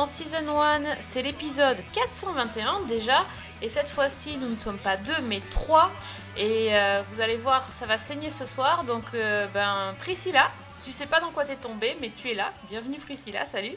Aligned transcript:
dans 0.00 0.06
Season 0.06 0.48
1, 0.58 1.02
c'est 1.02 1.20
l'épisode 1.20 1.76
421 1.92 2.86
déjà, 2.88 3.26
et 3.60 3.68
cette 3.68 3.90
fois-ci 3.90 4.38
nous 4.38 4.48
ne 4.48 4.56
sommes 4.56 4.78
pas 4.78 4.96
deux 4.96 5.20
mais 5.24 5.42
trois, 5.50 5.90
et 6.38 6.74
euh, 6.74 7.02
vous 7.12 7.20
allez 7.20 7.36
voir 7.36 7.70
ça 7.70 7.84
va 7.84 7.98
saigner 7.98 8.30
ce 8.30 8.46
soir, 8.46 8.84
donc 8.84 9.04
euh, 9.12 9.46
ben 9.48 9.94
Priscilla, 9.98 10.50
tu 10.82 10.90
sais 10.90 11.04
pas 11.04 11.20
dans 11.20 11.30
quoi 11.32 11.44
t'es 11.44 11.56
tombée 11.56 11.98
mais 12.00 12.10
tu 12.16 12.30
es 12.30 12.34
là, 12.34 12.50
bienvenue 12.70 12.96
Priscilla, 12.96 13.44
salut. 13.44 13.76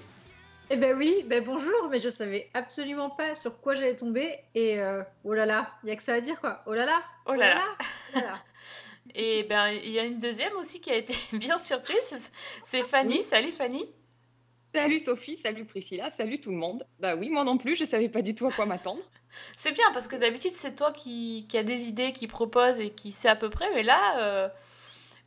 Eh 0.70 0.78
ben 0.78 0.96
oui, 0.96 1.26
ben 1.28 1.44
bonjour, 1.44 1.90
mais 1.92 2.00
je 2.00 2.08
savais 2.08 2.50
absolument 2.54 3.10
pas 3.10 3.36
sur 3.36 3.60
quoi 3.60 3.76
j'allais 3.76 3.98
tomber. 3.98 4.34
Et 4.56 4.80
euh, 4.80 5.04
oh 5.26 5.34
là 5.34 5.46
là, 5.46 5.72
il 5.84 5.90
y 5.90 5.92
a 5.92 5.96
que 5.98 6.04
ça 6.04 6.14
à 6.14 6.22
dire 6.22 6.40
quoi. 6.40 6.64
Oh 6.66 6.74
là 6.74 6.86
là, 6.86 7.02
Oh 7.26 7.34
là 7.34 7.54
là. 7.54 7.62
oh 7.62 8.20
là 8.20 8.22
là. 8.22 8.38
Et 9.14 9.44
ben 9.44 9.68
il 9.68 9.92
y 9.92 10.00
a 10.00 10.04
une 10.04 10.20
deuxième 10.20 10.56
aussi 10.56 10.80
qui 10.80 10.90
a 10.90 10.96
été 10.96 11.16
bien 11.34 11.58
surprise, 11.58 12.32
c'est 12.64 12.84
Fanny, 12.84 13.24
salut 13.24 13.52
Fanny 13.52 13.94
Salut 14.74 15.00
Sophie, 15.00 15.38
salut 15.38 15.66
Priscilla, 15.66 16.12
salut 16.12 16.42
tout 16.42 16.50
le 16.50 16.58
monde. 16.58 16.84
Bah 17.00 17.16
oui, 17.16 17.30
moi 17.30 17.44
non 17.44 17.60
plus, 17.60 17.76
je 17.76 17.86
savais 17.86 18.10
pas 18.10 18.24
du 18.24 18.34
tout 18.34 18.48
à 18.48 18.52
quoi 18.52 18.66
m'attendre. 18.66 19.04
C'est 19.56 19.72
bien 19.72 19.86
parce 19.94 20.08
que 20.08 20.16
d'habitude 20.16 20.54
c'est 20.54 20.76
toi 20.76 20.92
qui, 20.92 21.46
qui 21.48 21.60
a 21.60 21.64
des 21.64 21.84
idées, 21.84 22.12
qui 22.12 22.26
propose 22.26 22.80
et 22.80 22.90
qui 22.90 23.12
sait 23.12 23.30
à 23.30 23.36
peu 23.36 23.52
près, 23.52 23.72
mais 23.74 23.84
là 23.84 24.20
euh, 24.20 24.50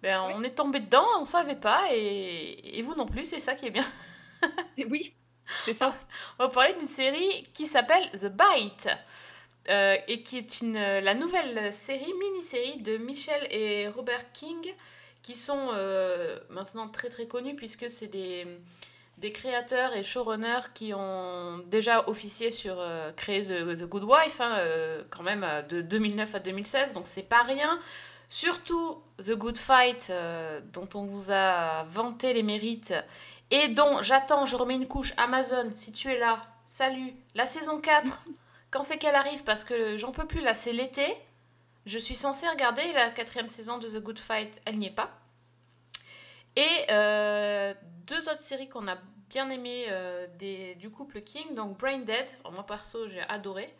ben, 0.02 0.20
on 0.34 0.42
est 0.42 0.56
tombé 0.56 0.80
dedans, 0.80 1.06
on 1.20 1.24
savait 1.24 1.56
pas 1.56 1.88
et, 1.92 2.78
et 2.78 2.82
vous 2.82 2.94
non 2.96 3.06
plus, 3.06 3.24
c'est 3.24 3.38
ça 3.38 3.54
qui 3.54 3.66
est 3.66 3.70
bien. 3.70 3.86
Et 4.76 4.84
oui, 4.90 5.12
c'est 5.64 5.78
ça. 5.78 5.94
On 6.38 6.44
va 6.44 6.48
parler 6.48 6.74
d'une 6.74 6.86
série 6.86 7.46
qui 7.52 7.66
s'appelle 7.66 8.08
The 8.12 8.26
Bite 8.26 8.88
euh, 9.68 9.96
et 10.08 10.22
qui 10.22 10.38
est 10.38 10.60
une, 10.60 10.78
la 10.78 11.14
nouvelle 11.14 11.72
série, 11.72 12.12
mini-série 12.20 12.80
de 12.80 12.96
Michel 12.96 13.46
et 13.50 13.86
Robert 13.88 14.32
King 14.32 14.74
qui 15.22 15.34
sont 15.34 15.70
euh, 15.72 16.38
maintenant 16.50 16.88
très 16.88 17.08
très 17.08 17.26
connus 17.26 17.56
puisque 17.56 17.90
c'est 17.90 18.08
des, 18.08 18.46
des 19.18 19.32
créateurs 19.32 19.94
et 19.94 20.02
showrunners 20.02 20.72
qui 20.74 20.92
ont 20.92 21.58
déjà 21.66 22.08
officié 22.08 22.50
sur 22.50 22.76
euh, 22.78 23.12
créer 23.12 23.42
The, 23.42 23.78
The 23.78 23.84
Good 23.84 24.04
Wife 24.04 24.40
hein, 24.40 24.56
euh, 24.58 25.04
quand 25.10 25.22
même 25.22 25.42
euh, 25.42 25.62
de 25.62 25.80
2009 25.80 26.34
à 26.34 26.38
2016 26.38 26.92
donc 26.92 27.06
c'est 27.06 27.22
pas 27.22 27.42
rien. 27.42 27.80
Surtout 28.28 29.02
The 29.18 29.32
Good 29.32 29.56
Fight 29.56 30.08
euh, 30.10 30.60
dont 30.72 30.88
on 30.94 31.04
vous 31.04 31.30
a 31.30 31.84
vanté 31.84 32.32
les 32.32 32.42
mérites 32.42 32.94
et 33.50 33.68
dont 33.68 34.02
j'attends, 34.02 34.44
je 34.44 34.56
remets 34.56 34.74
une 34.74 34.88
couche 34.88 35.14
Amazon, 35.16 35.72
si 35.76 35.92
tu 35.92 36.10
es 36.12 36.18
là, 36.18 36.42
salut, 36.66 37.14
la 37.34 37.46
saison 37.46 37.80
4, 37.80 38.24
quand 38.70 38.84
c'est 38.84 38.98
qu'elle 38.98 39.14
arrive 39.14 39.44
Parce 39.44 39.64
que 39.64 39.96
j'en 39.96 40.10
peux 40.10 40.26
plus, 40.26 40.40
là 40.40 40.54
c'est 40.54 40.72
l'été, 40.72 41.06
je 41.86 41.98
suis 41.98 42.16
censée 42.16 42.48
regarder 42.48 42.92
la 42.92 43.10
quatrième 43.10 43.48
saison 43.48 43.78
de 43.78 43.88
The 43.88 44.02
Good 44.02 44.18
Fight, 44.18 44.60
elle 44.64 44.78
n'y 44.78 44.86
est 44.86 44.90
pas. 44.90 45.10
Et 46.56 46.86
euh, 46.90 47.74
deux 48.06 48.28
autres 48.28 48.40
séries 48.40 48.68
qu'on 48.68 48.88
a 48.88 48.96
bien 49.28 49.48
aimées 49.50 49.86
euh, 49.88 50.26
des, 50.38 50.74
du 50.76 50.90
couple 50.90 51.20
King, 51.20 51.54
donc 51.54 51.78
Brain 51.78 51.98
Dead, 51.98 52.26
moi 52.50 52.64
perso 52.64 53.08
j'ai 53.08 53.20
adoré, 53.20 53.74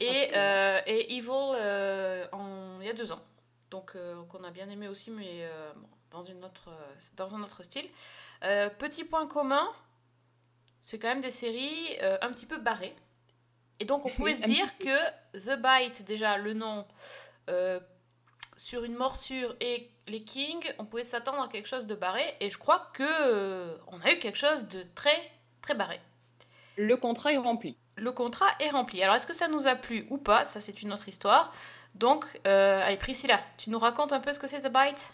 et, 0.00 0.30
euh, 0.34 0.80
et 0.86 1.16
Evil 1.16 1.30
en, 2.32 2.80
il 2.80 2.86
y 2.86 2.90
a 2.90 2.94
deux 2.94 3.12
ans, 3.12 3.22
donc 3.70 3.96
qu'on 4.28 4.44
a 4.44 4.50
bien 4.50 4.68
aimé 4.70 4.88
aussi, 4.88 5.10
mais 5.10 5.48
bon, 5.76 5.88
dans, 6.10 6.22
une 6.22 6.44
autre, 6.44 6.70
dans 7.16 7.34
un 7.34 7.42
autre 7.42 7.62
style. 7.62 7.86
Petit 8.40 9.04
point 9.04 9.26
commun, 9.26 9.68
c'est 10.80 10.98
quand 10.98 11.08
même 11.08 11.20
des 11.20 11.32
séries 11.32 11.98
un 12.00 12.32
petit 12.32 12.46
peu 12.46 12.58
barrées. 12.58 12.94
Et 13.80 13.84
donc 13.84 14.06
on 14.06 14.10
pouvait 14.10 14.34
se 14.34 14.42
dire 14.44 14.78
que 14.78 15.38
The 15.38 15.60
Bite, 15.60 16.04
déjà 16.04 16.38
le 16.38 16.54
nom, 16.54 16.86
euh, 17.48 17.80
sur 18.58 18.82
une 18.84 18.96
morsure 18.96 19.54
et 19.60 19.88
les 20.08 20.20
Kings, 20.20 20.64
on 20.78 20.84
pouvait 20.84 21.02
s'attendre 21.02 21.40
à 21.40 21.48
quelque 21.48 21.68
chose 21.68 21.86
de 21.86 21.94
barré. 21.94 22.24
Et 22.40 22.50
je 22.50 22.58
crois 22.58 22.90
que 22.92 23.04
euh, 23.04 23.76
on 23.86 24.00
a 24.00 24.12
eu 24.12 24.18
quelque 24.18 24.36
chose 24.36 24.66
de 24.68 24.84
très 24.94 25.16
très 25.62 25.74
barré. 25.74 25.98
Le 26.76 26.96
contrat 26.96 27.32
est 27.32 27.38
rempli. 27.38 27.76
Le 27.96 28.12
contrat 28.12 28.48
est 28.60 28.70
rempli. 28.70 29.02
Alors 29.02 29.14
est-ce 29.14 29.26
que 29.26 29.32
ça 29.32 29.48
nous 29.48 29.66
a 29.68 29.76
plu 29.76 30.06
ou 30.10 30.18
pas? 30.18 30.44
Ça 30.44 30.60
c'est 30.60 30.82
une 30.82 30.92
autre 30.92 31.08
histoire. 31.08 31.52
Donc, 31.94 32.26
euh, 32.46 32.82
allez 32.84 32.96
Priscilla, 32.96 33.40
tu 33.56 33.70
nous 33.70 33.78
racontes 33.78 34.12
un 34.12 34.20
peu 34.20 34.32
ce 34.32 34.38
que 34.38 34.46
c'est 34.46 34.60
The 34.60 34.72
Bite? 34.72 35.12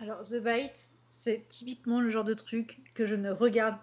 Alors 0.00 0.22
The 0.22 0.42
Bite, 0.42 0.90
c'est 1.08 1.46
typiquement 1.48 2.00
le 2.00 2.10
genre 2.10 2.24
de 2.24 2.34
truc 2.34 2.80
que 2.94 3.06
je 3.06 3.14
ne 3.14 3.30
regarde 3.30 3.76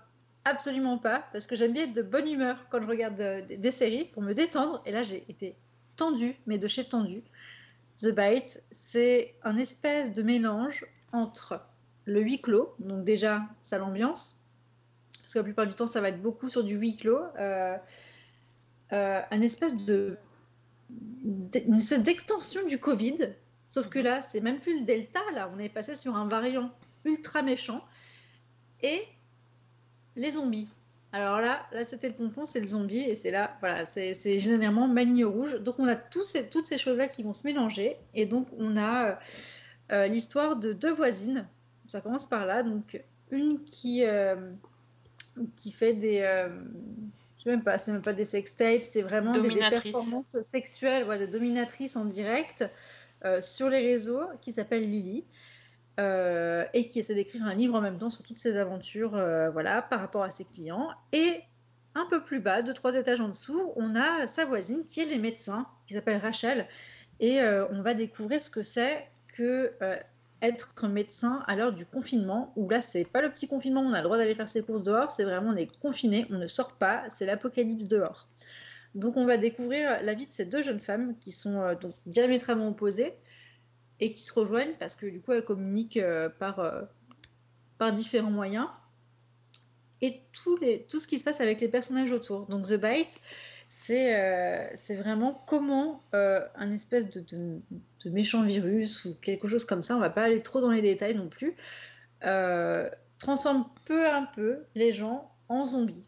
absolument 0.44 0.98
pas 0.98 1.24
parce 1.32 1.46
que 1.46 1.56
j'aime 1.56 1.74
bien 1.74 1.84
être 1.84 1.94
de 1.94 2.02
bonne 2.02 2.28
humeur 2.28 2.58
quand 2.70 2.82
je 2.82 2.88
regarde 2.88 3.20
euh, 3.20 3.42
des, 3.42 3.58
des 3.58 3.72
séries 3.72 4.06
pour 4.06 4.24
me 4.24 4.34
détendre 4.34 4.82
et 4.86 4.92
là 4.92 5.04
j'ai 5.04 5.24
été 5.30 5.56
tendue, 5.98 6.36
mais 6.46 6.58
de 6.58 6.68
chez 6.68 6.86
tendue. 6.86 7.24
The 8.00 8.10
Bite, 8.10 8.64
c'est 8.72 9.34
un 9.44 9.58
espèce 9.58 10.14
de 10.14 10.22
mélange 10.22 10.86
entre 11.12 11.62
le 12.06 12.22
huis 12.22 12.42
clos, 12.42 12.74
donc 12.80 13.04
déjà 13.04 13.42
ça 13.62 13.78
l'ambiance, 13.78 14.40
parce 15.20 15.34
que 15.34 15.40
la 15.40 15.44
plupart 15.44 15.68
du 15.68 15.74
temps 15.74 15.88
ça 15.88 16.00
va 16.00 16.10
être 16.10 16.22
beaucoup 16.22 16.50
sur 16.50 16.64
du 16.64 16.76
huis 16.76 16.96
clos, 16.96 17.20
euh, 17.40 17.78
euh, 18.94 19.22
un 19.30 19.42
espèce 19.42 19.86
de 19.86 20.18
une 20.90 21.74
espèce 21.76 22.04
d'extension 22.04 22.66
du 22.66 22.80
Covid, 22.80 23.34
sauf 23.66 23.90
que 23.90 24.00
là 24.00 24.22
c'est 24.22 24.40
même 24.40 24.60
plus 24.60 24.80
le 24.80 24.86
Delta, 24.86 25.20
là 25.34 25.52
on 25.54 25.60
est 25.60 25.70
passé 25.70 25.96
sur 25.96 26.16
un 26.16 26.28
variant 26.28 26.72
ultra 27.04 27.42
méchant 27.42 27.84
et 28.82 29.04
les 30.16 30.32
zombies. 30.32 30.70
Alors 31.14 31.40
là, 31.40 31.66
là 31.72 31.86
c'était 31.86 32.10
le 32.10 32.14
pompon, 32.16 32.46
c'est 32.46 32.60
le 32.60 32.68
zombie, 32.68 33.00
et 33.00 33.16
c'est 33.16 33.32
là, 33.32 33.56
voilà, 33.62 33.86
c'est 33.86 34.38
généralement 34.40 34.88
Manille 34.88 35.24
Rouge. 35.26 35.56
Donc 35.62 35.76
on 35.80 35.88
a 35.88 35.96
tous 35.96 36.24
ces- 36.24 36.50
toutes 36.50 36.68
ces 36.68 36.78
choses-là 36.78 37.08
qui 37.08 37.24
vont 37.24 37.34
se 37.34 37.48
mélanger, 37.48 37.96
et 38.14 38.26
donc 38.26 38.48
on 38.58 38.76
a 38.78 39.10
euh, 39.12 39.16
euh, 39.94 40.08
l'histoire 40.08 40.58
de 40.58 40.74
deux 40.74 40.92
voisines. 40.94 41.48
Ça 41.88 42.02
commence 42.02 42.26
par 42.28 42.46
là, 42.46 42.62
donc 42.64 43.02
une 43.32 43.64
qui, 43.64 44.04
euh, 44.06 44.36
qui 45.56 45.72
fait 45.72 45.94
des. 45.94 46.20
euh, 46.22 46.50
je 47.38 47.44
sais 47.44 47.50
même 47.52 47.64
pas, 47.64 47.78
c'est 47.78 47.94
même 47.94 48.02
pas 48.02 48.14
des 48.14 48.26
sextapes, 48.26 48.84
c'est 48.84 49.02
vraiment 49.02 49.32
des- 49.32 49.40
performances 49.94 50.36
sexuelles, 50.52 51.06
voilà, 51.06 51.26
de 51.26 51.32
dominatrice 51.32 51.96
en 51.96 52.06
direct 52.06 52.66
sur 53.42 53.70
les 53.70 53.80
réseaux, 53.80 54.22
qui 54.42 54.52
s'appelle 54.52 54.84
Lily 54.84 55.24
euh, 56.00 56.64
et 56.74 56.88
qui 56.88 57.00
essaie 57.00 57.16
d'écrire 57.16 57.44
un 57.44 57.56
livre 57.56 57.74
en 57.74 57.82
même 57.82 57.98
temps 57.98 58.12
sur 58.12 58.22
toutes 58.22 58.38
ses 58.38 58.56
aventures 58.58 59.16
euh, 59.16 59.50
voilà, 59.50 59.82
par 59.82 60.00
rapport 60.00 60.22
à 60.22 60.30
ses 60.30 60.46
clients. 60.46 60.90
Et 61.12 61.42
un 61.96 62.06
peu 62.06 62.24
plus 62.24 62.40
bas, 62.40 62.62
deux, 62.62 62.76
trois 62.76 62.96
étages 62.96 63.20
en 63.20 63.30
dessous, 63.30 63.72
on 63.76 63.96
a 63.96 64.28
sa 64.28 64.46
voisine 64.46 64.84
qui 64.84 65.02
est 65.02 65.06
les 65.06 65.18
médecins, 65.18 65.66
qui 65.88 65.96
s'appelle 65.96 66.20
Rachel. 66.22 66.68
Et 67.20 67.42
euh, 67.42 67.66
on 67.72 67.82
va 67.82 67.96
découvrir 67.96 68.40
ce 68.40 68.52
que 68.52 68.62
c'est 68.62 69.08
que 69.36 69.74
être 70.44 70.88
médecin 70.88 71.44
à 71.48 71.56
l'heure 71.56 71.74
du 71.74 71.84
confinement, 71.84 72.54
où 72.56 72.70
là, 72.70 72.80
c'est 72.80 73.06
pas 73.06 73.24
le 73.24 73.32
petit 73.32 73.48
confinement, 73.48 73.82
on 73.82 73.94
a 73.94 73.98
le 73.98 74.04
droit 74.04 74.18
d'aller 74.18 74.36
faire 74.36 74.48
ses 74.48 74.62
courses 74.62 74.84
dehors, 74.84 75.10
c'est 75.10 75.24
vraiment 75.24 75.50
on 75.50 75.56
est 75.56 75.76
confiné, 75.80 76.28
on 76.30 76.38
ne 76.38 76.46
sort 76.46 76.74
pas, 76.74 77.06
c'est 77.10 77.26
l'apocalypse 77.26 77.88
dehors. 77.88 78.28
Donc 78.94 79.18
on 79.18 79.26
va 79.26 79.38
découvrir 79.38 80.04
la 80.04 80.14
vie 80.14 80.28
de 80.28 80.32
ces 80.32 80.46
deux 80.46 80.62
jeunes 80.62 80.80
femmes 80.80 81.16
qui 81.20 81.32
sont 81.32 81.74
donc 81.82 81.94
diamétralement 82.06 82.68
opposées 82.68 83.16
et 84.00 84.12
qui 84.12 84.22
se 84.22 84.34
rejoignent 84.34 84.76
parce 84.80 84.96
que 84.96 85.06
du 85.06 85.22
coup 85.22 85.34
elles 85.34 85.44
communiquent 85.44 85.98
euh, 85.98 86.30
par, 86.30 86.60
euh, 86.60 86.82
par 87.78 87.92
différents 87.92 88.32
moyens 88.32 88.68
et 90.02 90.22
tout, 90.32 90.58
les, 90.58 90.84
tout 90.84 91.00
ce 91.00 91.08
qui 91.08 91.18
se 91.18 91.24
passe 91.24 91.42
avec 91.42 91.60
les 91.60 91.68
personnages 91.68 92.12
autour. 92.12 92.46
Donc 92.46 92.68
The 92.68 92.76
Bite, 92.76 93.20
c'est 93.68 94.16
euh, 94.16 94.68
vraiment 94.92 95.44
comment 95.48 96.04
un 96.12 96.72
espèce 96.72 97.10
de, 97.10 97.60
méchant 98.06 98.44
virus 98.44 99.06
ou 99.06 99.16
quelque 99.16 99.48
chose 99.48 99.66
comme 99.66 99.84
ça, 99.84 99.98
on 99.98 100.00
va 100.00 100.12
pas 100.12 100.24
aller 100.24 100.42
trop 100.44 100.62
dans 100.62 100.72
les 100.72 100.84
détails 100.84 101.16
non 101.16 101.28
plus, 101.28 101.56
transforme 103.20 103.66
peu 103.86 104.08
à 104.08 104.24
peu 104.36 104.60
les 104.76 104.92
gens 104.92 105.32
en 105.50 105.66
zombies. 105.66 106.07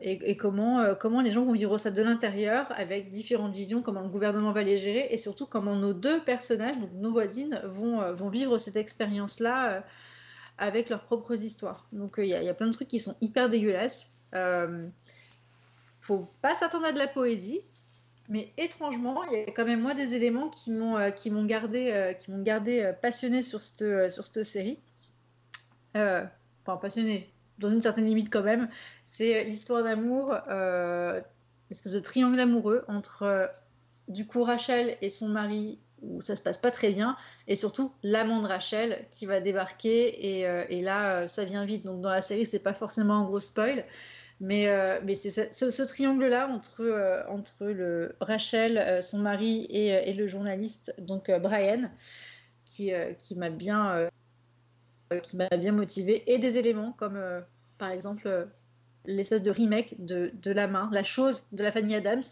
Et, 0.00 0.38
euh, 0.40 0.94
comment 0.94 1.20
les 1.20 1.30
gens 1.32 1.44
vont 1.44 1.52
vivre 1.52 1.78
ça 1.78 1.90
de 1.90 2.02
l'intérieur 2.02 2.66
avec 2.76 3.10
différentes 3.10 3.54
visions, 3.54 3.82
comment 3.82 4.02
le 4.02 4.08
gouvernement 4.08 4.52
va 4.52 4.62
les 4.62 4.76
gérer 4.76 5.08
et 5.10 5.16
surtout 5.16 5.46
comment 5.46 5.74
nos 5.74 5.92
deux 5.92 6.20
personnages, 6.22 6.76
nos 6.94 7.10
voisines, 7.10 7.60
vont, 7.64 8.00
euh, 8.00 8.12
vont 8.12 8.28
vivre 8.28 8.58
cette 8.58 8.76
expérience-là 8.76 9.72
euh, 9.72 9.80
avec 10.58 10.88
leurs 10.90 11.02
propres 11.02 11.34
histoires. 11.34 11.88
Donc 11.92 12.14
il 12.18 12.26
y, 12.26 12.34
a- 12.34 12.42
il 12.42 12.54
plein 12.54 12.68
de 12.68 12.72
trucs 12.72 12.88
qui 12.88 13.00
sont 13.00 13.16
hyper 13.20 13.48
dégueulasses. 13.48 14.12
Euh, 14.34 14.86
faut 16.00 16.28
pas 16.40 16.54
s'attendre 16.54 16.86
à 16.86 16.92
de 16.92 16.98
la 16.98 17.08
poésie, 17.08 17.60
mais 18.28 18.52
étrangement, 18.58 19.24
il 19.24 19.38
y 19.40 19.42
a 19.42 19.50
quand 19.50 19.64
même 19.64 19.80
moi 19.80 19.94
des 19.94 20.14
éléments 20.14 20.50
qui 20.50 20.70
m'ont 20.70 21.44
gardé 21.46 22.14
qui 22.18 22.30
m'ont 22.30 22.42
gardé 22.42 22.92
passionnée 23.02 23.42
sur 23.42 23.60
cette 23.60 24.10
sur 24.10 24.24
cette 24.24 24.44
série. 24.44 24.78
Enfin 25.94 26.76
passionnée 26.80 27.30
dans 27.58 27.70
une 27.70 27.80
certaine 27.80 28.06
limite 28.06 28.30
quand 28.30 28.42
même. 28.42 28.68
C'est 29.04 29.44
l'histoire 29.44 29.82
d'amour, 29.82 30.34
euh, 30.48 31.20
espèce 31.70 31.92
de 31.92 32.00
triangle 32.00 32.38
amoureux 32.40 32.84
entre 32.88 33.22
euh, 33.22 33.46
du 34.08 34.26
coup 34.26 34.42
Rachel 34.42 34.96
et 35.02 35.10
son 35.10 35.28
mari 35.28 35.78
où 36.00 36.20
ça 36.20 36.36
se 36.36 36.44
passe 36.44 36.58
pas 36.58 36.70
très 36.70 36.92
bien, 36.92 37.16
et 37.48 37.56
surtout 37.56 37.90
l'amant 38.04 38.40
de 38.40 38.46
Rachel 38.46 39.04
qui 39.10 39.26
va 39.26 39.40
débarquer, 39.40 40.38
et, 40.38 40.46
euh, 40.46 40.64
là, 40.70 41.16
euh, 41.16 41.26
ça 41.26 41.44
vient 41.44 41.64
vite. 41.64 41.84
Donc 41.84 42.00
dans 42.00 42.08
la 42.08 42.22
série, 42.22 42.46
c'est 42.46 42.60
pas 42.60 42.72
forcément 42.72 43.14
un 43.14 43.24
gros 43.24 43.40
spoil, 43.40 43.84
mais, 44.40 44.68
mais 45.02 45.16
c'est 45.16 45.52
ce, 45.52 45.82
triangle-là 45.82 46.46
entre, 46.46 47.24
entre 47.28 47.66
le 47.66 48.14
Rachel, 48.20 49.02
son 49.02 49.18
mari, 49.18 49.66
et, 49.70 49.88
et 49.88 50.14
le 50.14 50.28
journaliste, 50.28 50.94
donc 50.98 51.32
Brian, 51.40 51.90
qui, 52.64 52.92
qui 53.20 53.34
m'a 53.34 53.50
bien, 53.50 54.08
qui 55.22 55.36
m'a 55.36 55.48
bien 55.48 55.72
motivé, 55.72 56.30
et 56.32 56.38
des 56.38 56.58
éléments 56.58 56.92
comme 56.92 57.16
euh, 57.16 57.40
par 57.78 57.90
exemple 57.90 58.26
euh, 58.26 58.44
l'espèce 59.04 59.42
de 59.42 59.50
remake 59.50 59.94
de, 60.04 60.30
de 60.34 60.50
la 60.52 60.66
main, 60.66 60.88
la 60.92 61.02
chose 61.02 61.44
de 61.52 61.62
la 61.62 61.72
famille 61.72 61.94
Adams, 61.94 62.22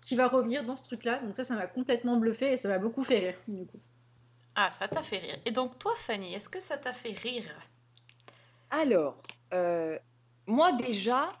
qui 0.00 0.16
va 0.16 0.28
revenir 0.28 0.64
dans 0.64 0.76
ce 0.76 0.82
truc-là. 0.82 1.20
Donc 1.20 1.34
ça, 1.34 1.44
ça 1.44 1.56
m'a 1.56 1.66
complètement 1.66 2.16
bluffé 2.16 2.52
et 2.52 2.56
ça 2.56 2.68
m'a 2.68 2.78
beaucoup 2.78 3.04
fait 3.04 3.18
rire. 3.18 3.36
Du 3.48 3.66
coup. 3.66 3.80
Ah, 4.54 4.70
ça 4.70 4.86
t'a 4.86 5.02
fait 5.02 5.18
rire. 5.18 5.38
Et 5.44 5.50
donc, 5.50 5.78
toi, 5.78 5.92
Fanny, 5.96 6.34
est-ce 6.34 6.48
que 6.48 6.60
ça 6.60 6.76
t'a 6.76 6.92
fait 6.92 7.18
rire? 7.18 7.50
Alors, 8.70 9.22
euh, 9.52 9.98
moi 10.46 10.72
déjà, 10.72 11.32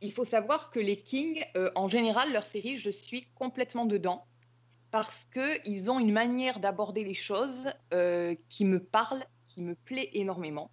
il 0.00 0.12
faut 0.12 0.24
savoir 0.24 0.70
que 0.70 0.78
les 0.78 1.00
Kings, 1.00 1.44
euh, 1.56 1.70
en 1.74 1.88
général, 1.88 2.32
leur 2.32 2.46
série, 2.46 2.76
je 2.76 2.90
suis 2.90 3.26
complètement 3.34 3.86
dedans 3.86 4.26
parce 4.90 5.26
qu'ils 5.26 5.90
ont 5.90 5.98
une 5.98 6.12
manière 6.12 6.60
d'aborder 6.60 7.04
les 7.04 7.14
choses 7.14 7.70
euh, 7.92 8.34
qui 8.48 8.64
me 8.64 8.82
parle, 8.82 9.24
qui 9.48 9.62
me 9.62 9.74
plaît 9.74 10.10
énormément. 10.12 10.70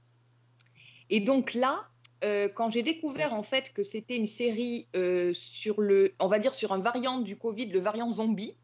Et 1.10 1.19
donc 1.19 1.54
là, 1.54 1.88
euh, 2.24 2.48
quand 2.48 2.69
j'ai 2.69 2.83
découvert 2.83 3.33
en 3.33 3.44
fait 3.44 3.74
que 3.74 3.83
c'était 3.83 4.16
une 4.16 4.27
série 4.27 4.88
euh, 4.95 5.33
sur 5.33 5.81
le, 5.81 6.13
on 6.19 6.27
va 6.27 6.39
dire 6.39 6.54
sur 6.54 6.72
un 6.72 6.80
variant 6.80 7.19
du 7.19 7.36
Covid, 7.38 7.68
le 7.68 7.80
variant 7.80 8.12
zombie, 8.12 8.56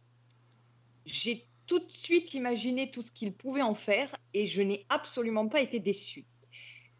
j'ai 1.05 1.47
tout 1.67 1.79
de 1.79 1.91
suite 1.91 2.33
imaginé 2.33 2.91
tout 2.91 3.01
ce 3.01 3.11
qu'ils 3.11 3.33
pouvaient 3.33 3.61
en 3.61 3.75
faire 3.75 4.15
et 4.33 4.47
je 4.47 4.61
n'ai 4.61 4.85
absolument 4.89 5.47
pas 5.47 5.61
été 5.61 5.79
déçue. 5.79 6.25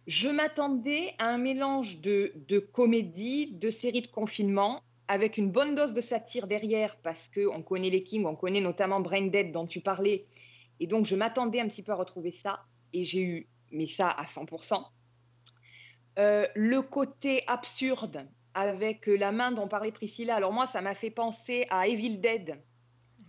Je 0.07 0.29
m'attendais 0.29 1.13
à 1.19 1.27
un 1.27 1.37
mélange 1.37 2.01
de, 2.01 2.33
de 2.47 2.59
comédie, 2.59 3.53
de 3.53 3.69
série 3.69 4.01
de 4.01 4.07
confinement, 4.07 4.81
avec 5.07 5.37
une 5.37 5.51
bonne 5.51 5.75
dose 5.75 5.93
de 5.93 6.01
satire 6.01 6.47
derrière, 6.47 6.95
parce 7.01 7.29
qu'on 7.29 7.61
connaît 7.61 7.89
les 7.89 8.03
Kings, 8.03 8.25
on 8.25 8.35
connaît 8.35 8.61
notamment 8.61 9.01
Brain 9.01 9.27
Dead 9.27 9.51
dont 9.51 9.67
tu 9.67 9.81
parlais, 9.81 10.25
et 10.79 10.87
donc 10.87 11.05
je 11.05 11.15
m'attendais 11.15 11.59
un 11.59 11.67
petit 11.67 11.83
peu 11.83 11.91
à 11.91 11.95
retrouver 11.95 12.31
ça, 12.31 12.63
et 12.93 13.05
j'ai 13.05 13.21
eu, 13.21 13.47
mais 13.71 13.87
ça 13.87 14.09
à 14.09 14.25
100%. 14.25 14.83
Euh, 16.19 16.47
le 16.55 16.81
côté 16.81 17.43
absurde, 17.47 18.27
avec 18.53 19.07
la 19.07 19.31
main 19.31 19.51
dont 19.51 19.67
parlait 19.67 19.91
Priscilla, 19.91 20.35
alors 20.35 20.51
moi 20.51 20.67
ça 20.67 20.81
m'a 20.81 20.93
fait 20.93 21.09
penser 21.11 21.65
à 21.69 21.87
Evil 21.87 22.17
Dead, 22.19 22.61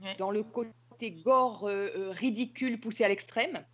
Ouais. 0.03 0.17
dans 0.19 0.31
le 0.31 0.43
côté 0.43 1.13
gore 1.13 1.69
euh, 1.69 1.91
euh, 1.97 2.11
ridicule 2.11 2.81
poussé 2.81 3.05
à 3.05 3.09
l'extrême. 3.09 3.65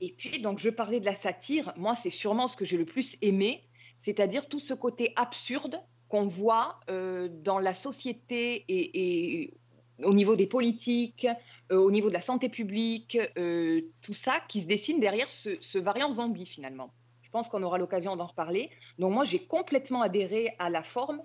Et 0.00 0.12
puis, 0.12 0.40
donc, 0.40 0.58
je 0.58 0.68
parlais 0.68 1.00
de 1.00 1.06
la 1.06 1.14
satire. 1.14 1.72
Moi, 1.76 1.96
c'est 2.02 2.10
sûrement 2.10 2.48
ce 2.48 2.56
que 2.56 2.66
j'ai 2.66 2.76
le 2.76 2.84
plus 2.84 3.16
aimé, 3.22 3.64
c'est-à-dire 3.98 4.48
tout 4.48 4.60
ce 4.60 4.74
côté 4.74 5.14
absurde 5.16 5.80
qu'on 6.08 6.26
voit 6.26 6.80
euh, 6.90 7.28
dans 7.30 7.58
la 7.58 7.72
société 7.72 8.64
et, 8.68 9.42
et 9.44 9.54
au 10.02 10.14
niveau 10.14 10.36
des 10.36 10.46
politiques, 10.46 11.26
euh, 11.72 11.76
au 11.76 11.90
niveau 11.90 12.08
de 12.08 12.14
la 12.14 12.20
santé 12.20 12.48
publique, 12.48 13.18
euh, 13.38 13.82
tout 14.02 14.12
ça 14.12 14.40
qui 14.48 14.62
se 14.62 14.66
dessine 14.66 15.00
derrière 15.00 15.30
ce, 15.30 15.78
variant 15.78 16.12
zombie, 16.12 16.46
finalement. 16.46 16.90
Je 17.22 17.30
pense 17.30 17.48
qu'on 17.48 17.62
aura 17.62 17.78
l'occasion 17.78 18.16
d'en 18.16 18.26
reparler. 18.26 18.70
Donc, 18.98 19.12
moi, 19.12 19.24
j'ai 19.24 19.40
complètement 19.40 20.02
adhéré 20.02 20.54
à 20.58 20.70
la 20.70 20.82
forme, 20.82 21.22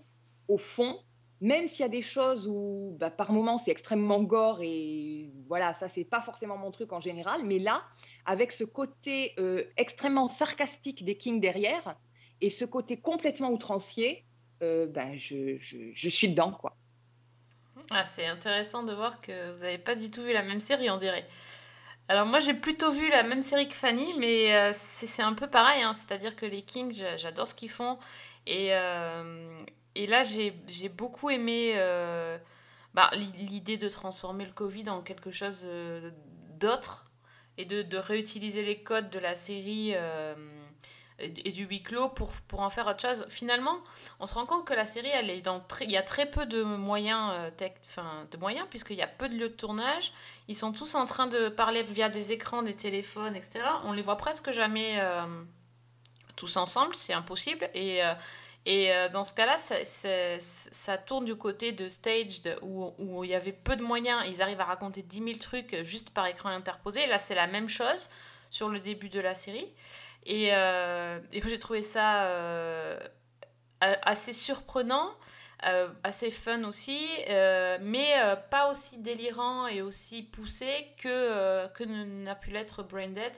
au 0.48 0.58
fond, 0.58 0.98
même 1.42 1.68
s'il 1.68 1.82
y 1.82 1.84
a 1.84 1.90
des 1.90 2.02
choses 2.02 2.48
où, 2.48 2.96
bah, 3.00 3.12
par 3.12 3.32
moments, 3.32 3.58
c'est 3.58 3.72
extrêmement 3.72 4.22
gore 4.24 4.60
et 4.62 5.32
voilà, 5.48 5.74
ça, 5.74 5.90
c'est 5.90 6.04
pas 6.04 6.22
forcément 6.22 6.58
mon 6.58 6.72
truc 6.72 6.92
en 6.92 7.00
général. 7.00 7.46
Mais 7.46 7.60
là, 7.60 7.84
avec 8.26 8.52
ce 8.52 8.64
côté 8.64 9.34
euh, 9.40 9.64
extrêmement 9.78 10.28
sarcastique 10.28 11.04
des 11.06 11.18
Kings 11.18 11.40
derrière 11.40 11.96
et 12.42 12.50
ce 12.50 12.66
côté 12.66 12.98
complètement 12.98 13.52
outrancier, 13.52 14.26
ben, 14.60 15.18
je, 15.18 15.58
je, 15.58 15.78
je 15.92 16.10
suis 16.10 16.30
dedans, 16.30 16.52
quoi. 16.52 16.76
Ah, 17.90 18.06
c'est 18.06 18.26
intéressant 18.28 18.84
de 18.84 18.94
voir 18.94 19.20
que 19.20 19.52
vous 19.54 19.60
n'avez 19.62 19.78
pas 19.78 19.96
du 19.96 20.10
tout 20.12 20.24
vu 20.24 20.32
la 20.34 20.44
même 20.44 20.60
série, 20.60 20.90
on 20.90 20.98
dirait. 20.98 21.28
Alors 22.10 22.26
moi 22.26 22.40
j'ai 22.40 22.54
plutôt 22.54 22.92
vu 22.92 23.10
la 23.10 23.24
même 23.24 23.42
série 23.42 23.70
que 23.70 23.76
Fanny, 23.76 24.14
mais 24.20 24.54
euh, 24.56 24.72
c'est 24.74 25.24
un 25.24 25.34
peu 25.34 25.48
pareil, 25.48 25.82
hein. 25.84 25.94
c'est-à-dire 25.94 26.36
que 26.36 26.46
les 26.46 26.62
Kings, 26.64 26.94
j'a- 26.94 27.18
j'adore 27.18 27.48
ce 27.48 27.56
qu'ils 27.56 27.70
font. 27.70 28.00
Et, 28.48 28.70
euh, 28.74 29.60
là 29.96 30.24
j'ai 30.24 30.52
beaucoup 30.90 31.30
aimé 31.30 31.74
euh, 31.76 32.38
bah, 32.94 33.10
l'i- 33.14 33.32
l'idée 33.48 33.78
de 33.78 33.90
transformer 33.90 34.46
le 34.46 34.52
Covid 34.54 34.90
en 34.90 35.02
quelque 35.02 35.32
chose 35.32 35.68
d'autre 36.60 37.06
et 37.58 37.66
de, 37.66 37.98
réutiliser 37.98 38.64
les 38.64 38.82
codes 38.84 39.10
de 39.10 39.20
la 39.20 39.36
série 39.36 39.94
et 41.22 41.52
du 41.52 41.66
huis 41.66 41.84
clos 41.84 42.10
pour, 42.10 42.32
pour 42.48 42.62
en 42.62 42.70
faire 42.70 42.88
autre 42.88 43.02
chose. 43.02 43.26
Finalement, 43.30 43.78
on 44.20 44.26
se 44.26 44.34
rend 44.34 44.46
compte 44.46 44.66
que 44.66 44.74
la 44.74 44.86
série, 44.86 45.10
elle 45.10 45.30
est 45.30 45.42
dans 45.42 45.64
il 45.82 45.92
y 45.92 45.98
a 45.98 46.04
très 46.04 46.26
peu 46.26 46.46
de 46.46 46.64
moyens, 46.64 47.32
euh, 47.34 48.26
de 48.32 48.38
moyens 48.38 48.68
puisqu'il 48.70 48.98
y 48.98 49.02
a 49.02 49.08
peu 49.08 49.30
de 49.30 49.36
lieux 49.36 49.50
de 49.50 49.54
tournage. 49.54 50.14
Ils 50.48 50.56
sont 50.58 50.74
tous 50.74 50.96
en 50.96 51.06
train 51.06 51.28
de 51.28 51.48
parler 51.50 51.82
via 51.84 52.10
des 52.10 52.34
écrans, 52.34 52.62
des 52.62 52.74
téléphones, 52.74 53.36
etc. 53.36 53.62
On 53.86 53.94
les 53.94 54.02
voit 54.02 54.18
presque 54.18 54.52
jamais 54.52 55.00
euh, 55.00 55.24
tous 56.36 56.58
ensemble, 56.58 56.96
c'est 56.96 57.14
impossible. 57.14 57.70
Et, 57.74 58.04
euh, 58.04 58.14
et 58.66 58.92
euh, 58.92 59.10
dans 59.10 59.24
ce 59.24 59.34
cas-là, 59.34 59.58
ça, 59.58 60.98
tourne 60.98 61.26
du 61.26 61.36
côté 61.36 61.72
de 61.72 61.88
Staged 61.88 62.58
où, 62.62 62.94
où 62.98 63.24
il 63.24 63.30
y 63.30 63.36
avait 63.36 63.54
peu 63.54 63.76
de 63.76 63.84
moyens. 63.84 64.24
Ils 64.28 64.42
arrivent 64.42 64.62
à 64.62 64.66
raconter 64.66 65.04
10 65.04 65.24
000 65.24 65.32
trucs 65.40 65.84
juste 65.84 66.10
par 66.10 66.28
écran 66.28 66.50
interposé. 66.50 67.08
Là, 67.08 67.20
c'est 67.20 67.36
la 67.36 67.48
même 67.48 67.70
chose 67.70 68.10
sur 68.50 68.70
le 68.70 68.80
début 68.80 69.10
de 69.10 69.20
la 69.20 69.36
série. 69.36 69.68
Et, 70.24 70.50
euh, 70.54 71.20
et 71.32 71.42
j'ai 71.42 71.60
trouvé 71.60 71.82
ça 71.84 72.26
euh, 72.26 73.00
assez 73.80 74.34
surprenant, 74.34 75.10
euh, 75.66 75.90
assez 76.04 76.32
fun 76.32 76.64
aussi, 76.64 77.00
mais 77.28 78.14
pas 78.50 78.70
aussi 78.70 79.02
délirant 79.02 79.68
et 79.68 79.82
aussi 79.82 80.24
poussé 80.24 80.88
que, 81.02 81.68
que 81.70 81.84
n'a 81.84 82.36
pu 82.36 82.52
l'être 82.52 82.84
Braindead. 82.84 83.34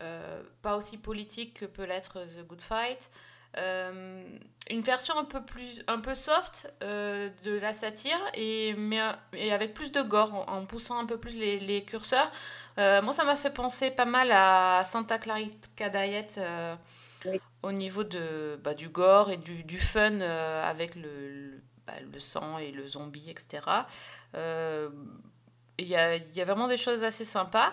Euh, 0.00 0.42
pas 0.62 0.76
aussi 0.76 0.98
politique 0.98 1.60
que 1.60 1.66
peut 1.66 1.84
l'être 1.84 2.20
The 2.20 2.46
Good 2.46 2.60
Fight. 2.60 3.10
Une 3.56 4.80
version 4.80 5.16
un 5.16 5.24
peu 5.24 5.44
plus 5.44 5.84
un 5.86 6.00
peu 6.00 6.16
soft 6.16 6.74
de 6.80 7.58
la 7.58 7.72
satire 7.72 8.18
et 8.34 8.74
mais 8.76 9.00
et 9.32 9.52
avec 9.52 9.74
plus 9.74 9.92
de 9.92 10.02
gore 10.02 10.34
en, 10.34 10.52
en 10.52 10.66
poussant 10.66 10.98
un 10.98 11.06
peu 11.06 11.18
plus 11.18 11.36
les, 11.36 11.60
les 11.60 11.84
curseurs 11.84 12.32
Euh, 12.78 13.02
moi 13.02 13.12
ça 13.12 13.24
m'a 13.24 13.36
fait 13.36 13.50
penser 13.52 13.90
pas 13.90 14.04
mal 14.04 14.32
à 14.32 14.82
Santa 14.84 15.18
Clarita 15.18 15.88
Diet 15.90 16.38
euh, 16.38 16.74
Oui. 17.24 17.40
au 17.62 17.70
niveau 17.72 18.02
de 18.04 18.58
bah, 18.64 18.74
du 18.74 18.88
gore 18.88 19.30
et 19.30 19.36
du, 19.36 19.62
du 19.62 19.78
fun 19.78 20.20
euh, 20.20 20.62
avec 20.68 20.96
le, 20.96 21.02
le, 21.30 21.62
bah, 21.86 21.92
le 22.12 22.18
sang 22.20 22.58
et 22.58 22.72
le 22.72 22.86
zombie 22.88 23.30
etc 23.30 23.62
il 25.78 25.86
y 25.86 25.96
a, 25.96 26.16
y 26.16 26.40
a 26.40 26.44
vraiment 26.44 26.68
des 26.68 26.76
choses 26.76 27.04
assez 27.04 27.24
sympas 27.24 27.72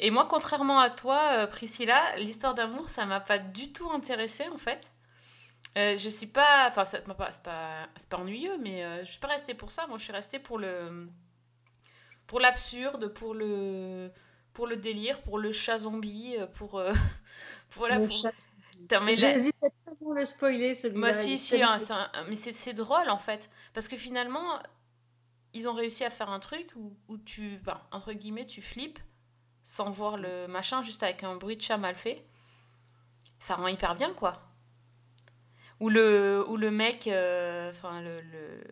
et 0.00 0.10
moi 0.10 0.26
contrairement 0.28 0.80
à 0.80 0.90
toi 0.90 1.46
Priscilla 1.48 2.00
l'histoire 2.16 2.54
d'amour 2.54 2.88
ça 2.88 3.04
m'a 3.06 3.20
pas 3.20 3.38
du 3.38 3.72
tout 3.72 3.90
intéressée 3.92 4.48
en 4.52 4.58
fait 4.58 4.90
je 5.76 6.08
suis 6.08 6.26
pas. 6.26 6.66
Enfin, 6.68 6.82
pas- 6.82 7.30
c'est 7.32 7.42
pas, 7.44 7.86
c'est 7.96 8.08
pas 8.08 8.16
ennuyeux, 8.18 8.58
mais 8.58 9.04
je 9.04 9.10
suis 9.10 9.20
pas 9.20 9.28
restée 9.28 9.54
pour 9.54 9.70
ça. 9.70 9.86
Moi, 9.86 9.98
je 9.98 10.02
suis 10.02 10.12
restée 10.12 10.40
pour 10.40 10.58
le. 10.58 11.08
Pour 12.26 12.40
l'absurde, 12.40 13.08
pour 13.08 13.34
le. 13.34 14.10
Pour 14.52 14.66
le 14.66 14.76
délire, 14.76 15.20
pour 15.22 15.38
le 15.38 15.52
chat 15.52 15.78
zombie, 15.78 16.36
euh, 16.38 16.46
pour. 16.46 16.78
euh, 16.78 16.92
voilà. 17.72 17.98
Le 17.98 18.06
pour- 18.06 18.16
chat. 18.16 18.32
J'hésite 19.34 19.54
à 19.62 19.68
tellement 19.86 20.12
le 20.14 20.24
spoiler 20.24 20.74
celui-là. 20.74 21.00
Si, 21.12 21.38
si, 21.38 21.50
tellement- 21.52 21.72
hein, 21.72 21.78
c'est 21.78 21.92
un- 21.92 22.10
mais 22.28 22.36
c'est 22.36 22.72
drôle 22.72 23.08
en 23.10 23.18
fait. 23.18 23.50
Parce 23.74 23.86
que 23.88 23.96
finalement, 23.96 24.58
ils 25.52 25.68
ont 25.68 25.72
réussi 25.74 26.04
à 26.04 26.10
faire 26.10 26.30
un 26.30 26.40
truc 26.40 26.70
où, 26.76 26.96
où 27.08 27.18
tu. 27.18 27.58
bah, 27.58 27.86
entre 27.92 28.12
guillemets, 28.12 28.46
tu 28.46 28.62
flippes 28.62 28.98
sans 29.62 29.90
voir 29.90 30.16
le 30.16 30.46
machin, 30.48 30.82
juste 30.82 31.02
avec 31.02 31.22
un 31.22 31.36
bruit 31.36 31.56
de 31.56 31.62
chat 31.62 31.76
mal 31.76 31.94
fait. 31.94 32.24
Ça 33.38 33.54
rend 33.54 33.68
hyper 33.68 33.94
bien, 33.94 34.12
quoi. 34.14 34.42
Ou 35.80 35.88
le, 35.88 36.44
ou 36.48 36.56
le 36.56 36.70
mec, 36.70 37.06
euh, 37.06 37.70
enfin, 37.70 38.00
le, 38.02 38.20
le, 38.20 38.64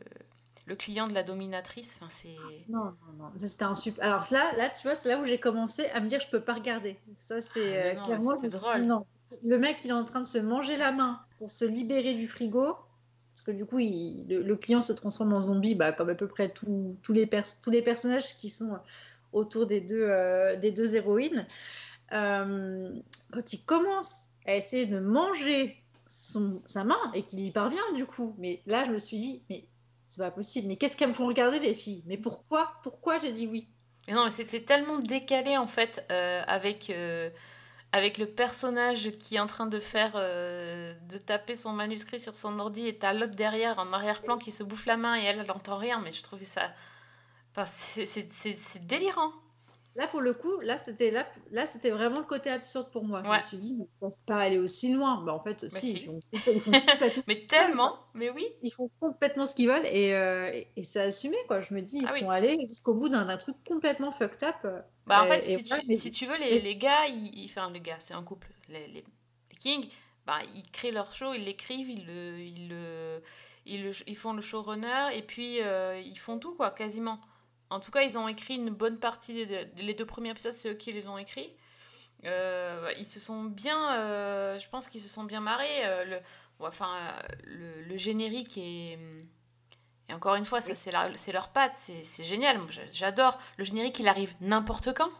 le 0.68 0.76
client 0.76 1.08
de 1.08 1.14
la 1.14 1.22
dominatrice, 1.22 1.96
enfin, 1.96 2.10
c'est. 2.10 2.36
Non, 2.68 2.84
non, 2.84 3.12
non. 3.18 3.30
C'était 3.38 3.64
un 3.64 3.74
super. 3.74 4.04
Alors 4.04 4.26
là, 4.30 4.52
là, 4.56 4.68
tu 4.68 4.82
vois, 4.86 4.94
c'est 4.94 5.08
là 5.08 5.18
où 5.20 5.24
j'ai 5.24 5.38
commencé 5.38 5.86
à 5.86 6.00
me 6.00 6.06
dire 6.08 6.20
je 6.20 6.28
peux 6.28 6.40
pas 6.42 6.54
regarder. 6.54 6.96
Ça, 7.16 7.40
c'est 7.40 7.96
Ah, 7.96 8.00
euh, 8.00 8.04
clairement, 8.04 8.30
je 8.32 8.36
c'était 8.36 8.46
me 8.46 8.50
suis 8.50 8.58
drôle. 8.60 8.80
dit 8.82 8.86
non. 8.86 9.06
Le 9.44 9.56
mec, 9.58 9.78
il 9.84 9.90
est 9.90 9.92
en 9.94 10.04
train 10.04 10.20
de 10.20 10.26
se 10.26 10.38
manger 10.38 10.76
la 10.76 10.92
main 10.92 11.20
pour 11.38 11.50
se 11.50 11.64
libérer 11.64 12.14
du 12.14 12.26
frigo. 12.28 12.76
Parce 13.34 13.46
que 13.46 13.50
du 13.52 13.64
coup, 13.66 13.78
il- 13.78 14.26
le, 14.28 14.42
le 14.42 14.56
client 14.56 14.80
se 14.80 14.92
transforme 14.92 15.32
en 15.32 15.40
zombie, 15.40 15.74
bah, 15.74 15.92
comme 15.92 16.08
à 16.10 16.14
peu 16.14 16.26
près 16.28 16.52
les, 17.12 17.28
tous 17.32 17.70
les 17.70 17.82
personnages 17.82 18.36
qui 18.36 18.50
sont 18.50 18.78
autour 19.32 19.66
des 19.66 19.80
deux, 19.80 20.02
euh, 20.08 20.56
des 20.56 20.72
deux 20.72 20.96
héroïnes. 20.96 21.46
Euh, 22.12 22.90
quand 23.32 23.52
il 23.52 23.62
commence 23.64 24.24
à 24.46 24.54
essayer 24.56 24.86
de 24.86 24.98
manger 24.98 25.76
son, 26.06 26.62
sa 26.66 26.84
main 26.84 26.98
et 27.14 27.22
qu'il 27.24 27.40
y 27.40 27.50
parvient 27.50 27.92
du 27.94 28.06
coup, 28.06 28.34
mais 28.38 28.62
là, 28.66 28.84
je 28.84 28.90
me 28.90 28.98
suis 28.98 29.18
dit, 29.18 29.42
mais 29.50 29.64
c'est 30.08 30.22
pas 30.22 30.30
possible. 30.30 30.68
Mais 30.68 30.76
qu'est-ce 30.76 30.96
qu'elles 30.96 31.08
me 31.08 31.12
font 31.12 31.26
regarder 31.26 31.58
les 31.60 31.74
filles? 31.74 32.02
Mais 32.06 32.16
pourquoi? 32.16 32.72
Pourquoi 32.82 33.18
j'ai 33.20 33.32
dit 33.32 33.46
oui? 33.46 33.68
Mais 34.06 34.14
non, 34.14 34.30
c'était 34.30 34.62
tellement 34.62 34.98
décalé 34.98 35.56
en 35.58 35.66
fait 35.66 36.04
euh, 36.10 36.42
avec, 36.46 36.88
euh, 36.88 37.28
avec 37.92 38.16
le 38.16 38.26
personnage 38.26 39.10
qui 39.18 39.36
est 39.36 39.40
en 39.40 39.46
train 39.46 39.66
de 39.66 39.78
faire 39.78 40.12
euh, 40.14 40.94
de 41.10 41.18
taper 41.18 41.54
son 41.54 41.72
manuscrit 41.72 42.18
sur 42.18 42.34
son 42.34 42.58
ordi 42.58 42.88
et 42.88 42.96
t'as 42.96 43.12
l'autre 43.12 43.34
derrière 43.34 43.78
en 43.78 43.92
arrière-plan 43.92 44.38
qui 44.38 44.50
se 44.50 44.62
bouffe 44.62 44.86
la 44.86 44.96
main 44.96 45.16
et 45.20 45.24
elle, 45.24 45.40
elle 45.40 45.46
n'entend 45.46 45.76
rien. 45.76 46.00
Mais 46.00 46.12
je 46.12 46.22
trouvais 46.22 46.44
ça. 46.44 46.72
Enfin, 47.52 47.66
c'est 47.66 48.86
délirant. 48.86 49.32
Là, 49.98 50.06
pour 50.06 50.20
le 50.20 50.32
coup, 50.32 50.60
là, 50.60 50.78
c'était 50.78 51.10
là, 51.10 51.28
là, 51.50 51.66
c'était 51.66 51.90
vraiment 51.90 52.20
le 52.20 52.24
côté 52.24 52.50
absurde 52.50 52.88
pour 52.92 53.04
moi. 53.04 53.22
Je 53.24 53.30
me 53.30 53.40
suis 53.40 53.58
dit, 53.58 53.76
ils 53.80 53.88
peuvent 54.00 54.16
pas 54.26 54.36
aller 54.38 54.58
aussi 54.58 54.92
loin. 54.94 55.22
Bah, 55.24 55.34
en 55.34 55.40
fait, 55.40 55.68
si, 55.68 55.76
si. 55.76 55.96
Ils, 55.98 56.04
font, 56.06 56.20
ils 56.32 56.38
font 56.40 56.52
complètement, 56.86 57.22
Mais 57.26 57.36
tellement, 57.38 57.98
mais 58.14 58.30
oui. 58.30 58.46
ils 58.62 58.70
font 58.72 58.90
complètement 59.00 59.44
ce 59.44 59.54
qu'ils 59.56 59.68
veulent 59.68 59.84
et, 59.86 60.14
euh, 60.14 60.50
et, 60.54 60.68
et 60.76 60.82
c'est 60.84 61.00
assumé, 61.00 61.36
quoi. 61.48 61.60
Je 61.62 61.74
me 61.74 61.82
dis, 61.82 61.98
ils 61.98 62.06
Ah 62.06 62.12
oui. 62.14 62.20
sont 62.20 62.30
allés 62.30 62.56
jusqu'au 62.68 62.94
bout 62.94 63.08
d'un 63.08 63.36
truc 63.38 63.56
complètement 63.66 64.12
fucked 64.12 64.44
up. 64.44 64.56
Bah, 65.06 65.22
en 65.22 65.26
fait, 65.26 65.42
si, 65.42 65.62
voilà, 65.64 65.82
tu, 65.82 65.88
mais- 65.88 65.94
si 65.94 66.10
tu 66.12 66.26
veux, 66.26 66.36
les, 66.38 66.60
les 66.60 66.76
gars, 66.76 67.06
ils, 67.08 67.36
ils- 67.36 67.46
enfin, 67.46 67.70
les 67.70 67.80
gars, 67.80 67.96
c'est 67.98 68.14
un 68.14 68.22
couple, 68.22 68.48
les, 68.68 68.86
les, 68.86 69.04
les 69.50 69.56
Kings, 69.58 69.88
bah, 70.26 70.38
ils 70.54 70.70
créent 70.70 70.92
leur 70.92 71.12
show, 71.12 71.34
ils 71.34 71.44
l'écrivent, 71.44 71.90
ils, 71.90 72.06
le, 72.06 72.38
ils, 72.38 72.68
le, 72.68 73.22
ils, 73.66 73.82
le- 73.84 73.92
ils 74.08 74.16
font 74.16 74.32
le 74.32 74.42
showrunner, 74.42 75.08
et 75.16 75.22
puis 75.22 75.60
euh, 75.60 75.98
ils 75.98 76.18
font 76.18 76.38
tout, 76.38 76.54
quoi, 76.54 76.70
quasiment. 76.70 77.18
En 77.70 77.80
tout 77.80 77.90
cas, 77.90 78.02
ils 78.02 78.16
ont 78.16 78.28
écrit 78.28 78.54
une 78.54 78.70
bonne 78.70 78.98
partie, 78.98 79.46
des, 79.46 79.68
les 79.76 79.94
deux 79.94 80.06
premiers 80.06 80.30
épisodes, 80.30 80.54
c'est 80.54 80.70
eux 80.70 80.74
qui 80.74 80.92
les 80.92 81.06
ont 81.06 81.18
écrits. 81.18 81.52
Euh, 82.24 82.90
ils 82.98 83.06
se 83.06 83.20
sont 83.20 83.44
bien, 83.44 83.94
euh, 83.94 84.58
je 84.58 84.68
pense 84.68 84.88
qu'ils 84.88 85.00
se 85.00 85.08
sont 85.08 85.24
bien 85.24 85.40
marrés. 85.40 85.84
euh, 85.84 86.04
le, 86.04 86.20
enfin, 86.60 87.12
le, 87.44 87.82
le 87.82 87.96
générique 87.96 88.56
est... 88.58 88.98
Et 90.10 90.14
encore 90.14 90.36
une 90.36 90.46
fois, 90.46 90.62
ça 90.62 90.74
c'est 90.74 91.32
leur 91.32 91.48
patte, 91.50 91.76
c'est 91.76 92.24
génial. 92.24 92.58
J'adore. 92.90 93.38
Le 93.58 93.64
générique, 93.64 93.98
il 93.98 94.08
arrive 94.08 94.34
n'importe 94.40 94.94
quand. 94.94 95.10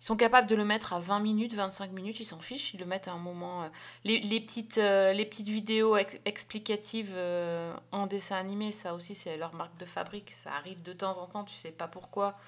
Ils 0.00 0.04
sont 0.06 0.16
capables 0.16 0.48
de 0.48 0.54
le 0.56 0.64
mettre 0.64 0.94
à 0.94 0.98
20 0.98 1.20
minutes, 1.20 1.52
25 1.52 1.92
minutes, 1.92 2.20
ils 2.20 2.24
s'en 2.24 2.40
fichent, 2.40 2.72
ils 2.72 2.80
le 2.80 2.86
mettent 2.86 3.08
à 3.08 3.12
un 3.12 3.18
moment. 3.18 3.64
euh, 3.64 3.68
Les, 4.04 4.18
les 4.20 4.40
petites, 4.40 4.78
euh, 4.78 5.12
les 5.12 5.26
petites 5.26 5.48
vidéos 5.48 5.96
ex- 5.96 6.18
explicatives 6.24 7.12
euh, 7.14 7.74
en 7.92 8.06
dessin 8.06 8.36
animé, 8.36 8.72
ça 8.72 8.94
aussi, 8.94 9.14
c'est 9.14 9.36
leur 9.36 9.54
marque 9.54 9.76
de 9.78 9.84
fabrique. 9.84 10.30
Ça 10.30 10.52
arrive 10.54 10.82
de 10.82 10.92
temps 10.94 11.18
en 11.18 11.26
temps, 11.26 11.44
tu 11.44 11.54
sais 11.54 11.70
pas 11.70 11.86
pourquoi. 11.86 12.38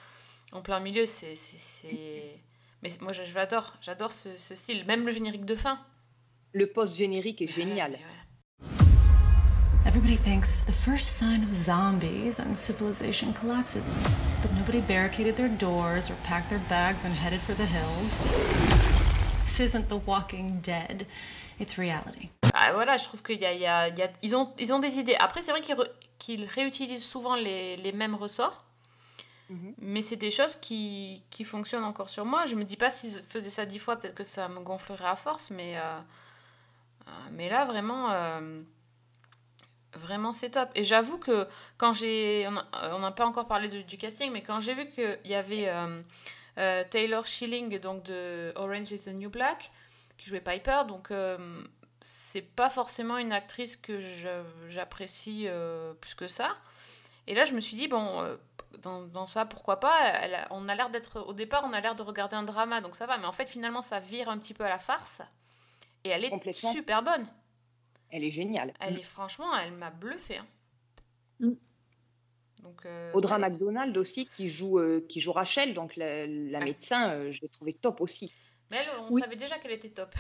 En 0.53 0.63
plein 0.63 0.81
milieu, 0.81 1.05
c'est. 1.07 1.35
Mais 2.83 2.91
moi, 3.01 3.13
je- 3.13 3.25
j'adore, 3.25 3.75
j'adore 3.83 4.13
ce, 4.13 4.37
ce 4.39 4.57
style. 4.57 4.85
Même 4.87 5.05
le 5.07 5.13
générique 5.13 5.45
de 5.45 5.55
fin. 5.55 5.79
Le 6.53 6.67
post-générique 6.67 7.41
est 7.43 7.49
génial. 7.49 7.93
Ouais, 7.93 7.99
ouais. 7.99 8.22
Everybody 9.93 10.17
thinks 10.17 10.63
the 10.63 10.73
first 10.73 11.17
sign 11.19 11.43
of 11.45 11.53
zombies 11.53 12.39
and 12.41 12.57
civilization 12.57 13.35
collapses. 13.35 13.85
But 14.41 14.51
nobody 14.55 14.81
barricaded 14.81 15.37
their 15.37 15.51
doors 15.51 16.09
or 16.11 16.15
packed 16.25 16.49
their 16.49 16.63
bags 16.71 17.05
and 17.05 17.13
headed 17.15 17.41
for 17.43 17.53
the 17.55 17.67
hills. 17.67 18.19
This 19.45 19.61
isn't 19.61 19.89
The 19.91 19.99
Walking 19.99 20.61
Dead, 20.63 21.07
it's 21.59 21.77
reality. 21.77 22.31
Ah, 22.55 22.73
voilà, 22.73 22.97
je 22.97 23.05
trouve 23.05 23.23
qu'il 23.23 23.39
y 23.39 23.45
a, 23.45 23.53
y 23.53 23.67
a- 23.67 23.89
y 23.91 24.03
a- 24.03 24.13
ils, 24.23 24.35
ont, 24.35 24.51
ils 24.59 24.73
ont 24.73 24.79
des 24.79 24.99
idées. 24.99 25.17
Après, 25.21 25.43
c'est 25.43 25.51
vrai 25.51 25.61
qu'ils 25.61 25.75
re- 25.75 25.91
qu'ils 26.19 26.47
réutilisent 26.47 27.05
souvent 27.05 27.35
les, 27.37 27.77
les 27.77 27.93
mêmes 27.93 28.15
ressorts. 28.15 28.65
Mhm. 29.51 29.75
Mais 29.79 30.01
c'est 30.01 30.17
des 30.17 30.31
choses 30.31 30.57
qui, 30.57 31.23
qui 31.31 31.45
fonctionnent 31.45 31.85
encore 31.85 32.09
sur 32.09 32.25
moi. 32.25 32.47
Je 32.47 32.55
me 32.55 32.65
dis 32.65 32.77
pas 32.77 32.89
s'ils 32.89 33.21
faisaient 33.23 33.51
ça 33.51 33.67
dix 33.67 33.79
fois, 33.79 33.97
peut-être 33.97 34.15
que 34.15 34.25
ça 34.25 34.49
me 34.49 34.61
gonflerait 34.61 35.05
à 35.09 35.17
force. 35.17 35.51
Mais, 35.51 35.77
euh, 35.77 35.81
euh, 37.09 37.11
mais 37.33 37.51
là, 37.51 37.67
vraiment, 37.67 38.11
euh, 38.11 38.61
vraiment 39.95 40.33
c'est 40.33 40.51
top. 40.51 40.69
Et 40.75 40.85
j'avoue 40.85 41.19
que 41.19 41.47
quand 41.79 41.93
j'ai. 41.93 42.49
On 42.73 42.99
n'a 42.99 43.11
pas 43.13 43.27
encore 43.27 43.47
parlé 43.47 43.69
de- 43.69 43.83
du 43.83 43.97
casting, 43.99 44.31
mais 44.33 44.43
quand 44.43 44.61
j'ai 44.61 44.75
vu 44.75 44.87
qu'il 44.89 45.19
y 45.25 45.35
avait 45.35 45.69
euh, 45.69 46.03
euh, 46.59 46.85
Taylor 46.91 47.27
Schilling 47.27 47.79
donc 47.81 48.03
de 48.05 48.53
Orange 48.57 48.91
is 48.93 49.05
the 49.05 49.09
New 49.15 49.31
Black, 49.31 49.71
qui 50.19 50.29
jouait 50.29 50.41
Piper, 50.41 50.83
donc. 50.89 51.11
euh, 51.11 51.63
c'est 52.05 52.43
pas 52.43 52.69
forcément 52.69 53.17
une 53.17 53.33
actrice 53.33 53.77
que 53.77 54.01
j'apprécie 54.69 55.45
euh, 55.47 55.95
plus 55.95 56.15
que 56.15 56.27
ça. 56.29 56.57
Et 57.29 57.35
là, 57.37 57.45
je 57.45 57.53
me 57.53 57.61
suis 57.61 57.77
dit, 57.77 57.87
bon, 57.87 58.21
euh, 58.23 58.37
dans, 58.79 59.03
dans 59.03 59.27
ça, 59.27 59.47
pourquoi 59.47 59.79
pas? 59.79 60.09
Elle 60.21 60.35
a- 60.35 60.49
On 60.51 60.69
a 60.69 60.75
l'air 60.75 60.91
d'être. 60.91 61.21
Au 61.21 61.33
départ, 61.33 61.63
on 61.65 61.73
a 61.73 61.81
l'air 61.81 61.95
de 61.95 62.03
regarder 62.03 62.35
un 62.35 62.43
drama, 62.43 62.81
donc 62.81 62.97
ça 62.97 63.07
va. 63.07 63.19
Mais 63.19 63.27
en 63.27 63.31
fait, 63.33 63.47
finalement, 63.47 63.83
ça 63.83 64.01
vire 64.01 64.29
un 64.29 64.39
petit 64.39 64.55
peu 64.55 64.65
à 64.65 64.69
la 64.69 64.81
farce. 64.81 65.23
Et 66.03 66.09
elle 66.09 66.25
est 66.25 66.33
super 66.73 67.03
bonne. 67.05 67.27
Elle 68.13 68.25
est 68.25 68.31
géniale. 68.31 68.73
Elle 68.81 68.99
est 68.99 69.03
franchement, 69.03 69.57
elle 69.59 69.73
m'a 69.73 69.91
bluffé. 69.91 70.37
hein. 70.37 70.47
Mm. 71.41 71.53
Donc, 72.63 72.87
euh, 72.87 73.11
Audra. 73.15 73.39
McDonald 73.39 73.97
aussi, 73.97 74.29
qui 74.37 74.49
joue, 74.51 74.79
euh, 74.79 75.05
qui 75.09 75.21
joue 75.21 75.33
Rachel, 75.33 75.75
donc 75.75 75.97
la, 75.97 76.27
médecin, 76.61 77.11
euh, 77.11 77.33
je 77.33 77.41
l'ai 77.41 77.49
trouvée 77.49 77.73
top 77.73 78.01
aussi. 78.01 78.33
Mais 78.71 78.77
elle, 78.79 78.87
on 79.01 79.13
Oui. 79.13 79.21
savait 79.21 79.35
déjà 79.37 79.59
qu'elle 79.59 79.73
était 79.73 79.89
top. 79.91 80.15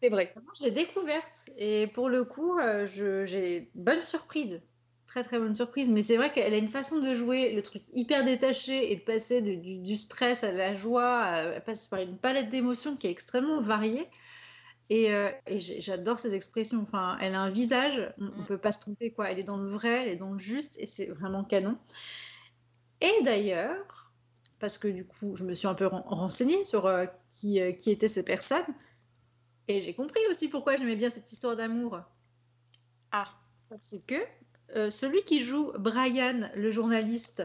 C'est 0.00 0.08
vrai. 0.10 0.34
L'ai 0.62 0.70
découverte 0.70 1.48
et 1.56 1.86
pour 1.88 2.08
le 2.10 2.24
coup, 2.24 2.58
euh, 2.58 2.84
je- 2.86 3.24
j'ai 3.24 3.70
bonne 3.74 4.02
surprise. 4.02 4.60
Très 5.06 5.22
très 5.24 5.38
bonne 5.38 5.54
surprise, 5.54 5.88
mais 5.88 6.02
c'est 6.02 6.16
vrai 6.16 6.30
qu'elle 6.32 6.52
a 6.52 6.56
une 6.58 6.68
façon 6.68 7.00
de 7.00 7.14
jouer 7.14 7.52
le 7.54 7.62
truc 7.62 7.82
hyper 7.92 8.24
détaché 8.24 8.92
et 8.92 8.96
de 8.96 9.00
passer 9.00 9.40
de- 9.40 9.54
du, 9.54 9.78
du 9.78 9.96
stress 9.96 10.44
à 10.44 10.52
la 10.52 10.74
joie, 10.74 11.20
à- 11.22 11.42
elle 11.54 11.62
passe 11.64 11.88
par 11.88 12.00
une 12.00 12.18
palette 12.18 12.48
d'émotions 12.50 12.96
qui 12.96 13.06
est 13.06 13.10
extrêmement 13.10 13.60
variée. 13.60 14.06
Et, 14.90 15.12
euh, 15.14 15.30
et 15.46 15.58
j'adore 15.58 16.18
ses 16.18 16.34
expressions. 16.34 16.82
Enfin, 16.82 17.16
elle 17.20 17.34
a 17.34 17.40
un 17.40 17.50
visage, 17.50 18.12
on, 18.18 18.26
on 18.26 18.42
Mm. 18.42 18.46
peut 18.46 18.58
pas 18.58 18.72
se 18.72 18.80
tromper 18.80 19.10
quoi. 19.12 19.30
Elle 19.30 19.38
est 19.38 19.44
dans 19.44 19.56
le 19.56 19.68
vrai, 19.68 20.02
elle 20.02 20.08
est 20.08 20.16
dans 20.16 20.32
le 20.32 20.38
juste, 20.38 20.76
et 20.78 20.86
c'est 20.86 21.06
vraiment 21.06 21.42
canon. 21.44 21.78
Et 23.00 23.12
d'ailleurs, 23.24 24.12
parce 24.58 24.78
que 24.78 24.88
du 24.88 25.04
coup, 25.06 25.36
je 25.36 25.44
me 25.44 25.54
suis 25.54 25.66
un 25.66 25.74
peu 25.74 25.86
ren- 25.86 26.04
renseignée 26.06 26.64
sur 26.64 26.86
euh, 26.86 27.06
qui, 27.30 27.60
euh, 27.60 27.72
qui 27.72 27.90
étaient 27.90 28.08
ces 28.08 28.22
personnes, 28.24 28.64
et 29.68 29.80
j'ai 29.80 29.94
compris 29.94 30.20
aussi 30.30 30.48
pourquoi 30.48 30.76
j'aimais 30.76 30.96
bien 30.96 31.08
cette 31.10 31.30
histoire 31.32 31.56
d'amour. 31.56 32.00
Ah, 33.12 33.28
Parce 33.70 33.94
que 34.06 34.16
celui 34.90 35.22
qui 35.22 35.42
joue 35.42 35.72
Brian, 35.78 36.50
le 36.54 36.70
journaliste, 36.70 37.42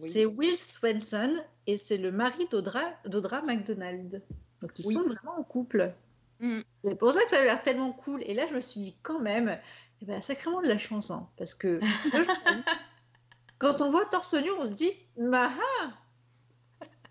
Oui. 0.00 0.10
c'est 0.10 0.26
Will 0.26 0.58
Swenson 0.58 1.34
et 1.66 1.76
c'est 1.76 1.96
le 1.98 2.12
mari 2.12 2.46
d'Audra, 2.50 2.82
d'Audra 3.06 3.42
McDonald. 3.42 4.22
Donc 4.60 4.78
ils 4.78 4.86
Oui. 4.86 4.94
sont 4.94 5.02
vraiment 5.08 5.38
en 5.38 5.42
couple. 5.42 5.92
Mm. 6.40 6.60
C'est 6.84 6.98
pour 6.98 7.12
ça 7.12 7.22
que 7.22 7.30
ça 7.30 7.38
a 7.40 7.44
l'air 7.44 7.62
tellement 7.62 7.92
cool. 7.92 8.22
Et 8.24 8.34
là, 8.34 8.46
je 8.46 8.54
me 8.54 8.60
suis 8.60 8.80
dit 8.80 8.96
quand 9.02 9.18
même, 9.20 9.58
eh 10.02 10.04
ben, 10.04 10.20
sacrément 10.20 10.60
de 10.62 10.68
la 10.68 10.78
chance. 10.78 11.10
hein, 11.10 11.28
parce 11.36 11.54
que 11.54 11.80
quand 13.58 13.80
on 13.80 13.90
voit 13.90 14.04
torse 14.06 14.34
nu, 14.34 14.50
on 14.58 14.64
se 14.64 14.70
dit, 14.70 14.92
Maha 15.18 15.52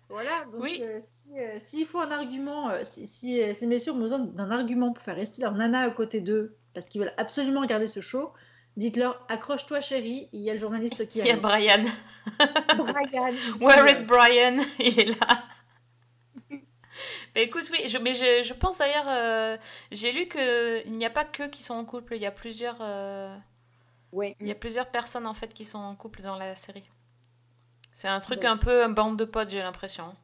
Voilà, 0.08 0.44
donc 0.52 0.62
Oui. 0.62 0.80
euh, 0.82 0.98
si, 1.00 1.38
euh, 1.38 1.58
s'il 1.58 1.86
faut 1.86 2.00
un 2.00 2.10
argument, 2.10 2.70
euh, 2.70 2.80
si, 2.84 3.06
si, 3.06 3.40
euh, 3.42 3.52
ces 3.54 3.66
messieurs 3.66 3.92
ont 3.92 3.98
besoin 3.98 4.20
d'un 4.20 4.50
argument 4.50 4.92
pour 4.92 5.02
faire 5.04 5.16
rester 5.16 5.42
leur 5.42 5.52
nana 5.52 5.80
à 5.82 5.90
côté 5.90 6.20
d'eux, 6.20 6.56
parce 6.72 6.86
qu'ils 6.86 7.02
veulent 7.02 7.14
absolument 7.18 7.60
regarder 7.60 7.86
ce 7.86 8.00
show, 8.00 8.32
dites-leur 8.78 9.22
accroche-toi 9.28 9.80
chérie, 9.82 10.28
il 10.32 10.40
y 10.40 10.48
a 10.48 10.54
le 10.54 10.58
journaliste 10.58 11.06
qui 11.10 11.18
il 11.22 11.26
y 11.26 11.30
a 11.30 11.34
arrive. 11.34 11.42
Brian. 11.42 11.84
Brian. 12.78 13.34
Where 13.60 13.86
is 13.90 14.02
Brian? 14.04 14.64
Il 14.78 14.98
est 14.98 15.04
là. 15.20 15.44
Bah, 17.34 17.40
écoute, 17.42 17.64
oui, 17.72 17.88
je, 17.88 17.98
mais 17.98 18.14
je, 18.14 18.42
je 18.42 18.54
pense 18.54 18.78
d'ailleurs, 18.78 19.06
euh, 19.08 19.56
j'ai 19.92 20.12
lu 20.12 20.28
qu'il 20.28 20.92
n'y 20.92 21.04
a 21.06 21.10
pas 21.10 21.24
que 21.24 21.48
qui 21.48 21.62
sont 21.62 21.74
en 21.74 21.84
couple, 21.84 22.16
il 22.16 22.22
y 22.22 22.26
a 22.26 22.30
plusieurs, 22.32 22.78
euh, 22.80 23.36
Ouais. 24.12 24.34
il 24.40 24.46
y 24.46 24.50
a 24.50 24.54
plusieurs 24.54 24.90
personnes 24.90 25.26
en 25.26 25.34
fait 25.34 25.52
qui 25.54 25.64
sont 25.64 25.78
en 25.78 25.94
couple 25.94 26.22
dans 26.22 26.36
la 26.36 26.56
série. 26.56 26.82
C'est 27.92 28.08
un 28.08 28.20
truc 28.20 28.40
Ouais. 28.40 28.46
un 28.46 28.56
peu 28.56 28.84
un 28.84 28.88
bande 28.88 29.18
de 29.18 29.24
potes, 29.24 29.50
j'ai 29.50 29.60
l'impression. 29.60 30.14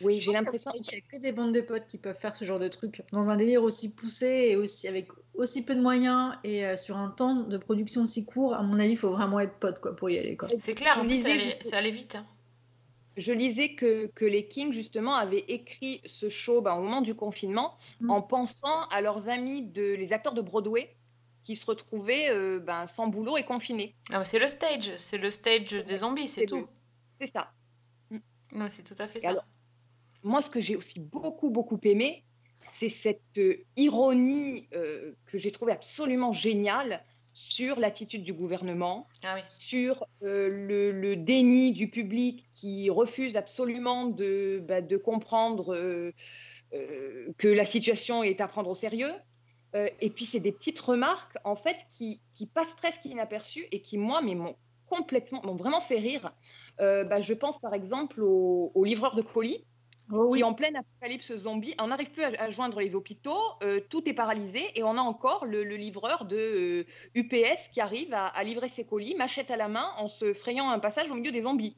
Oui, 0.00 0.20
j'ai 0.24 0.30
l'impression. 0.30 0.70
qu'il 0.70 0.82
n'y 0.82 0.94
a 0.94 1.00
que 1.00 1.20
des 1.20 1.32
bandes 1.32 1.52
de 1.52 1.60
potes 1.60 1.88
qui 1.88 1.98
peuvent 1.98 2.16
faire 2.16 2.36
ce 2.36 2.44
genre 2.44 2.60
de 2.60 2.68
truc 2.68 3.02
dans 3.10 3.30
un 3.30 3.36
délire 3.36 3.64
aussi 3.64 3.92
poussé 3.94 4.26
et 4.50 4.56
aussi 4.56 4.86
avec 4.86 5.08
aussi 5.34 5.64
peu 5.64 5.74
de 5.74 5.80
moyens 5.80 6.34
et 6.44 6.64
euh, 6.64 6.76
sur 6.76 6.96
un 6.96 7.10
temps 7.10 7.34
de 7.34 7.56
production 7.58 8.02
aussi 8.02 8.24
court. 8.24 8.54
À 8.54 8.62
mon 8.62 8.78
avis, 8.78 8.92
il 8.92 8.96
faut 8.96 9.10
vraiment 9.10 9.40
être 9.40 9.54
pote 9.58 9.80
quoi 9.80 9.96
pour 9.96 10.08
y 10.08 10.16
aller. 10.18 10.36
Quoi. 10.36 10.48
C'est 10.60 10.74
clair, 10.74 10.98
en 10.98 11.04
plus, 11.04 11.16
c'est 11.16 11.74
allé 11.74 11.90
vite. 11.90 12.14
hein. 12.14 12.26
Je 13.18 13.32
lisais 13.32 13.74
que, 13.74 14.06
que 14.14 14.24
les 14.24 14.46
Kings, 14.48 14.72
justement, 14.72 15.14
avaient 15.14 15.44
écrit 15.48 16.00
ce 16.06 16.28
show 16.28 16.62
ben, 16.62 16.74
au 16.76 16.82
moment 16.82 17.00
du 17.02 17.14
confinement 17.14 17.76
Mm. 18.00 18.10
en 18.10 18.22
pensant 18.22 18.86
à 18.88 19.00
leurs 19.00 19.28
amis, 19.28 19.62
de, 19.66 19.82
les 19.94 20.12
acteurs 20.12 20.34
de 20.34 20.40
Broadway, 20.40 20.94
qui 21.42 21.56
se 21.56 21.66
retrouvaient 21.66 22.30
euh, 22.30 22.58
ben, 22.60 22.86
sans 22.86 23.08
boulot 23.08 23.36
et 23.36 23.44
confinés. 23.44 23.94
Mais 24.10 24.22
c'est 24.24 24.38
le 24.38 24.48
stage, 24.48 24.94
c'est 24.96 25.18
le 25.18 25.30
stage 25.30 25.70
des 25.70 25.96
zombies, 25.96 26.28
c'est 26.28 26.46
tout. 26.46 26.66
C'est 27.20 27.30
ça. 27.32 27.50
Non, 28.52 28.68
c'est 28.70 28.82
tout 28.84 29.00
à 29.02 29.06
fait 29.06 29.18
Et 29.18 29.22
ça. 29.22 29.30
alors- 29.30 29.44
Moi, 30.22 30.40
ce 30.42 30.48
que 30.50 30.60
j'ai 30.60 30.76
aussi 30.76 31.00
beaucoup, 31.00 31.50
beaucoup 31.50 31.78
aimé, 31.82 32.24
c'est 32.52 32.88
cette 32.88 33.20
euh, 33.38 33.64
ironie 33.76 34.68
euh, 34.74 35.12
que 35.26 35.38
j'ai 35.38 35.52
trouvée 35.52 35.72
absolument 35.72 36.32
géniale 36.32 37.02
sur 37.38 37.78
l'attitude 37.78 38.24
du 38.24 38.32
gouvernement, 38.32 39.06
Ah 39.22 39.36
oui. 39.36 39.42
sur 39.58 40.04
euh, 40.24 40.48
le, 40.48 40.90
le 40.90 41.14
déni 41.14 41.72
du 41.72 41.88
public 41.88 42.44
qui 42.52 42.90
refuse 42.90 43.36
absolument 43.36 44.06
de, 44.06 44.60
bah, 44.66 44.80
de 44.80 44.96
comprendre 44.96 45.72
euh, 45.72 46.12
euh, 46.74 47.28
que 47.38 47.46
la 47.46 47.64
situation 47.64 48.24
est 48.24 48.40
à 48.40 48.48
prendre 48.48 48.68
au 48.70 48.74
sérieux. 48.74 49.12
Et 50.00 50.10
puis, 50.10 50.24
c'est 50.24 50.40
des 50.40 50.50
petites 50.50 50.80
remarques, 50.80 51.36
en 51.44 51.54
fait, 51.54 51.76
qui, 51.90 52.20
qui 52.32 52.46
passent 52.46 52.74
presque 52.74 53.04
inaperçues 53.04 53.66
et 53.70 53.80
qui, 53.82 53.98
moi, 53.98 54.22
m'ont 54.22 54.56
complètement, 54.86 55.42
m'ont 55.44 55.56
vraiment 55.56 55.82
fait 55.82 55.98
rire. 55.98 56.32
Bah, 56.78 57.20
je 57.20 57.34
pense 57.34 57.60
par 57.60 57.74
exemple 57.74 58.22
aux 58.22 58.72
au 58.74 58.84
livreurs 58.84 59.14
de 59.14 59.22
colis 59.22 59.64
Oh 60.10 60.28
oui. 60.30 60.38
qui, 60.38 60.44
en 60.44 60.54
pleine 60.54 60.74
apocalypse 60.76 61.36
zombie, 61.36 61.74
on 61.80 61.88
n'arrive 61.88 62.10
plus 62.10 62.24
à, 62.24 62.28
à 62.38 62.50
joindre 62.50 62.80
les 62.80 62.94
hôpitaux, 62.94 63.38
euh, 63.62 63.80
tout 63.90 64.08
est 64.08 64.14
paralysé 64.14 64.62
et 64.74 64.82
on 64.82 64.96
a 64.96 65.00
encore 65.02 65.44
le, 65.44 65.64
le 65.64 65.76
livreur 65.76 66.24
de 66.24 66.36
euh, 66.36 66.86
UPS 67.14 67.68
qui 67.72 67.80
arrive 67.80 68.14
à, 68.14 68.26
à 68.26 68.42
livrer 68.44 68.68
ses 68.68 68.84
colis, 68.84 69.14
machette 69.16 69.50
à 69.50 69.56
la 69.56 69.68
main, 69.68 69.90
en 69.98 70.08
se 70.08 70.32
frayant 70.32 70.70
un 70.70 70.78
passage 70.78 71.10
au 71.10 71.14
milieu 71.14 71.32
des 71.32 71.42
zombies, 71.42 71.76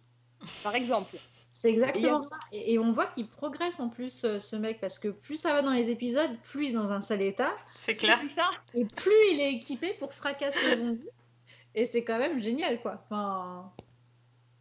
par 0.62 0.74
exemple. 0.74 1.16
C'est 1.52 1.68
exactement 1.70 2.20
Et- 2.20 2.22
ça. 2.22 2.36
Et, 2.52 2.72
et 2.74 2.78
on 2.78 2.92
voit 2.92 3.06
qu'il 3.06 3.26
progresse 3.26 3.80
en 3.80 3.88
plus, 3.88 4.22
euh, 4.22 4.38
ce 4.38 4.54
mec, 4.54 4.80
parce 4.80 5.00
que 5.00 5.08
plus 5.08 5.34
ça 5.34 5.52
va 5.52 5.62
dans 5.62 5.72
les 5.72 5.90
épisodes, 5.90 6.30
plus 6.44 6.66
il 6.66 6.70
est 6.70 6.74
dans 6.74 6.92
un 6.92 7.00
sale 7.00 7.22
état, 7.22 7.52
C'est 7.74 7.96
clair. 7.96 8.20
Et 8.74 8.84
plus 8.84 9.10
il 9.32 9.40
est 9.40 9.54
équipé 9.54 9.94
pour 9.98 10.14
fracasser 10.14 10.60
les 10.70 10.76
zombies. 10.76 11.08
Et 11.74 11.86
c'est 11.86 12.04
quand 12.04 12.18
même 12.18 12.38
génial, 12.38 12.80
quoi. 12.80 13.02
Enfin... 13.04 13.72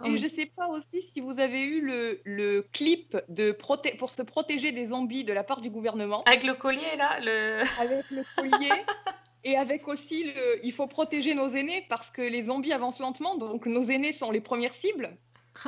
Et 0.05 0.09
mais 0.09 0.17
je 0.17 0.27
sais 0.27 0.45
pas 0.45 0.67
aussi 0.67 1.09
si 1.13 1.19
vous 1.19 1.39
avez 1.39 1.61
eu 1.61 1.81
le, 1.81 2.21
le 2.23 2.61
clip 2.73 3.17
de 3.27 3.51
proté- 3.51 3.97
pour 3.97 4.09
se 4.11 4.21
protéger 4.21 4.71
des 4.71 4.85
zombies 4.85 5.23
de 5.25 5.33
la 5.33 5.43
part 5.43 5.59
du 5.61 5.69
gouvernement, 5.69 6.23
Avec 6.23 6.43
le 6.43 6.53
collier 6.53 6.95
là, 6.97 7.19
le. 7.19 7.61
avec 7.81 8.09
le 8.11 8.23
collier 8.35 8.71
et 9.43 9.57
avec 9.57 9.87
aussi 9.87 10.23
le 10.25 10.65
il 10.65 10.71
faut 10.73 10.87
protéger 10.87 11.33
nos 11.35 11.49
aînés 11.49 11.85
parce 11.89 12.11
que 12.11 12.21
les 12.21 12.43
zombies 12.43 12.71
avancent 12.73 12.99
lentement, 12.99 13.35
donc 13.35 13.65
nos 13.65 13.83
aînés 13.83 14.11
sont 14.13 14.31
les 14.31 14.41
premières 14.41 14.73
cibles. 14.73 15.17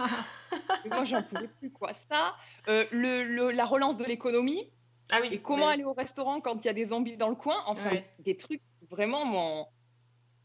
Et 0.86 0.90
moi, 0.90 1.04
j'en 1.06 1.24
pouvais 1.24 1.48
plus, 1.60 1.72
quoi. 1.72 1.92
Ça, 2.10 2.36
euh, 2.70 2.86
le, 2.92 3.24
le- 3.24 3.52
la 3.52 3.66
relance 3.66 3.98
de 3.98 4.06
l'économie 4.06 4.70
Ah 5.12 5.18
oui. 5.22 5.30
et 5.32 5.40
comment 5.40 5.66
mais- 5.68 5.74
aller 5.74 5.84
au 5.84 5.94
restaurant 5.94 6.40
quand 6.40 6.58
il 6.64 6.68
y 6.68 6.70
a 6.70 6.74
des 6.74 6.86
zombies 6.86 7.18
dans 7.18 7.30
le 7.30 7.36
coin, 7.36 7.58
enfin, 7.66 7.90
Ouais. 7.92 8.06
des 8.20 8.38
trucs 8.38 8.62
vraiment. 8.90 9.26
Mon... 9.26 9.66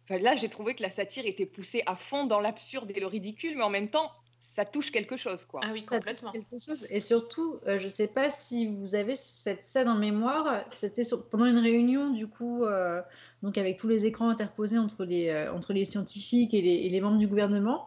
Enfin, 0.09 0.21
là, 0.21 0.37
j'ai 0.37 0.49
trouvé 0.49 0.75
que 0.75 0.83
la 0.83 0.91
satire 0.91 1.27
était 1.27 1.47
poussée 1.47 1.83
à 1.87 1.97
fond 1.97 2.27
dans 2.27 2.39
l'absurde 2.39 2.91
et 2.95 3.01
le 3.01 3.07
ridicule, 3.07 3.57
mais 3.57 3.65
en 3.65 3.71
même 3.71 3.89
temps, 3.89 4.13
ça 4.41 4.65
touche 4.65 4.93
quelque 4.93 5.17
chose, 5.17 5.45
quoi. 5.45 5.61
Ah 5.65 5.71
oui, 5.73 5.83
ça 5.83 5.97
complètement. 5.97 6.31
touche 6.33 6.43
quelque 6.49 6.63
chose. 6.65 6.87
Et 6.91 7.01
surtout, 7.01 7.59
euh, 7.67 7.79
je 7.79 7.89
sais 7.89 8.07
pas 8.07 8.31
si 8.31 8.67
vous 8.67 8.95
avez 8.95 9.17
cette 9.17 9.65
scène 9.65 9.89
en 9.89 9.97
mémoire, 9.97 10.65
c'était 10.69 11.03
sur- 11.03 11.29
pendant 11.29 11.45
une 11.47 11.59
réunion, 11.59 12.11
du 12.11 12.29
coup, 12.29 12.65
euh, 12.65 13.03
donc 13.43 13.59
avec 13.59 13.77
tous 13.79 13.89
les 13.89 14.07
écrans 14.07 14.29
interposés 14.29 14.79
entre 14.79 15.05
les, 15.05 15.29
euh, 15.29 15.53
entre 15.53 15.73
les 15.73 15.85
scientifiques 15.85 16.55
et 16.55 16.63
les, 16.63 16.75
et 16.75 16.89
les 16.89 17.01
membres 17.01 17.19
du 17.19 17.27
gouvernement. 17.27 17.85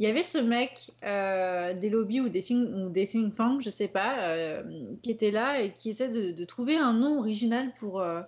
Il 0.00 0.06
y 0.06 0.08
avait 0.08 0.24
ce 0.24 0.38
mec 0.38 0.90
euh, 1.04 1.72
des 1.74 1.88
lobbies 1.88 2.20
ou 2.20 2.28
des 2.28 2.42
think, 2.42 2.68
ou 2.74 2.88
des 2.88 3.06
think 3.06 3.36
tanks, 3.36 3.60
je 3.62 3.70
sais 3.70 3.88
pas, 3.88 4.22
euh, 4.24 4.62
qui 5.02 5.10
était 5.10 5.30
là 5.30 5.60
et 5.60 5.72
qui 5.72 5.90
essaie 5.90 6.08
de, 6.08 6.32
de 6.32 6.44
trouver 6.44 6.76
un 6.76 6.94
nom 6.94 7.18
original 7.20 7.72
pour, 7.78 8.00
euh, 8.00 8.22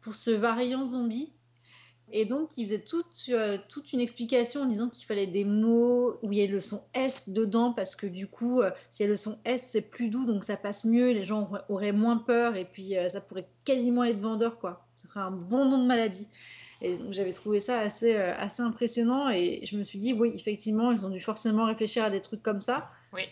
pour 0.00 0.14
ce 0.14 0.30
variant 0.30 0.84
zombie. 0.84 1.30
Et 2.14 2.26
donc, 2.26 2.50
il 2.58 2.66
faisait 2.66 2.78
toute, 2.78 3.24
euh, 3.30 3.56
toute 3.70 3.94
une 3.94 4.00
explication 4.00 4.62
en 4.62 4.66
disant 4.66 4.90
qu'il 4.90 5.06
fallait 5.06 5.26
des 5.26 5.46
mots 5.46 6.18
où 6.22 6.30
il 6.30 6.38
y 6.38 6.42
ait 6.42 6.46
le 6.46 6.60
son 6.60 6.82
S 6.92 7.30
dedans, 7.30 7.72
parce 7.72 7.96
que 7.96 8.06
du 8.06 8.26
coup, 8.26 8.60
euh, 8.60 8.70
s'il 8.90 9.04
y 9.04 9.06
a 9.06 9.10
le 9.10 9.16
son 9.16 9.38
S, 9.46 9.66
c'est 9.70 9.90
plus 9.90 10.10
doux, 10.10 10.26
donc 10.26 10.44
ça 10.44 10.58
passe 10.58 10.84
mieux, 10.84 11.12
les 11.12 11.24
gens 11.24 11.48
auraient, 11.70 11.92
moins 11.92 12.18
peur, 12.18 12.56
et 12.56 12.66
puis 12.66 12.96
euh, 12.98 13.08
ça 13.08 13.22
pourrait 13.22 13.46
quasiment 13.64 14.04
être 14.04 14.18
vendeur, 14.18 14.58
quoi. 14.58 14.86
Ça 14.94 15.08
ferait 15.08 15.20
un 15.20 15.30
bon 15.30 15.64
nom 15.64 15.78
de 15.78 15.86
maladie. 15.86 16.28
Et 16.82 16.96
donc, 16.96 17.12
j'avais 17.12 17.32
trouvé 17.32 17.60
ça 17.60 17.80
assez, 17.80 18.14
assez 18.14 18.62
impressionnant, 18.62 19.30
et 19.30 19.60
je 19.64 19.78
me 19.78 19.82
suis 19.82 19.98
dit, 19.98 20.12
oui, 20.12 20.32
effectivement, 20.34 20.92
ils 20.92 21.06
ont 21.06 21.10
dû 21.10 21.20
forcément 21.20 21.64
réfléchir 21.64 22.04
à 22.04 22.10
des 22.10 22.20
trucs 22.20 22.42
comme 22.42 22.60
ça. 22.60 22.90
Oui. 23.14 23.22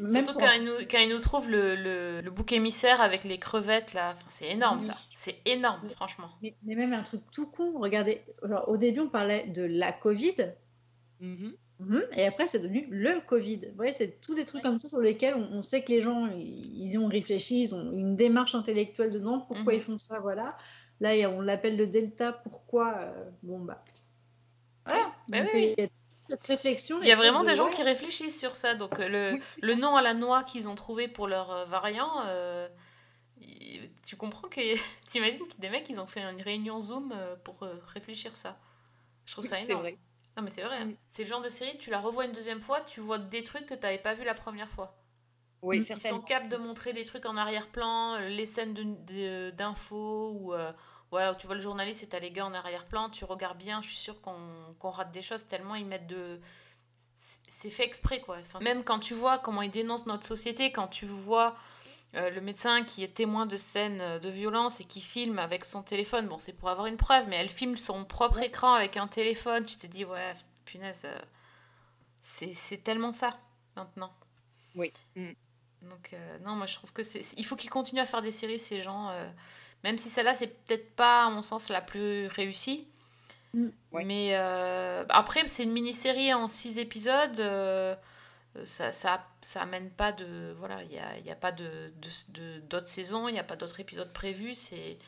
Même 0.00 0.10
Surtout 0.10 0.32
pour- 0.32 0.42
quand 0.42 0.52
ils, 0.52 0.64
nous, 0.64 0.74
quand 0.90 1.08
nous 1.08 1.18
trouvent 1.20 1.48
le, 1.48 1.76
le, 1.76 2.20
le 2.20 2.30
bouc 2.30 2.52
émissaire 2.52 3.00
avec 3.00 3.24
les 3.24 3.38
crevettes 3.38 3.94
là. 3.94 4.12
Enfin, 4.14 4.26
c'est 4.28 4.50
énorme 4.50 4.78
Oui. 4.78 4.84
ça. 4.86 4.96
C'est 5.14 5.40
énorme, 5.46 5.88
franchement. 5.90 6.28
Mais, 6.42 6.54
mais 6.64 6.74
même 6.74 6.92
un 6.92 7.02
truc 7.02 7.20
tout 7.32 7.46
con, 7.48 7.78
regardez, 7.78 8.22
genre, 8.42 8.68
au 8.68 8.76
début, 8.76 9.00
on 9.00 9.08
parlait 9.08 9.46
de 9.48 9.62
la 9.64 9.92
Covid, 9.92 10.34
Mhm. 11.20 11.54
Mhm. 11.80 12.02
Et 12.16 12.24
après, 12.24 12.46
c'est 12.46 12.60
devenu 12.60 12.86
le 12.90 13.20
Covid. 13.26 13.56
Vous 13.70 13.76
voyez, 13.76 13.92
c'est 13.92 14.20
tous 14.20 14.34
des 14.34 14.44
trucs 14.44 14.62
comme 14.62 14.78
ça 14.78 14.88
sur 14.88 15.00
lesquels 15.00 15.34
on, 15.34 15.56
on 15.56 15.60
sait 15.60 15.82
que 15.82 15.90
les 15.90 16.00
gens, 16.00 16.26
ils 16.28 16.76
ils 16.80 16.92
y 16.92 16.98
ont 16.98 17.06
réfléchi, 17.08 17.62
ils 17.62 17.74
ont 17.74 17.92
une 17.92 18.14
démarche 18.16 18.54
intellectuelle 18.54 19.10
dedans. 19.10 19.40
Pourquoi 19.40 19.72
Mhm. 19.72 19.78
ils 19.78 19.82
font 19.82 19.96
ça 19.96 20.20
Voilà. 20.20 20.56
Là, 21.00 21.16
il 21.16 21.26
on 21.26 21.40
l'appelle 21.40 21.76
le 21.76 21.86
Delta. 21.88 22.32
Pourquoi 22.32 22.94
euh, 22.98 23.30
Bon, 23.42 23.58
bah. 23.60 23.82
Voilà. 24.86 25.12
bah 25.30 25.40
Donc, 25.42 25.50
oui, 25.54 25.74
il 26.28 26.32
y 26.32 26.34
a 26.34 26.36
toute 26.36 26.46
cette 26.46 26.46
réflexion. 26.46 27.00
Il 27.02 27.08
y 27.08 27.12
a 27.12 27.16
l'espèce 27.16 27.16
vraiment 27.16 27.44
de, 27.44 27.48
des 27.48 27.54
gens 27.54 27.68
ouais, 27.68 27.70
qui 27.70 27.82
réfléchissent 27.82 28.38
sur 28.38 28.54
ça. 28.54 28.74
Donc 28.74 28.98
euh, 29.00 29.08
le, 29.08 29.40
le 29.60 29.74
nom 29.74 29.96
à 29.96 30.02
la 30.02 30.14
noix 30.14 30.44
qu'ils 30.44 30.68
ont 30.68 30.74
trouvé 30.74 31.08
pour 31.08 31.28
leur 31.28 31.50
euh, 31.50 31.64
variant, 31.66 32.24
euh, 32.26 32.68
tu 34.02 34.16
comprends 34.16 34.48
que 34.48 34.60
t'imagines 35.06 35.46
que 35.48 35.56
des 35.58 35.68
mecs 35.70 35.88
ils 35.90 36.00
ont 36.00 36.06
fait 36.06 36.20
une 36.22 36.42
réunion 36.42 36.80
Zoom 36.80 37.14
pour 37.44 37.60
réfléchir 37.94 38.36
ça. 38.36 38.58
Je 39.26 39.32
trouve 39.32 39.44
ça 39.44 39.60
énorme. 39.60 39.82
vrai. 39.82 39.98
Non 40.36 40.42
mais 40.42 40.50
c'est 40.50 40.62
vrai. 40.62 40.78
hein. 40.78 40.92
C'est 41.06 41.22
le 41.24 41.28
genre 41.28 41.42
de 41.42 41.48
série, 41.48 41.78
tu 41.78 41.90
la 41.90 42.00
revois 42.00 42.24
une 42.24 42.32
deuxième 42.32 42.60
fois, 42.60 42.80
tu 42.82 43.00
vois 43.00 43.18
des 43.18 43.42
trucs 43.42 43.66
que 43.66 43.74
t'avais 43.74 43.98
pas 43.98 44.14
vu 44.14 44.24
la 44.24 44.34
première 44.34 44.68
fois. 44.68 44.96
Oui, 45.62 45.86
Ils 45.94 46.00
sont 46.00 46.20
capables 46.20 46.50
de 46.50 46.56
montrer 46.58 46.92
des 46.92 47.04
trucs 47.04 47.24
en 47.26 47.36
arrière-plan, 47.36 48.18
les 48.18 48.44
scènes 48.46 48.74
d'infos 49.56 50.32
ou 50.38 50.52
euh, 50.52 50.72
ouais, 51.12 51.36
tu 51.36 51.46
vois 51.46 51.54
le 51.56 51.60
journaliste 51.62 52.02
et 52.02 52.08
t'as 52.08 52.18
les 52.20 52.30
gars 52.30 52.46
en 52.46 52.54
arrière-plan, 52.54 53.10
tu 53.10 53.24
regardes 53.24 53.58
bien, 53.58 53.80
je 53.82 53.88
suis 53.88 53.96
sûre 53.96 54.20
qu'on 54.20 54.36
qu'on 54.78 54.90
rate 54.90 55.12
des 55.12 55.22
choses 55.22 55.46
tellement 55.46 55.74
ils 55.74 55.86
mettent 55.86 56.06
de 56.06 56.40
c'est 57.16 57.70
fait 57.70 57.84
exprès 57.84 58.20
quoi. 58.20 58.36
Enfin, 58.40 58.58
même 58.60 58.84
quand 58.84 58.98
tu 58.98 59.14
vois 59.14 59.38
comment 59.38 59.62
ils 59.62 59.70
dénoncent 59.70 60.06
notre 60.06 60.26
société, 60.26 60.72
quand 60.72 60.88
tu 60.88 61.06
vois 61.06 61.56
euh, 62.14 62.30
le 62.30 62.40
médecin 62.40 62.84
qui 62.84 63.02
est 63.02 63.14
témoin 63.14 63.46
de 63.46 63.56
scènes 63.56 64.00
euh, 64.00 64.18
de 64.18 64.28
violence 64.28 64.80
et 64.80 64.84
qui 64.84 65.00
filme 65.00 65.38
avec 65.38 65.64
son 65.64 65.82
téléphone, 65.82 66.28
bon 66.28 66.38
c'est 66.38 66.52
pour 66.52 66.68
avoir 66.68 66.86
une 66.86 66.96
preuve, 66.96 67.28
mais 67.28 67.36
elle 67.36 67.48
filme 67.48 67.76
son 67.76 68.04
propre 68.04 68.42
écran 68.42 68.74
avec 68.74 68.96
un 68.96 69.08
téléphone, 69.08 69.64
tu 69.64 69.76
te 69.76 69.86
dis 69.86 70.04
ouais 70.04 70.34
punaise, 70.64 71.02
euh, 71.04 71.18
c'est 72.22 72.82
tellement 72.82 73.12
ça 73.12 73.38
maintenant. 73.76 74.12
Oui. 74.74 74.92
Donc, 75.82 76.12
euh, 76.14 76.38
non, 76.40 76.52
moi 76.56 76.66
je 76.66 76.74
trouve 76.74 76.92
que 76.92 77.02
c'est. 77.02 77.22
c'est- 77.22 77.36
Il 77.38 77.44
faut 77.44 77.56
qu'ils 77.56 77.70
continuent 77.70 78.00
à 78.00 78.06
faire 78.06 78.22
des 78.22 78.32
séries, 78.32 78.58
ces 78.58 78.80
gens. 78.82 79.10
Même 79.84 79.98
si 79.98 80.08
celle-là, 80.08 80.34
c'est 80.34 80.48
peut-être 80.48 80.96
pas, 80.96 81.26
à 81.26 81.30
mon 81.30 81.42
sens, 81.42 81.68
la 81.68 81.82
plus 81.82 82.26
réussie. 82.26 82.88
Mm. 83.52 83.68
Ouais. 83.92 84.04
Mais 84.04 84.30
euh, 84.32 85.04
après, 85.10 85.46
c'est 85.46 85.62
une 85.62 85.72
mini-série 85.72 86.34
en 86.34 86.48
six 86.48 86.78
épisodes. 86.78 87.38
euh, 87.38 87.94
ça, 88.64 88.92
ça, 88.92 89.24
ça 89.40 89.62
amène 89.62 89.90
pas 89.90 90.12
de. 90.12 90.54
Voilà, 90.58 90.82
il 90.84 90.88
n'y 90.88 90.98
a, 90.98 91.18
y 91.18 91.30
a 91.30 91.36
pas 91.36 91.52
de, 91.52 91.92
d'autres 92.68 92.88
saisons, 92.88 93.28
il 93.28 93.32
n'y 93.32 93.38
a 93.38 93.44
pas 93.44 93.56
d'autres 93.56 93.78
épisodes 93.78 94.12
prévus. 94.12 94.54
C'est. 94.54 94.98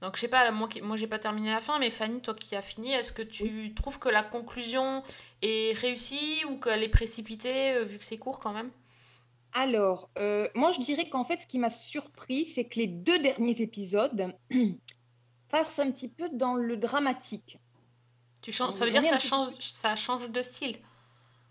Donc, 0.00 0.16
je 0.16 0.20
sais 0.22 0.28
pas, 0.28 0.50
moi, 0.52 0.68
moi 0.82 0.96
j'ai 0.96 1.08
pas 1.08 1.18
terminé 1.18 1.50
la 1.50 1.60
fin, 1.60 1.78
mais 1.78 1.90
Fanny, 1.90 2.20
toi 2.22 2.32
qui 2.34 2.54
as 2.56 2.62
fini, 2.62 2.92
est-ce 2.92 3.12
que 3.12 3.22
tu 3.22 3.74
trouves 3.74 3.98
que 3.98 4.08
la 4.08 4.22
conclusion 4.22 5.02
est 5.42 5.76
réussie 5.76 6.44
ou 6.48 6.56
qu'elle 6.58 6.84
est 6.84 6.88
précipitée, 6.88 7.72
euh, 7.74 7.84
vu 7.84 7.98
que 7.98 8.04
c'est 8.04 8.16
court 8.16 8.38
quand 8.38 8.52
même? 8.52 8.70
Alors, 9.62 10.08
euh, 10.18 10.46
moi, 10.54 10.70
je 10.70 10.80
dirais 10.80 11.08
qu'en 11.08 11.24
fait, 11.24 11.40
ce 11.40 11.46
qui 11.48 11.58
m'a 11.58 11.68
surpris, 11.68 12.46
c'est 12.46 12.64
que 12.66 12.78
les 12.78 12.86
deux 12.86 13.18
derniers 13.18 13.60
épisodes 13.60 14.32
passent 15.48 15.80
un 15.80 15.90
petit 15.90 16.08
peu 16.08 16.28
dans 16.32 16.54
le 16.54 16.76
dramatique. 16.76 17.58
Tu 18.40 18.52
changes, 18.52 18.68
On 18.68 18.70
ça 18.70 18.84
veut 18.84 18.92
dire 18.92 19.00
que 19.02 19.08
ça 19.08 19.18
change, 19.18 19.46
ça 19.58 19.96
change 19.96 20.30
de 20.30 20.42
style. 20.42 20.78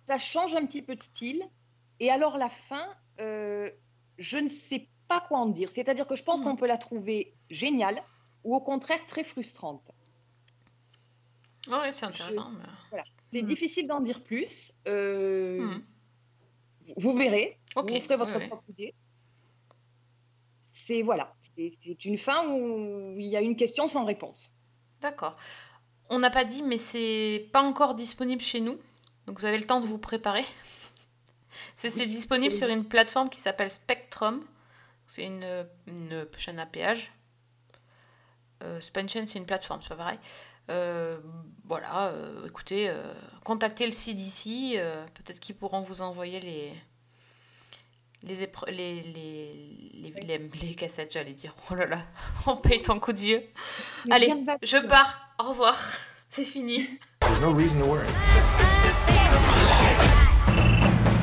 Ça 0.07 0.17
change 0.19 0.55
un 0.55 0.65
petit 0.65 0.81
peu 0.81 0.95
de 0.95 1.03
style. 1.03 1.43
Et 1.99 2.09
alors, 2.09 2.37
la 2.37 2.49
fin, 2.49 2.87
euh, 3.19 3.69
je 4.17 4.37
ne 4.37 4.47
sais 4.47 4.87
pas 5.09 5.19
quoi 5.19 5.39
en 5.39 5.47
dire. 5.47 5.69
C'est-à-dire 5.73 6.07
que 6.07 6.15
je 6.15 6.23
pense 6.23 6.39
Hmm. 6.39 6.43
qu'on 6.45 6.55
peut 6.55 6.67
la 6.67 6.77
trouver 6.77 7.33
géniale 7.49 8.01
ou 8.45 8.55
au 8.55 8.61
contraire 8.61 9.05
très 9.07 9.25
frustrante. 9.25 9.83
Ouais, 11.67 11.91
c'est 11.91 12.05
intéressant. 12.05 12.51
mais- 12.51 13.01
C'est 13.33 13.41
Hmm. 13.41 13.47
difficile 13.49 13.87
d'en 13.87 13.99
dire 13.99 14.23
plus. 14.23 14.71
Euh, 14.87 15.59
Hmm. 15.59 15.83
Vous 16.95 17.13
verrez. 17.17 17.57
Ok, 17.75 17.91
Vous 17.91 18.01
ferez 18.01 18.17
votre 18.17 18.37
ouais, 18.37 18.47
propre 18.47 18.63
idée. 18.69 18.93
C'est 20.87 21.01
voilà, 21.01 21.33
c'est 21.55 22.05
une 22.05 22.17
fin 22.17 22.47
où 22.47 23.15
il 23.17 23.27
y 23.27 23.35
a 23.35 23.41
une 23.41 23.55
question 23.55 23.87
sans 23.87 24.05
réponse. 24.05 24.53
D'accord. 25.01 25.35
On 26.09 26.19
n'a 26.19 26.29
pas 26.29 26.45
dit, 26.45 26.63
mais 26.63 26.77
c'est 26.77 27.49
pas 27.51 27.61
encore 27.61 27.93
disponible 27.93 28.41
chez 28.41 28.61
nous. 28.61 28.79
Donc 29.25 29.39
vous 29.39 29.45
avez 29.45 29.57
le 29.57 29.65
temps 29.65 29.81
de 29.81 29.85
vous 29.85 29.97
préparer. 29.97 30.45
C'est 31.75 32.05
disponible 32.07 32.53
sur 32.53 32.69
une 32.69 32.85
plateforme 32.85 33.29
qui 33.29 33.39
s'appelle 33.39 33.69
Spectrum. 33.69 34.43
C'est 35.05 35.25
une, 35.25 35.67
une 35.85 36.27
chaîne 36.37 36.59
à 36.59 36.65
péage. 36.65 37.11
Euh, 38.63 38.79
c'est 38.81 38.93
pas 38.93 39.01
une 39.01 39.09
chaîne, 39.09 39.27
c'est 39.27 39.37
une 39.37 39.45
plateforme, 39.45 39.81
c'est 39.81 39.89
pas 39.89 39.95
pareil. 39.95 40.19
Euh, 40.69 41.19
voilà, 41.65 42.07
euh, 42.07 42.45
écoutez, 42.45 42.89
euh, 42.89 43.13
contactez 43.43 43.85
le 43.85 43.91
CDC, 43.91 44.77
peut-être 45.13 45.39
qu'ils 45.39 45.55
pourront 45.55 45.81
vous 45.81 46.01
envoyer 46.01 46.39
les 46.39 46.73
les, 48.23 48.43
épre- 48.43 48.65
les, 48.69 49.01
les, 49.01 49.53
les, 49.93 50.11
les, 50.27 50.49
les, 50.61 50.75
cassettes, 50.75 51.13
j'allais 51.13 51.33
dire. 51.33 51.53
Oh 51.71 51.75
là 51.75 51.85
là, 51.85 51.99
on 52.47 52.55
paye 52.57 52.81
ton 52.81 52.99
coup 52.99 53.13
de 53.13 53.19
vieux. 53.19 53.43
Mais 54.07 54.15
Allez, 54.15 54.33
je 54.63 54.77
pars. 54.87 55.19
Au 55.39 55.49
revoir. 55.49 55.75
C'est 56.29 56.43
fini. 56.45 56.87
There's 57.21 57.41
no 57.41 57.51
reason 57.53 57.79
to 57.79 57.85
worry. 57.85 58.07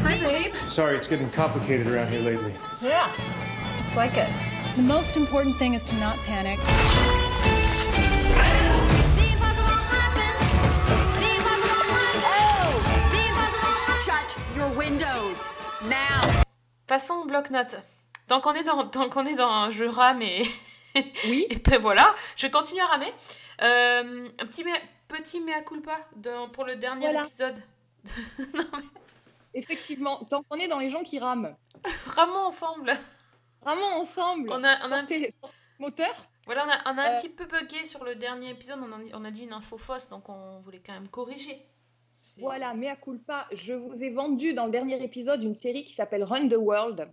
Hi, 0.05 0.19
babe. 0.23 0.55
Sorry, 0.69 0.97
it's 0.97 1.07
getting 1.07 1.29
complicated 1.31 1.87
around 1.87 2.09
here 2.11 2.21
lately. 2.21 2.53
Yeah, 2.83 3.09
it's 3.85 3.97
like 3.97 4.17
it. 4.17 4.29
The 4.77 4.83
most 4.83 5.17
important 5.17 5.57
thing 5.57 5.75
is 5.75 5.85
to 5.85 5.95
not 5.97 6.17
panic. 6.27 6.59
The 9.15 9.29
impossible 9.33 9.65
will 9.65 9.89
happen. 9.93 10.33
The 11.21 11.31
impossible 11.37 11.85
will 11.85 11.95
happen. 11.95 12.25
Oh! 12.27 12.73
The 13.13 13.21
impossible 13.29 13.71
will 13.71 13.85
happen. 13.87 14.05
Shut 14.05 14.39
your 14.57 14.69
windows 14.71 15.53
now. 15.89 16.44
Passons 16.87 17.15
au 17.15 17.25
bloc-notes. 17.25 17.77
Tant 18.29 18.41
qu'on 18.41 18.55
est 18.55 18.65
dans, 18.65 18.87
tant 18.87 19.09
qu'on 19.09 19.27
est 19.27 19.35
dans 19.35 19.71
je 19.71 19.85
rame 19.85 20.23
et, 20.23 20.43
Oui. 21.27 21.47
et 21.51 21.57
ben 21.57 21.81
voilà, 21.81 22.15
je 22.37 22.47
continue 22.47 22.81
à 22.81 22.87
ramer. 22.87 23.13
Euh, 23.63 24.29
un 24.39 24.47
petit 24.47 24.65
mea, 24.65 24.77
petit 25.09 25.41
mea 25.41 25.63
culpa 25.63 25.99
de- 26.17 26.47
pour 26.49 26.65
le 26.65 26.77
dernier 26.77 27.07
Voilà. 27.07 27.23
épisode. 27.23 27.59
non, 28.55 28.65
mais 28.75 29.61
Effectivement, 29.61 30.25
tant 30.29 30.43
qu'on 30.43 30.57
est 30.57 30.69
dans 30.69 30.79
les 30.81 30.91
gens 30.91 31.03
qui 31.05 31.19
rament, 31.19 31.55
ramons 32.07 32.47
ensemble. 32.47 32.93
vraiment 33.63 34.01
ensemble, 34.01 34.51
On 34.51 34.65
a, 34.65 34.87
on 34.89 34.93
a 34.93 34.97
un 34.97 35.05
petit, 35.05 35.29
moteur. 35.79 36.13
voilà, 36.47 36.67
on 36.67 36.71
a, 36.71 36.93
on 36.95 36.99
a 36.99 37.03
un 37.03 37.13
Euh. 37.13 37.17
petit 37.21 37.29
peu 37.29 37.45
bugué 37.47 37.85
sur 37.85 38.03
le 38.05 38.15
dernier 38.17 38.51
épisode. 38.51 38.81
On, 38.83 38.93
en- 38.93 39.21
on 39.21 39.25
a 39.25 39.31
dit 39.31 39.45
une 39.45 39.53
info 39.53 39.79
fausse, 39.79 40.09
donc 40.09 40.29
on 40.29 40.59
voulait 40.61 40.83
quand 40.85 40.93
même 40.95 41.09
corriger. 41.09 41.65
Voilà, 42.39 42.75
mea 42.75 42.97
culpa, 42.97 43.47
je 43.53 43.73
vous 43.73 44.03
ai 44.03 44.11
vendu 44.11 44.55
dans 44.55 44.67
le 44.67 44.73
dernier 44.73 45.03
épisode 45.03 45.43
une 45.43 45.55
série 45.55 45.85
qui 45.85 45.95
s'appelle 45.95 46.25
Run 46.25 46.49
the 46.49 46.57
World, 46.57 47.09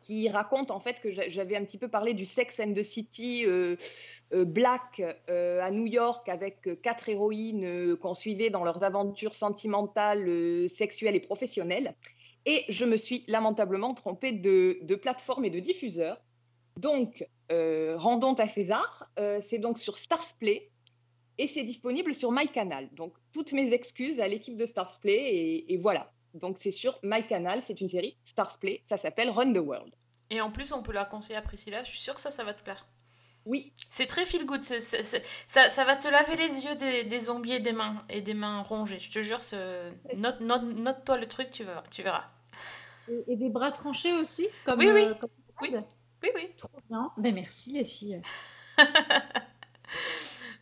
qui 0.00 0.28
raconte 0.28 0.70
en 0.70 0.80
fait 0.80 1.00
que 1.00 1.10
j'a- 1.10 1.28
j'avais 1.28 1.56
un 1.56 1.64
petit 1.64 1.78
peu 1.78 1.88
parlé 1.88 2.14
du 2.14 2.26
Sex 2.26 2.60
and 2.60 2.74
the 2.74 2.82
City 2.82 3.44
euh, 3.46 3.76
euh, 4.32 4.44
black 4.44 5.02
euh, 5.28 5.60
à 5.60 5.70
New 5.70 5.86
York 5.86 6.28
avec 6.28 6.80
quatre 6.82 7.08
héroïnes 7.08 7.96
qu'on 7.96 8.14
suivait 8.14 8.50
dans 8.50 8.64
leurs 8.64 8.82
aventures 8.84 9.34
sentimentales, 9.34 10.68
sexuelles 10.68 11.16
et 11.16 11.20
professionnelles. 11.20 11.94
Et 12.46 12.64
je 12.68 12.84
me 12.84 12.96
suis 12.96 13.24
lamentablement 13.26 13.94
trompée 13.94 14.32
de, 14.32 14.94
plateforme 14.96 15.46
et 15.46 15.50
de 15.50 15.60
diffuseur. 15.60 16.20
Donc, 16.78 17.26
rendons 17.50 18.34
à 18.34 18.46
César, 18.46 19.08
c'est 19.40 19.58
donc 19.58 19.78
sur 19.78 19.96
Starsplay 19.96 20.68
et 21.38 21.48
c'est 21.48 21.62
disponible 21.64 22.14
sur 22.14 22.30
MyCanal. 22.32 22.88
Donc, 22.92 23.14
toutes 23.32 23.52
mes 23.52 23.72
excuses 23.72 24.20
à 24.20 24.28
l'équipe 24.28 24.56
de 24.56 24.66
Starsplay 24.66 25.14
et, 25.14 25.72
et 25.74 25.76
voilà. 25.76 26.10
Donc, 26.34 26.56
c'est 26.58 26.70
sur 26.72 26.98
MyCanal, 27.02 27.62
c'est 27.66 27.80
une 27.80 27.88
série 27.88 28.16
Starsplay, 28.24 28.82
ça 28.88 28.96
s'appelle 28.96 29.30
Run 29.30 29.52
the 29.52 29.58
World. 29.58 29.92
Et 30.30 30.40
en 30.40 30.50
plus, 30.50 30.72
on 30.72 30.82
peut 30.82 30.92
la 30.92 31.04
conseiller 31.04 31.36
à 31.36 31.42
Priscilla. 31.42 31.84
Je 31.84 31.90
suis 31.90 31.98
sûre 32.00 32.14
que 32.14 32.20
ça, 32.20 32.30
ça 32.30 32.44
va 32.44 32.54
te 32.54 32.62
plaire. 32.62 32.86
Oui, 33.46 33.72
C'est 33.90 34.06
très 34.06 34.24
feel 34.24 34.46
good. 34.46 34.62
ça, 34.62 35.68
ça 35.68 35.84
va 35.84 35.96
te 35.96 36.08
laver 36.08 36.34
les 36.34 36.64
yeux 36.64 36.74
des, 36.76 37.04
des 37.04 37.18
zombies 37.18 37.52
et 37.52 37.60
des 37.60 37.72
mains, 37.72 38.02
et 38.08 38.22
des 38.22 38.32
mains 38.32 38.62
rongées. 38.62 38.98
Je 38.98 39.10
te 39.10 39.20
jure, 39.20 39.42
ce- 39.42 39.92
note, 40.16 40.40
note, 40.40 40.62
note-toi 40.62 41.18
le 41.18 41.26
truc, 41.28 41.50
tu 41.50 41.62
verras. 41.62 41.82
Tu 41.90 42.02
verras. 42.02 42.24
Et, 43.08 43.32
et 43.32 43.36
des 43.36 43.50
bras 43.50 43.70
tranchés 43.70 44.14
aussi, 44.14 44.48
comme. 44.64 44.78
Oui, 44.78 44.88
oui. 44.90 45.02
euh, 45.02 45.14
comme 45.14 45.28
Oui. 45.60 45.68
Fred. 45.72 45.84
Oui, 46.22 46.30
oui. 46.34 46.48
Trop 46.56 46.70
bien. 46.88 47.12
Ben 47.18 47.34
merci 47.34 47.72
les 47.74 47.84
filles. 47.84 48.22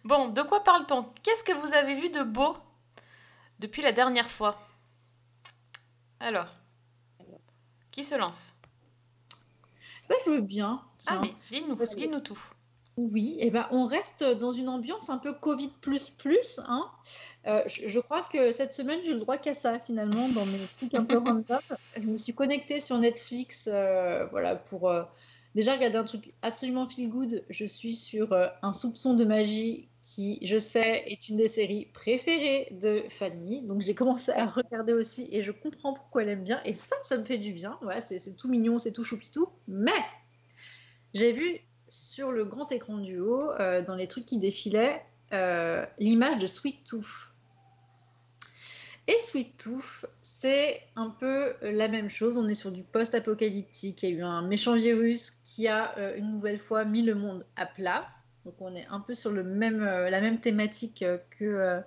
Bon, 0.04 0.28
de 0.28 0.42
quoi 0.42 0.64
parle-t-on? 0.64 1.04
Qu'est-ce 1.22 1.44
que 1.44 1.52
vous 1.52 1.74
avez 1.74 1.94
vu 1.94 2.10
de 2.10 2.22
beau 2.22 2.56
depuis 3.60 3.82
la 3.82 3.92
dernière 3.92 4.28
fois? 4.30 4.58
Alors, 6.20 6.48
qui 7.90 8.02
se 8.04 8.14
lance? 8.16 8.54
Ben, 10.08 10.16
je 10.24 10.30
veux 10.30 10.40
bien. 10.40 10.82
Tiens. 10.98 11.20
Allez, 11.22 11.34
dis-nous, 11.50 11.76
que- 11.76 12.18
tout. 12.18 12.38
Oui, 12.98 13.36
et 13.40 13.50
ben 13.50 13.66
on 13.70 13.86
reste 13.86 14.22
dans 14.22 14.52
une 14.52 14.68
ambiance 14.68 15.08
un 15.08 15.16
peu 15.16 15.32
Covid 15.32 15.68
plus 15.80 16.10
plus. 16.10 16.60
Hein. 16.68 16.90
Euh, 17.46 17.62
je, 17.66 17.88
je 17.88 17.98
crois 18.00 18.22
que 18.22 18.52
cette 18.52 18.74
semaine, 18.74 19.00
j'ai 19.02 19.14
le 19.14 19.20
droit 19.20 19.38
qu'à 19.38 19.54
ça 19.54 19.78
finalement 19.80 20.28
dans 20.28 20.44
mes 20.44 20.58
trucs 20.76 20.92
un 20.94 21.04
peu 21.04 21.16
random. 21.24 21.58
Je 21.96 22.02
me 22.02 22.16
suis 22.18 22.34
connectée 22.34 22.80
sur 22.80 22.98
Netflix 22.98 23.66
euh, 23.72 24.26
voilà, 24.30 24.56
pour 24.56 24.90
euh, 24.90 25.04
déjà 25.54 25.72
regarder 25.74 25.96
un 25.96 26.04
truc 26.04 26.34
absolument 26.42 26.86
feel 26.86 27.08
good. 27.08 27.42
Je 27.48 27.64
suis 27.64 27.94
sur 27.96 28.34
Un 28.60 28.72
soupçon 28.74 29.14
de 29.14 29.24
magie 29.24 29.88
qui, 30.02 30.38
je 30.42 30.58
sais, 30.58 31.04
est 31.06 31.28
une 31.28 31.36
des 31.36 31.48
séries 31.48 31.86
préférées 31.92 32.68
de 32.72 33.04
Fanny. 33.08 33.62
Donc 33.62 33.82
j'ai 33.82 33.94
commencé 33.94 34.32
à 34.32 34.46
regarder 34.46 34.92
aussi 34.92 35.28
et 35.30 35.42
je 35.42 35.52
comprends 35.52 35.94
pourquoi 35.94 36.22
elle 36.22 36.30
aime 36.30 36.44
bien. 36.44 36.60
Et 36.64 36.74
ça, 36.74 36.96
ça 37.02 37.16
me 37.16 37.24
fait 37.24 37.38
du 37.38 37.52
bien. 37.52 37.78
C'est 38.00 38.36
tout 38.36 38.48
mignon, 38.48 38.78
c'est 38.78 38.92
tout 38.92 39.04
choupitou. 39.04 39.48
Mais 39.68 39.92
j'ai 41.14 41.32
vu 41.32 41.60
sur 41.88 42.32
le 42.32 42.44
grand 42.44 42.72
écran 42.72 42.98
du 42.98 43.18
haut, 43.18 43.50
euh, 43.52 43.82
dans 43.82 43.94
les 43.94 44.08
trucs 44.08 44.26
qui 44.26 44.38
défilaient, 44.38 45.04
euh, 45.32 45.84
l'image 45.98 46.38
de 46.38 46.46
Sweet 46.46 46.84
Tooth. 46.84 47.32
Et 49.08 49.18
Sweet 49.18 49.56
Tooth, 49.56 50.06
c'est 50.22 50.80
un 50.96 51.10
peu 51.10 51.54
la 51.60 51.88
même 51.88 52.08
chose. 52.08 52.38
On 52.38 52.48
est 52.48 52.54
sur 52.54 52.70
du 52.70 52.82
post-apocalyptique. 52.82 54.02
Il 54.02 54.10
y 54.10 54.12
a 54.12 54.16
eu 54.16 54.22
un 54.22 54.42
méchant 54.42 54.74
virus 54.74 55.30
qui 55.44 55.68
a 55.68 55.96
euh, 55.98 56.16
une 56.16 56.32
nouvelle 56.32 56.58
fois 56.58 56.84
mis 56.84 57.02
le 57.02 57.14
monde 57.14 57.44
à 57.56 57.66
plat. 57.66 58.06
Donc 58.44 58.54
on 58.60 58.74
est 58.74 58.86
un 58.86 59.00
peu 59.00 59.14
sur 59.14 59.30
le 59.30 59.44
même, 59.44 59.82
euh, 59.82 60.10
la 60.10 60.20
même 60.20 60.40
thématique 60.40 61.02
euh, 61.02 61.18
que, 61.30 61.84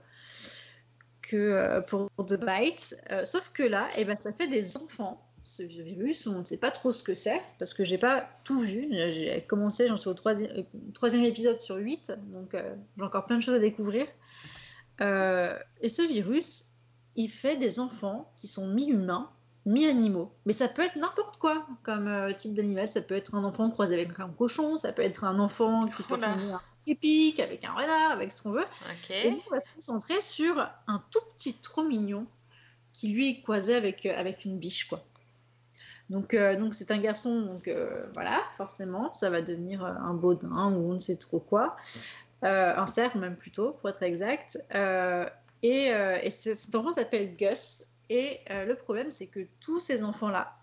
euh, 1.33 1.81
pour 1.81 2.09
The 2.25 2.39
Bite. 2.39 2.95
Euh, 3.11 3.25
sauf 3.25 3.51
que 3.53 3.63
là, 3.63 3.89
eh 3.97 4.05
ben, 4.05 4.15
ça 4.15 4.31
fait 4.31 4.47
des 4.47 4.77
enfants. 4.77 5.21
Ce 5.43 5.61
virus, 5.61 6.25
on 6.25 6.39
ne 6.39 6.43
sait 6.43 6.57
pas 6.57 6.71
trop 6.71 6.91
ce 6.91 7.03
que 7.03 7.13
c'est, 7.13 7.39
parce 7.59 7.75
que 7.75 7.83
j'ai 7.83 7.99
pas 7.99 8.27
tout 8.43 8.61
vu. 8.61 8.87
J'ai 8.91 9.45
commencé, 9.47 9.87
j'en 9.87 9.97
suis 9.97 10.09
au 10.09 10.15
troisième, 10.15 11.23
épisode 11.23 11.61
sur 11.61 11.75
8, 11.75 12.13
donc 12.33 12.55
j'ai 12.97 13.03
encore 13.03 13.27
plein 13.27 13.37
de 13.37 13.43
choses 13.43 13.53
à 13.53 13.59
découvrir. 13.59 14.07
Et 15.01 15.89
ce 15.89 16.07
virus, 16.07 16.65
il 17.15 17.29
fait 17.29 17.57
des 17.57 17.79
enfants 17.79 18.33
qui 18.37 18.47
sont 18.47 18.67
mi-humains, 18.67 19.29
mi-animaux. 19.65 20.31
Mais 20.45 20.53
ça 20.53 20.67
peut 20.67 20.83
être 20.83 20.95
n'importe 20.95 21.37
quoi 21.37 21.65
comme 21.83 22.07
euh, 22.07 22.33
type 22.33 22.53
d'animal. 22.53 22.89
Ça 22.91 23.01
peut 23.01 23.15
être 23.15 23.35
un 23.35 23.43
enfant 23.43 23.69
croisé 23.69 23.95
avec 23.95 24.19
un 24.19 24.29
cochon, 24.29 24.77
ça 24.77 24.93
peut 24.93 25.01
être 25.01 25.23
un 25.23 25.39
enfant 25.39 25.85
qui 25.87 26.03
peut 26.03 26.15
à 26.23 26.29
un 26.33 26.37
épique, 26.87 27.39
avec 27.39 27.63
un 27.65 27.73
renard, 27.73 28.11
avec 28.11 28.31
ce 28.31 28.43
qu'on 28.43 28.51
veut. 28.51 28.65
Et 29.25 29.31
nous, 29.31 29.41
on 29.47 29.55
va 29.55 29.59
se 29.59 29.69
concentrer 29.75 30.21
sur 30.21 30.59
un 30.87 31.03
tout 31.11 31.19
petit 31.35 31.53
trop 31.55 31.83
mignon 31.83 32.27
qui 32.93 33.09
lui 33.09 33.29
est 33.29 33.41
croisé 33.41 33.75
avec, 33.75 34.05
euh, 34.05 34.13
avec 34.15 34.45
une 34.45 34.57
biche, 34.59 34.87
quoi. 34.87 35.03
Donc, 36.11 36.35
euh, 36.35 36.55
donc 36.55 36.75
c'est 36.75 36.91
un 36.91 36.99
garçon, 36.99 37.41
donc 37.41 37.67
voilà, 38.13 38.39
forcément, 38.57 39.11
ça 39.11 39.31
va 39.31 39.41
devenir 39.41 39.83
un 39.83 40.13
baudin 40.13 40.71
ou 40.71 40.91
on 40.91 40.93
ne 40.93 40.99
sait 40.99 41.17
trop 41.17 41.39
quoi. 41.39 41.75
Un 42.43 42.85
cerf, 42.85 43.17
même 43.17 43.35
plutôt, 43.35 43.71
pour 43.71 43.89
être 43.89 44.03
exact. 44.03 44.59
Et 45.63 45.87
et 45.87 46.29
ce- 46.29 46.53
cet 46.53 46.75
enfant 46.75 46.93
s'appelle 46.93 47.35
Gus. 47.35 47.85
Et 48.09 48.39
euh, 48.49 48.65
le 48.65 48.75
problème, 48.75 49.09
c'est 49.09 49.27
que 49.27 49.47
tous 49.59 49.79
ces 49.79 50.03
enfants-là 50.03 50.57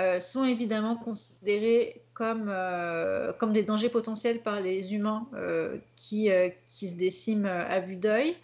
euh, 0.00 0.20
sont 0.20 0.44
évidemment 0.44 0.96
considérés 0.96 2.02
comme, 2.14 2.48
euh, 2.48 3.32
comme 3.32 3.52
des 3.52 3.62
dangers 3.62 3.88
potentiels 3.88 4.40
par 4.42 4.60
les 4.60 4.94
humains 4.94 5.28
qui, 5.96 6.30
qui 6.66 6.88
se 6.88 6.94
déciment 6.96 7.46
à 7.46 7.80
vue 7.80 7.96
d'œil. 7.96 8.36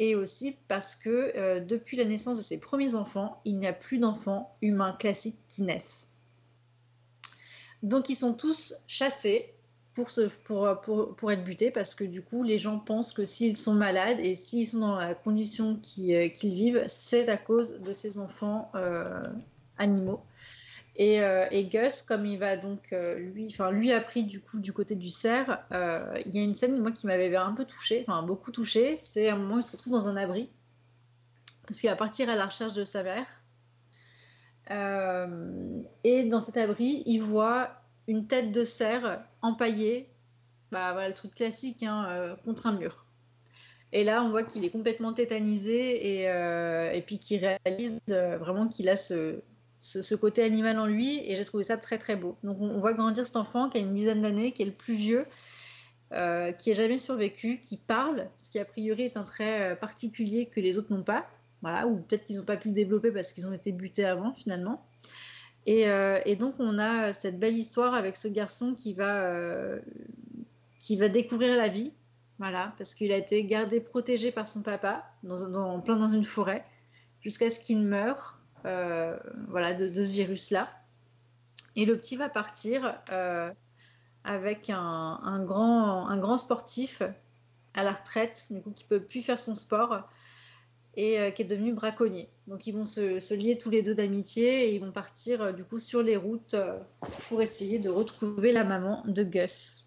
Et 0.00 0.14
aussi 0.14 0.56
parce 0.68 0.94
que 0.94 1.58
depuis 1.58 1.96
la 1.96 2.04
naissance 2.04 2.36
de 2.36 2.42
ses 2.42 2.60
premiers 2.60 2.94
enfants, 2.94 3.40
il 3.44 3.58
n'y 3.58 3.66
a 3.66 3.72
plus 3.72 3.98
d'enfants 3.98 4.54
humains 4.62 4.92
classiques 4.92 5.40
qui 5.48 5.62
naissent. 5.62 6.08
Donc 7.82 8.08
ils 8.08 8.14
sont 8.14 8.34
tous 8.34 8.74
chassés 8.86 9.54
pour, 10.44 11.32
être 11.32 11.44
butés 11.44 11.70
parce 11.70 11.94
que 11.94 12.04
du 12.04 12.22
coup 12.22 12.42
les 12.42 12.58
gens 12.58 12.78
pensent 12.78 13.12
que 13.12 13.24
s'ils 13.24 13.56
sont 13.56 13.74
malades 13.74 14.18
et 14.20 14.34
s'ils 14.34 14.66
sont 14.66 14.78
dans 14.78 14.96
la 14.96 15.14
condition 15.14 15.80
euh, 15.98 16.28
qu'ils 16.28 16.54
vivent, 16.54 16.84
c'est 16.88 17.28
à 17.28 17.36
cause 17.36 17.80
de 17.80 17.92
ces 17.92 18.18
enfants 18.18 18.70
euh, 18.74 19.26
animaux. 19.76 20.20
Et, 20.96 21.22
euh, 21.22 21.46
et 21.52 21.66
Gus, 21.66 22.02
comme 22.02 22.26
il 22.26 22.38
va 22.38 22.56
donc, 22.56 22.90
lui, 22.90 23.46
enfin 23.50 23.70
lui 23.70 23.92
a 23.92 24.00
pris 24.00 24.24
du 24.24 24.40
coup 24.40 24.58
du 24.58 24.72
côté 24.72 24.96
du 24.96 25.10
cerf, 25.10 25.62
il 25.70 26.34
y 26.34 26.40
a 26.40 26.42
une 26.42 26.54
scène 26.54 26.80
moi 26.80 26.90
qui 26.90 27.06
m'avait 27.06 27.34
un 27.36 27.52
peu 27.52 27.64
touchée, 27.64 28.04
enfin 28.06 28.22
beaucoup 28.22 28.50
touchée, 28.50 28.96
c'est 28.96 29.28
un 29.28 29.36
moment 29.36 29.56
où 29.56 29.58
il 29.60 29.62
se 29.62 29.72
retrouve 29.72 29.92
dans 29.92 30.08
un 30.08 30.16
abri 30.16 30.48
parce 31.66 31.80
qu'il 31.80 31.90
va 31.90 31.96
partir 31.96 32.30
à 32.30 32.34
la 32.34 32.46
recherche 32.46 32.74
de 32.74 32.84
sa 32.84 33.02
mère. 33.02 33.26
Et 36.04 36.24
dans 36.24 36.40
cet 36.40 36.56
abri, 36.56 37.04
il 37.06 37.22
voit 37.22 37.78
une 38.08 38.26
tête 38.26 38.50
de 38.50 38.64
cerf 38.64 39.22
empaillée, 39.42 40.08
bah 40.72 40.92
voilà 40.92 41.08
le 41.08 41.14
truc 41.14 41.34
classique, 41.34 41.82
hein, 41.82 42.06
euh, 42.10 42.36
contre 42.36 42.66
un 42.66 42.76
mur. 42.76 43.04
Et 43.92 44.02
là, 44.02 44.22
on 44.22 44.30
voit 44.30 44.42
qu'il 44.42 44.64
est 44.64 44.70
complètement 44.70 45.12
tétanisé 45.12 46.20
et, 46.20 46.30
euh, 46.30 46.90
et 46.90 47.02
puis 47.02 47.18
qu'il 47.18 47.46
réalise 47.46 48.00
euh, 48.10 48.36
vraiment 48.36 48.66
qu'il 48.66 48.88
a 48.88 48.96
ce, 48.96 49.40
ce, 49.80 50.14
côté 50.14 50.42
animal 50.42 50.78
en 50.78 50.86
lui. 50.86 51.20
Et 51.30 51.36
j'ai 51.36 51.44
trouvé 51.44 51.64
ça 51.64 51.76
très 51.76 51.98
très 51.98 52.16
beau. 52.16 52.36
Donc 52.42 52.60
on, 52.60 52.80
voit 52.80 52.92
grandir 52.92 53.26
cet 53.26 53.36
enfant 53.36 53.68
qui 53.70 53.78
a 53.78 53.80
une 53.80 53.94
dizaine 53.94 54.22
d'années, 54.22 54.52
qui 54.52 54.62
est 54.62 54.66
le 54.66 54.72
plus 54.72 54.94
vieux, 54.94 55.24
qui 56.10 56.16
n'a 56.16 56.74
jamais 56.74 56.98
survécu, 56.98 57.60
qui 57.60 57.76
parle, 57.76 58.28
ce 58.36 58.50
qui 58.50 58.58
a 58.58 58.64
priori 58.64 59.04
est 59.04 59.16
un 59.16 59.24
trait 59.24 59.76
particulier 59.78 60.46
que 60.46 60.60
les 60.60 60.78
autres 60.78 60.92
n'ont 60.92 61.02
pas. 61.02 61.26
Voilà, 61.60 61.86
ou 61.86 61.96
peut-être 61.96 62.26
qu'ils 62.26 62.36
n'ont 62.36 62.44
pas 62.44 62.56
pu 62.56 62.68
le 62.68 62.74
développer 62.74 63.10
parce 63.10 63.32
qu'ils 63.32 63.48
ont 63.48 63.52
été 63.52 63.72
butés 63.72 64.04
avant 64.04 64.32
finalement. 64.32 64.84
Et, 65.68 65.86
euh, 65.86 66.18
et 66.24 66.34
donc 66.34 66.54
on 66.60 66.78
a 66.78 67.12
cette 67.12 67.38
belle 67.38 67.54
histoire 67.54 67.92
avec 67.92 68.16
ce 68.16 68.26
garçon 68.26 68.72
qui 68.74 68.94
va, 68.94 69.16
euh, 69.16 69.78
qui 70.78 70.96
va 70.96 71.10
découvrir 71.10 71.58
la 71.58 71.68
vie, 71.68 71.92
voilà, 72.38 72.72
parce 72.78 72.94
qu'il 72.94 73.12
a 73.12 73.18
été 73.18 73.44
gardé, 73.44 73.78
protégé 73.78 74.32
par 74.32 74.48
son 74.48 74.62
papa, 74.62 75.04
dans, 75.24 75.46
dans, 75.50 75.74
en 75.74 75.80
plein 75.80 75.96
dans 75.96 76.08
une 76.08 76.24
forêt, 76.24 76.64
jusqu'à 77.20 77.50
ce 77.50 77.60
qu'il 77.60 77.80
meure, 77.80 78.40
euh, 78.64 79.14
voilà, 79.48 79.74
de, 79.74 79.92
ce 79.92 80.10
virus-là. 80.10 80.70
Et 81.76 81.84
le 81.84 81.98
petit 81.98 82.16
va 82.16 82.30
partir 82.30 82.98
euh, 83.12 83.52
avec 84.24 84.70
un, 84.70 85.44
grand, 85.44 86.08
un 86.08 86.16
grand 86.16 86.38
sportif 86.38 87.02
à 87.74 87.82
la 87.82 87.92
retraite, 87.92 88.46
du 88.48 88.62
coup 88.62 88.70
qui 88.70 88.84
peut 88.84 89.02
plus 89.02 89.20
faire 89.20 89.38
son 89.38 89.54
sport 89.54 90.08
et 90.94 91.18
euh, 91.18 91.30
qui 91.30 91.42
est 91.42 91.44
devenu 91.44 91.72
braconnier. 91.72 92.28
Donc 92.46 92.66
ils 92.66 92.72
vont 92.72 92.84
se, 92.84 93.34
lier 93.34 93.58
tous 93.58 93.70
les 93.70 93.82
deux 93.82 93.94
d'amitié 93.94 94.68
et 94.68 94.74
ils 94.74 94.80
vont 94.80 94.92
partir 94.92 95.42
euh, 95.42 95.52
du 95.52 95.64
coup 95.64 95.78
sur 95.78 96.02
les 96.02 96.16
routes 96.16 96.54
euh, 96.54 96.78
pour 97.28 97.42
essayer 97.42 97.78
de 97.78 97.88
retrouver 97.88 98.52
la 98.52 98.64
maman 98.64 99.02
de 99.06 99.22
Gus. 99.22 99.84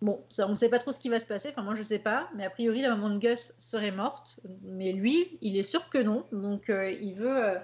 Bon, 0.00 0.22
on 0.38 0.50
ne 0.50 0.54
sait 0.54 0.68
pas 0.68 0.78
trop 0.78 0.92
ce 0.92 0.98
qui 0.98 1.08
va 1.08 1.18
se 1.18 1.26
passer, 1.26 1.48
enfin 1.50 1.62
moi 1.62 1.74
je 1.74 1.82
sais 1.82 1.98
pas, 1.98 2.28
mais 2.36 2.44
a 2.44 2.50
priori 2.50 2.82
la 2.82 2.90
maman 2.90 3.10
de 3.10 3.18
Gus 3.18 3.54
serait 3.58 3.90
morte, 3.90 4.40
mais 4.62 4.92
lui, 4.92 5.38
il 5.40 5.56
est 5.56 5.62
sûr 5.62 5.88
que 5.88 5.98
non, 5.98 6.26
donc 6.30 6.64
il 6.68 7.14
veut... 7.14 7.56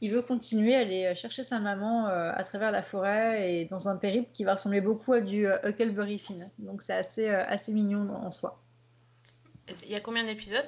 il 0.00 0.10
veut 0.10 0.22
continuer 0.22 0.74
à 0.74 0.80
aller 0.80 1.14
chercher 1.14 1.42
sa 1.42 1.60
maman 1.60 2.06
à 2.06 2.42
travers 2.44 2.70
la 2.70 2.82
forêt 2.82 3.52
et 3.52 3.64
dans 3.66 3.90
un 3.90 3.96
périple 3.98 4.30
qui 4.32 4.44
va 4.44 4.54
ressembler 4.54 4.80
beaucoup 4.80 5.12
à 5.12 5.20
du 5.20 5.46
Huckleberry 5.46 6.18
Finn. 6.18 6.48
Donc 6.58 6.80
c'est 6.80 6.94
assez, 6.94 7.28
assez 7.28 7.72
mignon 7.72 8.08
en 8.10 8.30
soi. 8.30 8.62
Il 9.84 9.90
y 9.90 9.96
a 9.96 10.00
combien 10.00 10.24
d'épisodes? 10.24 10.64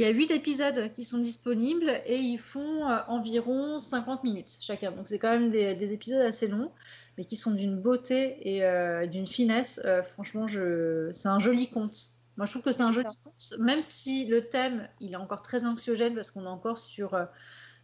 Il 0.00 0.04
y 0.04 0.06
a 0.06 0.12
8 0.12 0.30
épisodes 0.30 0.90
qui 0.94 1.04
sont 1.04 1.18
disponibles 1.18 1.92
et 2.06 2.16
ils 2.16 2.38
font 2.38 2.88
euh, 2.88 3.00
environ 3.08 3.78
50 3.78 4.24
minutes 4.24 4.56
chacun. 4.62 4.92
Donc 4.92 5.06
c'est 5.06 5.18
quand 5.18 5.30
même 5.30 5.50
des, 5.50 5.74
des 5.74 5.92
épisodes 5.92 6.22
assez 6.22 6.48
longs, 6.48 6.72
mais 7.18 7.26
qui 7.26 7.36
sont 7.36 7.50
d'une 7.50 7.78
beauté 7.78 8.38
et 8.48 8.64
euh, 8.64 9.06
d'une 9.06 9.26
finesse. 9.26 9.78
Euh, 9.84 10.02
franchement, 10.02 10.48
je... 10.48 11.10
c'est 11.12 11.28
un 11.28 11.38
joli 11.38 11.68
conte. 11.68 12.14
Moi, 12.38 12.46
je 12.46 12.52
trouve 12.52 12.62
que 12.62 12.72
c'est 12.72 12.82
un 12.82 12.92
joli 12.92 13.14
conte, 13.22 13.58
même 13.58 13.82
si 13.82 14.24
le 14.24 14.48
thème, 14.48 14.88
il 15.00 15.12
est 15.12 15.16
encore 15.16 15.42
très 15.42 15.66
anxiogène 15.66 16.14
parce 16.14 16.30
qu'on 16.30 16.44
est 16.44 16.48
encore 16.48 16.78
sur, 16.78 17.12
euh, 17.12 17.26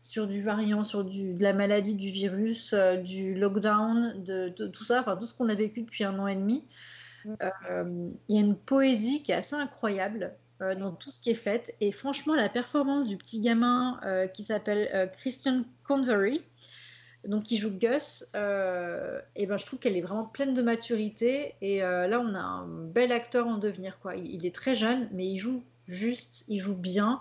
sur 0.01 0.27
du 0.27 0.41
variant, 0.41 0.85
sur 0.85 1.05
du, 1.05 1.35
de 1.35 1.43
la 1.43 1.53
maladie, 1.53 1.97
du 1.97 2.11
virus, 2.11 2.73
euh, 2.73 2.97
du 2.97 3.35
lockdown, 3.35 4.25
de, 4.25 4.49
de 4.57 4.67
tout 4.67 4.85
ça, 4.85 5.01
enfin 5.01 5.19
tout 5.19 5.27
ce 5.27 5.35
qu'on 5.35 5.51
a 5.51 5.55
vécu 5.55 5.83
depuis 5.83 6.05
un 6.05 6.19
an 6.19 6.27
et 6.29 6.37
demi. 6.37 6.67
Euh, 7.43 8.11
Il 8.31 8.37
y 8.37 8.39
a 8.39 8.41
une 8.41 8.57
poésie 8.57 9.23
qui 9.23 9.33
est 9.33 9.35
assez 9.35 9.57
incroyable 9.57 10.35
euh, 10.63 10.75
dans 10.75 10.93
tout 10.93 11.11
ce 11.11 11.21
qui 11.21 11.29
est 11.31 11.35
fait. 11.35 11.75
Et 11.83 11.93
franchement, 11.93 12.35
la 12.35 12.49
performance 12.49 13.07
du 13.07 13.19
petit 13.19 13.43
gamin 13.43 14.01
euh, 14.05 14.27
qui 14.27 14.43
s'appelle 14.43 14.89
euh, 14.95 15.07
Christian 15.07 15.65
Convery, 15.87 16.43
donc 17.27 17.43
qui 17.43 17.59
joue 17.59 17.77
Gus, 17.77 18.25
et 18.33 19.47
ben, 19.47 19.59
je 19.59 19.67
trouve 19.67 19.79
qu'elle 19.79 19.99
est 19.99 20.01
vraiment 20.01 20.25
pleine 20.25 20.55
de 20.55 20.63
maturité. 20.63 21.55
Et 21.61 21.81
là, 21.81 22.23
on 22.25 22.35
a 22.35 22.41
un 22.41 22.67
bel 22.67 23.11
acteur 23.11 23.49
en 23.49 23.59
devenir. 23.59 23.99
Quoi. 23.99 24.15
Il, 24.15 24.33
il 24.33 24.47
est 24.47 24.55
très 24.55 24.75
jeune, 24.77 25.09
mais 25.13 25.27
il 25.27 25.37
joue 25.37 25.63
juste, 25.87 26.45
il 26.47 26.59
joue 26.59 26.77
bien. 26.77 27.21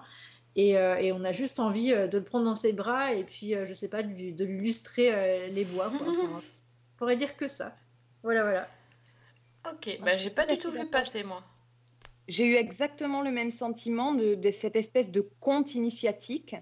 Et, 0.56 0.74
et 0.74 1.12
on 1.12 1.24
a 1.24 1.32
juste 1.32 1.60
envie 1.60 1.89
de 1.91 2.17
le 2.17 2.24
prendre 2.24 2.45
dans 2.45 2.56
ses 2.56 2.71
bras 2.71 3.13
et 3.13 3.24
puis, 3.24 3.56
je 3.65 3.74
sais 3.74 3.89
pas, 3.89 4.04
de 4.04 4.10
lui, 4.10 4.32
de 4.32 4.45
lui 4.45 4.60
lustrer 4.60 5.50
les 5.50 5.65
bois. 5.65 5.89
Quoi. 5.89 6.08
Enfin, 6.08 6.38
on 6.38 6.98
pourrait 6.98 7.17
dire 7.17 7.36
que 7.36 7.48
ça. 7.48 7.76
Voilà, 8.21 8.43
voilà. 8.43 8.67
Ok, 9.71 10.00
bah 10.02 10.13
j'ai 10.13 10.30
pas 10.30 10.45
du 10.45 10.60
tout 10.60 10.71
vu 10.71 10.86
passer 10.86 11.24
moi. 11.24 11.43
J'ai 12.28 12.46
eu 12.46 12.56
exactement 12.56 13.22
le 13.22 13.32
même 13.32 13.52
sentiment 13.52 14.14
de, 14.14 14.52
cette 14.52 14.76
espèce 14.76 15.12
de 15.12 15.22
conte 15.40 15.76
initiatique. 15.76 16.56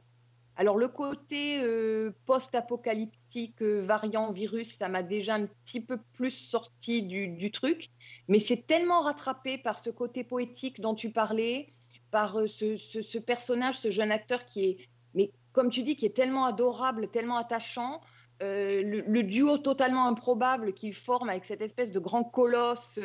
Alors 0.56 0.78
le 0.78 0.88
côté 0.88 1.60
euh, 1.62 2.12
post-apocalyptique, 2.26 3.62
euh, 3.62 3.82
variant 3.84 4.32
virus, 4.32 4.78
ça 4.78 4.88
m'a 4.88 5.02
déjà 5.02 5.36
un 5.36 5.47
petit 5.65 5.80
peu 5.80 5.97
plus 6.13 6.32
sorti 6.32 7.02
du, 7.02 7.52
truc, 7.52 7.89
mais 8.28 8.39
c'est 8.39 8.67
tellement 8.67 9.02
rattrapé 9.02 9.58
par 9.58 9.80
ce 9.80 9.89
côté 9.89 10.23
poétique 10.23 10.80
dont 10.80 10.93
tu 10.93 11.10
parlais, 11.10 11.73
par 12.12 12.38
euh, 12.38 12.47
ce, 12.47 13.17
personnage, 13.17 13.80
ce 13.80 13.89
jeune 13.89 14.12
acteur 14.12 14.45
qui 14.45 14.65
est, 14.65 14.78
mais 15.15 15.32
comme 15.54 15.69
tu 15.69 15.82
dis, 15.82 15.95
qui 15.95 16.06
est 16.06 16.15
tellement 16.15 16.45
adorable, 16.45 17.10
tellement 17.10 17.38
attachant. 17.38 18.02
Le, 18.45 19.21
duo 19.21 19.58
totalement 19.58 20.06
improbable 20.06 20.73
qu'il 20.73 20.93
forme 20.93 21.30
avec 21.30 21.45
cette 21.45 21.62
espèce 21.62 21.93
de 21.93 21.99
grand 21.99 22.26
colosse 22.26 22.99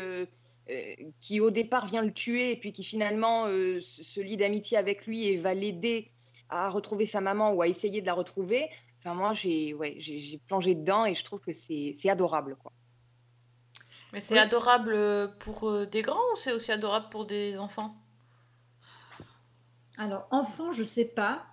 qui 1.20 1.40
au 1.40 1.50
départ 1.50 1.86
vient 1.86 2.02
le 2.02 2.12
tuer 2.12 2.52
et 2.52 2.56
puis 2.56 2.72
qui 2.72 2.84
finalement 2.84 3.46
euh, 3.46 3.80
se 3.80 4.20
lie 4.20 4.36
d'amitié 4.36 4.76
avec 4.76 5.06
lui 5.06 5.26
et 5.26 5.38
va 5.38 5.54
l'aider 5.54 6.10
à 6.50 6.68
retrouver 6.68 7.06
sa 7.06 7.20
maman 7.20 7.52
ou 7.52 7.62
à 7.62 7.68
essayer 7.68 8.00
de 8.00 8.06
la 8.06 8.14
retrouver. 8.14 8.68
Enfin, 8.98 9.14
moi, 9.14 9.32
j'ai 9.32 9.74
ouais, 9.74 9.96
j'ai 9.98 10.38
plongé 10.46 10.74
dedans 10.74 11.04
et 11.06 11.14
je 11.14 11.24
trouve 11.24 11.40
que 11.40 11.52
c'est 11.52 12.08
adorable. 12.08 12.56
Quoi. 12.56 12.72
Mais 14.12 14.20
c'est 14.20 14.34
Oui. 14.34 14.40
adorable 14.40 14.94
euh, 14.94 15.28
pour 15.28 15.68
euh, 15.68 15.86
des 15.86 16.02
grands 16.02 16.16
ou 16.32 16.36
c'est 16.36 16.52
aussi 16.52 16.72
adorable 16.72 17.08
pour 17.10 17.26
des 17.26 17.58
enfants? 17.58 17.94
Alors, 19.98 20.26
enfant, 20.30 20.72
je 20.72 20.84
sais 20.84 21.08
pas. 21.14 21.44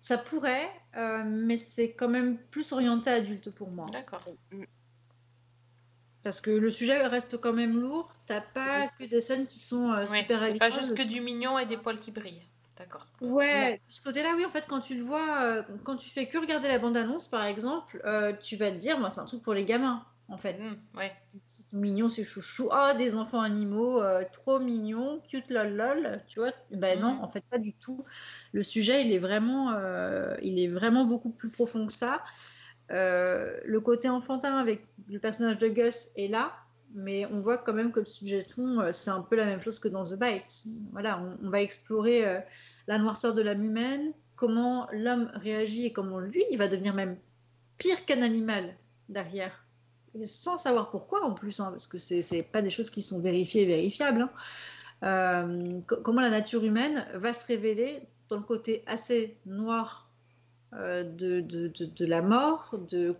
Ça 0.00 0.18
pourrait, 0.18 0.68
euh, 0.96 1.22
mais 1.24 1.56
c'est 1.56 1.94
quand 1.94 2.08
même 2.08 2.36
plus 2.50 2.72
orienté 2.72 3.08
adulte 3.08 3.54
pour 3.54 3.70
moi. 3.70 3.86
D'accord. 3.92 4.24
Parce 6.22 6.40
que 6.40 6.50
le 6.50 6.70
sujet 6.70 7.06
reste 7.06 7.38
quand 7.40 7.52
même 7.52 7.80
lourd. 7.80 8.12
T'as 8.26 8.40
pas 8.40 8.88
que 8.98 9.04
des 9.04 9.20
scènes 9.20 9.46
qui 9.46 9.58
sont 9.58 9.92
euh, 9.92 10.06
Ouais, 10.06 10.06
super 10.06 10.58
pas 10.58 10.70
juste 10.70 10.96
que 10.96 11.06
du 11.08 11.20
mignon 11.20 11.58
et 11.58 11.66
des 11.66 11.76
poils 11.76 12.00
qui 12.00 12.10
brillent. 12.12 12.42
D'accord. 12.78 13.06
Ouais, 13.20 13.74
de 13.88 13.92
ce 13.92 14.02
côté-là, 14.02 14.32
oui, 14.36 14.44
en 14.44 14.50
fait, 14.50 14.66
quand 14.66 14.80
tu 14.80 14.96
le 14.96 15.02
vois, 15.02 15.42
euh, 15.42 15.62
quand 15.84 15.96
tu 15.96 16.08
fais 16.08 16.26
que 16.26 16.38
regarder 16.38 16.68
la 16.68 16.78
bande-annonce, 16.78 17.28
par 17.28 17.44
exemple, 17.44 18.00
euh, 18.04 18.32
tu 18.42 18.56
vas 18.56 18.70
te 18.70 18.76
dire, 18.76 18.98
moi, 18.98 19.10
c'est 19.10 19.20
un 19.20 19.26
truc 19.26 19.42
pour 19.42 19.54
les 19.54 19.64
gamins, 19.64 20.04
en 20.28 20.38
fait. 20.38 20.54
Mm, 20.58 20.98
ouais. 20.98 21.12
C'est 21.46 21.74
mignon, 21.76 22.08
c'est 22.08 22.24
chouchou. 22.24 22.68
Ah, 22.72 22.94
des 22.94 23.14
enfants 23.14 23.40
animaux, 23.42 24.00
euh, 24.02 24.24
trop 24.32 24.58
mignons, 24.58 25.20
cute 25.28 25.50
lol 25.50 25.74
lol, 25.76 26.22
tu 26.28 26.40
vois? 26.40 26.52
Ben 26.70 26.98
non, 26.98 27.14
Mhm. 27.14 27.20
en 27.24 27.28
fait, 27.28 27.44
pas 27.50 27.58
du 27.58 27.74
tout. 27.74 28.04
Le 28.52 28.62
sujet, 28.62 29.04
il 29.04 29.12
est 29.12 29.18
vraiment, 29.18 29.72
il 30.40 30.58
est 30.58 30.68
vraiment 30.68 31.04
beaucoup 31.04 31.30
plus 31.30 31.50
profond 31.50 31.86
que 31.86 31.92
ça. 31.92 32.22
Euh, 32.92 33.58
le 33.64 33.80
côté 33.80 34.08
enfantin 34.08 34.58
avec 34.58 34.86
le 35.08 35.18
personnage 35.18 35.58
de 35.58 35.68
Gus 35.68 36.10
est 36.16 36.28
là, 36.28 36.52
mais 36.94 37.26
on 37.26 37.40
voit 37.40 37.56
quand 37.58 37.72
même 37.72 37.90
que 37.90 38.00
le 38.00 38.06
sujet 38.06 38.44
fond, 38.46 38.80
euh, 38.80 38.92
c'est 38.92 39.10
un 39.10 39.22
peu 39.22 39.36
la 39.36 39.46
même 39.46 39.60
chose 39.60 39.78
que 39.78 39.88
dans 39.88 40.04
The 40.04 40.18
Bites. 40.18 40.66
Voilà, 40.92 41.22
on, 41.42 41.48
va 41.48 41.62
explorer 41.62 42.26
euh, 42.26 42.38
la 42.86 42.98
noirceur 42.98 43.34
de 43.34 43.42
l'âme 43.42 43.64
humaine, 43.64 44.12
comment 44.36 44.88
l'homme 44.92 45.30
réagit 45.34 45.86
et 45.86 45.92
comment 45.92 46.18
lui, 46.18 46.44
il 46.50 46.58
va 46.58 46.68
devenir 46.68 46.94
même 46.94 47.16
pire 47.78 48.04
qu'un 48.04 48.20
animal 48.22 48.76
derrière. 49.08 49.64
Et 50.14 50.26
sans 50.26 50.58
savoir 50.58 50.90
pourquoi 50.90 51.24
en 51.24 51.32
plus, 51.32 51.60
hein, 51.60 51.70
parce 51.70 51.86
que 51.86 51.96
c'est 51.96 52.20
c'est 52.20 52.42
pas 52.42 52.60
des 52.60 52.68
choses 52.68 52.90
qui 52.90 53.00
sont 53.00 53.20
vérifiées 53.20 53.62
et 53.62 53.66
vérifiables. 53.66 54.28
hein. 55.02 55.80
Co- 55.88 55.96
comment 56.02 56.20
la 56.20 56.28
nature 56.28 56.62
humaine 56.62 57.06
va 57.14 57.32
se 57.32 57.46
révéler 57.46 58.02
dans 58.28 58.36
le 58.36 58.42
côté 58.42 58.82
assez 58.86 59.38
noir 59.46 60.11
de, 60.72 61.40
de, 61.40 61.68
de, 61.68 61.84
de 61.86 62.06
la 62.06 62.22
mort. 62.22 62.74
De... 62.90 63.16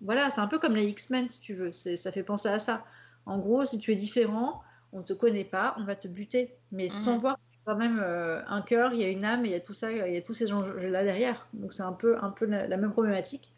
Voilà, 0.00 0.30
c'est 0.30 0.40
un 0.40 0.46
peu 0.48 0.58
comme 0.58 0.74
les 0.76 0.86
X-Men 0.86 1.28
si 1.28 1.40
tu 1.40 1.54
veux, 1.54 1.72
C'est- 1.72 1.96
ça 1.96 2.12
fait 2.12 2.22
penser 2.22 2.48
à 2.48 2.58
ça. 2.58 2.84
En 3.26 3.38
gros, 3.38 3.64
si 3.66 3.78
tu 3.78 3.92
es 3.92 3.96
différent, 3.96 4.62
on 4.92 5.02
te 5.02 5.12
connaît 5.12 5.44
pas, 5.44 5.74
on 5.78 5.84
va 5.84 5.96
te 5.96 6.08
buter, 6.08 6.54
mais 6.72 6.88
sans 6.88 7.18
voir 7.18 7.38
quand 7.66 7.76
même 7.76 7.98
euh, 8.02 8.40
un 8.48 8.62
cœur, 8.62 8.94
il 8.94 9.00
y 9.00 9.04
a 9.04 9.08
une 9.10 9.24
âme, 9.24 9.44
il 9.44 9.50
y 9.52 9.54
a 9.54 9.60
tout 9.60 9.74
ça, 9.74 9.92
il 9.92 10.12
y 10.12 10.16
a 10.16 10.22
tous 10.22 10.32
ces 10.32 10.52
enjeux-là 10.52 11.04
derrière. 11.04 11.46
Donc 11.52 11.72
c'est 11.72 11.82
un 11.82 11.92
peu, 11.92 12.16
un 12.22 12.30
peu 12.30 12.46
la, 12.46 12.66
la 12.66 12.76
même 12.78 12.92
problématique. 12.92 13.52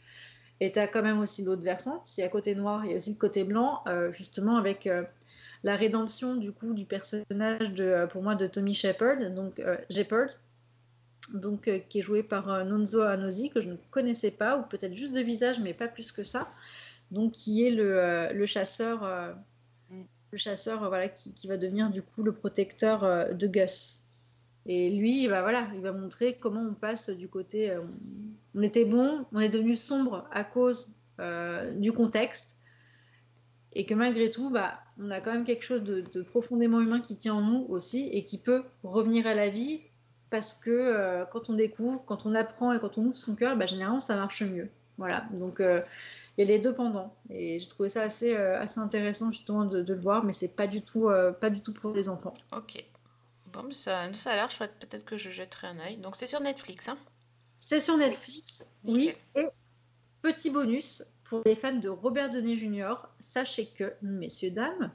Et 0.60 0.72
tu 0.72 0.78
as 0.78 0.88
quand 0.88 1.02
même 1.02 1.18
aussi 1.20 1.44
l'autre 1.44 1.62
versant, 1.62 2.02
c'est 2.04 2.22
à 2.22 2.28
côté 2.28 2.54
noir, 2.54 2.84
il 2.84 2.90
y 2.90 2.94
a 2.94 2.96
aussi 2.98 3.12
le 3.12 3.18
côté 3.18 3.44
blanc, 3.44 3.82
euh, 3.86 4.12
justement 4.12 4.56
avec 4.56 4.86
euh, 4.86 5.04
la 5.62 5.76
rédemption 5.76 6.36
du 6.36 6.52
coup 6.52 6.74
du 6.74 6.84
personnage 6.86 7.72
de, 7.74 7.84
euh, 7.84 8.06
pour 8.06 8.22
moi, 8.22 8.34
de 8.34 8.46
Tommy 8.46 8.74
Shepard, 8.74 9.30
donc 9.34 9.58
euh, 9.60 9.76
Shepard, 9.90 10.28
donc 11.34 11.68
euh, 11.68 11.78
qui 11.78 11.98
est 11.98 12.02
joué 12.02 12.22
par 12.22 12.50
euh, 12.50 12.64
Nonzo 12.64 13.02
Anosi 13.02 13.50
que 13.50 13.60
je 13.60 13.68
ne 13.70 13.76
connaissais 13.90 14.30
pas, 14.30 14.58
ou 14.58 14.62
peut-être 14.62 14.94
juste 14.94 15.14
de 15.14 15.20
visage, 15.20 15.60
mais 15.60 15.74
pas 15.74 15.88
plus 15.88 16.12
que 16.12 16.24
ça. 16.24 16.48
Donc 17.10 17.32
qui 17.32 17.66
est 17.66 17.70
le, 17.70 17.98
euh, 17.98 18.32
le 18.32 18.46
chasseur, 18.46 19.04
euh, 19.04 19.32
Mm. 19.90 20.02
le 20.32 20.38
chasseur, 20.38 20.88
voilà, 20.88 21.08
qui, 21.08 21.34
qui 21.34 21.48
va 21.48 21.56
devenir 21.56 21.90
du 21.90 22.02
coup 22.02 22.22
le 22.22 22.32
protecteur 22.32 23.34
de 23.34 23.46
Gus. 23.46 24.02
Et 24.66 24.90
lui, 24.90 25.24
il 25.24 25.28
va, 25.28 25.42
voilà, 25.42 25.68
il 25.74 25.80
va 25.80 25.92
montrer 25.92 26.38
comment 26.38 26.60
on 26.60 26.74
passe 26.74 27.10
du 27.10 27.28
côté. 27.28 27.76
on 28.54 28.62
était 28.62 28.84
bon, 28.84 29.24
on 29.32 29.40
est 29.40 29.48
devenu 29.48 29.74
sombre 29.74 30.28
à 30.30 30.44
cause 30.44 30.94
du 31.76 31.90
contexte. 31.92 32.58
Et 33.72 33.86
que 33.86 33.94
malgré 33.94 34.30
tout, 34.30 34.50
bah, 34.50 34.80
on 34.98 35.10
a 35.10 35.20
quand 35.20 35.32
même 35.32 35.44
quelque 35.44 35.64
chose 35.64 35.82
de, 35.82 36.02
de 36.02 36.22
profondément 36.22 36.80
humain 36.80 37.00
qui 37.00 37.16
tient 37.16 37.34
en 37.34 37.42
nous 37.42 37.66
aussi 37.68 38.08
et 38.12 38.22
qui 38.22 38.38
peut 38.38 38.62
revenir 38.84 39.26
à 39.26 39.34
la 39.34 39.48
vie 39.48 39.80
parce 40.30 40.54
que 40.54 40.70
euh, 40.70 41.24
quand 41.26 41.50
on 41.50 41.54
découvre, 41.54 42.04
quand 42.06 42.24
on 42.24 42.34
apprend 42.34 42.72
et 42.72 42.80
quand 42.80 42.98
on 42.98 43.04
ouvre 43.06 43.16
son 43.16 43.34
cœur, 43.34 43.56
bah, 43.56 43.66
généralement 43.66 44.00
ça 44.00 44.16
marche 44.16 44.42
mieux. 44.42 44.70
Voilà, 44.96 45.26
donc 45.32 45.60
euh, 45.60 45.82
il 46.36 46.46
y 46.46 46.48
a 46.48 46.52
les 46.52 46.58
deux 46.58 46.72
pendant. 46.72 47.14
Et 47.28 47.58
j'ai 47.58 47.66
trouvé 47.66 47.88
ça 47.88 48.02
assez, 48.02 48.36
euh, 48.36 48.60
assez 48.60 48.78
intéressant 48.78 49.30
justement 49.30 49.64
de, 49.64 49.82
de 49.82 49.94
le 49.94 50.00
voir, 50.00 50.24
mais 50.24 50.32
c'est 50.32 50.54
pas 50.54 50.66
du 50.66 50.82
tout, 50.82 51.10
pas 51.40 51.50
du 51.50 51.60
tout 51.60 51.74
pour 51.74 51.94
les 51.94 52.08
enfants. 52.08 52.34
Ok. 52.56 52.84
Bon, 53.52 53.64
mais 53.64 53.74
ça, 53.74 54.12
ça 54.14 54.30
a 54.30 54.36
l'air 54.36 54.50
chouette. 54.50 54.72
Peut-être 54.78 55.04
que 55.04 55.16
je 55.16 55.30
jetterai 55.30 55.66
un 55.66 55.80
œil. 55.80 55.96
Donc 55.96 56.16
c'est 56.16 56.26
sur 56.26 56.40
Netflix, 56.40 56.88
hein 56.88 56.98
C'est 57.58 57.80
sur 57.80 57.96
Netflix, 57.96 58.70
oui. 58.84 59.12
Et 59.34 59.48
petit 60.22 60.50
bonus 60.50 61.02
pour 61.24 61.42
les 61.44 61.54
fans 61.54 61.72
de 61.72 61.88
Robert 61.88 62.30
Downey 62.30 62.54
Jr., 62.54 62.94
sachez 63.20 63.66
que, 63.66 63.94
messieurs, 64.02 64.50
dames, 64.50 64.92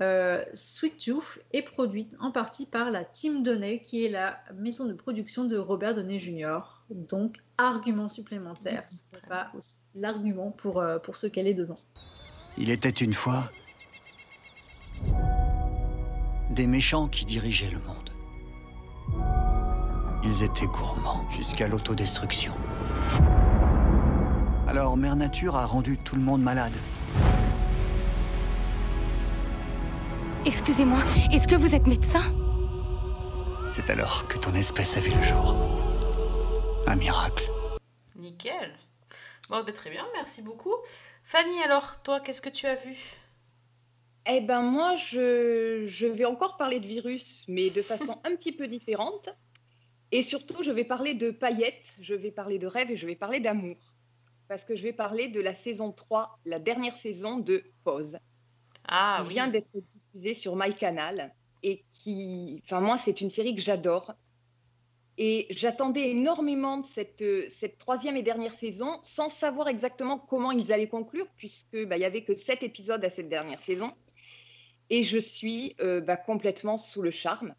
euh, 0.00 0.44
Sweet 0.52 0.98
Tooth 0.98 1.38
est 1.52 1.62
produite 1.62 2.16
en 2.20 2.30
partie 2.30 2.66
par 2.66 2.90
la 2.90 3.04
Team 3.04 3.42
Downey, 3.42 3.80
qui 3.80 4.04
est 4.04 4.10
la 4.10 4.38
maison 4.54 4.86
de 4.86 4.92
production 4.92 5.44
de 5.44 5.56
Robert 5.56 5.94
Downey 5.94 6.18
Jr. 6.18 6.60
Donc, 6.90 7.38
argument 7.56 8.08
supplémentaire. 8.08 8.84
Ce 8.88 9.16
n'est 9.16 9.28
pas 9.28 9.50
aussi 9.56 9.78
l'argument 9.94 10.50
pour, 10.50 10.80
euh, 10.80 10.98
pour 10.98 11.16
ce 11.16 11.26
qu'elle 11.26 11.46
est 11.46 11.54
devant. 11.54 11.78
Il 12.58 12.70
était 12.70 12.90
une 12.90 13.14
fois 13.14 13.50
des 16.50 16.66
méchants 16.66 17.08
qui 17.08 17.24
dirigeaient 17.24 17.70
le 17.70 17.80
monde. 17.80 18.10
Ils 20.24 20.42
étaient 20.42 20.66
gourmands 20.66 21.28
jusqu'à 21.30 21.68
l'autodestruction. 21.68 22.52
Alors 24.66 24.96
Mère 24.96 25.16
Nature 25.16 25.56
a 25.56 25.66
rendu 25.66 25.98
tout 25.98 26.16
le 26.16 26.22
monde 26.22 26.42
malade. 26.42 26.72
Excusez-moi, 30.46 30.98
est-ce 31.32 31.48
que 31.48 31.56
vous 31.56 31.74
êtes 31.74 31.86
médecin? 31.86 32.22
C'est 33.68 33.90
alors 33.90 34.28
que 34.28 34.38
ton 34.38 34.54
espèce 34.54 34.96
a 34.96 35.00
vu 35.00 35.10
le 35.10 35.22
jour. 35.22 35.54
Un 36.86 36.96
miracle. 36.96 37.44
Nickel. 38.14 38.72
Bon, 39.50 39.62
bah, 39.64 39.72
très 39.72 39.90
bien, 39.90 40.06
merci 40.14 40.42
beaucoup. 40.42 40.74
Fanny, 41.24 41.60
alors, 41.64 42.00
toi, 42.02 42.20
qu'est-ce 42.20 42.40
que 42.40 42.48
tu 42.48 42.66
as 42.66 42.76
vu? 42.76 42.96
Eh 44.28 44.40
ben 44.40 44.60
moi, 44.62 44.96
je, 44.96 45.84
je 45.86 46.06
vais 46.06 46.24
encore 46.24 46.56
parler 46.56 46.80
de 46.80 46.86
virus, 46.86 47.44
mais 47.48 47.70
de 47.70 47.82
façon 47.82 48.20
un 48.24 48.34
petit 48.36 48.52
peu 48.52 48.68
différente. 48.68 49.28
Et 50.12 50.22
surtout, 50.22 50.62
je 50.62 50.70
vais 50.70 50.84
parler 50.84 51.14
de 51.14 51.30
paillettes, 51.32 51.94
je 52.00 52.14
vais 52.14 52.30
parler 52.30 52.58
de 52.58 52.66
rêves 52.66 52.90
et 52.90 52.96
je 52.96 53.06
vais 53.06 53.16
parler 53.16 53.40
d'amour. 53.40 53.76
Parce 54.48 54.64
que 54.64 54.76
je 54.76 54.82
vais 54.82 54.92
parler 54.92 55.28
de 55.28 55.40
la 55.40 55.54
saison 55.54 55.90
3, 55.90 56.38
la 56.44 56.60
dernière 56.60 56.96
saison 56.96 57.38
de 57.38 57.64
Pause, 57.82 58.18
Ah, 58.86 59.18
qui 59.22 59.28
oui. 59.28 59.34
vient 59.34 59.48
d'être 59.48 59.66
diffusée 60.16 60.34
sur 60.34 60.56
MyCanal. 60.56 61.34
Et 61.62 61.84
qui, 61.90 62.60
enfin 62.64 62.80
moi, 62.80 62.98
c'est 62.98 63.20
une 63.20 63.30
série 63.30 63.54
que 63.54 63.60
j'adore. 63.60 64.12
Et 65.18 65.46
j'attendais 65.50 66.10
énormément 66.10 66.82
cette, 66.82 67.22
euh, 67.22 67.46
cette 67.48 67.78
troisième 67.78 68.18
et 68.18 68.22
dernière 68.22 68.52
saison, 68.52 68.98
sans 69.02 69.30
savoir 69.30 69.68
exactement 69.68 70.18
comment 70.18 70.52
ils 70.52 70.72
allaient 70.72 70.88
conclure, 70.88 71.26
puisque 71.36 71.86
bah, 71.86 71.96
il 71.96 72.00
y 72.00 72.04
avait 72.04 72.22
que 72.22 72.34
sept 72.34 72.62
épisodes 72.62 73.02
à 73.02 73.08
cette 73.08 73.30
dernière 73.30 73.62
saison. 73.62 73.92
Et 74.90 75.02
je 75.02 75.18
suis 75.18 75.74
euh, 75.80 76.02
bah, 76.02 76.16
complètement 76.16 76.76
sous 76.76 77.00
le 77.00 77.10
charme. 77.10 77.54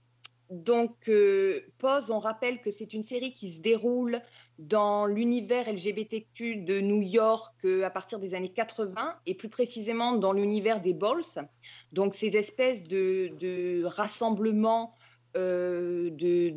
Donc, 0.49 1.09
euh, 1.09 1.61
Pause, 1.77 2.09
on 2.09 2.19
rappelle 2.19 2.61
que 2.61 2.71
c'est 2.71 2.93
une 2.93 3.03
série 3.03 3.33
qui 3.33 3.51
se 3.51 3.59
déroule 3.59 4.21
dans 4.59 5.05
l'univers 5.05 5.71
LGBTQ 5.71 6.57
de 6.57 6.79
New 6.79 7.01
York 7.01 7.53
euh, 7.65 7.83
à 7.83 7.89
partir 7.89 8.19
des 8.19 8.33
années 8.33 8.53
80, 8.53 9.15
et 9.25 9.35
plus 9.35 9.49
précisément 9.49 10.13
dans 10.15 10.31
l'univers 10.31 10.79
des 10.79 10.93
Balls, 10.93 11.49
donc 11.91 12.15
ces 12.15 12.37
espèces 12.37 12.83
de, 12.83 13.83
rassemblements 13.83 14.95
euh, 15.35 16.09
de, 16.11 16.53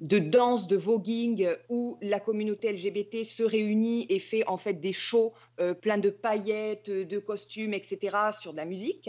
de 0.00 0.18
danse, 0.18 0.66
de 0.66 0.76
voguing, 0.76 1.48
où 1.68 1.98
la 2.02 2.18
communauté 2.18 2.72
LGBT 2.72 3.22
se 3.22 3.44
réunit 3.44 4.06
et 4.08 4.18
fait 4.18 4.46
en 4.48 4.56
fait 4.56 4.74
des 4.74 4.92
shows 4.92 5.32
pleins 5.80 5.98
de 5.98 6.10
paillettes, 6.10 6.90
de 6.90 7.18
costumes, 7.18 7.74
etc., 7.74 8.16
sur 8.38 8.52
de 8.52 8.56
la 8.56 8.64
musique. 8.64 9.08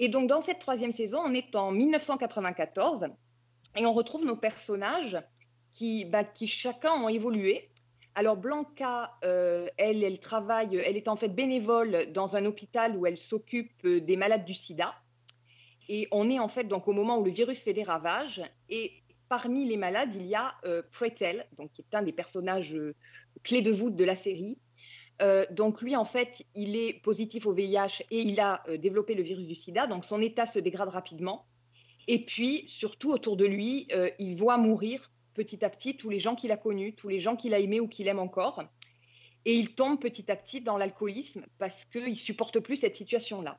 Et 0.00 0.08
donc, 0.08 0.28
dans 0.28 0.42
cette 0.42 0.58
troisième 0.58 0.92
saison, 0.92 1.20
on 1.24 1.34
est 1.34 1.54
en 1.54 1.70
1994 1.70 3.06
et 3.76 3.84
on 3.84 3.92
retrouve 3.92 4.24
nos 4.24 4.34
personnages 4.34 5.18
qui, 5.72 6.06
bah, 6.06 6.24
chacun 6.46 6.92
ont 6.94 7.08
évolué. 7.08 7.68
Alors, 8.14 8.36
Blanca, 8.36 9.12
euh, 9.24 9.68
elle, 9.76 10.02
elle 10.02 10.18
travaille, 10.18 10.74
elle 10.76 10.96
est 10.96 11.06
en 11.06 11.16
fait 11.16 11.28
bénévole 11.28 12.10
dans 12.12 12.34
un 12.34 12.46
hôpital 12.46 12.96
où 12.96 13.06
elle 13.06 13.18
s'occupe 13.18 13.84
euh, 13.84 14.00
des 14.00 14.16
malades 14.16 14.46
du 14.46 14.54
sida. 14.54 14.94
Et 15.88 16.08
on 16.12 16.30
est 16.30 16.38
en 16.38 16.48
fait 16.48 16.64
donc 16.64 16.88
au 16.88 16.92
moment 16.92 17.18
où 17.18 17.24
le 17.24 17.30
virus 17.30 17.62
fait 17.62 17.74
des 17.74 17.82
ravages. 17.82 18.42
Et 18.70 19.02
parmi 19.30 19.64
les 19.64 19.76
malades, 19.76 20.14
il 20.14 20.26
y 20.26 20.34
a 20.34 20.54
euh, 20.64 20.82
Pretel, 20.92 21.46
donc 21.56 21.72
qui 21.72 21.82
est 21.82 21.96
un 21.96 22.02
des 22.02 22.12
personnages 22.12 22.74
euh, 22.74 22.94
clés 23.44 23.62
de 23.62 23.70
voûte 23.70 23.96
de 23.96 24.04
la 24.04 24.16
série. 24.16 24.58
Euh, 25.20 25.44
donc 25.50 25.82
lui, 25.82 25.96
en 25.96 26.04
fait, 26.04 26.44
il 26.54 26.76
est 26.76 26.94
positif 27.02 27.46
au 27.46 27.52
VIH 27.52 28.04
et 28.10 28.20
il 28.20 28.40
a 28.40 28.62
euh, 28.68 28.78
développé 28.78 29.14
le 29.14 29.22
virus 29.22 29.46
du 29.46 29.54
sida, 29.54 29.86
donc 29.86 30.04
son 30.04 30.20
état 30.20 30.46
se 30.46 30.58
dégrade 30.58 30.88
rapidement. 30.88 31.46
Et 32.08 32.24
puis, 32.24 32.66
surtout 32.68 33.10
autour 33.12 33.36
de 33.36 33.44
lui, 33.44 33.86
euh, 33.92 34.10
il 34.18 34.34
voit 34.34 34.56
mourir 34.56 35.10
petit 35.34 35.64
à 35.64 35.70
petit 35.70 35.96
tous 35.96 36.08
les 36.08 36.20
gens 36.20 36.34
qu'il 36.34 36.52
a 36.52 36.56
connus, 36.56 36.94
tous 36.94 37.08
les 37.08 37.20
gens 37.20 37.36
qu'il 37.36 37.54
a 37.54 37.58
aimés 37.58 37.80
ou 37.80 37.88
qu'il 37.88 38.08
aime 38.08 38.18
encore. 38.18 38.62
Et 39.44 39.54
il 39.54 39.74
tombe 39.74 40.00
petit 40.00 40.30
à 40.30 40.36
petit 40.36 40.60
dans 40.60 40.76
l'alcoolisme 40.76 41.44
parce 41.58 41.84
qu'il 41.86 42.10
ne 42.10 42.14
supporte 42.14 42.60
plus 42.60 42.76
cette 42.76 42.94
situation-là. 42.94 43.58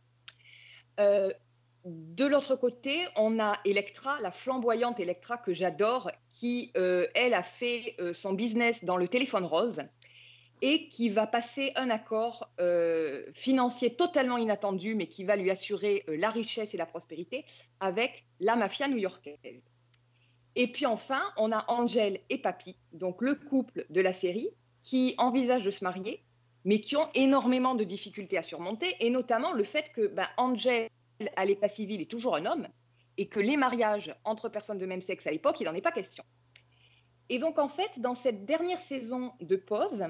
De 1.85 2.25
l'autre 2.25 2.55
côté, 2.55 3.07
on 3.15 3.39
a 3.39 3.57
Electra, 3.65 4.19
la 4.19 4.31
flamboyante 4.31 4.99
Electra 4.99 5.37
que 5.37 5.53
j'adore, 5.53 6.11
qui, 6.31 6.71
elle, 6.75 7.33
a 7.33 7.41
fait 7.41 7.95
son 8.13 8.33
business 8.33 8.83
dans 8.83 8.97
le 8.97 9.07
téléphone 9.07 9.45
rose 9.45 9.81
et 10.61 10.87
qui 10.89 11.09
va 11.09 11.25
passer 11.25 11.71
un 11.75 11.89
accord 11.89 12.49
euh, 12.59 13.25
financier 13.33 13.95
totalement 13.95 14.37
inattendu, 14.37 14.95
mais 14.95 15.07
qui 15.07 15.23
va 15.23 15.35
lui 15.35 15.49
assurer 15.49 16.03
euh, 16.07 16.15
la 16.17 16.29
richesse 16.29 16.73
et 16.73 16.77
la 16.77 16.85
prospérité 16.85 17.45
avec 17.79 18.25
la 18.39 18.55
mafia 18.55 18.87
new-yorkaise. 18.87 19.63
Et 20.55 20.71
puis 20.71 20.85
enfin, 20.85 21.21
on 21.37 21.51
a 21.51 21.65
Angel 21.67 22.19
et 22.29 22.37
Papy, 22.37 22.77
donc 22.93 23.21
le 23.21 23.35
couple 23.35 23.85
de 23.89 24.01
la 24.01 24.13
série, 24.13 24.49
qui 24.83 25.15
envisagent 25.17 25.65
de 25.65 25.71
se 25.71 25.83
marier, 25.83 26.23
mais 26.65 26.79
qui 26.79 26.95
ont 26.95 27.09
énormément 27.15 27.73
de 27.73 27.83
difficultés 27.83 28.37
à 28.37 28.43
surmonter, 28.43 28.95
et 28.99 29.09
notamment 29.09 29.53
le 29.53 29.63
fait 29.63 29.91
que 29.93 30.07
ben, 30.07 30.27
Angel, 30.37 30.89
à 31.35 31.45
l'état 31.45 31.69
civil, 31.69 32.01
est 32.01 32.09
toujours 32.09 32.35
un 32.35 32.45
homme, 32.45 32.67
et 33.17 33.27
que 33.27 33.39
les 33.39 33.57
mariages 33.57 34.15
entre 34.23 34.49
personnes 34.49 34.77
de 34.77 34.85
même 34.85 35.01
sexe 35.01 35.25
à 35.25 35.31
l'époque, 35.31 35.59
il 35.59 35.65
n'en 35.65 35.73
est 35.73 35.81
pas 35.81 35.91
question. 35.91 36.23
Et 37.29 37.39
donc, 37.39 37.57
en 37.57 37.69
fait, 37.69 37.99
dans 37.99 38.15
cette 38.15 38.45
dernière 38.45 38.81
saison 38.81 39.31
de 39.39 39.55
pause, 39.55 40.05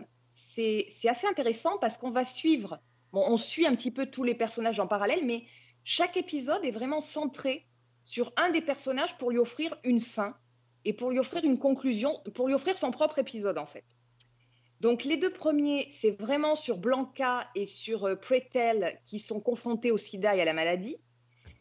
c'est 0.55 1.09
assez 1.09 1.27
intéressant 1.27 1.77
parce 1.79 1.97
qu'on 1.97 2.11
va 2.11 2.25
suivre, 2.25 2.79
bon, 3.13 3.23
on 3.25 3.37
suit 3.37 3.65
un 3.65 3.75
petit 3.75 3.91
peu 3.91 4.07
tous 4.07 4.23
les 4.23 4.35
personnages 4.35 4.79
en 4.79 4.87
parallèle, 4.87 5.25
mais 5.25 5.45
chaque 5.83 6.17
épisode 6.17 6.63
est 6.65 6.71
vraiment 6.71 7.01
centré 7.01 7.65
sur 8.03 8.33
un 8.35 8.49
des 8.49 8.61
personnages 8.61 9.17
pour 9.17 9.31
lui 9.31 9.37
offrir 9.37 9.77
une 9.83 10.01
fin 10.01 10.35
et 10.83 10.93
pour 10.93 11.09
lui 11.09 11.19
offrir 11.19 11.45
une 11.45 11.57
conclusion, 11.57 12.19
pour 12.33 12.47
lui 12.47 12.53
offrir 12.53 12.77
son 12.77 12.91
propre 12.91 13.19
épisode 13.19 13.57
en 13.57 13.65
fait. 13.65 13.85
Donc 14.81 15.03
les 15.05 15.15
deux 15.15 15.31
premiers, 15.31 15.87
c'est 15.91 16.11
vraiment 16.11 16.55
sur 16.55 16.77
Blanca 16.77 17.47
et 17.55 17.65
sur 17.65 18.05
euh, 18.05 18.15
Pretel 18.15 18.99
qui 19.05 19.19
sont 19.19 19.39
confrontés 19.39 19.91
au 19.91 19.97
sida 19.97 20.35
et 20.35 20.41
à 20.41 20.45
la 20.45 20.53
maladie. 20.53 20.97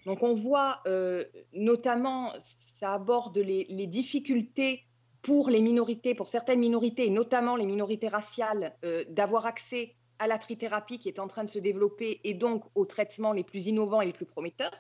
Donc 0.07 0.23
on 0.23 0.35
voit 0.35 0.81
euh, 0.87 1.25
notamment, 1.53 2.33
ça 2.81 2.95
aborde 2.95 3.37
les 3.39 3.87
difficultés 3.87 4.85
pour 5.23 5.51
les 5.51 5.61
minorités, 5.61 6.15
pour 6.15 6.29
certaines 6.29 6.61
minorités, 6.61 7.07
et 7.07 7.11
notamment 7.11 7.57
les 7.57 7.67
minorités 7.67 8.09
raciales, 8.09 8.77
euh, 8.85 9.05
d'avoir 9.09 9.47
accès 9.47 9.97
à 10.19 10.27
la 10.27 10.39
trithérapie 10.39 10.99
qui 10.99 11.09
est 11.09 11.19
en 11.19 11.29
train 11.29 11.45
de 11.45 11.51
se 11.51 11.59
développer 11.59 12.21
et 12.25 12.35
donc 12.35 12.65
aux 12.75 12.85
traitements 12.85 13.33
les 13.33 13.45
plus 13.45 13.67
innovants 13.67 14.01
et 14.01 14.07
les 14.07 14.13
plus 14.13 14.27
prometteurs. 14.27 14.79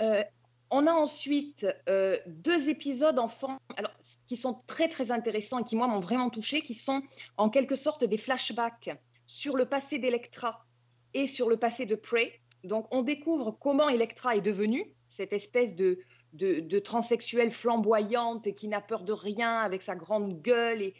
Euh, 0.00 0.22
on 0.70 0.86
a 0.86 0.92
ensuite 0.92 1.66
euh, 1.88 2.16
deux 2.26 2.68
épisodes 2.68 3.18
enfants 3.18 3.58
alors, 3.76 3.92
qui 4.28 4.36
sont 4.36 4.62
très 4.68 4.88
très 4.88 5.10
intéressants 5.10 5.58
et 5.58 5.64
qui 5.64 5.74
moi 5.74 5.88
m'ont 5.88 5.98
vraiment 5.98 6.30
touché, 6.30 6.62
qui 6.62 6.74
sont 6.74 7.02
en 7.36 7.50
quelque 7.50 7.74
sorte 7.74 8.04
des 8.04 8.16
flashbacks 8.16 8.90
sur 9.26 9.56
le 9.56 9.66
passé 9.66 9.98
d'Electra 9.98 10.64
et 11.12 11.26
sur 11.26 11.48
le 11.48 11.56
passé 11.56 11.86
de 11.86 11.96
Prey. 11.96 12.40
Donc 12.62 12.86
on 12.92 13.02
découvre 13.02 13.56
comment 13.60 13.88
Electra 13.88 14.36
est 14.36 14.40
devenue 14.40 14.94
cette 15.08 15.32
espèce 15.32 15.74
de, 15.74 15.98
de, 16.32 16.78
transsexuelle 16.78 17.52
flamboyante 17.52 18.46
et 18.46 18.54
qui 18.54 18.68
n'a 18.68 18.80
peur 18.80 19.02
de 19.02 19.12
rien 19.12 19.58
avec 19.58 19.82
sa 19.82 19.96
grande 19.96 20.40
gueule 20.40 20.92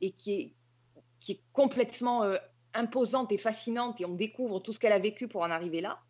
et, 0.00 0.10
qui, 0.12 0.54
est, 1.28 1.40
complètement 1.52 2.22
euh, 2.22 2.36
imposante 2.74 3.32
et 3.32 3.38
fascinante 3.38 4.00
et 4.00 4.04
on 4.04 4.14
découvre 4.14 4.60
tout 4.60 4.72
ce 4.72 4.78
qu'elle 4.78 4.92
a 4.92 4.98
vécu 4.98 5.28
pour 5.28 5.42
en 5.42 5.50
arriver 5.50 5.80
là. 5.80 6.00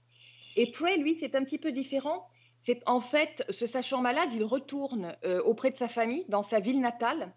Et 0.57 0.71
Prey, 0.71 0.97
lui, 0.97 1.17
c'est 1.21 1.35
un 1.35 1.45
petit 1.45 1.59
peu 1.59 1.73
différent. 1.73 2.29
C'est 2.62 2.83
en 2.87 3.01
fait, 3.01 3.45
se 3.51 3.67
sachant 3.67 4.01
malade, 4.01 4.33
il 4.33 4.45
retourne 4.45 5.17
euh, 5.25 5.41
auprès 5.43 5.71
de 5.71 5.77
sa 5.77 5.88
famille, 5.88 6.25
dans 6.29 6.43
sa 6.43 6.61
ville 6.61 6.81
natale, 6.81 7.33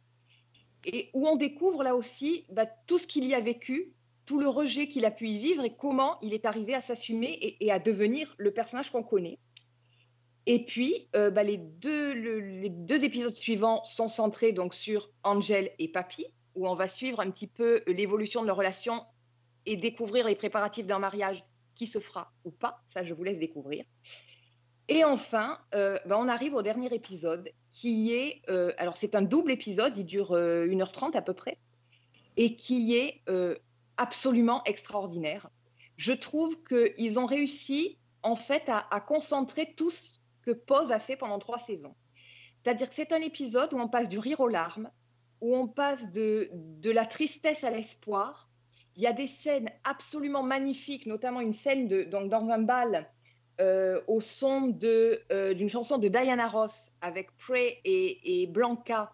et 0.86 1.10
où 1.14 1.28
on 1.28 1.36
découvre 1.36 1.84
là 1.84 1.96
aussi 1.96 2.46
bah, 2.50 2.66
tout 2.88 2.98
ce 2.98 3.08
qu'il 3.08 3.26
y 3.26 3.36
a 3.36 3.40
vécu, 3.40 3.94
tout 4.26 4.40
le 4.40 4.48
rejet 4.48 4.88
qu'il 4.88 5.06
a 5.06 5.12
pu 5.12 5.28
y 5.28 5.38
vivre 5.38 5.64
et 5.64 5.76
comment 5.76 6.18
il 6.22 6.34
est 6.34 6.46
arrivé 6.46 6.74
à 6.74 6.82
s'assumer 6.82 7.58
et 7.60 7.72
à 7.72 7.80
devenir 7.80 8.34
le 8.38 8.52
personnage 8.52 8.92
qu'on 8.92 9.04
connaît. 9.04 9.40
Et 10.48 10.66
puis, 10.66 11.08
euh, 11.16 11.30
bah, 11.30 11.44
les, 11.44 11.58
deux, 11.58 12.14
le- 12.14 12.40
les 12.40 12.70
deux 12.70 13.04
épisodes 13.04 13.36
suivants 13.36 13.84
sont 13.84 14.10
centrés 14.10 14.54
donc 14.54 14.74
sur 14.74 15.10
Angel 15.24 15.72
et 15.80 15.88
Papy, 15.88 16.26
où 16.56 16.68
on 16.68 16.76
va 16.76 16.88
suivre 16.88 17.20
un 17.20 17.30
petit 17.30 17.48
peu 17.48 17.84
l'évolution 17.88 18.42
de 18.42 18.48
leur 18.48 18.58
relation 18.58 19.04
et 19.66 19.78
découvrir 19.78 20.28
les 20.28 20.36
préparatifs 20.36 20.88
d'un 20.88 21.00
mariage 21.00 21.44
qui 21.76 21.86
se 21.88 22.00
fera 22.00 22.32
ou 22.44 22.52
pas. 22.52 22.82
Ça, 22.88 23.04
je 23.04 23.14
vous 23.14 23.24
laisse 23.24 23.38
découvrir. 23.40 23.86
Et 24.88 25.04
enfin, 25.06 25.60
euh, 25.74 25.98
bah, 26.06 26.18
on 26.20 26.28
arrive 26.28 26.54
au 26.56 26.62
dernier 26.64 26.94
épisode 26.94 27.50
qui 27.72 28.12
est, 28.12 28.42
euh, 28.50 28.74
alors 28.78 28.98
c'est 28.98 29.16
un 29.16 29.22
double 29.22 29.52
épisode, 29.52 29.96
il 29.96 30.06
dure 30.06 30.32
euh, 30.34 30.66
1h30 30.66 31.16
à 31.16 31.22
peu 31.22 31.34
près, 31.34 31.60
et 32.36 32.56
qui 32.58 32.96
est 32.96 33.22
euh, 33.30 33.56
absolument 33.98 34.64
extraordinaire. 34.66 35.50
Je 35.98 36.12
trouve 36.12 36.58
qu'ils 36.64 37.20
ont 37.20 37.26
réussi 37.28 38.00
en 38.24 38.36
fait 38.36 38.64
à, 38.68 38.80
à 38.92 39.00
concentrer 39.00 39.74
tout 39.78 39.92
ce 39.92 40.18
que 40.42 40.52
Pose 40.52 40.92
a 40.92 41.00
fait 41.00 41.16
pendant 41.16 41.40
trois 41.40 41.60
saisons. 41.60 41.96
C'est-à-dire 42.64 42.90
que 42.90 42.96
c'est 42.96 43.12
un 43.12 43.22
épisode 43.22 43.74
où 43.74 43.80
on 43.80 43.88
passe 43.88 44.10
du 44.10 44.20
rire 44.20 44.40
aux 44.40 44.48
larmes, 44.48 44.92
où 45.40 45.56
on 45.56 45.68
passe 45.68 46.12
de, 46.12 46.50
de 46.54 46.92
la 46.92 47.06
tristesse 47.06 47.64
à 47.64 47.72
l'espoir. 47.72 48.50
Il 48.96 49.02
y 49.02 49.08
a 49.08 49.14
des 49.14 49.28
scènes 49.28 49.72
absolument 49.84 50.44
magnifiques, 50.44 51.06
notamment 51.06 51.42
une 51.42 51.54
scène 51.54 51.88
donc 52.10 52.30
dans 52.30 52.50
un 52.50 52.60
bal 52.60 53.10
euh, 53.60 54.02
au 54.08 54.22
son 54.22 54.78
euh, 54.84 55.54
d'une 55.54 55.70
chanson 55.70 55.98
de 55.98 56.08
Diana 56.08 56.48
Ross 56.48 56.92
avec 57.02 57.36
Prey 57.38 57.80
et, 57.86 58.44
et 58.44 58.48
Blanca, 58.48 59.12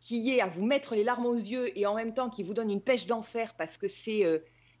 qui 0.00 0.30
est 0.30 0.40
à 0.40 0.46
vous 0.46 0.64
mettre 0.64 0.94
les 0.94 1.04
larmes 1.04 1.26
aux 1.26 1.36
yeux 1.36 1.76
et 1.78 1.86
en 1.86 1.94
même 1.94 2.14
temps 2.14 2.30
qui 2.30 2.42
vous 2.42 2.54
donne 2.54 2.70
une 2.70 2.80
pêche 2.80 3.06
d'enfer 3.06 3.54
parce 3.56 3.76
que 3.76 3.88
c'est 3.88 4.24
euh, 4.24 4.38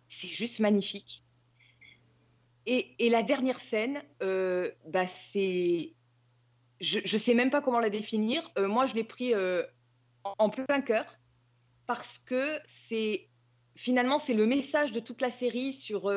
c'est 0.08 0.28
juste 0.28 0.58
magnifique. 0.60 1.22
Et, 2.66 3.08
la 3.10 3.22
dernière 3.22 3.60
scène, 3.60 4.02
euh, 4.22 4.70
bah. 4.86 5.04
Je 5.34 6.98
ne 7.00 7.18
sais 7.18 7.34
même 7.34 7.50
pas 7.50 7.60
comment 7.60 7.78
la 7.78 7.90
définir. 7.90 8.50
Euh, 8.56 8.66
moi, 8.66 8.86
je 8.86 8.94
l'ai 8.94 9.04
pris 9.04 9.34
euh, 9.34 9.62
en, 10.24 10.48
plein 10.48 10.80
cœur 10.80 11.18
parce 11.86 12.18
que 12.18 12.58
c'est. 12.66 13.28
Finalement, 13.76 14.18
c'est 14.18 14.34
le 14.34 14.46
message 14.46 14.92
de 14.92 15.00
toute 15.00 15.20
la 15.20 15.30
série 15.30 15.72
sur, 15.72 16.12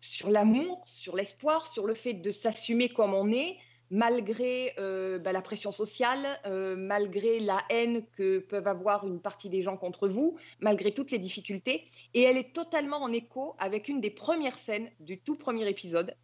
sur 0.00 0.28
l'amour, 0.28 0.82
sur 0.86 1.16
l'espoir, 1.16 1.66
sur 1.66 1.86
le 1.86 1.94
fait 1.94 2.14
de 2.14 2.30
s'assumer 2.30 2.90
comme 2.90 3.14
on 3.14 3.32
est, 3.32 3.56
malgré 3.90 4.74
euh, 4.78 5.18
bah, 5.18 5.32
la 5.32 5.42
pression 5.42 5.72
sociale, 5.72 6.40
euh, 6.46 6.76
malgré 6.76 7.40
la 7.40 7.58
haine 7.70 8.06
que 8.16 8.38
peuvent 8.38 8.66
avoir 8.66 9.06
une 9.06 9.20
partie 9.20 9.48
des 9.48 9.62
gens 9.62 9.76
contre 9.76 10.08
vous, 10.08 10.36
malgré 10.60 10.92
toutes 10.92 11.10
les 11.10 11.18
difficultés. 11.18 11.84
Et 12.14 12.22
elle 12.22 12.36
est 12.36 12.52
totalement 12.52 12.98
en 12.98 13.12
écho 13.12 13.54
avec 13.58 13.88
une 13.88 14.00
des 14.00 14.10
premières 14.10 14.58
scènes 14.58 14.90
du 15.00 15.18
tout 15.18 15.36
premier 15.36 15.68
épisode. 15.68 16.16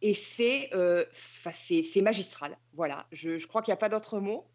Et 0.00 0.14
c'est 0.14 0.70
euh, 0.74 1.04
c'est 1.52 2.02
magistral. 2.02 2.56
Voilà, 2.74 3.06
je, 3.10 3.38
je 3.38 3.46
crois 3.46 3.62
qu'il 3.62 3.72
n'y 3.72 3.78
a 3.78 3.78
pas 3.78 3.88
d'autre 3.88 4.20
mot. 4.20 4.46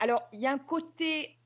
Alors, 0.00 0.22
il 0.32 0.40
y 0.40 0.46
a 0.46 0.50
un 0.50 0.58
côté, 0.58 1.36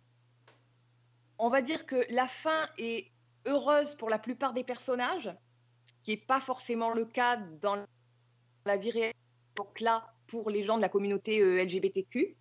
on 1.38 1.50
va 1.50 1.60
dire 1.60 1.84
que 1.84 2.06
la 2.08 2.28
fin 2.28 2.66
est 2.78 3.10
heureuse 3.44 3.94
pour 3.96 4.08
la 4.08 4.18
plupart 4.18 4.54
des 4.54 4.64
personnages, 4.64 5.30
ce 5.86 6.02
qui 6.04 6.12
n'est 6.12 6.16
pas 6.16 6.40
forcément 6.40 6.90
le 6.90 7.04
cas 7.04 7.36
dans 7.36 7.84
la 8.64 8.76
vie 8.76 8.90
réelle, 8.90 9.12
donc 9.56 9.80
là, 9.80 10.15
pour 10.26 10.50
les 10.50 10.62
gens 10.62 10.76
de 10.76 10.82
la 10.82 10.88
communauté 10.88 11.40
euh, 11.40 11.62
LGBTQ. 11.62 12.36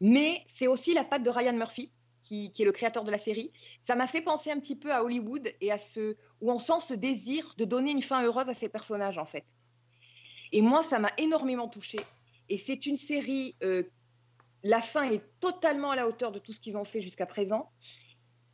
Mais 0.00 0.42
c'est 0.46 0.66
aussi 0.66 0.94
la 0.94 1.04
patte 1.04 1.22
de 1.22 1.30
Ryan 1.30 1.54
Murphy, 1.54 1.90
qui, 2.20 2.50
est 2.58 2.64
le 2.64 2.72
créateur 2.72 3.04
de 3.04 3.10
la 3.10 3.18
série. 3.18 3.52
Ça 3.82 3.94
m'a 3.94 4.06
fait 4.06 4.22
penser 4.22 4.50
un 4.50 4.58
petit 4.58 4.76
peu 4.76 4.92
à 4.92 5.04
Hollywood 5.04 5.52
et 5.60 5.70
à 5.70 5.78
ce 5.78 6.16
où 6.40 6.50
on 6.50 6.58
sent 6.58 6.80
ce 6.88 6.94
désir 6.94 7.54
de 7.58 7.64
donner 7.64 7.90
une 7.90 8.02
fin 8.02 8.22
heureuse 8.22 8.48
à 8.48 8.54
ces 8.54 8.68
personnages, 8.68 9.18
en 9.18 9.26
fait. 9.26 9.44
Et 10.52 10.62
moi, 10.62 10.84
ça 10.88 10.98
m'a 10.98 11.12
énormément 11.18 11.68
touchée. 11.68 12.00
Et 12.48 12.58
c'est 12.58 12.86
une 12.86 12.98
série, 12.98 13.56
euh, 13.62 13.82
la 14.62 14.80
fin 14.80 15.10
est 15.10 15.22
totalement 15.40 15.90
à 15.90 15.96
la 15.96 16.08
hauteur 16.08 16.32
de 16.32 16.38
tout 16.38 16.52
ce 16.52 16.60
qu'ils 16.60 16.76
ont 16.76 16.84
fait 16.84 17.02
jusqu'à 17.02 17.26
présent. 17.26 17.70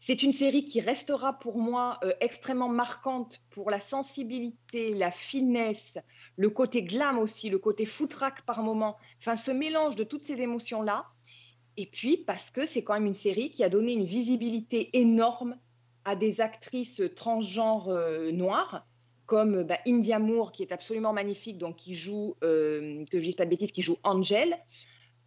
C'est 0.03 0.23
une 0.23 0.33
série 0.33 0.65
qui 0.65 0.81
restera 0.81 1.39
pour 1.39 1.59
moi 1.59 1.99
euh, 2.03 2.15
extrêmement 2.23 2.71
marquante 2.71 3.43
pour 3.51 3.71
la 3.71 3.79
sensibilité, 3.79 4.95
la 4.95 5.11
finesse, 5.11 5.99
le 6.37 6.49
côté 6.49 6.83
glam 6.83 7.19
aussi, 7.19 7.51
le 7.51 7.59
côté 7.59 7.85
foutraque 7.85 8.47
par 8.47 8.63
moment. 8.63 8.97
Enfin, 9.19 9.37
ce 9.37 9.51
mélange 9.51 9.97
de 9.97 10.05
toutes 10.05 10.23
ces 10.23 10.41
émotions-là. 10.41 11.05
Et 11.77 11.85
puis, 11.85 12.17
parce 12.17 12.51
que 12.51 12.65
c'est 12.65 12.83
quand 12.83 12.95
même 12.95 13.07
une 13.07 13.15
série 13.15 13.51
qui 13.51 13.63
a 13.63 13.69
donné 13.69 13.93
une 13.93 14.05
visibilité 14.05 14.89
énorme 14.99 15.57
à 16.07 16.17
des 16.17 16.41
actrices 16.41 17.03
transgenres 17.15 17.91
euh, 17.91 18.33
noires, 18.33 18.87
comme 19.27 19.65
bah, 19.65 19.79
India 19.87 20.19
Moore, 20.19 20.51
qui 20.51 20.63
est 20.63 20.73
absolument 20.73 21.13
magnifique, 21.13 21.59
donc 21.59 21.77
qui 21.77 21.95
joue, 21.95 22.37
euh, 22.43 23.05
que 23.11 23.21
je 23.21 23.27
dise 23.27 23.37
pas 23.37 23.45
de 23.45 23.51
bêtises, 23.51 23.71
qui 23.71 23.83
joue 23.83 23.99
Angel, 24.03 24.59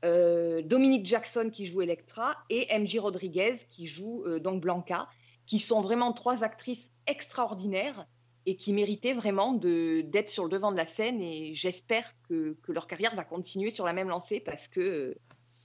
euh, 0.04 0.62
Dominique 0.62 1.06
Jackson 1.06 1.50
qui 1.52 1.66
joue 1.66 1.82
Electra 1.82 2.36
et 2.50 2.68
MJ 2.78 2.98
Rodriguez 3.00 3.60
qui 3.70 3.86
joue 3.86 4.24
euh, 4.26 4.40
donc 4.40 4.62
Blanca, 4.62 5.08
qui 5.46 5.60
sont 5.60 5.82
vraiment 5.82 6.14
trois 6.14 6.44
actrices 6.44 6.92
extraordinaires 7.08 8.06
et 8.46 8.58
qui 8.58 8.74
méritaient 8.74 9.14
vraiment 9.14 9.54
d'être 9.54 10.30
sur 10.30 10.44
le 10.44 10.50
devant 10.50 10.72
de 10.72 10.78
la 10.78 10.86
scène. 10.86 11.22
Et 11.22 11.54
j'espère 11.54 12.14
que, 12.28 12.58
que 12.64 12.72
leur 12.74 12.88
carrière 12.88 13.16
va 13.16 13.24
continuer 13.24 13.70
sur 13.72 13.86
la 13.86 13.94
même 13.94 14.10
lancée 14.10 14.42
parce 14.42 14.68
que 14.68 14.82
euh, 14.82 15.16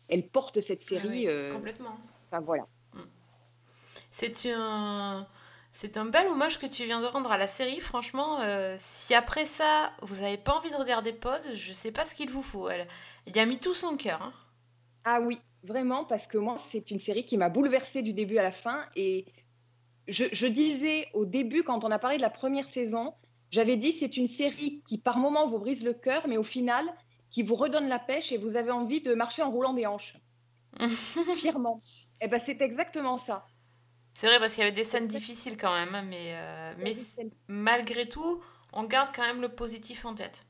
elles 0.09 0.29
portent 0.29 0.61
cette 0.61 0.83
Ah 0.83 0.95
oui, 0.95 1.01
série. 1.01 1.29
euh, 1.29 1.51
complètement. 1.53 1.99
Enfin 2.31 2.41
voilà. 2.41 2.67
C'est 4.11 4.51
un, 4.51 5.27
c'est 5.73 5.97
un 5.97 6.05
bel 6.07 6.27
hommage 6.29 6.59
que 6.59 6.67
tu 6.67 6.85
viens 6.85 7.01
de 7.01 7.07
rendre 7.07 7.31
à 7.31 7.37
la 7.39 7.47
série. 7.47 7.81
Franchement, 7.81 8.41
si 8.79 9.15
après 9.15 9.45
ça, 9.45 9.93
vous 10.03 10.23
n'avez 10.23 10.39
pas 10.39 10.55
envie 10.57 10.71
de 10.71 10.77
regarder 10.77 11.13
Pause, 11.13 11.55
je 11.55 11.73
sais 11.73 11.93
pas 11.93 12.05
ce 12.05 12.15
qu'il 12.15 12.31
vous 12.31 12.43
faut. 12.43 12.69
Elle, 12.69 12.87
il 13.29 13.39
a 13.39 13.47
mis 13.47 13.59
tout 13.59 13.75
son 13.75 13.97
cœur. 13.97 14.23
hein. 14.23 14.33
Ah 15.05 15.21
oui, 15.21 15.39
vraiment, 15.65 16.05
parce 16.05 16.27
que 16.27 16.39
moi, 16.39 16.63
c'est 16.73 16.91
une 16.91 17.01
série 17.01 17.25
qui 17.25 17.37
m'a 17.39 17.49
bouleversée 17.49 18.03
du 18.03 18.13
début 18.13 18.39
à 18.39 18.43
la 18.43 18.53
fin. 18.53 18.81
Et 18.97 19.27
je, 20.09 20.25
je 20.33 20.47
disais 20.47 21.09
au 21.15 21.27
début, 21.27 21.63
quand 21.65 21.85
on 21.85 21.91
a 21.91 21.99
parlé 21.99 22.17
de 22.17 22.23
la 22.23 22.31
première 22.31 22.69
saison, 22.69 23.15
j'avais 23.51 23.77
dit 23.77 23.93
c'est 23.93 24.17
une 24.17 24.29
série 24.29 24.83
qui 24.87 24.99
par 24.99 25.19
moments 25.19 25.47
vous 25.47 25.59
brise 25.59 25.85
le 25.85 25.95
cœur, 25.95 26.29
mais 26.29 26.37
au 26.39 26.43
final, 26.43 26.87
qui 27.31 27.43
vous 27.43 27.55
redonne 27.55 27.89
la 27.89 27.99
pêche 27.99 28.33
et 28.33 28.39
vous 28.39 28.57
avez 28.57 28.71
envie 28.71 29.01
de 29.03 29.15
marcher 29.15 29.43
en 29.43 29.51
roulant 29.51 29.75
des 29.75 29.87
hanches. 29.87 30.17
Fièrement. 31.37 31.79
Et 32.21 32.29
ben 32.29 32.41
c'est 32.45 32.61
exactement 32.61 33.19
ça. 33.19 33.51
C'est 34.15 34.27
vrai 34.27 34.39
parce 34.41 34.55
qu'il 34.55 34.65
y 34.65 34.67
avait 34.67 34.75
des 34.77 34.85
scènes 34.85 35.07
difficiles 35.07 35.57
quand 35.57 35.75
même, 35.75 35.95
hein, 35.95 36.03
mais, 36.03 36.33
euh, 36.35 36.75
mais 36.79 36.93
malgré 37.47 38.09
tout, 38.09 38.43
on 38.73 38.85
garde 38.85 39.15
quand 39.15 39.23
même 39.23 39.41
le 39.41 39.55
positif 39.55 40.05
en 40.05 40.15
tête. 40.15 40.48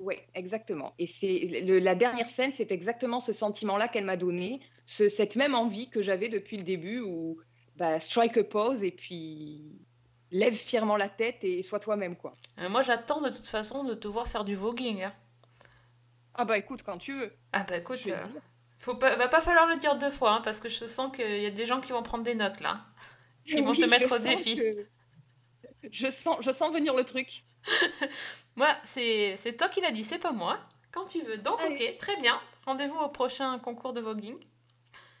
Oui, 0.00 0.16
exactement. 0.34 0.94
Et 0.98 1.06
c'est 1.06 1.62
le- 1.64 1.78
la 1.78 1.94
dernière 1.94 2.28
scène, 2.28 2.52
c'est 2.52 2.70
exactement 2.72 3.20
ce 3.20 3.32
sentiment-là 3.32 3.88
qu'elle 3.88 4.04
m'a 4.04 4.16
donné, 4.16 4.60
ce- 4.86 5.08
cette 5.08 5.36
même 5.36 5.54
envie 5.54 5.88
que 5.88 6.02
j'avais 6.02 6.28
depuis 6.28 6.56
le 6.56 6.64
début, 6.64 7.00
où 7.00 7.38
bah, 7.76 7.98
strike 8.00 8.36
a 8.36 8.44
pause 8.44 8.82
et 8.82 8.90
puis 8.90 9.62
lève 10.30 10.54
fièrement 10.54 10.96
la 10.96 11.08
tête 11.08 11.38
et 11.42 11.62
sois 11.62 11.80
toi-même, 11.80 12.16
quoi. 12.16 12.34
Euh, 12.58 12.68
moi, 12.68 12.82
j'attends 12.82 13.20
de 13.20 13.30
toute 13.30 13.46
façon 13.46 13.84
de 13.84 13.94
te 13.94 14.08
voir 14.08 14.26
faire 14.28 14.44
du 14.44 14.54
voguing. 14.56 15.02
hein. 15.04 15.12
Ah 16.34 16.44
bah 16.44 16.58
écoute, 16.58 16.82
quand 16.84 16.98
tu 16.98 17.16
veux. 17.16 17.32
Ah 17.52 17.64
bah 17.68 17.76
écoute, 17.78 18.00
euh, 18.08 18.16
faut 18.80 18.96
pas, 18.96 19.14
va 19.16 19.28
pas 19.28 19.40
falloir 19.40 19.68
le 19.68 19.76
dire 19.76 19.96
deux 19.96 20.10
fois, 20.10 20.32
hein, 20.32 20.40
parce 20.42 20.58
que 20.60 20.68
je 20.68 20.84
sens 20.86 21.14
qu'il 21.14 21.40
y 21.40 21.46
a 21.46 21.50
des 21.50 21.66
gens 21.66 21.80
qui 21.80 21.92
vont 21.92 22.02
prendre 22.02 22.24
des 22.24 22.34
notes 22.34 22.60
là. 22.60 22.84
Qui 23.46 23.52
vont 23.62 23.74
te 23.74 23.84
mettre 23.86 24.10
au 24.12 24.18
défi. 24.18 24.56
que- 24.56 25.88
Je 25.92 26.10
sens, 26.10 26.38
je 26.40 26.50
sens 26.50 26.72
venir 26.74 26.94
le 26.94 27.04
truc. 27.04 27.44
Moi, 28.56 28.68
c'est 28.84 29.36
c'est 29.38 29.56
toi 29.56 29.68
qui 29.68 29.80
l'as 29.80 29.90
dit, 29.90 30.04
c'est 30.04 30.18
pas 30.18 30.32
moi. 30.32 30.58
Quand 30.92 31.06
tu 31.06 31.22
veux. 31.22 31.38
Donc, 31.38 31.58
Allez. 31.60 31.74
ok, 31.74 31.98
très 31.98 32.16
bien. 32.20 32.38
Rendez-vous 32.66 32.98
au 32.98 33.08
prochain 33.08 33.58
concours 33.58 33.92
de 33.92 34.00
voguing. 34.00 34.36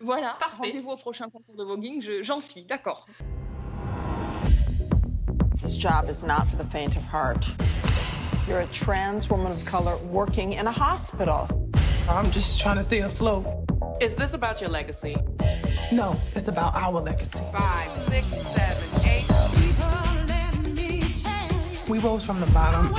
Voilà, 0.00 0.36
Parfait. 0.38 0.56
rendez-vous 0.58 0.90
au 0.90 0.96
prochain 0.96 1.28
concours 1.30 1.56
de 1.56 1.64
voguing, 1.64 2.00
je- 2.02 2.22
j'en 2.22 2.40
suis, 2.40 2.64
d'accord. 2.64 3.06
This 5.62 5.76
job 5.78 6.08
is 6.10 6.22
not 6.24 6.44
for 6.46 6.56
the 6.58 6.64
faint 6.70 6.96
of 6.96 7.02
heart. 7.12 7.46
You're 8.46 8.60
a 8.60 8.66
trans 8.66 9.28
woman 9.30 9.50
of 9.50 9.64
color 9.64 9.96
working 10.12 10.52
in 10.52 10.66
a 10.66 10.72
hospital. 10.72 11.48
I'm 12.08 12.30
just 12.30 12.60
trying 12.60 12.76
to 12.76 12.82
stay 12.82 13.00
afloat. 13.00 13.44
Is 14.00 14.14
this 14.16 14.34
about 14.34 14.60
your 14.60 14.68
legacy? 14.70 15.16
No, 15.90 16.16
it's 16.34 16.48
about 16.48 16.74
our 16.76 17.00
legacy. 17.00 17.42
Five, 17.52 17.90
six, 18.10 18.26
seven, 18.26 19.08
eight. 19.08 19.24
We 21.88 21.98
rose 21.98 22.24
from 22.24 22.40
the 22.40 22.46
bottom 22.52 22.92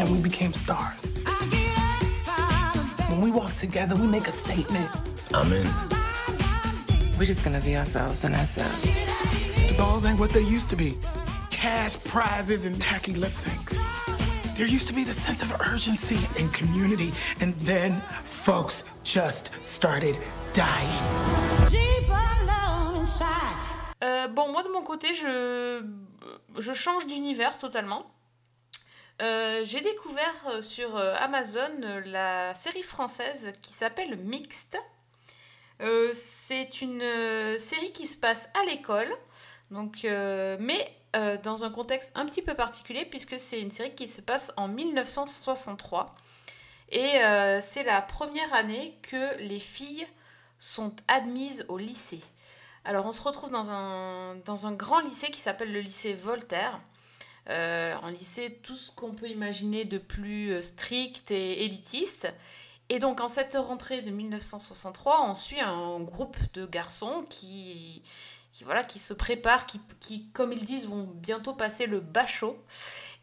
and 0.00 0.08
we 0.08 0.18
became 0.18 0.54
stars. 0.54 1.18
When 3.10 3.20
we 3.20 3.30
walk 3.30 3.54
together, 3.56 3.94
we 3.94 4.06
make 4.06 4.26
a 4.28 4.32
statement. 4.32 4.88
I'm 5.34 5.52
in. 5.52 5.68
We're 7.18 7.26
just 7.26 7.44
gonna 7.44 7.60
be 7.60 7.76
ourselves, 7.76 8.24
and 8.24 8.34
that's 8.34 8.56
it. 8.56 8.64
The 9.68 9.74
balls 9.76 10.06
ain't 10.06 10.18
what 10.18 10.30
they 10.30 10.40
used 10.40 10.70
to 10.70 10.76
be. 10.76 10.96
Cash 11.50 12.02
prizes 12.04 12.64
and 12.64 12.80
tacky 12.80 13.12
lip 13.12 13.32
syncs. 13.32 13.76
There 14.56 14.66
used 14.66 14.88
to 14.88 14.94
be 14.94 15.04
the 15.04 15.12
sense 15.12 15.42
of 15.42 15.52
urgency 15.60 16.18
and 16.38 16.52
community, 16.54 17.12
and 17.40 17.54
then 17.60 18.00
folks 18.24 18.84
just 19.04 19.50
started 19.62 20.16
dying. 20.54 21.02
Euh, 24.02 24.28
bon, 24.28 24.50
moi 24.50 24.62
de 24.62 24.68
mon 24.72 24.82
côté, 24.82 25.12
je, 25.12 25.84
je 26.58 26.72
change 26.72 27.06
d'univers 27.06 27.58
totalement. 27.58 28.06
Euh, 29.20 29.64
J'ai 29.64 29.82
découvert 29.82 30.34
euh, 30.48 30.62
sur 30.62 30.96
euh, 30.96 31.14
Amazon 31.18 31.70
la 32.06 32.54
série 32.54 32.82
française 32.82 33.52
qui 33.60 33.72
s'appelle 33.72 34.16
Mixte. 34.16 34.78
C'est 36.12 36.82
une 36.82 37.00
série 37.58 37.90
qui 37.92 38.06
se 38.06 38.20
passe 38.20 38.50
à 38.60 38.66
l'école, 38.66 39.08
donc, 39.70 40.02
mais 40.04 40.94
dans 41.42 41.64
un 41.64 41.70
contexte 41.70 42.12
un 42.16 42.26
petit 42.26 42.42
peu 42.42 42.52
particulier 42.52 43.06
puisque 43.06 43.38
c'est 43.38 43.62
une 43.62 43.70
série 43.70 43.94
qui 43.94 44.06
se 44.06 44.20
passe 44.20 44.52
en 44.58 44.68
1963. 44.68 46.14
Et 46.90 47.12
c'est 47.62 47.82
la 47.84 48.02
première 48.02 48.52
année 48.52 48.98
que 49.00 49.38
les 49.38 49.58
filles 49.58 50.06
sont 50.58 50.94
admises 51.08 51.64
au 51.70 51.78
lycée. 51.78 52.20
Alors 52.84 53.06
on 53.06 53.12
se 53.12 53.22
retrouve 53.22 53.50
dans 53.50 53.70
un, 53.70 54.36
dans 54.44 54.66
un 54.66 54.72
grand 54.72 55.00
lycée 55.00 55.30
qui 55.30 55.40
s'appelle 55.40 55.72
le 55.72 55.80
lycée 55.80 56.12
Voltaire. 56.12 56.78
Euh, 57.50 57.96
un 58.00 58.12
lycée, 58.12 58.60
tout 58.62 58.76
ce 58.76 58.92
qu'on 58.92 59.12
peut 59.12 59.28
imaginer 59.28 59.84
de 59.84 59.98
plus 59.98 60.52
euh, 60.52 60.62
strict 60.62 61.32
et 61.32 61.64
élitiste. 61.64 62.32
Et 62.88 63.00
donc 63.00 63.20
en 63.20 63.28
cette 63.28 63.56
rentrée 63.56 64.02
de 64.02 64.10
1963, 64.12 65.22
on 65.28 65.34
suit 65.34 65.60
un 65.60 65.98
groupe 66.00 66.36
de 66.54 66.64
garçons 66.64 67.24
qui, 67.28 68.02
voilà, 68.62 68.84
qui 68.84 69.00
se 69.00 69.12
préparent, 69.12 69.66
qui, 69.66 69.80
qui, 69.98 70.30
comme 70.30 70.52
ils 70.52 70.64
disent, 70.64 70.86
vont 70.86 71.04
bientôt 71.04 71.52
passer 71.52 71.86
le 71.86 71.98
bachot. 71.98 72.56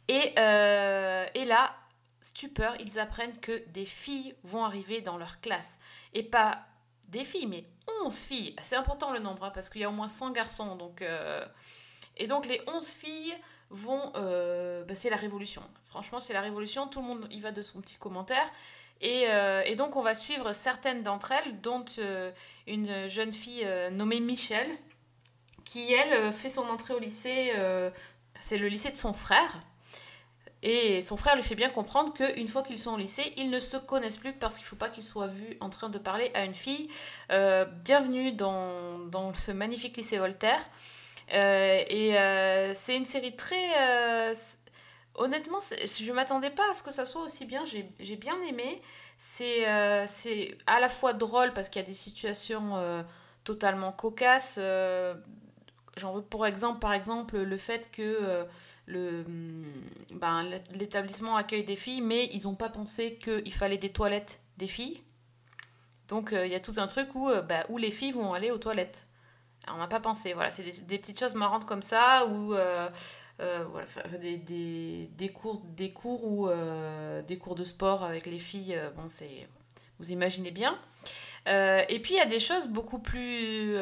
Et, 0.10 0.34
euh, 0.38 1.26
et 1.34 1.46
là, 1.46 1.74
stupeur, 2.20 2.76
ils 2.82 3.00
apprennent 3.00 3.38
que 3.40 3.66
des 3.70 3.86
filles 3.86 4.36
vont 4.44 4.66
arriver 4.66 5.02
dans 5.02 5.18
leur 5.18 5.40
classe. 5.40 5.80
Et 6.14 6.24
pas 6.24 6.66
des 7.08 7.24
filles, 7.24 7.48
mais 7.48 7.66
11 8.04 8.18
filles. 8.18 8.56
C'est 8.62 8.76
important 8.76 9.14
le 9.14 9.20
nombre, 9.20 9.46
hein, 9.46 9.52
parce 9.54 9.70
qu'il 9.70 9.82
y 9.82 9.86
a 9.86 9.90
au 9.90 9.94
moins 9.94 10.10
100 10.10 10.32
garçons. 10.32 10.76
Donc, 10.76 11.02
Et 12.18 12.28
donc 12.28 12.46
les 12.46 12.62
11 12.68 12.88
filles 12.88 13.36
vont... 13.70 14.12
euh, 14.16 14.84
bah, 14.86 14.96
c'est 14.96 15.10
la 15.10 15.16
révolution. 15.18 15.62
Franchement, 15.84 16.20
c'est 16.20 16.34
la 16.34 16.42
révolution. 16.42 16.88
Tout 16.88 17.02
le 17.02 17.08
monde 17.08 17.28
y 17.32 17.40
va 17.40 17.52
de 17.52 17.62
son 17.62 17.82
petit 17.82 17.96
commentaire. 17.96 18.46
Et, 19.02 19.26
euh, 19.28 19.76
donc 19.76 19.96
on 19.96 20.02
va 20.02 20.16
suivre 20.16 20.54
certaines 20.54 21.04
d'entre 21.04 21.32
elles, 21.32 21.62
dont 21.62 21.86
euh, 22.00 22.32
une 22.66 23.08
jeune 23.08 23.34
fille 23.34 23.68
nommée 23.92 24.20
Michelle, 24.20 24.70
qui 25.66 25.94
elle 25.94 26.32
fait 26.32 26.50
son 26.50 26.68
entrée 26.70 26.94
au 26.94 27.00
lycée, 27.00 27.54
c'est 28.40 28.58
le 28.58 28.68
lycée 28.68 28.92
de 28.92 28.98
son 28.98 29.14
frère. 29.14 29.60
Et 30.64 31.04
son 31.04 31.18
frère 31.18 31.36
lui 31.36 31.44
fait 31.44 31.56
bien 31.56 31.70
comprendre 31.70 32.14
qu'une 32.14 32.48
fois 32.48 32.64
qu'ils 32.64 32.80
sont 32.80 32.94
au 32.94 32.98
lycée, 32.98 33.34
ils 33.38 33.52
ne 33.52 33.60
se 33.60 33.78
connaissent 33.78 34.18
plus 34.18 34.34
parce 34.34 34.56
qu'il 34.56 34.64
ne 34.64 34.70
faut 34.70 34.76
pas 34.76 34.90
qu'ils 34.90 35.04
soient 35.04 35.28
vus 35.28 35.58
en 35.60 35.70
train 35.70 35.90
de 35.90 36.00
parler 36.00 36.32
à 36.34 36.46
une 36.46 36.56
fille. 36.56 36.90
Bienvenue 37.30 38.32
dans 38.32 39.34
ce 39.36 39.52
magnifique 39.52 39.98
lycée 39.98 40.18
Voltaire. 40.18 40.62
Euh, 41.34 41.84
et 41.88 42.18
euh, 42.18 42.74
c'est 42.74 42.96
une 42.96 43.06
série 43.06 43.36
très... 43.36 43.56
euh, 43.82 44.34
honnêtement, 45.16 45.60
je 45.62 46.06
ne 46.10 46.14
m'attendais 46.14 46.50
pas 46.50 46.70
à 46.72 46.74
ce 46.74 46.84
que 46.84 46.92
ça 46.92 47.06
soit 47.06 47.24
aussi 47.24 47.46
bien. 47.46 47.66
J'ai 47.66 47.90
j'ai 48.00 48.16
bien 48.16 48.42
aimé. 48.44 48.82
C'est 49.18 49.66
à 49.66 50.80
la 50.80 50.90
fois 50.90 51.14
drôle 51.14 51.54
parce 51.54 51.70
qu'il 51.70 51.82
y 51.82 51.86
a 51.86 51.88
des 51.88 51.94
situations 51.94 53.04
totalement 53.44 53.92
cocasses. 53.92 54.60
J'en 55.98 56.14
veux 56.14 56.22
pour 56.22 56.46
exemple, 56.46 56.80
par 56.80 56.94
exemple, 56.94 57.38
le 57.40 57.58
fait 57.58 57.90
que 57.92 58.46
le, 58.86 59.24
hum, 59.26 59.66
ben, 60.14 60.44
l'é- 60.44 60.62
l'établissement 60.76 61.36
accueille 61.36 61.64
des 61.64 61.76
filles, 61.76 62.02
mais 62.02 62.30
ils 62.34 62.44
n'ont 62.44 62.56
pas 62.56 62.70
pensé 62.70 63.16
qu'il 63.18 63.54
fallait 63.54 63.80
des 63.80 63.92
toilettes 63.92 64.40
des 64.58 64.68
filles. 64.68 65.02
Donc 66.08 66.30
il 66.34 66.48
y 66.52 66.56
a 66.56 66.60
tout 66.60 66.74
un 66.78 66.88
truc 66.88 67.14
où, 67.16 67.30
euh, 67.30 67.42
bah, 67.42 67.66
où 67.70 67.78
les 67.78 67.92
filles 67.92 68.12
vont 68.12 68.34
aller 68.34 68.52
aux 68.52 68.58
toilettes. 68.58 69.08
Alors, 69.68 69.78
on 69.78 69.82
n'a 69.82 69.88
pas 69.88 70.00
pensé. 70.00 70.34
Voilà, 70.34 70.50
c'est 70.50 70.64
des, 70.64 70.98
petites 70.98 71.20
choses 71.20 71.36
marrantes 71.36 71.66
comme 71.66 71.82
ça, 71.82 72.26
ou 72.26 72.54
euh, 72.54 72.90
euh, 73.42 73.66
voilà, 73.70 73.86
des, 74.18 74.38
des, 74.38 75.10
des 75.18 75.30
cours, 75.30 75.62
des 75.76 75.92
cours 75.92 76.24
ou 76.26 76.48
euh, 76.48 77.22
des 77.22 77.38
cours 77.38 77.56
de 77.56 77.66
sport 77.66 78.04
avec 78.04 78.26
les 78.26 78.40
filles. 78.40 78.80
bon, 78.96 79.04
c'est, 79.10 79.48
vous 80.00 80.12
imaginez 80.12 80.52
bien. 80.52 80.80
Et 81.46 82.00
puis 82.04 82.16
il 82.16 82.18
y 82.18 82.22
a 82.22 82.26
des 82.26 82.42
choses 82.42 82.68
beaucoup 82.68 83.00
plus, 83.00 83.78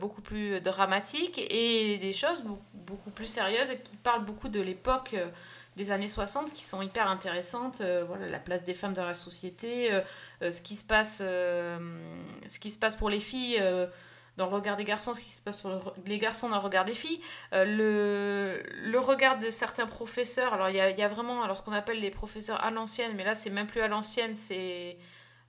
beaucoup 0.00 0.20
plus 0.20 0.60
dramatiques 0.60 1.38
et 1.38 1.96
des 1.98 2.12
choses 2.12 2.42
beaucoup, 2.72 3.10
plus 3.10 3.26
sérieuses 3.26 3.72
qui 3.84 3.96
parlent 3.96 4.24
beaucoup 4.24 4.48
de 4.48 4.60
l'époque 4.60 5.14
des 5.76 5.92
années 5.92 6.08
60 6.08 6.52
qui 6.52 6.64
sont 6.64 6.82
hyper 6.82 7.08
intéressantes. 7.08 7.82
Voilà, 8.08 8.26
la 8.28 8.40
place 8.40 8.64
des 8.64 8.74
femmes 8.74 8.94
dans 8.94 9.04
la 9.04 9.14
société, 9.14 9.92
ce, 10.40 10.60
qui 10.60 10.74
se 10.74 10.82
passe, 10.82 11.18
ce 11.18 12.58
qui 12.58 12.70
se 12.70 12.78
passe 12.80 12.96
pour 12.96 13.10
les 13.10 13.20
filles 13.20 13.62
dans 14.36 14.48
le 14.48 14.54
regard 14.54 14.76
des 14.76 14.84
garçons, 14.84 15.14
ce 15.14 15.20
qui 15.20 15.30
se 15.30 15.40
passe 15.40 15.56
pour 15.58 15.70
le 15.70 15.78
les 16.06 16.18
garçons 16.18 16.48
dans 16.48 16.56
le 16.56 16.62
regard 16.62 16.84
des 16.84 16.94
filles, 16.94 17.20
euh, 17.52 17.64
le, 17.64 18.62
le 18.90 18.98
regard 18.98 19.38
de 19.38 19.48
certains 19.50 19.86
professeurs. 19.86 20.54
Alors 20.54 20.70
il 20.70 20.76
y 20.76 20.80
a, 20.80 20.90
y 20.90 21.02
a 21.02 21.08
vraiment 21.08 21.42
alors, 21.42 21.56
ce 21.56 21.62
qu'on 21.62 21.72
appelle 21.72 22.00
les 22.00 22.10
professeurs 22.10 22.62
à 22.64 22.70
l'ancienne, 22.70 23.12
mais 23.14 23.24
là 23.24 23.34
c'est 23.34 23.50
même 23.50 23.66
plus 23.68 23.80
à 23.80 23.88
l'ancienne, 23.88 24.34
c'est 24.34 24.98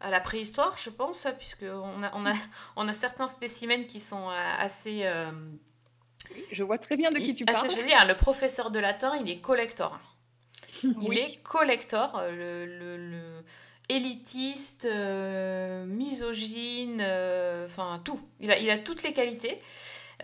à 0.01 0.09
la 0.11 0.19
préhistoire, 0.19 0.77
je 0.77 0.89
pense, 0.91 1.25
puisqu'on 1.38 2.03
a, 2.03 2.11
on 2.13 2.25
a, 2.25 2.33
on 2.75 2.88
a 2.88 2.93
certains 2.93 3.27
spécimens 3.27 3.86
qui 3.88 3.99
sont 3.99 4.29
euh, 4.29 4.33
assez... 4.59 5.01
euh, 5.05 5.31
Je 6.51 6.63
vois 6.63 6.77
très 6.77 6.95
bien 6.97 7.11
de 7.11 7.17
qui 7.17 7.33
tu 7.36 7.45
parles. 7.45 7.65
assez 7.65 7.75
jolis. 7.75 7.93
Ah, 7.97 8.05
le 8.05 8.15
professeur 8.15 8.69
de 8.71 8.79
latin, 8.79 9.15
il 9.17 9.29
est 9.29 9.39
collector. 9.39 9.99
Il 10.83 11.17
est 11.17 11.41
collector, 11.43 12.21
le, 12.31 12.65
le- 12.65 12.97
le 12.97 13.43
élitiste, 13.89 14.86
euh, 14.86 15.86
misogyne, 15.86 16.99
euh, 17.01 17.65
enfin 17.65 18.01
tout. 18.03 18.19
Il 18.39 18.69
a, 18.69 18.77
toutes 18.77 19.03
les 19.03 19.13
qualités. 19.13 19.59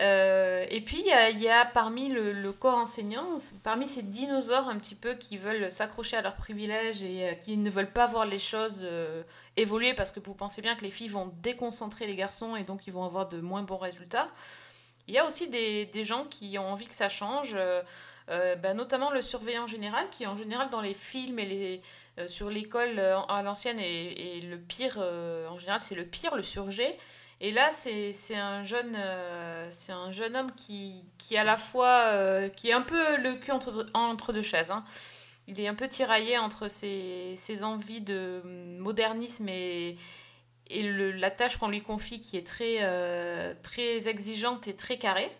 Euh, 0.00 0.64
et 0.70 0.80
puis 0.80 1.04
il 1.04 1.40
y 1.40 1.48
a, 1.48 1.64
parmi 1.66 2.08
le, 2.08 2.52
corps 2.52 2.78
enseignant, 2.78 3.36
parmi 3.62 3.86
ces 3.86 4.02
dinosaures 4.02 4.68
un 4.68 4.78
petit 4.78 4.94
peu 4.94 5.14
qui 5.14 5.36
veulent 5.36 5.70
s'accrocher 5.70 6.16
à 6.16 6.22
leurs 6.22 6.36
privilèges 6.36 7.04
et 7.04 7.38
qui 7.44 7.56
ne 7.56 7.70
veulent 7.70 7.92
pas 7.92 8.06
voir 8.06 8.24
les 8.24 8.38
choses 8.38 8.88
évoluer 9.56 9.92
parce 9.92 10.10
que 10.10 10.20
vous 10.20 10.34
pensez 10.34 10.62
bien 10.62 10.74
que 10.74 10.82
les 10.82 10.90
filles 10.90 11.08
vont 11.08 11.30
déconcentrer 11.42 12.06
les 12.06 12.16
garçons 12.16 12.56
et 12.56 12.64
donc 12.64 12.86
ils 12.86 12.92
vont 12.92 13.04
avoir 13.04 13.28
de 13.28 13.40
moins 13.40 13.62
bons 13.62 13.76
résultats. 13.76 14.28
Il 15.08 15.14
y 15.14 15.18
a 15.18 15.26
aussi 15.26 15.48
des, 15.48 16.04
gens 16.04 16.24
qui 16.24 16.56
ont 16.58 16.72
envie 16.72 16.86
que 16.86 16.94
ça 16.94 17.10
change, 17.10 17.54
bah, 18.28 18.74
notamment 18.74 19.10
le 19.10 19.20
surveillant 19.20 19.66
général, 19.66 20.08
qui 20.10 20.26
en 20.26 20.36
général 20.38 20.70
dans 20.70 20.80
les 20.80 20.94
films 20.94 21.38
et 21.38 21.46
les, 21.46 21.82
euh, 22.18 22.28
sur 22.28 22.50
l'école 22.50 22.98
euh, 22.98 23.18
à 23.28 23.42
l'ancienne 23.42 23.78
est 23.80 24.40
le 24.44 24.58
pire, 24.58 24.96
euh, 24.98 25.46
en 25.48 25.58
général 25.58 25.80
c'est 25.80 25.94
le 25.94 26.04
pire, 26.06 26.36
le 26.36 26.42
surgé. 26.42 26.96
Et 27.40 27.50
là 27.50 27.70
c'est 27.72 28.12
un, 28.36 28.64
jeune, 28.64 28.94
un 28.96 30.10
jeune 30.12 30.36
homme 30.36 30.52
qui, 30.54 31.04
qui 31.18 31.36
à 31.36 31.42
la 31.44 31.56
fois, 31.56 32.48
qui 32.56 32.68
est 32.70 32.72
un 32.72 32.82
peu 32.82 33.16
le 33.16 33.34
cul 33.34 33.50
entre, 33.50 33.84
entre 33.94 34.32
deux 34.32 34.42
chaises. 34.42 34.70
hein. 34.70 34.84
Il 35.48 35.58
est 35.58 35.66
un 35.66 35.74
peu 35.74 35.88
tiraillé 35.88 36.38
entre 36.38 36.68
ses, 36.68 37.34
ses 37.36 37.64
envies 37.64 38.00
de 38.00 38.42
modernisme 38.78 39.48
et, 39.48 39.96
et 40.68 40.82
le- 40.82 41.10
la 41.10 41.32
tâche 41.32 41.56
qu'on 41.56 41.68
lui 41.68 41.82
confie 41.82 42.20
qui 42.20 42.36
est 42.36 42.46
très, 42.46 42.78
très 43.64 44.06
exigeante 44.06 44.68
et 44.68 44.76
très 44.76 44.96
carrée. 44.98 45.30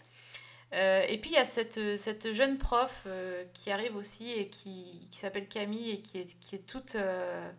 Euh, 0.74 1.04
et 1.06 1.18
puis 1.18 1.30
il 1.30 1.34
y 1.34 1.38
a 1.38 1.44
cette, 1.44 1.96
cette 1.96 2.32
jeune 2.32 2.56
prof 2.56 3.04
euh, 3.06 3.44
qui 3.52 3.70
arrive 3.70 3.94
aussi 3.96 4.30
et 4.32 4.48
qui, 4.48 5.06
qui 5.10 5.18
s'appelle 5.18 5.46
Camille 5.46 5.90
et 5.90 6.00
qui 6.00 6.18
est, 6.18 6.40
qui 6.40 6.54
est 6.54 6.66
toute, 6.66 6.94
euh, 6.94 7.50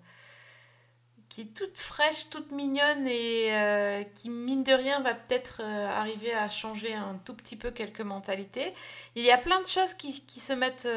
qui 1.29 1.41
est 1.41 1.53
toute 1.55 1.77
fraîche, 1.77 2.29
toute 2.31 2.51
mignonne 2.51 3.07
et 3.07 4.07
qui, 4.15 4.29
mine 4.29 4.63
de 4.63 4.73
rien, 4.73 5.01
va 5.01 5.13
peut-être 5.13 5.61
arriver 5.61 6.33
à 6.33 6.49
changer 6.49 6.93
un 6.93 7.19
tout 7.23 7.35
petit 7.35 7.55
peu 7.55 7.71
quelques 7.71 8.01
mentalités. 8.01 8.73
Il 9.15 9.23
y 9.23 9.31
a 9.31 9.37
plein 9.37 9.61
de 9.61 9.67
choses 9.67 9.93
qui, 9.93 10.25
qui 10.25 10.39
se, 10.39 10.53
mettent, 10.53 10.89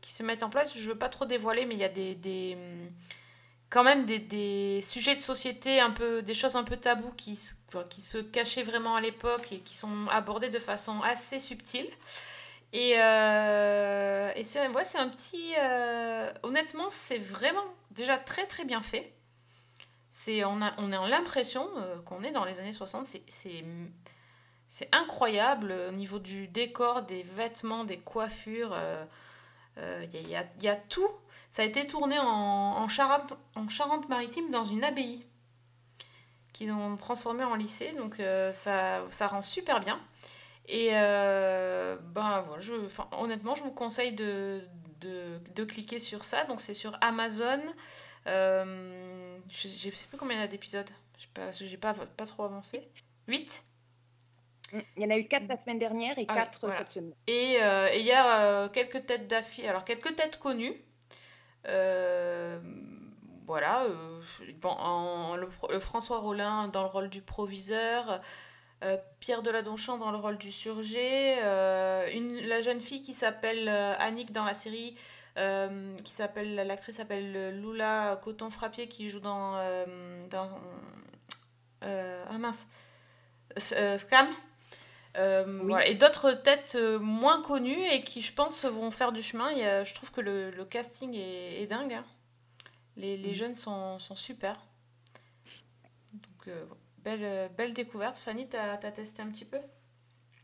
qui 0.00 0.12
se 0.12 0.22
mettent 0.22 0.42
en 0.42 0.50
place. 0.50 0.76
Je 0.76 0.82
ne 0.82 0.92
veux 0.92 0.98
pas 0.98 1.08
trop 1.08 1.26
dévoiler, 1.26 1.64
mais 1.64 1.74
il 1.74 1.80
y 1.80 1.84
a 1.84 1.88
des, 1.88 2.56
quand 3.70 3.84
même 3.84 4.04
des, 4.04 4.18
des 4.18 4.82
sujets 4.82 5.14
de 5.14 5.20
société, 5.20 5.80
un 5.80 5.92
peu, 5.92 6.22
des 6.22 6.34
choses 6.34 6.56
un 6.56 6.64
peu 6.64 6.76
tabous 6.76 7.12
qui, 7.16 7.38
qui 7.88 8.00
se 8.02 8.18
cachaient 8.18 8.64
vraiment 8.64 8.96
à 8.96 9.00
l'époque 9.00 9.52
et 9.52 9.60
qui 9.60 9.76
sont 9.76 10.08
abordées 10.10 10.50
de 10.50 10.58
façon 10.58 11.00
assez 11.02 11.38
subtile. 11.38 11.86
Et, 12.72 12.94
euh, 12.98 14.32
et 14.34 14.44
c'est 14.44 14.66
ouais, 14.68 14.82
un 14.96 15.08
petit... 15.08 15.54
euh, 15.58 16.32
honnêtement, 16.42 16.90
c'est 16.90 17.18
vraiment 17.18 17.64
déjà 17.92 18.16
très 18.18 18.46
très 18.46 18.64
bien 18.64 18.82
fait. 18.82 19.12
C'est, 20.08 20.44
on, 20.44 20.60
a, 20.60 20.74
on 20.78 20.92
a 20.92 21.08
l'impression 21.08 21.68
euh, 21.76 22.00
qu'on 22.02 22.24
est 22.24 22.32
dans 22.32 22.44
les 22.44 22.58
années 22.58 22.72
60. 22.72 23.06
C'est, 23.06 23.64
incroyable 24.92 25.72
au 25.88 25.92
niveau 25.92 26.18
du 26.18 26.48
décor, 26.48 27.02
des 27.02 27.22
vêtements, 27.22 27.84
des 27.84 27.98
coiffures. 27.98 28.76
Il 29.76 30.28
y, 30.28 30.36
a, 30.36 30.42
y 30.60 30.64
y 30.64 30.68
a 30.68 30.76
tout. 30.76 31.10
Ça 31.50 31.62
a 31.62 31.64
été 31.64 31.86
tourné 31.86 32.18
en, 32.18 32.24
en 32.26 32.88
Charente, 32.88 33.34
en 33.56 33.68
Charente-Maritime 33.68 34.50
dans 34.50 34.64
une 34.64 34.84
abbaye 34.84 35.26
qu'ils 36.52 36.72
ont 36.72 36.96
transformé 36.96 37.44
en 37.44 37.54
lycée. 37.56 37.92
Donc 37.92 38.20
euh, 38.20 38.52
ça, 38.52 39.02
ça 39.10 39.26
rend 39.26 39.42
super 39.42 39.80
bien. 39.80 40.00
Et 40.68 40.90
euh, 40.92 41.96
ben 41.96 42.42
voilà, 42.42 42.60
je, 42.60 42.74
honnêtement, 43.12 43.54
je 43.56 43.62
vous 43.64 43.72
conseille 43.72 44.12
de, 44.12 44.62
de, 45.00 45.40
de 45.54 45.64
cliquer 45.64 45.98
sur 45.98 46.24
ça. 46.24 46.44
Donc 46.44 46.60
c'est 46.60 46.74
sur 46.74 46.96
Amazon. 47.00 47.60
Euh, 48.26 49.38
je 49.48 49.66
ne 49.88 49.92
sais 49.94 50.06
plus 50.08 50.18
combien 50.18 50.36
il 50.36 50.40
y 50.40 50.44
a 50.44 50.48
d'épisodes. 50.48 50.88
Je 51.16 51.22
sais 51.22 51.28
pas, 51.34 51.44
parce 51.46 51.58
que 51.58 51.66
j'ai 51.66 51.76
pas, 51.76 51.94
pas 51.94 52.26
trop 52.26 52.44
avancé. 52.44 52.88
8 53.26 53.64
Il 54.96 55.02
y 55.02 55.06
en 55.06 55.10
a 55.10 55.18
eu 55.18 55.26
4 55.26 55.48
la 55.48 55.60
semaine 55.60 55.78
dernière 55.80 56.16
et 56.18 56.26
Ah 56.28 56.34
oui, 56.34 56.38
4 56.38 56.58
voilà. 56.60 56.78
cette 56.78 56.92
semaine. 56.92 57.14
Et 57.26 57.58
euh, 57.60 57.90
il 57.94 58.02
y 58.02 58.12
a 58.12 58.68
quelques 58.68 59.06
têtes 59.06 59.26
d'affiche, 59.26 59.64
alors 59.64 59.84
quelques 59.84 60.14
têtes 60.14 60.38
connues. 60.38 60.74
Euh, 61.66 62.58
voilà, 63.46 63.84
euh, 63.84 64.20
le, 65.36 65.80
François 65.80 66.18
Rollin 66.18 66.68
dans 66.68 66.82
le 66.82 66.88
rôle 66.88 67.08
du 67.08 67.20
proviseur, 67.20 68.20
euh, 68.84 68.96
Pierre 69.18 69.42
Deladonchamp 69.42 69.98
dans 69.98 70.10
le 70.10 70.16
rôle 70.18 70.38
du 70.38 70.52
surgé, 70.52 71.36
la 71.40 72.60
jeune 72.62 72.80
fille 72.80 73.02
qui 73.02 73.12
s'appelle 73.14 73.68
Annick 73.68 74.32
dans 74.32 74.44
la 74.44 74.54
série, 74.54 74.96
qui 75.36 76.12
s'appelle 76.12 76.54
l'actrice 76.54 76.96
s'appelle 76.96 77.60
Lula 77.60 78.20
Coton 78.22 78.50
Frappier 78.50 78.88
qui 78.88 79.10
joue 79.10 79.20
dans, 79.20 79.56
ah 81.82 82.38
mince, 82.38 82.68
S- 83.56 83.74
euh, 85.16 85.60
voilà. 85.64 85.86
Et 85.88 85.94
d'autres 85.94 86.32
têtes 86.32 86.74
euh, 86.76 86.98
moins 86.98 87.42
connues 87.42 87.84
et 87.92 88.02
qui, 88.04 88.20
je 88.20 88.32
pense, 88.32 88.64
vont 88.64 88.90
faire 88.90 89.12
du 89.12 89.22
chemin. 89.22 89.50
Il 89.52 89.58
y 89.58 89.64
a- 89.64 89.84
je 89.84 89.94
trouve 89.94 90.12
que 90.12 90.20
le, 90.20 90.50
le 90.50 90.64
casting 90.64 91.14
est, 91.14 91.62
est 91.62 91.66
dingue. 91.66 91.94
hein. 91.94 92.04
Les, 92.96 93.16
les 93.16 93.34
jeunes 93.34 93.56
sont, 93.56 93.98
sont 93.98 94.16
super. 94.16 94.60
Donc, 96.12 96.48
euh, 96.48 96.64
belle, 96.98 97.50
belle 97.56 97.74
découverte. 97.74 98.18
Fanny, 98.18 98.48
t'as 98.48 98.74
as 98.74 98.92
testé 98.92 99.22
un 99.22 99.30
petit 99.30 99.44
peu? 99.44 99.58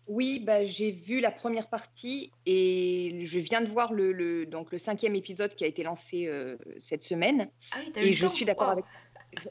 Oui, 0.08 0.38
bah, 0.38 0.64
j'ai 0.66 0.92
vu 0.92 1.20
la 1.20 1.32
première 1.32 1.68
partie 1.68 2.30
et 2.46 3.22
je 3.24 3.38
viens 3.40 3.60
de 3.60 3.68
voir 3.68 3.92
le, 3.92 4.12
le- 4.12 4.46
donc 4.46 4.70
le 4.70 4.78
cinquième 4.78 5.16
épisode 5.16 5.54
qui 5.56 5.64
a 5.64 5.66
été 5.66 5.82
lancé 5.82 6.26
euh, 6.28 6.56
cette 6.78 7.02
semaine. 7.02 7.50
Ah 7.72 7.78
oui, 7.80 7.92
Et 7.98 8.12
je 8.12 8.26
temps 8.26 8.28
suis 8.28 8.44
d'accord 8.44 8.68
Wow. 8.68 8.72
avec. 8.72 8.84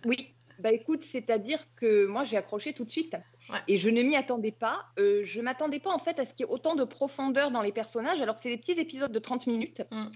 Oui, 0.05 0.33
bah 0.57 0.71
écoute, 0.71 1.03
c'est-à-dire 1.11 1.59
que 1.75 2.05
moi 2.05 2.23
j'ai 2.23 2.37
accroché 2.37 2.73
tout 2.73 2.85
de 2.85 2.89
suite 2.89 3.15
Ouais. 3.49 3.59
et 3.67 3.77
je 3.77 3.89
ne 3.89 4.01
m'y 4.01 4.15
attendais 4.15 4.51
pas. 4.51 4.85
Euh, 4.97 5.21
je 5.23 5.39
m'attendais 5.41 5.79
pas 5.79 5.91
en 5.91 5.99
fait 5.99 6.19
à 6.19 6.25
ce 6.25 6.33
qu'il 6.33 6.45
y 6.45 6.49
ait 6.49 6.51
autant 6.51 6.75
de 6.75 6.83
profondeur 6.83 7.51
dans 7.51 7.61
les 7.61 7.71
personnages, 7.71 8.19
alors 8.21 8.35
que 8.35 8.41
c'est 8.41 8.49
des 8.49 8.57
petits 8.57 8.71
épisodes 8.79 9.11
de 9.11 9.19
30 9.19 9.45
minutes. 9.47 9.83
Mm. 9.91 10.07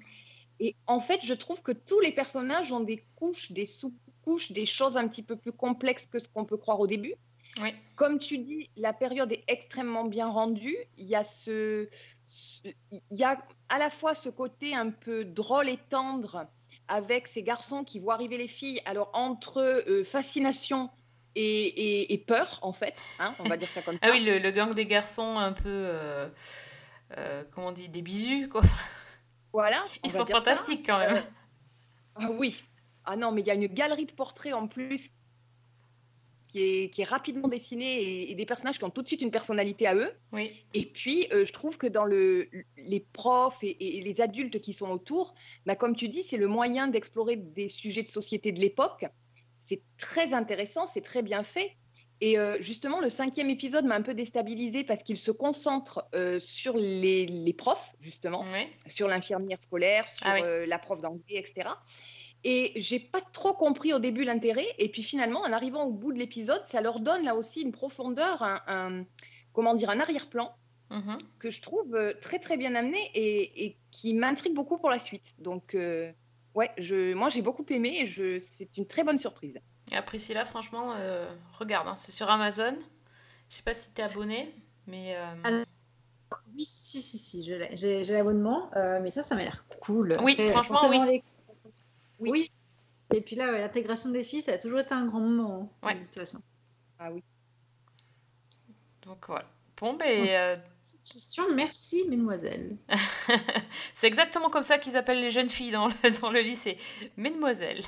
Et 0.62 0.76
en 0.88 1.00
fait, 1.00 1.20
je 1.24 1.34
trouve 1.34 1.62
que 1.62 1.72
tous 1.72 2.00
les 2.00 2.12
personnages 2.12 2.72
ont 2.72 2.80
des 2.82 3.06
couches, 3.16 3.52
des 3.52 3.66
sous-couches, 3.66 4.52
des 4.52 4.66
choses 4.66 4.98
un 4.98 5.08
petit 5.08 5.24
peu 5.24 5.36
plus 5.36 5.54
complexes 5.54 6.06
que 6.08 6.20
ce 6.20 6.28
qu'on 6.28 6.44
peut 6.46 6.58
croire 6.58 6.80
au 6.80 6.88
début. 6.88 7.14
Oui. 7.62 7.74
Comme 7.96 8.20
tu 8.20 8.38
dis, 8.40 8.70
la 8.76 8.94
période 8.94 9.32
est 9.32 9.44
extrêmement 9.48 10.06
bien 10.06 10.28
rendue. 10.28 10.76
Il 10.98 11.06
y 11.06 11.16
a 11.16 11.24
ce, 11.24 11.88
ce- 12.30 12.68
il 12.92 13.02
y 13.18 13.24
a 13.24 13.42
à 13.70 13.78
la 13.80 13.90
fois 13.90 14.16
ce 14.16 14.30
côté 14.30 14.76
un 14.76 14.90
peu 14.92 15.24
drôle 15.24 15.70
et 15.70 15.78
tendre 15.90 16.48
avec 16.88 17.28
ces 17.28 17.44
garçons 17.44 17.84
qui 17.84 18.00
voient 18.00 18.16
arriver 18.16 18.38
les 18.38 18.48
filles. 18.48 18.82
Alors 18.86 19.10
entre 19.14 19.60
euh, 19.62 20.04
fascination 20.04 20.90
et, 21.36 21.42
et- 22.02 22.14
et 22.14 22.18
peur, 22.18 22.60
en 22.62 22.74
fait, 22.74 23.02
hein, 23.20 23.34
on 23.40 23.44
va 23.44 23.58
dire 23.58 23.70
ça 23.70 23.82
comme 23.82 23.96
ça. 23.96 24.00
Ah 24.04 24.10
oui, 24.12 24.22
le, 24.24 24.40
le 24.40 24.52
gang 24.52 24.74
des 24.74 24.86
garçons 24.86 25.38
un 25.38 25.54
peu. 25.54 25.64
euh, 25.68 26.28
euh, 27.18 27.44
comment 27.52 27.68
on 27.68 27.72
dit 27.72 27.90
Des 27.90 28.02
bisous, 28.02 28.48
quoi. 28.50 28.62
Voilà. 29.54 29.84
Ils 30.04 30.12
sont 30.12 30.26
ça. 30.26 30.32
fantastiques 30.34 30.86
quand 30.86 31.00
même. 31.00 31.16
Euh, 31.16 31.22
ah 32.16 32.32
oui. 32.32 32.56
Ah 33.06 33.16
non, 33.16 33.32
mais 33.32 33.42
il 33.42 33.48
y 33.48 33.52
a 33.52 33.56
une 33.56 33.68
galerie 33.68 34.06
de 34.06 34.12
portraits 34.12 34.54
en 34.54 34.68
plus 34.68 35.10
qui 36.48 36.64
est, 36.64 36.90
qui 36.90 37.02
est 37.02 37.06
rapidement 37.06 37.48
dessinée 37.48 38.02
et, 38.02 38.32
et 38.32 38.36
des 38.36 38.46
personnages 38.46 38.80
qui 38.80 38.84
ont 38.84 38.90
tout 38.90 39.04
de 39.04 39.08
suite 39.08 39.22
une 39.22 39.30
personnalité 39.32 39.86
à 39.86 39.94
eux. 39.96 40.12
Oui. 40.32 40.48
Et 40.74 40.86
puis, 40.88 41.28
euh, 41.32 41.46
je 41.46 41.54
trouve 41.54 41.78
que 41.78 41.86
dans 41.86 42.06
le, 42.06 42.50
les 42.78 43.00
profs 43.14 43.64
et, 43.64 43.98
et 43.98 44.02
les 44.02 44.20
adultes 44.22 44.60
qui 44.60 44.74
sont 44.74 44.90
autour, 44.90 45.36
bah, 45.68 45.76
comme 45.76 45.96
tu 45.96 46.10
dis, 46.10 46.24
c'est 46.24 46.38
le 46.38 46.48
moyen 46.48 46.88
d'explorer 46.88 47.36
des 47.36 47.68
sujets 47.68 48.02
de 48.04 48.10
société 48.10 48.52
de 48.52 48.60
l'époque. 48.60 49.06
C'est 49.70 49.82
très 49.98 50.34
intéressant, 50.34 50.88
c'est 50.88 51.02
très 51.02 51.22
bien 51.22 51.44
fait. 51.44 51.72
Et 52.22 52.38
euh, 52.38 52.58
justement, 52.60 53.00
le 53.00 53.10
cinquième 53.10 53.50
épisode 53.50 53.86
m'a 53.86 53.96
un 53.96 54.02
peu 54.02 54.14
déstabilisée 54.14 54.84
parce 54.84 55.04
qu'il 55.04 55.18
se 55.18 55.32
concentre 55.32 56.04
euh, 56.16 56.38
sur 56.40 56.76
les, 56.76 57.26
les 57.28 57.54
profs, 57.54 57.94
justement, 58.02 58.44
Oui. 58.52 58.68
sur 58.88 59.08
l'infirmière 59.08 59.60
scolaire, 59.68 60.06
sur 60.18 60.28
Ah 60.28 60.34
oui. 60.34 60.42
euh, 60.48 60.66
la 60.66 60.80
prof 60.80 61.00
d'anglais, 61.00 61.24
etc. 61.38 61.70
Et 62.44 62.74
j'ai 62.76 63.00
pas 63.00 63.22
trop 63.32 63.54
compris 63.54 63.94
au 63.94 64.00
début 64.00 64.24
l'intérêt. 64.26 64.66
Et 64.80 64.90
puis 64.90 65.04
finalement, 65.04 65.42
en 65.42 65.54
arrivant 65.54 65.84
au 65.86 65.92
bout 65.92 66.12
de 66.12 66.18
l'épisode, 66.20 66.62
ça 66.68 66.82
leur 66.82 67.00
donne 67.00 67.24
là 67.24 67.36
aussi 67.36 67.62
une 67.62 67.72
profondeur, 67.72 68.42
un, 68.44 68.62
un- 68.68 69.06
comment 69.54 69.76
dire, 69.76 69.90
un 69.90 70.00
arrière-plan 70.00 70.54
Mhm. 70.92 71.20
que 71.38 71.52
je 71.52 71.62
trouve 71.62 71.96
très 72.20 72.40
très 72.40 72.58
bien 72.58 72.74
amené 72.74 72.98
et, 73.14 73.66
et 73.66 73.78
qui 73.92 74.16
m'intrigue 74.16 74.56
beaucoup 74.56 74.80
pour 74.80 74.90
la 74.90 74.98
suite. 74.98 75.36
Donc 75.38 75.76
ouais, 76.56 76.72
je, 76.78 77.14
moi 77.14 77.30
j'ai 77.30 77.42
beaucoup 77.42 77.66
aimé 77.70 78.00
et 78.02 78.06
je, 78.06 78.40
c'est 78.40 78.76
une 78.78 78.86
très 78.88 79.04
bonne 79.04 79.20
surprise. 79.20 79.58
Et 79.92 79.96
à 79.96 80.02
Priscilla, 80.02 80.46
franchement, 80.46 80.94
euh, 80.96 81.28
regarde, 81.58 81.88
hein, 81.88 81.96
c'est 81.96 82.12
sur 82.12 82.30
Amazon. 82.30 82.78
Je 83.50 83.56
sais 83.56 83.64
pas 83.64 83.74
si 83.74 83.94
t'es 83.94 84.04
abonné, 84.04 84.54
mais. 84.86 85.16
euh, 85.16 85.34
Alors, 85.44 85.66
Oui, 86.56 86.64
si, 86.64 87.02
si, 87.02 87.18
si, 87.18 87.44
je 87.44 87.54
l'ai. 87.56 87.76
J'ai 87.76 88.04
j'ai 88.04 88.14
l'abonnement, 88.14 88.70
euh, 88.76 89.00
mais 89.02 89.10
ça, 89.10 89.24
ça 89.24 89.34
m'a 89.36 89.42
l'air 89.42 89.66
cool. 89.82 90.18
Oui, 90.22 90.34
Après, 90.34 90.50
franchement, 90.52 90.88
oui. 90.90 91.00
les- 91.08 91.24
oui. 92.20 92.52
Et 93.12 93.22
puis 93.22 93.36
là, 93.36 93.52
ouais, 93.52 93.60
l'intégration 93.60 94.12
des 94.12 94.24
filles, 94.24 94.42
ça 94.44 94.54
a 94.54 94.58
toujours 94.60 94.80
été 94.80 94.94
un 94.94 95.08
grand 95.08 95.20
moment, 95.22 95.72
hein, 95.82 95.88
Ouais. 95.88 95.96
de 95.96 96.04
toute 96.04 96.14
façon. 96.16 96.40
Ah 97.00 97.12
oui. 97.12 97.24
Donc 99.02 99.26
voilà. 99.28 99.46
Bon, 99.78 99.94
ben. 99.96 100.62
Question, 101.04 101.54
merci, 101.54 102.06
mesdemoiselles. 102.08 102.78
c'est 103.96 104.08
exactement 104.08 104.50
comme 104.50 104.64
ça 104.64 104.78
qu'ils 104.78 104.98
appellent 104.98 105.22
les 105.22 105.32
jeunes 105.32 105.50
filles 105.50 105.72
dans 105.72 105.88
le, 105.88 106.12
dans 106.22 106.32
le 106.32 106.42
lycée. 106.42 106.78
Mesdemoiselles. 107.18 107.84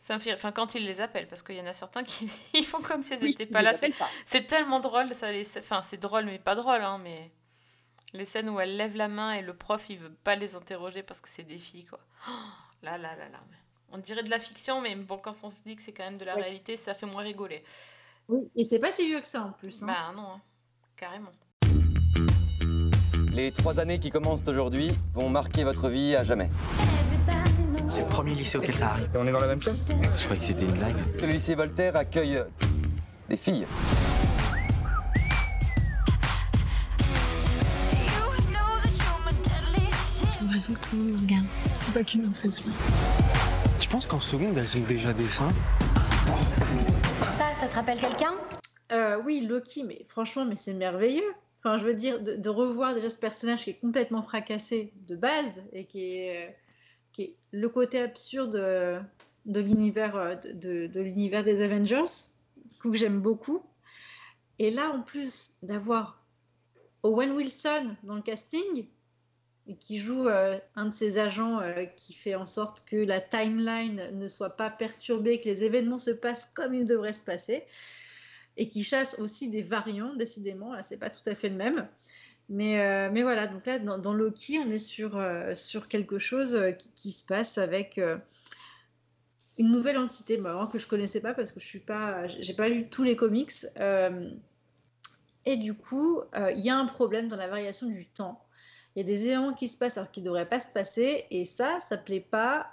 Ça 0.00 0.14
me 0.14 0.18
fait... 0.20 0.32
Enfin, 0.34 0.50
quand 0.52 0.74
ils 0.74 0.84
les 0.84 1.00
appellent, 1.00 1.28
parce 1.28 1.42
qu'il 1.42 1.56
y 1.56 1.60
en 1.60 1.66
a 1.66 1.72
certains 1.74 2.02
qui 2.04 2.28
ils 2.54 2.64
font 2.66 2.80
comme 2.82 3.02
si 3.02 3.14
elles 3.14 3.22
n'étaient 3.22 3.46
pas 3.46 3.62
là. 3.62 3.72
C'est- 4.24 4.46
tellement 4.46 4.80
drôle, 4.80 5.14
ça 5.14 5.30
les... 5.30 5.46
Enfin, 5.58 5.82
c'est 5.82 5.98
drôle, 6.00 6.24
mais 6.24 6.38
pas 6.38 6.54
drôle, 6.54 6.82
hein, 6.82 6.98
mais... 7.02 7.30
Les 8.14 8.24
scènes 8.26 8.50
où 8.50 8.60
elles 8.60 8.76
lèvent 8.76 8.96
la 8.96 9.08
main 9.08 9.32
et 9.32 9.40
le 9.42 9.54
prof, 9.56 9.86
il 9.88 9.98
veut 9.98 10.12
pas 10.12 10.36
les 10.36 10.54
interroger 10.54 11.02
parce 11.02 11.20
que 11.20 11.28
c'est 11.30 11.44
des 11.44 11.58
filles, 11.58 11.86
quoi. 11.86 12.00
Oh, 12.28 12.84
là, 12.84 12.98
là, 12.98 13.14
là, 13.16 13.28
là. 13.28 13.38
On 13.90 13.98
dirait 13.98 14.22
de 14.22 14.30
la 14.30 14.38
fiction, 14.38 14.80
mais 14.80 14.94
bon, 14.96 15.18
quand 15.18 15.34
on 15.44 15.50
se 15.50 15.60
dit 15.64 15.76
que 15.76 15.82
c'est 15.82 15.92
quand 15.92 16.04
même 16.04 16.16
de 16.18 16.24
la 16.24 16.34
Ouais. 16.34 16.42
réalité, 16.42 16.76
ça 16.76 16.94
fait 16.94 17.06
moins 17.06 17.22
rigoler. 17.22 17.62
Oui, 18.28 18.48
et 18.56 18.64
c'est 18.64 18.78
pas 18.80 18.90
si 18.90 19.06
vieux 19.06 19.20
que 19.20 19.26
ça 19.26 19.42
en 19.42 19.52
plus. 19.52 19.82
hein. 19.82 19.86
Bah 19.86 20.12
non, 20.14 20.32
hein. 20.32 20.40
carrément. 20.96 21.30
Les 23.34 23.50
trois 23.50 23.80
années 23.80 23.98
qui 23.98 24.10
commencent 24.10 24.46
aujourd'hui 24.46 24.90
vont 25.14 25.30
marquer 25.30 25.64
votre 25.64 25.88
vie 25.88 26.14
à 26.14 26.22
jamais. 26.22 26.50
C'est 27.88 28.02
le 28.02 28.06
premier 28.06 28.34
lycée 28.34 28.58
auquel 28.58 28.76
ça 28.76 28.88
arrive. 28.88 29.08
on 29.14 29.26
est 29.26 29.32
dans 29.32 29.40
la 29.40 29.46
même 29.46 29.58
classe 29.58 29.88
Je 29.88 30.24
croyais 30.24 30.38
que 30.38 30.44
c'était 30.44 30.66
une 30.66 30.72
blague. 30.72 30.96
Le 31.18 31.26
lycée 31.28 31.54
Voltaire 31.54 31.96
accueille 31.96 32.42
des 33.30 33.38
filles. 33.38 33.66
J'ai 40.28 40.40
l'impression 40.44 40.74
que 40.74 40.80
tout 40.80 40.96
le 40.96 41.02
monde 41.02 41.12
me 41.12 41.18
regarde. 41.20 41.46
C'est 41.72 41.94
pas 41.94 42.04
qu'une 42.04 42.26
impression. 42.26 42.64
Je 43.80 43.88
pense 43.88 44.06
qu'en 44.06 44.20
seconde, 44.20 44.58
elles 44.58 44.76
ont 44.76 44.86
déjà 44.86 45.14
des 45.14 45.30
seins. 45.30 45.48
Ça, 47.38 47.54
ça 47.58 47.66
te 47.66 47.74
rappelle 47.74 47.98
quelqu'un? 47.98 48.34
Euh, 48.92 49.22
oui, 49.24 49.46
Loki, 49.48 49.84
mais 49.84 50.04
franchement, 50.06 50.44
mais 50.44 50.56
c'est 50.56 50.74
merveilleux. 50.74 51.32
Enfin, 51.64 51.78
je 51.78 51.84
veux 51.86 51.94
dire, 51.94 52.20
de, 52.20 52.48
revoir 52.48 52.94
déjà 52.94 53.08
ce 53.08 53.18
personnage 53.18 53.64
qui 53.64 53.70
est 53.70 53.80
complètement 53.80 54.22
fracassé 54.22 54.92
de 55.06 55.14
base 55.14 55.62
et 55.72 55.84
qui 55.84 56.16
est, 56.16 56.56
euh, 57.20 57.24
le 57.52 57.68
côté 57.68 58.00
absurde 58.00 58.56
euh, 58.56 59.00
de 59.46 59.60
l'univers 59.60 60.16
euh, 60.16 60.34
de, 60.34 61.00
l'univers 61.00 61.44
des 61.44 61.62
Avengers, 61.62 62.10
que 62.80 62.92
j'aime 62.94 63.20
beaucoup. 63.20 63.62
Et 64.58 64.72
là, 64.72 64.90
en 64.90 65.02
plus 65.02 65.52
d'avoir 65.62 66.24
Owen 67.04 67.30
Wilson 67.30 67.94
dans 68.02 68.16
le 68.16 68.22
casting, 68.22 68.86
qui 69.78 69.98
joue 69.98 70.28
un 70.28 70.86
de 70.86 70.90
ces 70.90 71.20
agents 71.20 71.60
qui 71.96 72.12
fait 72.14 72.34
en 72.34 72.44
sorte 72.44 72.84
que 72.84 72.96
la 72.96 73.20
timeline 73.20 74.10
ne 74.12 74.26
soit 74.26 74.50
pas 74.50 74.70
perturbée, 74.70 75.38
que 75.38 75.48
les 75.48 75.62
événements 75.62 75.98
se 75.98 76.10
passent 76.10 76.46
comme 76.46 76.74
ils 76.74 76.84
devraient 76.84 77.12
se 77.12 77.24
passer 77.24 77.64
et 78.56 78.68
qui 78.68 78.84
chasse 78.84 79.18
aussi 79.18 79.50
des 79.50 79.62
variants, 79.62 80.14
décidément. 80.14 80.72
Là, 80.74 80.82
c'est 80.82 80.98
pas 80.98 81.10
tout 81.10 81.22
à 81.26 81.34
fait 81.34 81.48
le 81.48 81.56
même. 81.56 81.88
Mais, 82.48 82.80
euh, 82.80 83.08
mais 83.10 83.22
voilà, 83.22 83.46
donc 83.46 83.64
là, 83.64 83.78
dans, 83.78 84.12
Loki, 84.12 84.58
on 84.58 84.68
est 84.68 84.78
sur, 84.78 85.16
euh, 85.16 85.54
sur 85.54 85.88
quelque 85.88 86.18
chose 86.18 86.54
euh, 86.54 86.72
qui, 86.72 87.10
se 87.10 87.24
passe 87.24 87.56
avec 87.56 87.98
une 89.58 89.70
nouvelle 89.70 89.98
entité, 89.98 90.36
bah, 90.36 90.68
que 90.70 90.78
je 90.78 90.86
connaissais 90.86 91.20
pas 91.20 91.34
parce 91.34 91.52
que 91.52 91.60
je 91.60 91.66
suis 91.66 91.80
pas, 91.80 92.26
pas 92.56 92.68
lu 92.68 92.88
tous 92.88 93.04
les 93.04 93.16
comics. 93.16 93.52
Et 95.44 95.56
du 95.56 95.74
coup, 95.74 96.20
il 96.54 96.60
y 96.60 96.70
a 96.70 96.76
un 96.76 96.86
problème 96.86 97.28
dans 97.28 97.36
la 97.36 97.48
variation 97.48 97.88
du 97.88 98.06
temps. 98.06 98.44
Il 98.94 99.00
y 99.00 99.02
a 99.02 99.06
des 99.06 99.26
événements 99.26 99.54
qui 99.54 99.66
se 99.66 99.78
passent 99.78 99.96
alors 99.96 100.10
qu'ils 100.10 100.22
ne 100.22 100.28
devraient 100.28 100.48
pas 100.48 100.60
se 100.60 100.68
passer, 100.68 101.24
et 101.30 101.44
ça, 101.46 101.80
ça 101.80 101.96
plaît 101.96 102.20
pas 102.20 102.66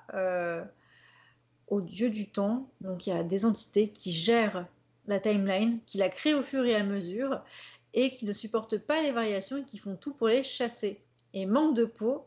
au 1.67 1.81
dieu 1.81 2.09
du 2.09 2.29
temps. 2.29 2.69
Donc 2.81 3.07
il 3.07 3.11
y 3.11 3.13
a 3.17 3.23
des 3.23 3.45
entités 3.45 3.89
qui 3.89 4.11
gèrent 4.11 4.67
la 5.09 5.19
timeline, 5.19 5.79
qui 5.85 5.97
la 5.97 6.07
créent 6.07 6.35
au 6.35 6.41
fur 6.41 6.63
et 6.65 6.75
à 6.75 6.83
mesure, 6.83 7.41
et 7.93 8.13
qui 8.13 8.25
ne 8.25 8.31
supportent 8.31 8.77
pas 8.77 9.01
les 9.01 9.11
variations 9.11 9.57
et 9.57 9.63
qui 9.63 9.77
font 9.77 9.95
tout 9.95 10.13
pour 10.13 10.27
les 10.27 10.43
chasser. 10.43 11.01
Et 11.33 11.45
manque 11.45 11.75
de 11.75 11.85
peau, 11.85 12.25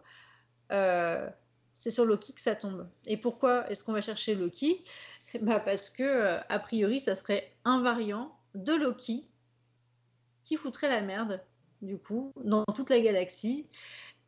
euh, 0.73 1.29
c'est 1.73 1.91
sur 1.91 2.05
Loki 2.05 2.35
que 2.35 2.41
ça 2.41 2.57
tombe. 2.57 2.89
Et 3.07 3.17
pourquoi 3.17 3.71
est-ce 3.71 3.85
qu'on 3.85 3.93
va 3.93 4.01
chercher 4.01 4.35
Loki? 4.35 4.85
Bah 5.41 5.61
Parce 5.61 5.89
que, 5.89 6.03
euh, 6.03 6.41
a 6.49 6.59
priori, 6.59 7.01
ça 7.01 7.15
serait 7.15 7.53
un 7.65 7.81
variant 7.81 8.37
de 8.55 8.75
Loki 8.75 9.29
qui 10.43 10.57
foutrait 10.57 10.89
la 10.89 11.01
merde, 11.01 11.41
du 11.81 11.99
coup, 11.99 12.33
dans 12.45 12.65
toute 12.65 12.91
la 12.91 13.01
galaxie. 13.01 13.67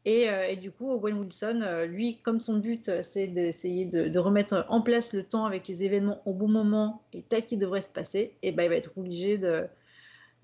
Et, 0.06 0.28
euh, 0.28 0.48
et 0.48 0.56
du 0.56 0.70
coup, 0.70 0.90
Owen 0.90 1.18
Wilson, 1.18 1.60
euh, 1.62 1.86
lui, 1.86 2.18
comme 2.22 2.38
son 2.38 2.58
but, 2.58 2.88
euh, 2.88 3.00
c'est 3.02 3.26
d'essayer 3.26 3.86
de, 3.86 4.18
remettre 4.18 4.66
en 4.68 4.82
place 4.82 5.14
le 5.14 5.24
temps 5.24 5.46
avec 5.46 5.66
les 5.66 5.82
événements 5.82 6.20
au 6.26 6.34
bon 6.34 6.48
moment 6.48 7.02
et 7.14 7.22
tel 7.22 7.46
qu'il 7.46 7.58
devrait 7.58 7.80
se 7.80 7.90
passer, 7.90 8.34
et 8.42 8.52
ben 8.52 8.64
il 8.64 8.68
va 8.68 8.76
être 8.76 8.92
obligé 8.96 9.38
de, 9.38 9.66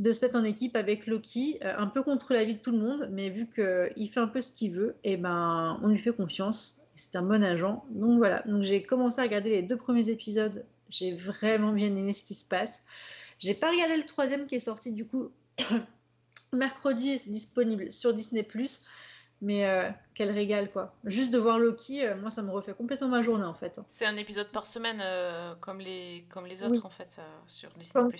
se 0.03 0.25
mettre 0.25 0.37
en 0.37 0.45
équipe 0.45 0.77
avec 0.77 1.07
Loki, 1.07 1.59
un 1.63 1.87
peu 1.87 2.03
contre 2.03 2.33
l'avis 2.33 2.55
de 2.55 2.61
tout 2.61 2.73
le 2.73 2.79
monde, 2.79 3.09
mais 3.13 3.29
vu 3.29 3.47
qu'il 3.47 4.09
fait 4.09 4.21
un 4.21 4.29
peu 4.29 4.41
ce 4.41 4.53
qu'il 4.53 4.73
veut, 4.73 4.97
et 5.05 5.17
ben 5.17 5.79
on 5.83 5.89
lui 5.89 5.99
fait 5.99 6.13
confiance. 6.13 6.77
C'est 6.95 7.17
un 7.17 7.23
bon 7.23 7.43
agent. 7.43 7.85
Donc 7.91 8.19
voilà, 8.19 8.43
donc 8.47 8.63
j'ai 8.63 8.83
commencé 8.83 9.21
à 9.21 9.23
regarder 9.23 9.51
les 9.51 9.63
deux 9.63 9.77
premiers 9.77 10.09
épisodes. 10.11 10.65
J'ai 10.91 11.13
vraiment 11.13 11.73
bien 11.73 11.89
aimé 11.89 12.13
ce 12.13 12.25
qui 12.25 12.35
se 12.35 12.47
passe. 12.47 12.83
J'ai 13.39 13.55
pas 13.55 13.71
regardé 13.71 13.97
le 13.97 14.05
troisième 14.05 14.47
qui 14.47 14.57
est 14.57 14.61
sorti 14.61 14.93
du 14.93 15.07
coup 15.07 15.31
mercredi 16.53 17.13
et 17.13 17.19
c'est 17.19 17.31
disponible 17.31 17.93
sur 17.93 18.13
Disney+. 18.13 18.47
Mais 19.43 19.67
euh, 19.67 19.89
quel 20.15 20.31
régal 20.31 20.71
quoi. 20.71 20.95
Juste 21.05 21.33
de 21.33 21.39
voir 21.39 21.59
Loki, 21.59 22.05
euh, 22.07 22.15
moi 22.17 22.29
ça 22.29 22.43
me 22.43 22.51
refait 22.51 22.75
complètement 22.75 23.09
ma 23.09 23.23
journée 23.23 23.45
en 23.47 23.55
fait. 23.55 23.81
C'est 23.89 24.05
un 24.07 24.17
épisode 24.17 24.49
par 24.49 24.67
semaine, 24.67 25.01
euh, 25.03 25.55
comme, 25.61 25.79
les, 25.81 26.27
comme 26.33 26.45
les 26.47 26.63
autres, 26.63 26.75
Oui. 26.75 26.81
en 26.85 26.91
fait, 26.91 27.17
euh, 27.19 27.23
sur 27.47 27.71
Disney+. 27.71 27.93
Comme- 27.95 28.13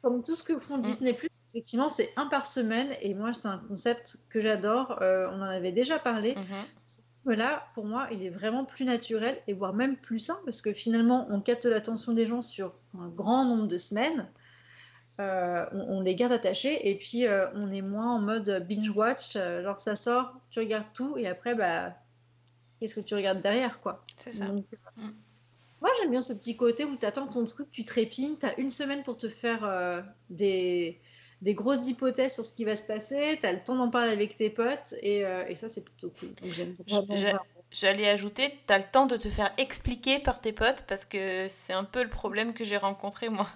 Comme 0.00 0.22
tout 0.22 0.34
ce 0.34 0.42
que 0.42 0.58
font 0.58 0.78
Disney+, 0.78 1.16
effectivement, 1.48 1.88
c'est 1.90 2.10
un 2.16 2.26
par 2.26 2.46
semaine. 2.46 2.94
Et 3.02 3.14
moi, 3.14 3.32
c'est 3.34 3.48
un 3.48 3.58
concept 3.58 4.18
que 4.30 4.40
j'adore. 4.40 4.98
On 5.00 5.40
en 5.40 5.42
avait 5.42 5.72
déjà 5.72 5.98
parlé. 5.98 6.34
Mais 7.26 7.36
là, 7.36 7.66
pour 7.74 7.86
moi, 7.86 8.06
il 8.10 8.22
est 8.22 8.28
vraiment 8.30 8.66
plus 8.66 8.84
naturel 8.84 9.40
et 9.46 9.54
voire 9.54 9.72
même 9.72 9.96
plus 9.96 10.18
sain 10.18 10.36
parce 10.44 10.60
que 10.60 10.72
finalement, 10.74 11.26
on 11.30 11.40
capte 11.40 11.64
l'attention 11.64 12.12
des 12.12 12.26
gens 12.26 12.42
sur 12.42 12.74
un 12.98 13.08
grand 13.08 13.46
nombre 13.46 13.66
de 13.66 13.78
semaines. 13.78 14.28
Euh, 15.20 15.64
on, 15.72 15.98
on 15.98 16.00
les 16.00 16.16
garde 16.16 16.32
attachés 16.32 16.90
et 16.90 16.96
puis 16.98 17.26
euh, 17.26 17.46
on 17.54 17.70
est 17.70 17.82
moins 17.82 18.16
en 18.16 18.18
mode 18.18 18.66
binge 18.68 18.90
watch. 18.90 19.36
euh, 19.36 19.62
genre 19.62 19.78
ça 19.78 19.94
sort, 19.94 20.32
tu 20.50 20.58
regardes 20.58 20.92
tout 20.92 21.16
et 21.16 21.28
après, 21.28 21.54
bah, 21.54 21.94
qu'est-ce 22.80 22.96
que 22.96 23.00
tu 23.00 23.14
regardes 23.14 23.40
derrière, 23.40 23.78
quoi. 23.80 24.02
C'est 24.18 24.32
ça. 24.32 24.46
Donc, 24.46 24.64
euh, 24.72 25.02
Moi, 25.80 25.90
j'aime 26.00 26.10
bien 26.10 26.20
ce 26.20 26.32
petit 26.32 26.56
côté 26.56 26.84
où 26.84 26.96
tu 26.96 27.06
attends 27.06 27.28
ton 27.28 27.44
truc, 27.44 27.70
tu 27.70 27.84
trépignes, 27.84 28.36
tu 28.40 28.46
as 28.46 28.58
une 28.58 28.70
semaine 28.70 29.02
pour 29.04 29.16
te 29.16 29.28
faire 29.28 30.04
des, 30.30 30.98
des 31.42 31.54
grosses 31.54 31.88
hypothèses 31.88 32.34
sur 32.34 32.44
ce 32.44 32.52
qui 32.52 32.64
va 32.64 32.74
se 32.74 32.86
passer, 32.86 33.38
tu 33.40 33.46
as 33.46 33.52
le 33.52 33.62
temps 33.62 33.76
d'en 33.76 33.90
parler 33.90 34.10
avec 34.12 34.34
tes 34.34 34.50
potes 34.50 34.94
et, 35.02 35.20
et 35.20 35.54
ça, 35.54 35.68
c'est 35.68 35.84
plutôt 35.84 36.10
cool. 36.18 36.30
Donc, 36.34 36.52
j'aime. 36.52 37.38
J'allais 37.70 38.08
ajouter, 38.08 38.56
t'as 38.66 38.78
le 38.78 38.84
temps 38.84 39.06
de 39.06 39.16
te 39.16 39.28
faire 39.28 39.52
expliquer 39.58 40.20
par 40.20 40.40
tes 40.40 40.52
potes 40.52 40.84
parce 40.86 41.04
que 41.04 41.46
c'est 41.48 41.72
un 41.72 41.82
peu 41.84 42.04
le 42.04 42.08
problème 42.08 42.54
que 42.54 42.62
j'ai 42.64 42.76
rencontré 42.76 43.28
moi. 43.28 43.48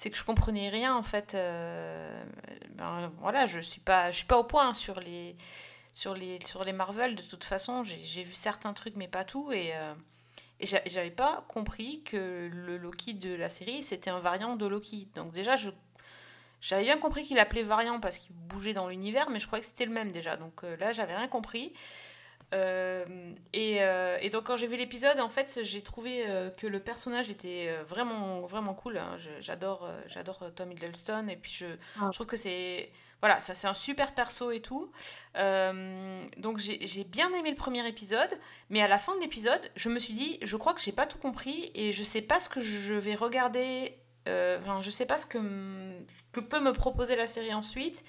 C'est 0.00 0.10
que 0.10 0.16
je 0.16 0.24
comprenais 0.24 0.70
rien 0.70 0.96
en 0.96 1.02
fait. 1.02 1.34
euh, 1.34 2.24
ben, 2.70 3.12
voilà, 3.20 3.44
je 3.44 3.60
suis 3.60 3.80
pas, 3.82 4.10
je 4.10 4.16
suis 4.16 4.26
pas 4.26 4.38
au 4.38 4.44
point 4.44 4.72
sur 4.72 4.98
les, 4.98 5.36
sur 5.92 6.14
les, 6.14 6.38
sur 6.46 6.64
les 6.64 6.72
Marvel 6.72 7.14
de 7.16 7.22
toute 7.22 7.44
façon. 7.44 7.84
J'ai 7.84 8.22
vu 8.22 8.32
certains 8.32 8.72
trucs 8.72 8.96
mais 8.96 9.08
pas 9.08 9.24
tout 9.24 9.52
et, 9.52 9.72
euh, 9.74 9.94
et 10.58 10.64
j'a- 10.66 10.80
j'avais 10.86 11.10
pas 11.10 11.44
compris 11.48 12.02
que 12.04 12.48
le 12.50 12.78
Loki 12.78 13.12
de 13.14 13.34
la 13.34 13.50
série 13.50 13.82
c'était 13.82 14.08
un 14.10 14.20
variant 14.20 14.56
de 14.56 14.66
Loki. 14.66 15.08
Donc 15.14 15.32
déjà 15.32 15.56
je 15.56 15.68
j'avais 16.62 16.84
bien 16.84 16.98
compris 16.98 17.24
qu'il 17.24 17.38
appelait 17.38 17.62
variant 17.62 18.00
parce 18.00 18.18
qu'il 18.18 18.34
bougeait 18.34 18.74
dans 18.74 18.88
l'univers, 18.88 19.28
mais 19.30 19.38
je 19.38 19.46
croyais 19.46 19.62
que 19.62 19.68
c'était 19.68 19.86
le 19.86 19.92
même 19.92 20.12
déjà. 20.12 20.36
Donc 20.36 20.64
euh, 20.64 20.76
là, 20.78 20.92
j'avais 20.92 21.16
rien 21.16 21.28
compris. 21.28 21.72
Euh, 22.52 23.04
et, 23.52 23.78
euh, 23.82 24.18
et 24.20 24.28
donc 24.30 24.44
quand 24.44 24.56
j'ai 24.56 24.66
vu 24.66 24.76
l'épisode, 24.76 25.20
en 25.20 25.28
fait, 25.28 25.60
j'ai 25.62 25.82
trouvé 25.82 26.24
euh, 26.26 26.50
que 26.50 26.66
le 26.66 26.80
personnage 26.80 27.30
était 27.30 27.72
vraiment 27.88 28.40
vraiment 28.42 28.74
cool. 28.74 28.98
hein. 28.98 29.16
J'adore 29.40 29.88
j'adore 30.08 30.50
Tom 30.56 30.72
Hiddleston 30.72 31.28
et 31.28 31.36
puis 31.36 31.52
je, 31.52 31.66
je 31.66 32.10
trouve 32.12 32.26
que 32.26 32.36
c'est 32.36 32.90
voilà, 33.20 33.38
ça 33.38 33.54
c'est 33.54 33.68
un 33.68 33.74
super 33.74 34.14
perso 34.14 34.50
et 34.50 34.60
tout. 34.62 34.90
Euh, 35.36 36.24
donc 36.38 36.58
j'ai 36.58 37.04
bien 37.04 37.32
aimé 37.34 37.50
le 37.50 37.56
premier 37.56 37.86
épisode, 37.86 38.30
mais 38.70 38.82
à 38.82 38.88
la 38.88 38.98
fin 38.98 39.14
de 39.14 39.20
l'épisode, 39.20 39.60
je 39.76 39.88
me 39.88 39.98
suis 39.98 40.14
dit, 40.14 40.38
je 40.42 40.56
crois 40.56 40.74
que 40.74 40.80
j'ai 40.80 40.92
pas 40.92 41.06
tout 41.06 41.18
compris 41.18 41.70
et 41.74 41.92
je 41.92 42.02
sais 42.02 42.22
pas 42.22 42.40
ce 42.40 42.48
que 42.48 42.60
je 42.60 42.94
vais 42.94 43.14
regarder. 43.14 43.96
euh, 44.28 44.58
Enfin, 44.60 44.80
je 44.82 44.90
sais 44.90 45.06
pas 45.06 45.18
ce 45.18 45.26
que, 45.26 45.38
peut 46.32 46.60
me 46.60 46.72
proposer 46.72 47.14
la 47.14 47.26
série 47.26 47.54
ensuite. 47.54 48.04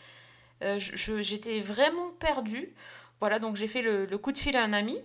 Euh, 0.63 0.77
J'étais 0.79 1.59
vraiment 1.59 2.11
perdue. 2.19 2.73
Voilà, 3.21 3.39
donc 3.39 3.55
j'ai 3.55 3.67
fait 3.69 3.81
le, 3.81 4.05
le 4.05 4.17
coup 4.17 4.31
de 4.33 4.37
fil 4.37 4.57
à 4.57 4.63
un 4.63 4.73
ami. 4.73 4.99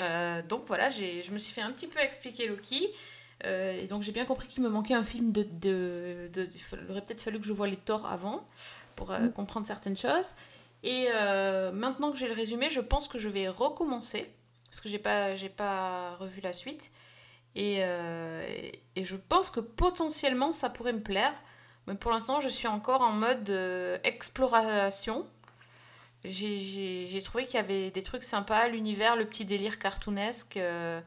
Euh, 0.00 0.42
donc 0.42 0.64
voilà, 0.66 0.90
j'ai- 0.90 1.22
je 1.22 1.30
me 1.32 1.38
suis 1.38 1.52
fait 1.52 1.60
un 1.60 1.70
petit 1.70 1.86
peu 1.86 2.00
expliquer 2.00 2.46
Loki. 2.48 2.88
Euh, 3.44 3.72
et 3.80 3.86
donc 3.86 4.02
j'ai 4.02 4.12
bien 4.12 4.24
compris 4.24 4.48
qu'il 4.48 4.62
me 4.62 4.68
manquait 4.68 4.94
un 4.94 5.02
film 5.04 5.30
de... 5.32 5.42
de, 5.42 6.28
de- 6.32 6.48
il 6.84 6.90
aurait 6.90 7.02
peut-être 7.02 7.20
fallu 7.20 7.38
que 7.40 7.46
je 7.46 7.52
voie 7.52 7.66
les 7.68 7.76
torts 7.76 8.06
avant 8.06 8.46
pour 8.96 9.10
euh, 9.12 9.18
Mm. 9.20 9.32
comprendre 9.32 9.66
certaines 9.66 9.96
choses. 9.96 10.34
Et 10.84 11.06
maintenant 11.72 12.10
que 12.10 12.16
j'ai 12.18 12.26
le 12.26 12.34
résumé, 12.34 12.68
je 12.70 12.80
pense 12.80 13.06
que 13.06 13.16
je 13.18 13.28
vais 13.28 13.48
recommencer. 13.48 14.28
Parce 14.68 14.80
que 14.80 14.88
j'ai 14.88 14.98
pas, 14.98 15.36
j'ai 15.36 15.48
pas 15.50 16.16
revu 16.16 16.40
la 16.40 16.52
suite. 16.52 16.90
Et, 17.54 17.76
et- 18.96 19.04
je 19.04 19.16
pense 19.16 19.48
que 19.50 19.60
potentiellement 19.60 20.50
ça 20.52 20.70
pourrait 20.70 20.92
me 20.94 21.02
plaire. 21.02 21.34
Mais 21.86 21.94
pour 21.94 22.10
l'instant, 22.10 22.40
je 22.40 22.48
suis 22.48 22.66
encore 22.68 23.00
en 23.02 23.12
mode 23.12 23.50
exploration. 24.02 25.24
J'ai- 26.24 27.20
trouvé 27.22 27.46
qu'il 27.46 27.56
y 27.56 27.58
avait 27.58 27.90
des 27.90 28.02
trucs 28.02 28.22
sympas, 28.22 28.68
l'univers, 28.68 29.16
le 29.16 29.24
petit 29.26 29.44
délire 29.44 29.78
cartoonesque, 29.78 30.56
euh, 30.56 31.00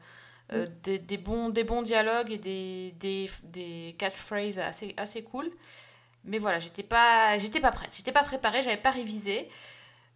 euh, 0.52 0.66
des, 0.84 0.98
des 0.98 1.16
bons, 1.18 1.50
des 1.50 1.64
bons 1.64 1.82
dialogues 1.82 2.32
et 2.32 2.38
des, 2.38 2.94
des, 3.00 3.30
des 3.44 3.96
catchphrases 3.98 4.58
assez, 4.58 4.94
assez 4.98 5.22
cool. 5.24 5.50
Mais 6.24 6.38
voilà, 6.38 6.60
j'étais 6.60 6.82
pas, 6.84 7.38
j'étais 7.38 7.60
pas 7.60 7.72
prête, 7.72 7.90
j'étais 7.96 8.12
pas 8.12 8.24
préparée, 8.24 8.62
j'avais 8.62 8.76
pas 8.76 8.90
révisé. 8.92 9.48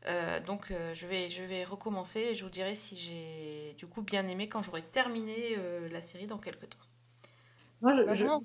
Euh, 0.07 0.41
donc 0.41 0.71
euh, 0.73 0.95
je, 0.95 1.07
vais, 1.07 1.31
je 1.31 1.43
vais 1.45 1.65
recommencer 1.65 2.21
et 2.21 2.35
je 2.37 2.45
vous 2.45 2.51
dirai 2.51 2.75
si 2.75 2.97
j'ai 2.97 3.75
du 3.79 3.87
coup 3.87 4.03
bien 4.03 4.27
aimé 4.29 4.49
quand 4.49 4.63
j'aurai 4.63 4.83
terminé 4.83 5.57
euh, 5.59 5.89
la 5.91 6.03
série 6.03 6.27
dans 6.27 6.39
quelques 6.39 6.71
temps. 6.71 6.79
Moi, 7.81 7.95
je, 7.95 8.03
Bah 8.05 8.13
je-. 8.15 8.27
Ah, 8.27 8.39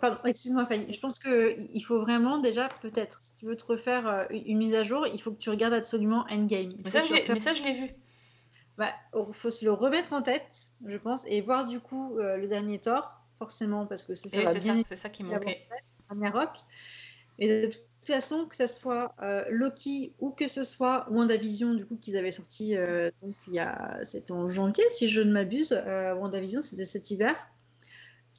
Pardon, 0.00 0.18
excuse-moi 0.24 0.64
Fanny. 0.66 0.92
Je 0.92 1.00
pense 1.00 1.18
qu'il 1.18 1.84
faut 1.84 2.00
vraiment 2.00 2.38
déjà, 2.38 2.68
peut-être, 2.80 3.20
si 3.20 3.36
tu 3.36 3.46
veux 3.46 3.56
te 3.56 3.66
refaire 3.66 4.06
euh, 4.06 4.24
une 4.30 4.58
mise 4.58 4.74
à 4.74 4.84
jour, 4.84 5.06
il 5.06 5.20
faut 5.20 5.32
que 5.32 5.38
tu 5.38 5.50
regardes 5.50 5.74
absolument 5.74 6.24
Endgame. 6.30 6.72
Mais 6.84 6.90
ça, 6.90 7.00
refaire. 7.00 7.24
mais 7.28 7.38
ça, 7.38 7.52
je 7.52 7.62
l'ai 7.62 7.74
vu. 7.74 7.90
Bah, 8.78 8.94
il 9.14 9.34
faut 9.34 9.50
se 9.50 9.64
le 9.64 9.72
remettre 9.72 10.14
en 10.14 10.22
tête, 10.22 10.72
je 10.86 10.96
pense, 10.96 11.24
et 11.26 11.42
voir 11.42 11.66
du 11.66 11.80
coup 11.80 12.18
euh, 12.18 12.38
le 12.38 12.46
dernier 12.46 12.78
Thor, 12.78 13.20
forcément, 13.38 13.84
parce 13.84 14.04
que 14.04 14.14
c'est 14.14 14.30
ça 14.30 14.36
Et 14.36 14.40
oui, 14.40 14.44
va 14.46 14.58
c'est 14.58 14.72
bien 14.72 14.82
ça, 14.96 15.10
qui 15.10 15.22
manquait. 15.22 15.66
Ragnarok. 16.08 16.50
Et 17.38 17.60
de 17.60 17.66
toute 17.66 17.82
façon, 18.06 18.46
que 18.46 18.56
ce 18.56 18.66
soit 18.66 19.14
euh, 19.22 19.44
Loki 19.50 20.14
ou 20.18 20.30
que 20.30 20.48
ce 20.48 20.62
soit 20.62 21.06
WandaVision, 21.10 21.74
du 21.74 21.84
coup, 21.84 21.96
qu'ils 21.96 22.16
avaient 22.16 22.30
sorti, 22.30 22.74
euh, 22.74 23.10
donc 23.20 23.34
il 23.48 23.54
y 23.54 23.58
a, 23.58 23.98
c'était 24.04 24.32
en 24.32 24.48
janvier, 24.48 24.84
si 24.88 25.08
je 25.08 25.20
ne 25.20 25.32
m'abuse. 25.32 25.72
WandaVision, 26.16 26.62
c'était 26.62 26.86
cet 26.86 27.10
hiver. 27.10 27.36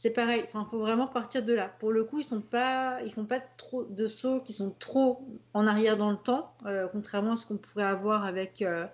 C'est 0.02 0.14
pareil, 0.14 0.44
il 0.52 0.66
faut 0.66 0.80
vraiment 0.80 1.06
partir 1.06 1.46
de 1.46 1.54
là. 1.54 1.72
Pour 1.78 1.92
le 1.92 2.04
coup, 2.04 2.18
ils 2.18 2.24
sont 2.24 2.42
pas, 2.42 3.00
ils 3.06 3.14
font 3.14 3.26
pas 3.28 3.40
trop 3.40 3.84
de 3.84 4.08
sauts 4.08 4.40
qui 4.40 4.52
sont 4.52 4.72
trop 4.72 5.24
en 5.54 5.68
arrière 5.68 5.96
dans 5.96 6.10
le 6.10 6.18
temps, 6.18 6.56
euh, 6.66 6.88
contrairement 6.92 7.34
à 7.34 7.36
ce 7.36 7.46
qu'on 7.46 7.60
pourrait 7.60 7.84
avoir 7.84 8.26
avec 8.26 8.64
euh, 8.64 8.88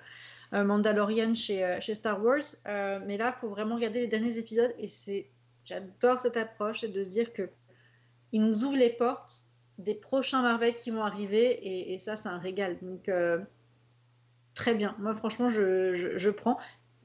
euh, 0.52 0.66
Mandalorian 0.66 1.34
chez, 1.34 1.64
euh, 1.64 1.80
chez 1.80 1.94
Star 1.94 2.22
Wars. 2.22 2.42
Mais 2.66 3.16
là, 3.16 3.32
faut 3.32 3.48
vraiment 3.48 3.76
regarder 3.76 4.02
les 4.02 4.08
derniers 4.08 4.38
épisodes 4.38 4.74
et 4.80 4.90
c'est, 4.90 5.30
j'adore 5.64 6.20
cette 6.20 6.36
approche, 6.36 6.82
c'est 6.82 6.90
de 6.90 7.02
se 7.06 7.10
dire 7.10 7.32
que 7.32 7.50
ils 8.34 8.42
nous 8.42 8.66
ouvrent 8.66 8.76
les 8.76 8.90
portes 8.90 9.44
des 9.78 9.96
prochains 9.96 10.42
Marvel 10.42 10.76
qui 10.76 10.92
vont 10.92 11.04
arriver 11.04 11.94
et, 11.94 11.98
ça, 12.00 12.18
c'est 12.18 12.28
un 12.28 12.38
régal. 12.38 12.80
Donc, 12.82 13.10
très 14.56 14.74
bien. 14.74 14.94
Moi, 15.00 15.14
franchement, 15.14 15.50
je, 15.50 15.94
je- 15.94 16.18
je 16.18 16.30
prends. 16.30 16.58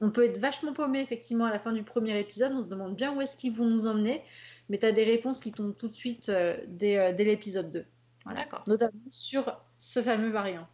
On 0.03 0.11
peut 0.11 0.25
être 0.25 0.37
vachement 0.37 0.73
paumé, 0.73 0.99
effectivement, 0.99 1.45
à 1.45 1.49
la 1.49 1.59
fin 1.59 1.71
du 1.71 1.81
premier 1.81 2.19
épisode. 2.19 2.51
On 2.51 2.61
se 2.61 2.67
demande 2.67 2.93
bien 2.93 3.15
où 3.15 3.21
est-ce 3.21 3.37
qu'ils 3.37 3.53
vont 3.53 3.65
nous 3.65 3.87
emmener. 3.87 4.21
Mais 4.67 4.77
tu 4.77 4.85
as 4.85 4.91
des 4.91 5.05
réponses 5.05 5.39
qui 5.39 5.53
tombent 5.53 5.77
tout 5.77 5.87
de 5.87 5.93
suite 5.93 6.27
euh, 6.27 6.57
dès, 6.67 6.97
euh, 6.97 7.13
dès 7.13 7.23
l'épisode 7.23 7.71
2. 7.71 7.85
Voilà. 8.25 8.41
D'accord. 8.41 8.65
Notamment 8.67 8.99
sur 9.09 9.57
ce 9.77 10.01
fameux 10.01 10.29
variant. 10.29 10.67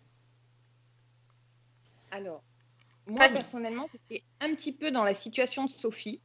Alors, 2.09 2.41
moi 3.05 3.27
personnellement, 3.29 3.87
j'étais 3.93 4.23
un 4.39 4.55
petit 4.55 4.71
peu 4.71 4.89
dans 4.89 5.03
la 5.03 5.13
situation 5.13 5.65
de 5.65 5.71
Sophie. 5.71 6.21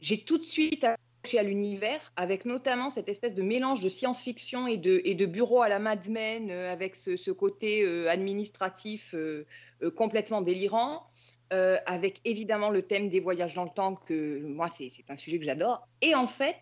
J'ai 0.00 0.22
tout 0.22 0.38
de 0.38 0.44
suite 0.44 0.84
accroché 0.84 1.40
à 1.40 1.42
l'univers, 1.42 2.12
avec 2.14 2.44
notamment 2.44 2.90
cette 2.90 3.08
espèce 3.08 3.34
de 3.34 3.42
mélange 3.42 3.80
de 3.80 3.88
science-fiction 3.88 4.68
et 4.68 4.76
de, 4.76 5.02
et 5.04 5.16
de 5.16 5.26
bureau 5.26 5.62
à 5.62 5.68
la 5.68 5.80
Mad 5.80 6.08
Men, 6.08 6.52
euh, 6.52 6.72
avec 6.72 6.94
ce, 6.94 7.16
ce 7.16 7.32
côté 7.32 7.82
euh, 7.82 8.08
administratif 8.08 9.12
euh, 9.14 9.44
euh, 9.82 9.90
complètement 9.90 10.40
délirant, 10.40 11.06
euh, 11.52 11.78
avec 11.86 12.20
évidemment 12.24 12.70
le 12.70 12.82
thème 12.82 13.08
des 13.08 13.18
voyages 13.18 13.54
dans 13.54 13.64
le 13.64 13.70
temps, 13.70 13.96
que 13.96 14.40
moi, 14.40 14.68
c'est 14.68 14.90
un 15.08 15.16
sujet 15.16 15.38
que 15.38 15.44
j'adore. 15.44 15.86
Et 16.00 16.14
en 16.14 16.28
fait, 16.28 16.56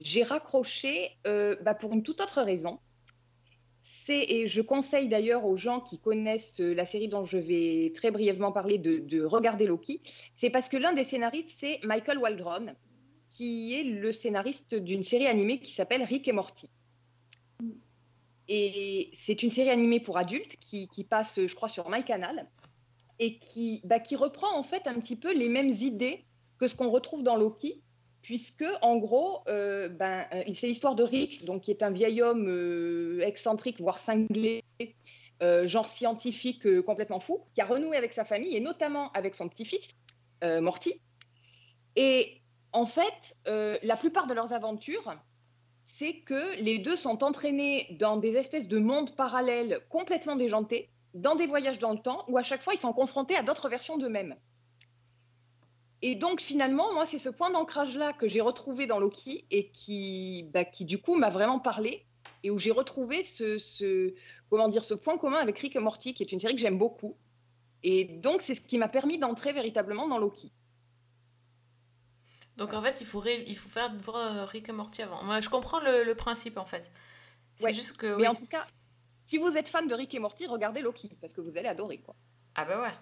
j'ai 0.00 0.22
raccroché 0.22 1.10
euh, 1.26 1.56
bah, 1.62 1.74
pour 1.74 1.92
une 1.92 2.02
toute 2.04 2.20
autre 2.20 2.42
raison. 2.42 2.78
Et 4.10 4.46
je 4.46 4.62
conseille 4.62 5.08
d'ailleurs 5.08 5.44
aux 5.44 5.56
gens 5.56 5.80
qui 5.80 5.98
connaissent 5.98 6.60
euh, 6.60 6.72
la 6.72 6.86
série 6.86 7.08
dont 7.08 7.26
je 7.26 7.36
vais 7.36 7.92
très 7.94 8.10
brièvement 8.10 8.52
parler 8.52 8.78
de, 8.78 8.98
de 8.98 9.22
regarder 9.22 9.66
Loki, 9.66 10.00
c'est 10.34 10.48
parce 10.48 10.70
que 10.70 10.78
l'un 10.78 10.94
des 10.94 11.04
scénaristes, 11.04 11.54
c'est 11.58 11.80
Michael 11.84 12.16
Waldron, 12.16 12.74
qui 13.28 13.74
est 13.74 13.84
le 13.84 14.12
scénariste 14.12 14.74
d'une 14.74 15.02
série 15.02 15.26
animée 15.26 15.60
qui 15.60 15.72
s'appelle 15.72 16.04
Rick 16.04 16.26
et 16.26 16.32
Morty. 16.32 16.70
Et 18.48 19.10
c'est 19.12 19.42
une 19.42 19.50
série 19.50 19.68
animée 19.68 20.00
pour 20.00 20.16
adultes 20.16 20.56
qui, 20.58 20.88
qui 20.88 21.04
passe, 21.04 21.44
je 21.44 21.54
crois, 21.54 21.68
sur 21.68 21.90
MyCanal 21.90 22.48
et 23.18 23.38
qui, 23.38 23.80
bah, 23.84 24.00
qui 24.00 24.16
reprend 24.16 24.56
en 24.56 24.62
fait 24.62 24.86
un 24.86 24.94
petit 24.94 25.16
peu 25.16 25.32
les 25.32 25.48
mêmes 25.48 25.70
idées 25.70 26.24
que 26.58 26.68
ce 26.68 26.74
qu'on 26.74 26.90
retrouve 26.90 27.22
dans 27.22 27.36
Loki, 27.36 27.82
puisque 28.22 28.64
en 28.82 28.96
gros, 28.96 29.40
euh, 29.48 29.88
ben, 29.88 30.26
euh, 30.32 30.42
c'est 30.54 30.66
l'histoire 30.66 30.94
de 30.94 31.02
Rick, 31.02 31.44
donc 31.44 31.62
qui 31.62 31.70
est 31.70 31.82
un 31.82 31.90
vieil 31.90 32.20
homme 32.20 32.46
euh, 32.48 33.20
excentrique, 33.20 33.80
voire 33.80 33.98
cinglé, 33.98 34.64
genre 35.40 35.88
scientifique 35.88 36.66
complètement 36.82 37.20
fou, 37.20 37.44
qui 37.54 37.60
a 37.60 37.64
renoué 37.64 37.96
avec 37.96 38.12
sa 38.12 38.24
famille 38.24 38.56
et 38.56 38.60
notamment 38.60 39.12
avec 39.12 39.36
son 39.36 39.48
petit-fils, 39.48 39.94
Morty. 40.42 41.00
Et 41.94 42.42
en 42.72 42.86
fait, 42.86 43.36
la 43.46 43.96
plupart 43.96 44.26
de 44.26 44.34
leurs 44.34 44.52
aventures, 44.52 45.16
c'est 45.86 46.14
que 46.14 46.60
les 46.60 46.78
deux 46.78 46.96
sont 46.96 47.22
entraînés 47.22 47.86
dans 48.00 48.16
des 48.16 48.36
espèces 48.36 48.66
de 48.66 48.78
mondes 48.78 49.14
parallèles 49.14 49.80
complètement 49.88 50.34
déjantés, 50.34 50.90
dans 51.14 51.34
des 51.36 51.46
voyages 51.46 51.78
dans 51.78 51.92
le 51.92 51.98
temps, 52.00 52.24
où 52.28 52.38
à 52.38 52.42
chaque 52.42 52.62
fois 52.62 52.74
ils 52.74 52.80
sont 52.80 52.92
confrontés 52.92 53.34
à 53.36 53.42
d'autres 53.42 53.68
versions 53.68 53.96
d'eux-mêmes. 53.98 54.36
Et 56.00 56.14
donc 56.14 56.40
finalement, 56.40 56.92
moi, 56.94 57.06
c'est 57.06 57.18
ce 57.18 57.28
point 57.28 57.50
d'ancrage-là 57.50 58.12
que 58.12 58.28
j'ai 58.28 58.40
retrouvé 58.40 58.86
dans 58.86 59.00
Loki 59.00 59.46
et 59.50 59.70
qui, 59.70 60.44
bah, 60.54 60.64
qui 60.64 60.84
du 60.84 61.00
coup 61.00 61.16
m'a 61.16 61.28
vraiment 61.30 61.58
parlé 61.58 62.06
et 62.44 62.50
où 62.50 62.58
j'ai 62.58 62.70
retrouvé 62.70 63.24
ce, 63.24 63.58
ce, 63.58 64.14
comment 64.48 64.68
dire, 64.68 64.84
ce 64.84 64.94
point 64.94 65.18
commun 65.18 65.38
avec 65.38 65.58
Rick 65.58 65.74
et 65.74 65.80
Morty, 65.80 66.14
qui 66.14 66.22
est 66.22 66.30
une 66.30 66.38
série 66.38 66.54
que 66.54 66.60
j'aime 66.60 66.78
beaucoup. 66.78 67.16
Et 67.82 68.04
donc 68.04 68.42
c'est 68.42 68.54
ce 68.54 68.60
qui 68.60 68.78
m'a 68.78 68.88
permis 68.88 69.18
d'entrer 69.18 69.52
véritablement 69.52 70.06
dans 70.06 70.18
Loki. 70.18 70.52
Donc 72.56 72.74
en 72.74 72.82
fait, 72.82 72.98
il 73.00 73.06
faut, 73.06 73.24
il 73.24 73.56
faut 73.56 73.68
faire 73.68 73.92
voir 74.02 74.16
euh, 74.16 74.44
Rick 74.44 74.68
et 74.68 74.72
Morty 74.72 75.02
avant. 75.02 75.22
Moi, 75.24 75.40
je 75.40 75.48
comprends 75.48 75.80
le, 75.80 76.04
le 76.04 76.14
principe 76.14 76.58
en 76.58 76.64
fait. 76.64 76.90
C'est 77.56 77.64
Ouais. 77.66 77.72
juste 77.72 77.96
que. 77.96 78.16
Mais 78.16 78.28
en 78.28 78.34
tout 78.36 78.46
cas, 78.46 78.66
si 79.28 79.38
vous 79.38 79.56
êtes 79.56 79.68
fan 79.68 79.86
de 79.86 79.94
Rick 79.94 80.12
et 80.14 80.18
Morty, 80.18 80.46
regardez 80.46 80.80
Loki 80.82 81.16
parce 81.20 81.32
que 81.32 81.40
vous 81.40 81.56
allez 81.56 81.68
adorer 81.68 81.98
quoi, 81.98 82.14
Ah 82.56 82.64
bah 82.64 82.80
ouais. 82.82 82.94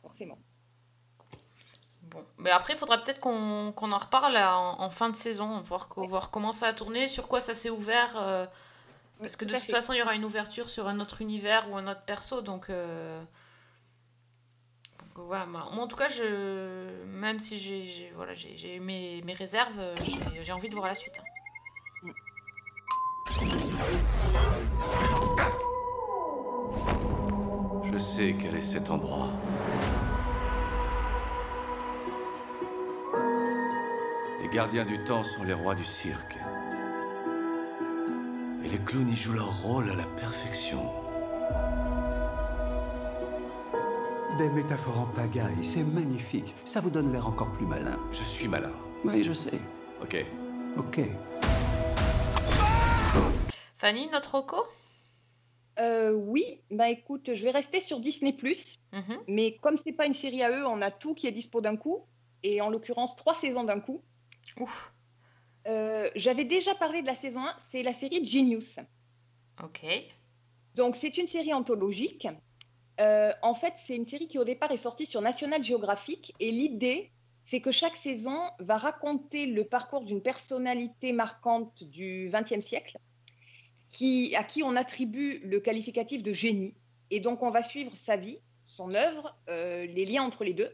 forcément. 0.00 0.38
Bon. 2.02 2.24
Mais 2.38 2.50
après, 2.50 2.72
il 2.72 2.78
faudra 2.78 2.98
peut-être 2.98 3.20
qu'on 3.20 3.72
en 3.76 3.98
reparle 3.98 4.32
là, 4.32 4.58
en, 4.58 4.80
en 4.80 4.90
fin 4.90 5.10
de 5.10 5.16
saison, 5.16 5.60
voir, 5.60 5.88
co- 5.88 6.06
voir 6.08 6.30
comment 6.30 6.50
ça 6.50 6.66
a 6.68 6.72
tourné, 6.72 7.06
sur 7.06 7.28
quoi 7.28 7.40
ça 7.40 7.54
s'est 7.54 7.70
ouvert. 7.70 8.16
euh, 8.16 8.46
parce 9.20 9.36
que 9.36 9.44
de 9.44 9.52
toute 9.54 9.62
fait. 9.64 9.70
façon, 9.70 9.92
il 9.92 9.98
y 9.98 10.02
aura 10.02 10.14
une 10.16 10.24
ouverture 10.24 10.70
sur 10.70 10.88
un 10.88 10.98
autre 10.98 11.20
univers 11.20 11.70
ou 11.70 11.76
un 11.76 11.86
autre 11.86 12.02
perso. 12.02 12.40
Donc, 12.40 12.68
euh, 12.70 13.22
donc, 15.14 15.24
voilà. 15.26 15.46
Moi, 15.46 15.62
en 15.62 15.86
tout 15.86 15.96
cas, 15.96 16.08
je, 16.08 17.04
même 17.04 17.38
si 17.38 17.58
j'ai 17.60 18.10
voilà, 18.16 18.32
mes, 18.80 19.22
mes 19.22 19.34
réserves, 19.34 19.78
euh, 19.78 19.94
j'ai- 20.02 20.42
j'ai 20.44 20.52
envie 20.52 20.68
de 20.68 20.74
voir 20.74 20.86
la 20.88 20.94
suite. 20.96 21.20
hein. 21.20 21.24
Je 27.92 27.98
sais 27.98 28.36
quel 28.38 28.56
est 28.56 28.62
cet 28.62 28.90
endroit. 28.90 29.28
Les 34.42 34.48
gardiens 34.48 34.84
du 34.84 35.02
temps 35.04 35.22
sont 35.22 35.42
les 35.42 35.54
rois 35.54 35.74
du 35.74 35.84
cirque. 35.84 36.38
Et 38.64 38.68
les 38.68 38.78
clowns 38.78 39.08
y 39.08 39.16
jouent 39.16 39.34
leur 39.34 39.62
rôle 39.62 39.90
à 39.90 39.94
la 39.94 40.04
perfection. 40.04 40.80
Des 44.38 44.50
métaphores 44.50 45.00
en 45.00 45.06
pagaille, 45.06 45.62
c'est 45.62 45.84
magnifique. 45.84 46.54
Ça 46.64 46.80
vous 46.80 46.90
donne 46.90 47.12
l'air 47.12 47.26
encore 47.26 47.50
plus 47.52 47.66
malin. 47.66 47.98
Je 48.12 48.22
suis 48.22 48.48
malin. 48.48 48.72
Oui, 49.04 49.22
je 49.22 49.32
sais. 49.32 49.60
Ok. 50.02 50.24
Ok. 50.78 51.00
Fanny, 53.80 54.08
notre 54.10 54.32
Rocco 54.36 54.58
Euh, 55.78 56.12
oui, 56.12 56.60
bah 56.70 56.90
écoute, 56.90 57.32
je 57.32 57.42
vais 57.42 57.50
rester 57.50 57.80
sur 57.80 57.98
Disney+, 58.00 58.36
Mhm. 58.92 59.18
mais 59.26 59.56
comme 59.62 59.78
c'est 59.82 59.94
pas 59.94 60.04
une 60.04 60.12
série 60.12 60.42
à 60.42 60.50
eux, 60.50 60.66
on 60.66 60.82
a 60.82 60.90
tout 60.90 61.14
qui 61.14 61.26
est 61.26 61.32
dispo 61.32 61.62
d'un 61.62 61.78
coup, 61.78 62.04
et 62.42 62.60
en 62.60 62.68
l'occurrence 62.68 63.16
trois 63.16 63.34
saisons 63.34 63.64
d'un 63.64 63.80
coup. 63.80 64.02
Ouf. 64.58 64.92
Euh, 65.66 66.10
J'avais 66.14 66.44
déjà 66.44 66.74
parlé 66.74 67.00
de 67.00 67.06
la 67.06 67.14
saison 67.14 67.40
1, 67.40 67.54
c'est 67.70 67.82
la 67.82 67.94
série 67.94 68.22
Genius. 68.22 68.78
Ok. 69.64 69.80
Donc 70.74 70.96
c'est 71.00 71.16
une 71.16 71.28
série 71.28 71.54
anthologique. 71.54 72.28
Euh, 73.00 73.32
en 73.40 73.54
fait, 73.54 73.72
c'est 73.86 73.96
une 73.96 74.06
série 74.06 74.28
qui 74.28 74.38
au 74.38 74.44
départ 74.44 74.70
est 74.72 74.76
sortie 74.76 75.06
sur 75.06 75.22
National 75.22 75.64
Geographic, 75.64 76.34
et 76.38 76.50
l'idée, 76.52 77.10
c'est 77.44 77.62
que 77.62 77.70
chaque 77.70 77.96
saison 77.96 78.38
va 78.58 78.76
raconter 78.76 79.46
le 79.46 79.64
parcours 79.64 80.02
d'une 80.04 80.20
personnalité 80.20 81.12
marquante 81.14 81.82
du 81.84 82.30
XXe 82.30 82.60
siècle, 82.60 82.98
qui, 83.90 84.34
à 84.36 84.44
qui 84.44 84.62
on 84.62 84.76
attribue 84.76 85.40
le 85.44 85.60
qualificatif 85.60 86.22
de 86.22 86.32
génie. 86.32 86.74
Et 87.10 87.20
donc, 87.20 87.42
on 87.42 87.50
va 87.50 87.62
suivre 87.62 87.94
sa 87.94 88.16
vie, 88.16 88.38
son 88.66 88.94
œuvre, 88.94 89.36
euh, 89.48 89.84
les 89.86 90.06
liens 90.06 90.22
entre 90.22 90.44
les 90.44 90.54
deux. 90.54 90.70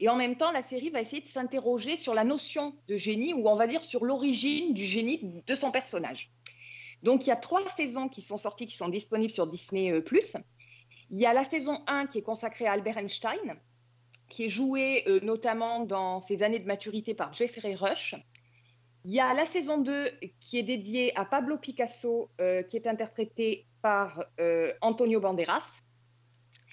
Et 0.00 0.08
en 0.08 0.16
même 0.16 0.36
temps, 0.36 0.52
la 0.52 0.62
série 0.68 0.90
va 0.90 1.00
essayer 1.00 1.22
de 1.22 1.28
s'interroger 1.28 1.96
sur 1.96 2.12
la 2.12 2.24
notion 2.24 2.74
de 2.88 2.96
génie, 2.96 3.32
ou 3.32 3.48
on 3.48 3.56
va 3.56 3.66
dire 3.66 3.82
sur 3.82 4.04
l'origine 4.04 4.74
du 4.74 4.84
génie 4.84 5.42
de 5.46 5.54
son 5.54 5.70
personnage. 5.70 6.30
Donc, 7.02 7.24
il 7.24 7.28
y 7.28 7.32
a 7.32 7.36
trois 7.36 7.64
saisons 7.76 8.08
qui 8.08 8.20
sont 8.20 8.36
sorties, 8.36 8.66
qui 8.66 8.76
sont 8.76 8.88
disponibles 8.88 9.32
sur 9.32 9.46
Disney+. 9.46 9.92
euh, 9.92 10.02
Il 11.10 11.18
y 11.18 11.24
a 11.24 11.32
la 11.32 11.48
saison 11.48 11.80
1 11.86 12.08
qui 12.08 12.18
est 12.18 12.22
consacrée 12.22 12.66
à 12.66 12.72
Albert 12.72 12.98
Einstein, 12.98 13.56
qui 14.28 14.44
est 14.44 14.48
joué 14.48 15.04
euh, 15.06 15.20
notamment 15.20 15.80
dans 15.84 16.20
ses 16.20 16.42
années 16.42 16.58
de 16.58 16.66
maturité 16.66 17.14
par 17.14 17.32
Jeffrey 17.32 17.74
Rush. 17.74 18.16
Il 19.06 19.12
y 19.12 19.20
a 19.20 19.32
la 19.34 19.46
saison 19.46 19.78
2 19.78 20.10
qui 20.40 20.58
est 20.58 20.64
dédiée 20.64 21.16
à 21.16 21.24
Pablo 21.24 21.56
Picasso, 21.58 22.28
euh, 22.40 22.64
qui 22.64 22.76
est 22.76 22.88
interprété 22.88 23.64
par 23.80 24.24
euh, 24.40 24.72
Antonio 24.80 25.20
Banderas. 25.20 25.62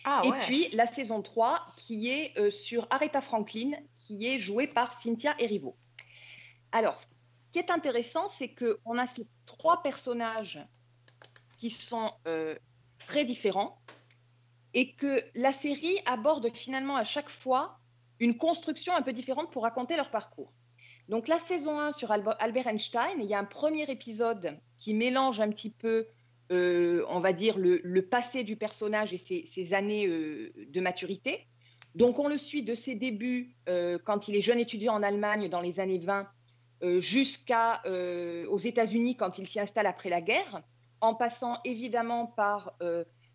Ah 0.04 0.24
Et 0.26 0.32
ouais. 0.32 0.40
puis 0.40 0.70
la 0.70 0.88
saison 0.88 1.22
3 1.22 1.64
qui 1.78 2.10
est 2.10 2.36
euh, 2.40 2.50
sur 2.50 2.88
Aretha 2.90 3.22
Franklin, 3.22 3.74
qui 3.96 4.26
est 4.26 4.40
jouée 4.40 4.66
par 4.66 5.00
Cynthia 5.00 5.36
Erivo. 5.38 5.78
Alors, 6.72 6.98
ce 6.98 7.06
qui 7.52 7.60
est 7.60 7.70
intéressant, 7.70 8.28
c'est 8.30 8.50
qu'on 8.50 8.98
a 8.98 9.06
ces 9.06 9.28
trois 9.46 9.84
personnages 9.84 10.60
qui 11.60 11.70
sont 11.70 12.14
très 12.98 13.26
différents 13.26 13.80
et 14.74 14.96
que 14.96 15.24
la 15.36 15.54
série 15.54 16.00
aborde 16.08 16.52
finalement 16.56 16.96
à 16.96 17.04
chaque 17.04 17.30
fois 17.30 17.78
une 18.20 18.36
construction 18.36 18.96
un 18.96 19.04
peu 19.04 19.14
différente 19.14 19.52
pour 19.52 19.62
raconter 19.62 19.96
leur 19.96 20.10
parcours. 20.10 20.52
Donc 21.10 21.28
la 21.28 21.40
saison 21.40 21.80
1 21.80 21.92
sur 21.92 22.12
Albert 22.12 22.68
Einstein, 22.68 23.20
il 23.20 23.26
y 23.26 23.34
a 23.34 23.40
un 23.40 23.46
premier 23.46 23.90
épisode 23.90 24.58
qui 24.78 24.94
mélange 24.94 25.42
un 25.42 25.50
petit 25.50 25.70
peu, 25.70 26.08
euh, 26.52 27.04
on 27.10 27.20
va 27.20 27.34
dire, 27.34 27.58
le, 27.58 28.02
passé 28.02 28.44
du 28.44 28.56
personnage 28.56 29.14
et 29.14 29.18
ses, 29.18 29.74
années 29.74 30.08
euh, 30.08 30.54
de 30.70 30.80
maturité. 30.80 31.48
Donc 31.96 32.18
on 32.18 32.28
le 32.28 32.38
suit 32.38 32.64
de 32.64 32.74
ses 32.74 32.96
débuts 32.96 33.56
euh, 33.70 34.00
quand 34.04 34.28
il 34.28 34.36
est 34.36 34.42
jeune 34.42 34.60
étudiant 34.60 34.94
en 34.94 35.04
Allemagne 35.04 35.50
dans 35.50 35.62
les 35.62 35.80
années 35.80 36.00
20 36.00 36.28
euh, 36.82 37.00
jusqu'à 37.00 37.82
euh, 37.86 38.48
aux 38.48 38.58
États-Unis 38.58 39.16
quand 39.16 39.38
il 39.38 39.48
s'y 39.48 39.60
installe 39.60 39.86
après 39.86 40.10
la 40.10 40.22
guerre, 40.22 40.64
en 41.02 41.14
passant 41.14 41.58
évidemment 41.66 42.28
par 42.28 42.78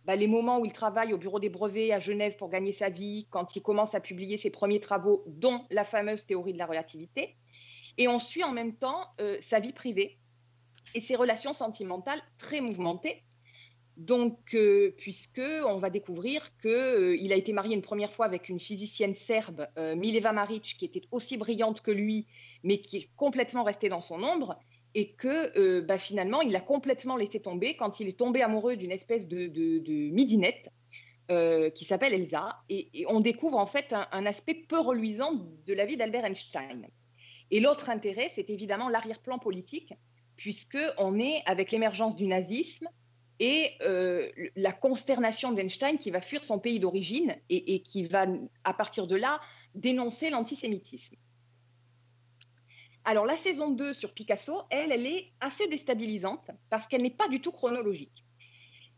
bah, 0.07 0.17
les 0.17 0.27
moments 0.27 0.59
où 0.59 0.65
il 0.65 0.73
travaille 0.73 1.13
au 1.13 1.19
bureau 1.19 1.39
des 1.39 1.51
brevets 1.51 1.93
à 1.93 2.01
Genève 2.01 2.37
pour 2.37 2.49
gagner 2.49 2.73
sa 2.73 2.89
vie, 2.89 3.27
quand 3.29 3.57
il 3.57 3.61
commence 3.61 3.95
à 3.95 4.01
publier 4.01 4.39
ses 4.39 4.49
premiers 4.49 4.81
travaux, 4.81 5.23
dont 5.27 5.67
la 5.71 5.85
fameuse 5.85 6.25
théorie 6.25 6.55
de 6.55 6.59
la 6.59 6.65
relativité. 6.65 7.37
Et 7.99 8.07
on 8.07 8.21
suit 8.21 8.45
en 8.45 8.53
même 8.53 8.75
temps 8.75 9.09
euh, 9.21 9.37
sa 9.43 9.59
vie 9.59 9.73
privée 9.73 10.17
et 10.95 11.01
ses 11.01 11.17
relations 11.17 11.53
sentimentales 11.53 12.23
très 12.39 12.61
mouvementées. 12.61 13.25
Donc, 13.97 14.55
euh, 14.55 14.95
puisque 14.97 15.43
on 15.67 15.79
va 15.79 15.91
découvrir 15.91 16.57
que 16.59 16.69
euh, 16.69 17.33
a 17.33 17.35
été 17.35 17.53
marié 17.53 17.75
une 17.75 17.83
première 17.83 18.13
fois 18.13 18.27
avec 18.27 18.49
une 18.49 18.61
physicienne 18.61 19.17
serbe, 19.17 19.67
Mileva 19.77 20.33
Maric, 20.33 20.77
qui 20.79 20.85
était 20.85 21.03
aussi 21.11 21.37
brillante 21.37 21.81
que 21.83 21.91
lui, 21.91 22.29
mais 22.63 22.79
qui 22.79 22.99
est 22.99 23.09
complètement 23.17 23.65
restée 23.65 23.89
dans 23.89 24.01
son 24.01 24.23
ombre, 24.23 24.57
et 24.95 25.11
que 25.15 25.81
bah, 25.81 25.99
finalement, 25.99 26.41
il 26.41 26.55
a 26.55 26.61
complètement 26.61 27.17
laissé 27.17 27.41
tomber 27.41 27.77
quand 27.77 27.99
il 27.99 28.09
est 28.09 28.19
tombé 28.19 28.41
amoureux 28.41 28.77
d'une 28.77 28.93
espèce 28.93 29.27
de, 29.27 29.49
midinette 30.11 30.71
qui 31.75 31.85
s'appelle 31.85 32.15
Elsa, 32.15 32.61
et, 32.71 33.05
on 33.09 33.19
découvre 33.19 33.59
en 33.59 33.67
fait 33.67 33.93
un 33.93 34.27
aspect 34.27 34.55
peu 34.55 34.79
reluisant 34.79 35.33
de 35.67 35.75
la 35.75 35.87
vie 35.87 35.97
d'Albert 35.97 36.25
Einstein. 36.25 36.89
Et 37.51 37.61
l'autre 37.61 37.89
intérêt, 37.89 38.31
c'est 38.35 38.51
évidemment 38.51 38.89
l'arrière-plan 38.89 39.39
politique, 39.39 39.95
puisque 40.37 40.79
on 40.99 41.19
est 41.19 41.43
avec 41.47 41.71
l'émergence 41.73 42.17
du 42.17 42.27
nazisme 42.27 42.89
et 43.41 43.73
euh, 43.83 44.31
la 44.57 44.73
consternation 44.73 45.53
d'Einstein 45.53 45.99
qui 45.99 46.11
va 46.11 46.21
fuir 46.21 46.45
son 46.45 46.59
pays 46.59 46.81
d'origine 46.81 47.37
et, 47.49 47.83
qui 47.83 48.07
va, 48.07 48.27
à 48.65 48.75
partir 48.75 49.07
de 49.07 49.17
là, 49.17 49.41
dénoncer 49.75 50.31
l'antisémitisme. 50.31 51.17
Alors 53.05 53.25
la 53.25 53.37
saison 53.37 53.71
2 53.71 53.95
sur 53.95 54.13
Picasso, 54.13 54.63
elle, 54.71 54.93
elle 54.93 55.07
est 55.07 55.33
assez 55.41 55.67
déstabilisante 55.69 56.51
parce 56.69 56.87
qu'elle 56.87 57.03
n'est 57.03 57.11
pas 57.11 57.29
du 57.29 57.41
tout 57.41 57.53
chronologique. 57.53 58.25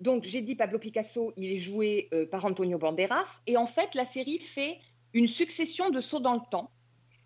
Donc 0.00 0.24
j'ai 0.24 0.40
dit 0.40 0.56
Pablo 0.56 0.78
Picasso, 0.78 1.32
il 1.36 1.52
est 1.52 1.58
joué 1.58 2.08
euh, 2.12 2.26
par 2.26 2.44
Antonio 2.44 2.78
Banderas, 2.78 3.40
et 3.46 3.56
en 3.56 3.66
fait 3.66 3.94
la 3.94 4.06
série 4.06 4.38
fait 4.38 4.78
une 5.12 5.26
succession 5.26 5.90
de 5.90 6.00
sauts 6.00 6.20
dans 6.20 6.34
le 6.34 6.40
temps, 6.50 6.70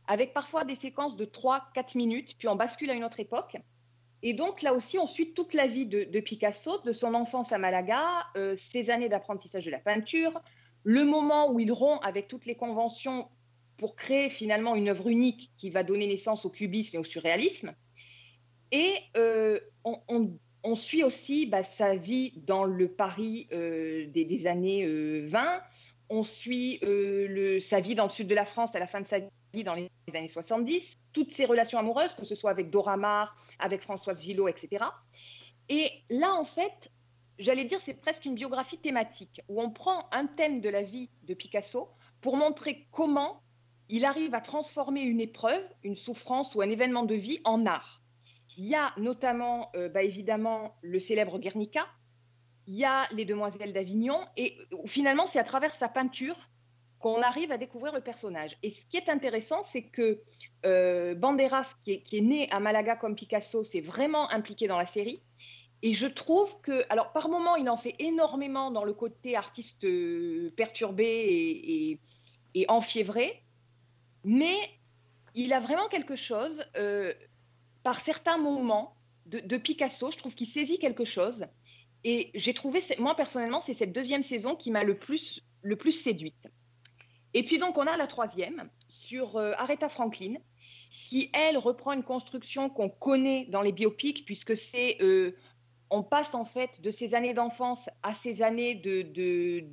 avec 0.06 0.32
parfois 0.32 0.64
des 0.64 0.76
séquences 0.76 1.16
de 1.16 1.24
3-4 1.24 1.96
minutes, 1.96 2.36
puis 2.38 2.48
on 2.48 2.56
bascule 2.56 2.90
à 2.90 2.94
une 2.94 3.04
autre 3.04 3.20
époque. 3.20 3.56
Et 4.22 4.32
donc 4.32 4.62
là 4.62 4.72
aussi, 4.72 4.98
on 4.98 5.06
suit 5.06 5.34
toute 5.34 5.52
la 5.54 5.66
vie 5.66 5.86
de, 5.86 6.20
Picasso, 6.20 6.80
de 6.82 6.92
son 6.92 7.14
enfance 7.14 7.52
à 7.52 7.58
Malaga, 7.58 8.26
euh, 8.36 8.56
ses 8.72 8.90
années 8.90 9.08
d'apprentissage 9.08 9.66
de 9.66 9.70
la 9.70 9.78
peinture, 9.78 10.40
le 10.82 11.04
moment 11.04 11.50
où 11.50 11.60
il 11.60 11.72
rompt 11.72 12.00
avec 12.02 12.28
toutes 12.28 12.46
les 12.46 12.54
conventions 12.54 13.28
pour 13.76 13.96
créer 13.96 14.30
finalement 14.30 14.74
une 14.74 14.88
œuvre 14.88 15.08
unique 15.08 15.50
qui 15.56 15.70
va 15.70 15.82
donner 15.82 16.06
naissance 16.06 16.44
au 16.44 16.50
cubisme 16.50 16.96
et 16.96 16.98
au 16.98 17.04
surréalisme. 17.04 17.74
Et 18.70 18.96
euh, 19.16 19.60
on, 19.84 20.74
suit 20.74 21.04
aussi 21.04 21.46
bah, 21.46 21.62
sa 21.62 21.94
vie 21.94 22.32
dans 22.46 22.64
le 22.64 22.88
Paris 22.88 23.46
euh, 23.52 24.06
des, 24.06 24.46
années 24.46 24.84
euh, 24.84 25.26
20. 25.26 25.62
On 26.10 26.22
suit 26.22 26.80
sa 27.60 27.80
vie 27.80 27.94
dans 27.94 28.04
le 28.04 28.10
sud 28.10 28.26
de 28.26 28.34
la 28.34 28.44
France 28.44 28.74
à 28.74 28.78
la 28.78 28.86
fin 28.86 29.00
de 29.00 29.06
sa 29.06 29.20
vie 29.20 29.28
dans 29.62 29.74
les 29.74 29.90
années 30.14 30.28
70. 30.28 30.98
Toutes 31.12 31.30
ses 31.30 31.44
relations 31.44 31.78
amoureuses, 31.78 32.14
que 32.14 32.24
ce 32.24 32.34
soit 32.34 32.50
avec 32.50 32.70
Dora 32.70 32.96
Maar, 32.96 33.36
avec 33.58 33.82
Françoise 33.82 34.22
Gillot, 34.22 34.48
etc. 34.48 34.84
Et 35.68 35.90
là, 36.10 36.34
en 36.34 36.44
fait, 36.44 36.90
j'allais 37.38 37.64
dire, 37.64 37.80
c'est 37.80 37.94
presque 37.94 38.24
une 38.24 38.34
biographie 38.34 38.78
thématique 38.78 39.40
où 39.48 39.62
on 39.62 39.70
prend 39.70 40.08
un 40.12 40.26
thème 40.26 40.60
de 40.60 40.68
la 40.68 40.82
vie 40.82 41.10
de 41.22 41.34
Picasso 41.34 41.88
pour 42.20 42.36
montrer 42.36 42.86
comment 42.90 43.40
il 43.88 44.04
arrive 44.04 44.34
à 44.34 44.40
transformer 44.40 45.02
une 45.02 45.20
épreuve, 45.20 45.62
une 45.82 45.94
souffrance 45.94 46.54
ou 46.54 46.62
un 46.62 46.70
événement 46.70 47.04
de 47.04 47.14
vie 47.14 47.40
en 47.44 47.66
art. 47.66 48.02
Il 48.56 48.66
y 48.66 48.74
a 48.74 48.92
notamment, 48.96 49.70
euh, 49.74 49.88
bah, 49.88 50.02
évidemment, 50.02 50.76
le 50.80 50.98
célèbre 50.98 51.38
Guernica, 51.38 51.86
il 52.66 52.74
y 52.74 52.84
a 52.84 53.06
les 53.12 53.24
Demoiselles 53.24 53.72
d'Avignon, 53.72 54.18
et 54.36 54.56
euh, 54.72 54.76
finalement, 54.86 55.26
c'est 55.26 55.38
à 55.38 55.44
travers 55.44 55.74
sa 55.74 55.88
peinture 55.88 56.36
qu'on 57.04 57.20
arrive 57.20 57.52
à 57.52 57.58
découvrir 57.58 57.92
le 57.92 58.00
personnage. 58.00 58.56
Et 58.62 58.70
ce 58.70 58.86
qui 58.86 58.96
est 58.96 59.10
intéressant, 59.10 59.62
c'est 59.62 59.82
que 59.82 60.16
euh, 60.64 61.14
Banderas, 61.14 61.74
qui 61.82 62.00
est, 62.10 62.20
né 62.22 62.50
à 62.50 62.60
Malaga 62.60 62.96
comme 62.96 63.14
Picasso, 63.14 63.62
s'est 63.62 63.82
vraiment 63.82 64.30
impliqué 64.30 64.68
dans 64.68 64.78
la 64.78 64.86
série. 64.86 65.20
Et 65.82 65.92
je 65.92 66.06
trouve 66.06 66.58
que, 66.62 66.82
alors 66.88 67.12
par 67.12 67.28
moments, 67.28 67.56
il 67.56 67.68
en 67.68 67.76
fait 67.76 67.94
énormément 67.98 68.70
dans 68.70 68.84
le 68.84 68.94
côté 68.94 69.36
artiste 69.36 69.84
euh, 69.84 70.48
perturbé 70.56 72.00
et 72.54 72.64
enfiévré, 72.68 73.42
mais 74.24 74.56
il 75.34 75.52
a 75.52 75.60
vraiment 75.60 75.88
quelque 75.88 76.16
chose, 76.16 76.64
euh, 76.78 77.12
par 77.82 78.00
certains 78.00 78.38
moments 78.38 78.96
de, 79.26 79.40
de 79.40 79.56
Picasso, 79.58 80.10
je 80.10 80.16
trouve 80.16 80.34
qu'il 80.34 80.48
saisit 80.48 80.78
quelque 80.78 81.04
chose. 81.04 81.44
Et 82.02 82.30
j'ai 82.34 82.54
trouvé, 82.54 82.82
moi 82.98 83.14
personnellement, 83.14 83.60
c'est 83.60 83.74
cette 83.74 83.92
deuxième 83.92 84.22
saison 84.22 84.56
qui 84.56 84.70
m'a 84.70 84.84
le 84.84 84.96
plus, 84.96 85.42
le 85.60 85.76
plus 85.76 85.92
séduite. 85.92 86.48
Et 87.34 87.42
puis 87.42 87.58
donc, 87.58 87.76
on 87.76 87.86
a 87.86 87.96
la 87.96 88.06
troisième 88.06 88.70
sur 88.88 89.36
euh, 89.36 89.52
Aretha 89.58 89.88
Franklin, 89.88 90.34
qui, 91.04 91.30
elle, 91.34 91.58
reprend 91.58 91.92
une 91.92 92.04
construction 92.04 92.70
qu'on 92.70 92.88
connaît 92.88 93.46
dans 93.50 93.60
les 93.60 93.72
biopics, 93.72 94.24
puisque 94.24 94.56
c'est 94.56 94.96
euh, 95.02 95.36
on 95.90 96.02
passe 96.02 96.34
en 96.34 96.44
fait 96.44 96.80
de 96.80 96.90
ses 96.90 97.14
années 97.14 97.34
d'enfance 97.34 97.90
à 98.02 98.14
ses 98.14 98.40
années 98.40 98.74
de, 98.76 99.64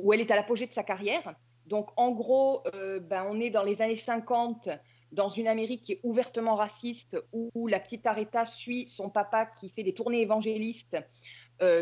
où 0.00 0.12
elle 0.12 0.20
est 0.20 0.30
à 0.30 0.36
l'apogée 0.36 0.66
de 0.66 0.72
sa 0.72 0.82
carrière. 0.82 1.34
Donc 1.66 1.90
en 1.96 2.12
gros, 2.12 2.62
euh, 2.74 3.00
ben, 3.00 3.26
on 3.28 3.40
est 3.40 3.50
dans 3.50 3.62
les 3.62 3.82
années 3.82 3.96
50 3.96 4.68
dans 5.12 5.28
une 5.28 5.46
Amérique 5.46 5.82
qui 5.82 5.92
est 5.92 6.00
ouvertement 6.02 6.56
raciste, 6.56 7.22
où, 7.32 7.68
la 7.68 7.78
petite 7.78 8.06
Aretha 8.06 8.44
suit 8.44 8.88
son 8.88 9.10
papa 9.10 9.46
qui 9.46 9.68
fait 9.68 9.84
des 9.84 9.94
tournées 9.94 10.22
évangélistes 10.22 10.96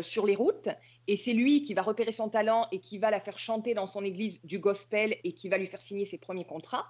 sur 0.03 0.27
les 0.27 0.35
routes. 0.35 0.69
Et 1.07 1.17
c'est 1.17 1.33
lui 1.33 1.61
qui 1.61 1.73
va 1.73 1.81
repérer 1.81 2.11
son 2.11 2.29
talent 2.29 2.67
et 2.71 2.79
qui 2.79 2.97
va 2.97 3.11
la 3.11 3.19
faire 3.19 3.39
chanter 3.39 3.73
dans 3.73 3.87
son 3.87 4.03
église 4.03 4.39
du 4.43 4.59
gospel 4.59 5.17
et 5.23 5.33
qui 5.33 5.49
va 5.49 5.57
lui 5.57 5.67
faire 5.67 5.81
signer 5.81 6.05
ses 6.05 6.17
premiers 6.17 6.45
contrats. 6.45 6.87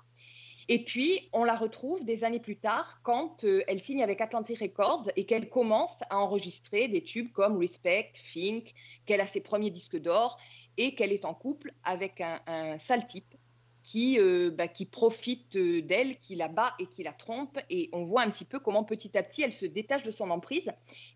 Et 0.70 0.84
puis, 0.84 1.30
on 1.34 1.44
la 1.44 1.56
retrouve 1.56 2.06
des 2.06 2.24
années 2.24 2.40
plus 2.40 2.58
tard 2.58 3.00
quand 3.04 3.44
euh, 3.44 3.64
elle 3.68 3.82
signe 3.82 4.02
avec 4.02 4.22
Atlantic 4.22 4.60
Records 4.60 5.10
et 5.16 5.26
qu'elle 5.26 5.50
commence 5.50 5.96
à 6.10 6.20
enregistrer 6.20 6.88
des 6.88 7.04
tubes 7.04 7.32
comme 7.34 7.58
Respect, 7.58 8.14
Think, 8.32 8.74
qu'elle 9.06 9.22
a 9.22 9.28
ses 9.28 9.42
premiers 9.42 9.72
disques 9.72 10.00
d'or 10.00 10.38
et 10.78 10.96
qu'elle 10.96 11.12
est 11.12 11.26
en 11.26 11.34
couple 11.34 11.74
avec 11.84 12.22
un, 12.22 12.78
sale 12.80 13.06
type 13.06 13.36
qui, 13.84 14.18
euh, 14.18 14.50
bah, 14.52 14.70
qui 14.70 14.86
profite 14.86 15.58
euh, 15.58 15.82
d'elle, 15.82 16.18
qui 16.20 16.36
la 16.36 16.48
bat 16.48 16.74
et 16.80 16.86
qui 16.86 17.04
la 17.04 17.12
trompe. 17.12 17.60
Et 17.70 17.90
on 17.92 18.06
voit 18.06 18.22
un 18.22 18.30
petit 18.30 18.46
peu 18.46 18.60
comment 18.60 18.86
petit 18.86 19.18
à 19.18 19.24
petit 19.24 19.42
elle 19.42 19.52
se 19.52 19.66
détache 19.66 20.04
de 20.04 20.12
son 20.12 20.30
emprise 20.32 20.72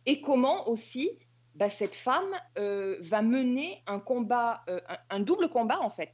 et 0.05 0.19
comment 0.19 0.67
aussi 0.67 1.11
bah, 1.57 1.71
cette 1.71 1.95
femme 1.95 2.29
euh, 2.59 2.97
va 3.01 3.23
mener 3.23 3.81
un 3.87 3.99
combat, 3.99 4.63
euh, 4.69 4.79
un, 5.09 5.19
double 5.19 5.49
combat 5.49 5.81
en 5.81 5.89
fait 5.89 6.13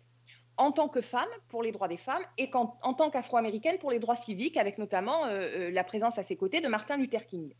en 0.56 0.72
tant 0.72 0.88
que 0.88 1.02
femme 1.02 1.28
pour 1.50 1.64
les 1.64 1.74
droits 1.74 1.90
des 1.90 1.98
femmes 1.98 2.24
et 2.38 2.50
en, 2.54 2.94
tant 2.94 3.10
qu'afro-américaine 3.10 3.78
pour 3.80 3.92
les 3.92 4.00
droits 4.00 4.16
civiques, 4.16 4.56
avec 4.56 4.78
notamment 4.78 5.26
euh, 5.26 5.70
la 5.72 5.84
présence 5.84 6.18
à 6.18 6.24
ses 6.24 6.38
côtés 6.38 6.62
de 6.62 6.68
Martin 6.68 6.96
Luther 6.96 7.26
King. 7.26 7.54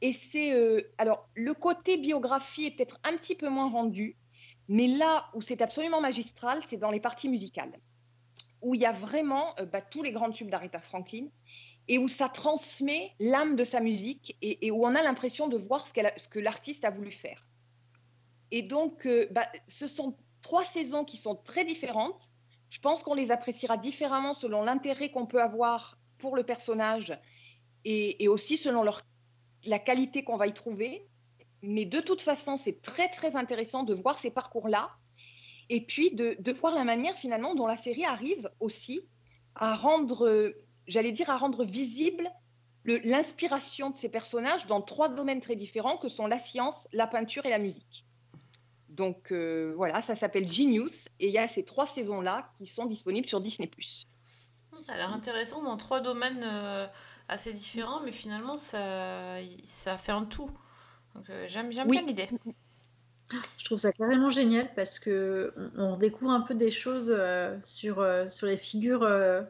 Et 0.00 0.12
c'est 0.12 0.52
alors 0.98 1.28
le 1.34 1.54
côté 1.54 1.98
biographie 1.98 2.66
est 2.66 2.70
peut-être 2.72 2.98
un 3.04 3.16
petit 3.16 3.34
peu 3.34 3.48
moins 3.48 3.70
rendu, 3.70 4.16
mais 4.68 4.86
là 4.86 5.26
où 5.34 5.42
c'est 5.42 5.62
absolument 5.62 6.00
magistral, 6.00 6.60
c'est 6.68 6.78
dans 6.78 6.90
les 6.90 7.00
parties 7.00 7.28
musicales, 7.28 7.78
où 8.60 8.74
il 8.74 8.80
y 8.80 8.86
a 8.86 8.92
vraiment 8.92 9.54
bah, 9.70 9.82
tous 9.82 10.02
les 10.02 10.10
grands 10.10 10.30
tubes 10.30 10.50
d'Aretha 10.50 10.80
Franklin 10.80 11.26
et 11.88 11.98
où 11.98 12.08
ça 12.08 12.28
transmet 12.28 13.12
l'âme 13.20 13.56
de 13.56 13.64
sa 13.64 13.80
musique 13.80 14.36
et, 14.40 14.70
où 14.70 14.86
on 14.86 14.94
a 14.94 15.02
l'impression 15.02 15.48
de 15.48 15.56
voir 15.56 15.86
ce, 15.86 16.28
que 16.28 16.38
l'artiste 16.38 16.84
a 16.84 16.90
voulu 16.90 17.12
faire. 17.12 17.46
Et 18.50 18.62
donc, 18.62 19.06
euh, 19.06 19.26
bah, 19.30 19.46
ce 19.68 19.86
sont 19.86 20.16
trois 20.42 20.64
saisons 20.64 21.04
qui 21.04 21.16
sont 21.16 21.34
très 21.34 21.64
différentes. 21.64 22.20
Je 22.70 22.80
pense 22.80 23.02
qu'on 23.02 23.14
les 23.14 23.30
appréciera 23.30 23.76
différemment 23.76 24.34
selon 24.34 24.62
l'intérêt 24.62 25.10
qu'on 25.10 25.26
peut 25.26 25.42
avoir 25.42 25.98
pour 26.18 26.36
le 26.36 26.42
personnage 26.42 27.18
et, 27.84 28.28
aussi 28.28 28.56
selon 28.56 28.84
la 29.64 29.78
qualité 29.78 30.24
qu'on 30.24 30.36
va 30.36 30.46
y 30.46 30.54
trouver. 30.54 31.06
Mais 31.62 31.84
de 31.84 32.00
toute 32.00 32.22
façon, 32.22 32.56
c'est 32.56 32.80
très 32.80 33.08
très 33.08 33.36
intéressant 33.36 33.82
de 33.84 33.94
voir 33.94 34.18
ces 34.20 34.30
parcours-là 34.30 34.90
et 35.68 35.82
puis 35.82 36.14
de, 36.14 36.36
de, 36.38 36.52
voir 36.52 36.74
la 36.74 36.84
manière 36.84 37.16
finalement 37.16 37.54
dont 37.54 37.66
la 37.66 37.76
série 37.76 38.04
arrive 38.04 38.50
aussi 38.60 39.06
à 39.54 39.74
rendre, 39.74 40.52
j'allais 40.86 41.12
dire, 41.12 41.30
à 41.30 41.36
rendre 41.36 41.64
visible 41.64 42.30
l'inspiration 42.84 43.90
de 43.90 43.96
ces 43.96 44.10
personnages 44.10 44.66
dans 44.66 44.82
trois 44.82 45.08
domaines 45.08 45.40
très 45.40 45.56
différents 45.56 45.96
que 45.96 46.08
sont 46.08 46.26
la 46.26 46.38
science, 46.38 46.86
la 46.92 47.06
peinture 47.06 47.46
et 47.46 47.50
la 47.50 47.58
musique. 47.58 48.04
Donc 48.90 49.32
euh, 49.32 49.72
voilà, 49.76 50.02
ça 50.02 50.14
s'appelle 50.14 50.46
Genius 50.46 51.08
et 51.18 51.28
il 51.28 51.32
y 51.32 51.38
a 51.38 51.48
ces 51.48 51.64
trois 51.64 51.86
saisons-là 51.86 52.50
qui 52.54 52.66
sont 52.66 52.84
disponibles 52.84 53.26
sur 53.26 53.40
Disney+. 53.40 53.70
Ça 54.78 54.92
a 54.92 54.96
l'air 54.96 55.12
intéressant 55.12 55.62
dans 55.62 55.76
trois 55.76 56.00
domaines 56.00 56.42
euh, 56.44 56.86
assez 57.28 57.52
différents, 57.54 58.00
mais 58.00 58.12
finalement 58.12 58.58
ça, 58.58 59.38
ça 59.64 59.96
fait 59.96 60.12
un 60.12 60.26
tout. 60.26 60.50
Donc 61.14 61.30
euh, 61.30 61.46
j'aime 61.48 61.68
oui. 61.68 61.86
bien 61.90 62.02
l'idée. 62.02 62.28
Je 63.58 63.64
trouve 63.64 63.78
ça 63.78 63.92
carrément 63.92 64.30
génial 64.30 64.68
parce 64.74 64.98
que 64.98 65.52
on, 65.76 65.96
découvre 65.96 66.30
un 66.30 66.42
peu 66.42 66.54
des 66.54 66.70
choses 66.70 67.14
euh, 67.16 67.56
sur, 67.62 68.00
euh, 68.00 68.28
sur 68.28 68.46
les 68.46 68.56
figures 68.56 69.02
euh, 69.02 69.42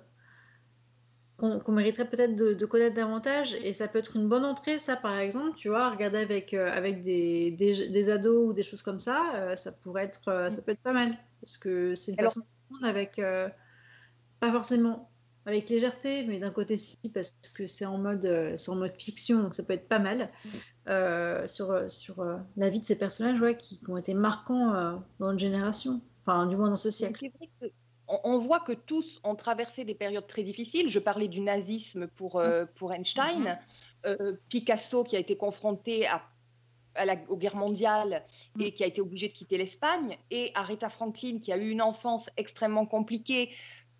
qu'on 1.51 1.61
qu 1.61 1.71
mériterait 1.71 2.09
peut-être 2.09 2.37
de, 2.37 2.55
de, 2.55 2.67
connaître 2.67 2.95
davantage. 2.95 3.55
Et 3.63 3.73
ça 3.73 3.89
peut 3.89 3.99
être 3.99 4.17
une 4.17 4.29
bonne 4.29 4.45
entrée 4.45 4.79
ça 4.79 4.97
par 4.97 5.19
exemple 5.19 5.57
tu 5.57 5.69
vois 5.69 5.91
regarder 5.91 6.19
avec, 6.19 6.55
avec 6.55 7.03
des, 7.03 7.51
des, 7.53 7.89
des, 7.89 8.11
ados 8.11 8.49
ou 8.49 8.53
des 8.53 8.63
choses 8.63 8.83
comme 8.83 8.99
ça 8.99 9.55
ça 9.57 9.73
pourrait 9.73 10.05
être 10.05 10.51
ça 10.51 10.63
peut 10.63 10.73
être 10.73 10.83
pas 10.83 10.93
mal. 10.93 11.17
Parce 11.41 11.57
que 11.57 11.95
c'est 11.95 12.13
une 12.13 12.21
Alors... 12.21 12.33
façon 12.33 12.47
de 12.81 12.87
avec 12.87 13.21
pas 14.41 14.53
forcément 14.53 15.11
avec 15.47 15.69
légèreté, 15.69 16.25
mais 16.27 16.39
d'un 16.39 16.51
côté 16.51 16.77
si 16.79 16.97
parce 17.13 17.39
que 17.55 17.67
c'est 17.67 17.87
en 17.87 17.99
mode 17.99 18.55
c'est 18.57 18.71
en 18.71 18.77
mode 18.77 18.97
fiction, 18.97 19.43
donc 19.43 19.55
ça 19.55 19.63
peut 19.63 19.75
être 19.75 19.89
pas 19.89 19.99
mal. 19.99 20.31
Euh, 20.87 21.49
sur 21.49 21.91
sur 21.91 22.21
euh, 22.21 22.37
la 22.59 22.69
vie 22.69 22.79
de 22.79 22.85
ces 22.85 22.99
personnages 22.99 23.41
ouais, 23.41 23.57
qui, 23.57 23.79
qui, 23.79 23.91
ont 23.91 23.97
été 23.97 24.13
marquants 24.13 24.75
euh, 24.75 24.97
dans 25.19 25.33
une 25.33 25.39
génération, 25.39 26.03
enfin 26.27 26.47
du 26.47 26.59
moins 26.59 26.69
dans 26.69 26.77
ce 26.77 26.91
siècle. 26.91 27.31
On, 28.15 28.21
on, 28.35 28.39
voit 28.39 28.61
que 28.61 28.73
tous 28.73 29.21
ont 29.25 29.37
traversé 29.37 29.85
des 29.85 29.95
périodes 29.95 30.27
très 30.27 30.45
difficiles. 30.51 30.89
Je 30.89 31.01
parlais 31.11 31.29
du 31.29 31.41
nazisme 31.41 32.07
pour 32.19 32.43
pour 32.77 32.89
Einstein, 32.93 33.43
mm 33.43 33.57
-hmm. 34.05 34.37
Picasso 34.51 34.99
qui 35.09 35.17
a 35.17 35.21
été 35.27 35.35
confronté 35.47 35.95
à 36.15 36.19
à 36.95 37.05
la, 37.05 37.17
aux 37.29 37.37
guerres 37.37 37.57
mondiales 37.57 38.25
mm. 38.57 38.63
et 38.63 38.73
qui 38.73 38.85
a 38.85 38.87
été 38.87 39.01
obligé 39.01 39.29
de 39.29 39.33
quitter 39.33 39.59
l'Espagne, 39.59 40.17
et 40.31 40.51
Aretha 40.55 40.89
Franklin 40.89 41.39
qui 41.41 41.53
a 41.53 41.57
eu 41.57 41.71
une 41.71 41.83
enfance 41.83 42.29
extrêmement 42.37 42.87
compliquée 42.87 43.51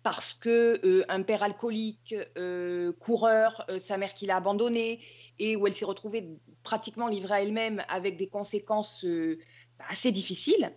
parce 0.03 0.35
que 0.35 0.79
euh, 0.85 1.03
un 1.09 1.23
père 1.23 1.41
alcoolique, 1.41 2.13
euh, 2.37 2.91
coureur, 2.99 3.65
euh, 3.69 3.79
sa 3.79 3.97
mère 3.97 4.13
qui 4.13 4.27
l'a 4.27 4.35
abandonnée, 4.35 4.99
et 5.39 5.55
où 5.55 5.65
elle 5.65 5.73
s'est 5.73 5.85
retrouvée 5.85 6.29
pratiquement 6.63 7.07
livrée 7.07 7.33
à 7.33 7.41
elle-même 7.41 7.83
avec 7.89 8.15
des 8.15 8.27
conséquences 8.27 9.03
euh, 9.03 9.39
assez 9.89 10.11
difficiles. 10.11 10.71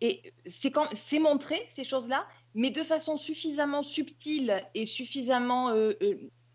Et 0.00 0.32
c'est 0.46 1.18
montré, 1.18 1.66
ces 1.74 1.84
choses-là, 1.84 2.26
mais 2.54 2.70
de 2.70 2.82
façon 2.82 3.16
suffisamment 3.16 3.82
subtile 3.82 4.62
et 4.74 4.86
suffisamment, 4.86 5.70
euh, 5.70 5.92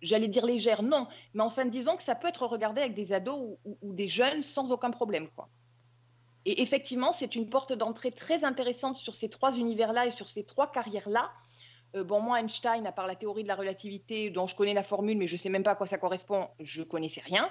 j'allais 0.02 0.28
dire 0.28 0.46
légère, 0.46 0.84
non, 0.84 1.08
mais 1.34 1.44
enfin 1.44 1.66
disons 1.66 1.98
que 1.98 2.04
ça 2.04 2.16
peut 2.16 2.28
être 2.28 2.46
regardé 2.46 2.82
avec 2.82 2.94
des 2.94 3.14
ados 3.14 3.58
ou 3.66 3.94
des 3.94 4.08
jeunes 4.08 4.44
sans 4.44 4.72
aucun 4.72 4.92
problème. 4.92 5.28
Quoi. 5.36 5.50
Et 6.46 6.62
effectivement, 6.62 7.12
c'est 7.12 7.36
une 7.36 7.50
porte 7.50 7.74
d'entrée 7.74 8.12
très 8.12 8.44
intéressante 8.44 8.98
sur 8.98 9.16
ces 9.16 9.30
trois 9.30 9.58
univers-là 9.58 10.08
et 10.08 10.12
sur 10.12 10.30
ces 10.30 10.46
trois 10.46 10.72
carrières-là 10.72 11.32
euh, 11.96 12.04
bon, 12.04 12.20
moi, 12.20 12.40
Einstein, 12.40 12.86
à 12.86 12.92
part 12.92 13.08
la 13.08 13.16
théorie 13.16 13.44
de 13.44 13.48
la 13.48 13.56
relativité, 13.56 14.30
dont 14.30 14.48
je 14.48 14.56
connais 14.56 14.74
la 14.74 14.84
formule, 14.84 15.18
mais 15.18 15.28
je 15.28 15.36
ne 15.36 15.40
sais 15.40 15.50
même 15.50 15.64
pas 15.64 15.72
à 15.72 15.76
quoi 15.76 15.88
ça 15.88 15.98
correspond, 15.98 16.48
je 16.60 16.82
ne 16.82 16.86
connaissais 16.86 17.22
rien. 17.22 17.50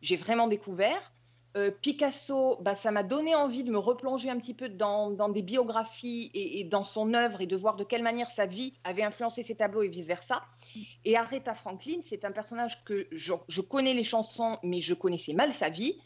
J'ai 0.00 0.16
vraiment 0.16 0.46
découvert. 0.46 1.12
Euh, 1.56 1.72
Picasso, 1.72 2.58
bah, 2.60 2.76
ça 2.76 2.92
m'a 2.92 3.02
donné 3.02 3.34
envie 3.34 3.64
de 3.64 3.72
me 3.72 3.78
replonger 3.78 4.30
un 4.30 4.38
petit 4.38 4.54
peu 4.54 4.68
dans, 4.68 5.28
des 5.28 5.42
biographies 5.42 6.30
et, 6.32 6.62
dans 6.62 6.84
son 6.84 7.12
œuvre 7.12 7.40
et 7.40 7.46
de 7.46 7.56
voir 7.56 7.74
de 7.74 7.82
quelle 7.82 8.04
manière 8.04 8.30
sa 8.30 8.46
vie 8.46 8.74
avait 8.84 9.02
influencé 9.02 9.42
ses 9.42 9.56
tableaux 9.56 9.82
et 9.82 9.88
vice-versa. 9.88 10.42
Et 11.04 11.16
Aretha 11.16 11.54
Franklin, 11.54 12.00
c'est 12.08 12.24
un 12.24 12.30
personnage 12.30 12.84
que 12.84 13.08
je, 13.10 13.32
je, 13.48 13.60
connais 13.60 13.94
les 13.94 14.04
chansons, 14.04 14.58
mais 14.62 14.80
je 14.80 14.94
connaissais 14.94 15.32
mal 15.32 15.52
sa 15.52 15.70
vie. 15.70 16.00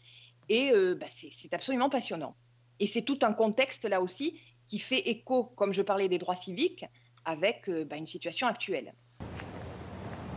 Et 0.49 0.71
euh, 0.73 0.95
bah, 0.95 1.07
c'est 1.39 1.53
absolument 1.53 1.91
passionnant. 1.91 2.35
Et 2.81 2.87
c'est 2.87 3.03
tout 3.03 3.19
un 3.23 3.35
contexte 3.35 3.85
là 3.85 4.01
aussi 4.01 4.41
qui 4.67 4.79
fait 4.79 5.11
écho, 5.11 5.45
comme 5.45 5.75
je 5.75 5.83
parlais 5.83 6.09
des 6.09 6.19
droits 6.19 6.37
civiques, 6.37 6.87
avec 7.27 7.69
euh, 7.69 7.85
bah, 7.85 7.97
une 7.97 8.07
situation 8.07 8.47
actuelle. 8.47 8.95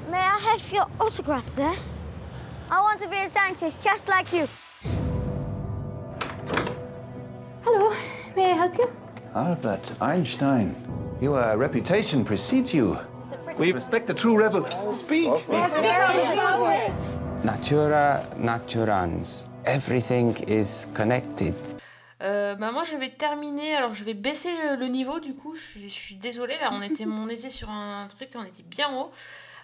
May 0.10 0.18
I 0.18 0.38
have 0.54 0.74
your 0.74 0.88
autograph, 1.00 1.46
sir? 1.46 1.72
I 2.70 2.82
want 2.82 3.00
to 3.00 3.10
be 3.10 3.16
a 3.16 3.30
scientist 3.30 3.86
just 3.86 4.10
like 4.10 4.34
you. 4.34 4.48
I 8.48 8.56
help 8.56 8.78
you? 8.78 8.88
Albert 9.36 9.94
Einstein. 10.02 10.74
Your 11.22 11.58
reputation 11.58 12.24
precedes 12.24 12.74
you. 12.74 12.98
We 13.58 13.74
respect 13.74 14.08
the 14.08 14.14
true 14.14 14.38
rebel. 14.38 14.66
Speak! 14.92 15.30
Natura 17.44 18.24
naturans. 18.38 19.46
Everything 19.66 20.36
is 20.48 20.88
connected. 20.94 21.54
Euh, 22.24 22.56
bah 22.56 22.72
moi 22.72 22.84
je 22.84 22.96
vais 22.96 23.10
terminer, 23.10 23.76
alors 23.76 23.94
je 23.94 24.04
vais 24.04 24.16
baisser 24.16 24.50
le, 24.64 24.76
le 24.76 24.88
niveau 24.88 25.20
du 25.20 25.36
coup, 25.36 25.54
je 25.54 25.62
suis, 25.62 25.90
je 25.90 25.94
suis 25.94 26.16
désolée 26.16 26.56
là, 26.60 26.70
on 26.72 26.82
était, 26.82 27.06
on 27.06 27.30
était 27.30 27.52
sur 27.52 27.70
un 27.70 28.08
truc, 28.08 28.30
on 28.34 28.44
était 28.44 28.64
bien 28.64 28.88
haut. 28.96 29.12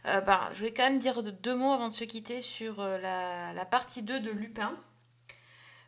Euh, 0.06 0.22
bah, 0.22 0.50
je 0.54 0.62
vais 0.62 0.72
quand 0.72 0.84
même 0.84 1.00
dire 1.00 1.24
deux 1.24 1.56
mots 1.56 1.72
avant 1.72 1.88
de 1.88 1.94
se 1.94 2.04
quitter 2.04 2.42
sur 2.42 2.80
euh, 2.80 3.00
la, 3.00 3.54
la 3.54 3.66
partie 3.66 4.04
2 4.04 4.20
de 4.20 4.30
Lupin, 4.30 4.74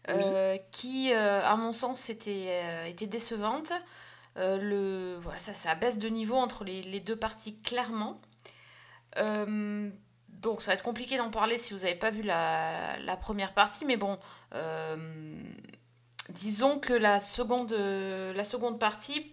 euh, 0.10 0.58
qui 0.72 1.14
euh, 1.14 1.44
à 1.44 1.56
mon 1.56 1.72
sens 1.72 2.10
était, 2.10 2.48
euh, 2.50 2.86
était 2.86 3.08
décevante. 3.08 3.74
Le, 4.38 5.18
voilà, 5.22 5.40
ça, 5.40 5.54
ça 5.54 5.76
baisse 5.76 5.98
de 5.98 6.10
niveau 6.10 6.36
entre 6.36 6.66
les, 6.66 6.82
les 6.82 7.00
deux 7.00 7.16
parties 7.16 7.62
clairement. 7.62 8.20
Donc 9.16 10.62
ça 10.62 10.72
va 10.72 10.74
être 10.76 10.84
compliqué 10.84 11.16
d'en 11.16 11.30
parler 11.30 11.58
si 11.58 11.74
vous 11.74 11.80
n'avez 11.80 11.96
pas 11.96 12.10
vu 12.10 12.22
la, 12.22 12.98
la 13.00 13.16
première 13.16 13.54
partie, 13.54 13.86
mais 13.86 13.96
bon, 13.96 14.20
disons 16.30 16.80
que 16.80 16.92
la 16.92 17.22
seconde, 17.22 17.72
la 17.72 18.44
seconde 18.44 18.78
partie 18.78 19.32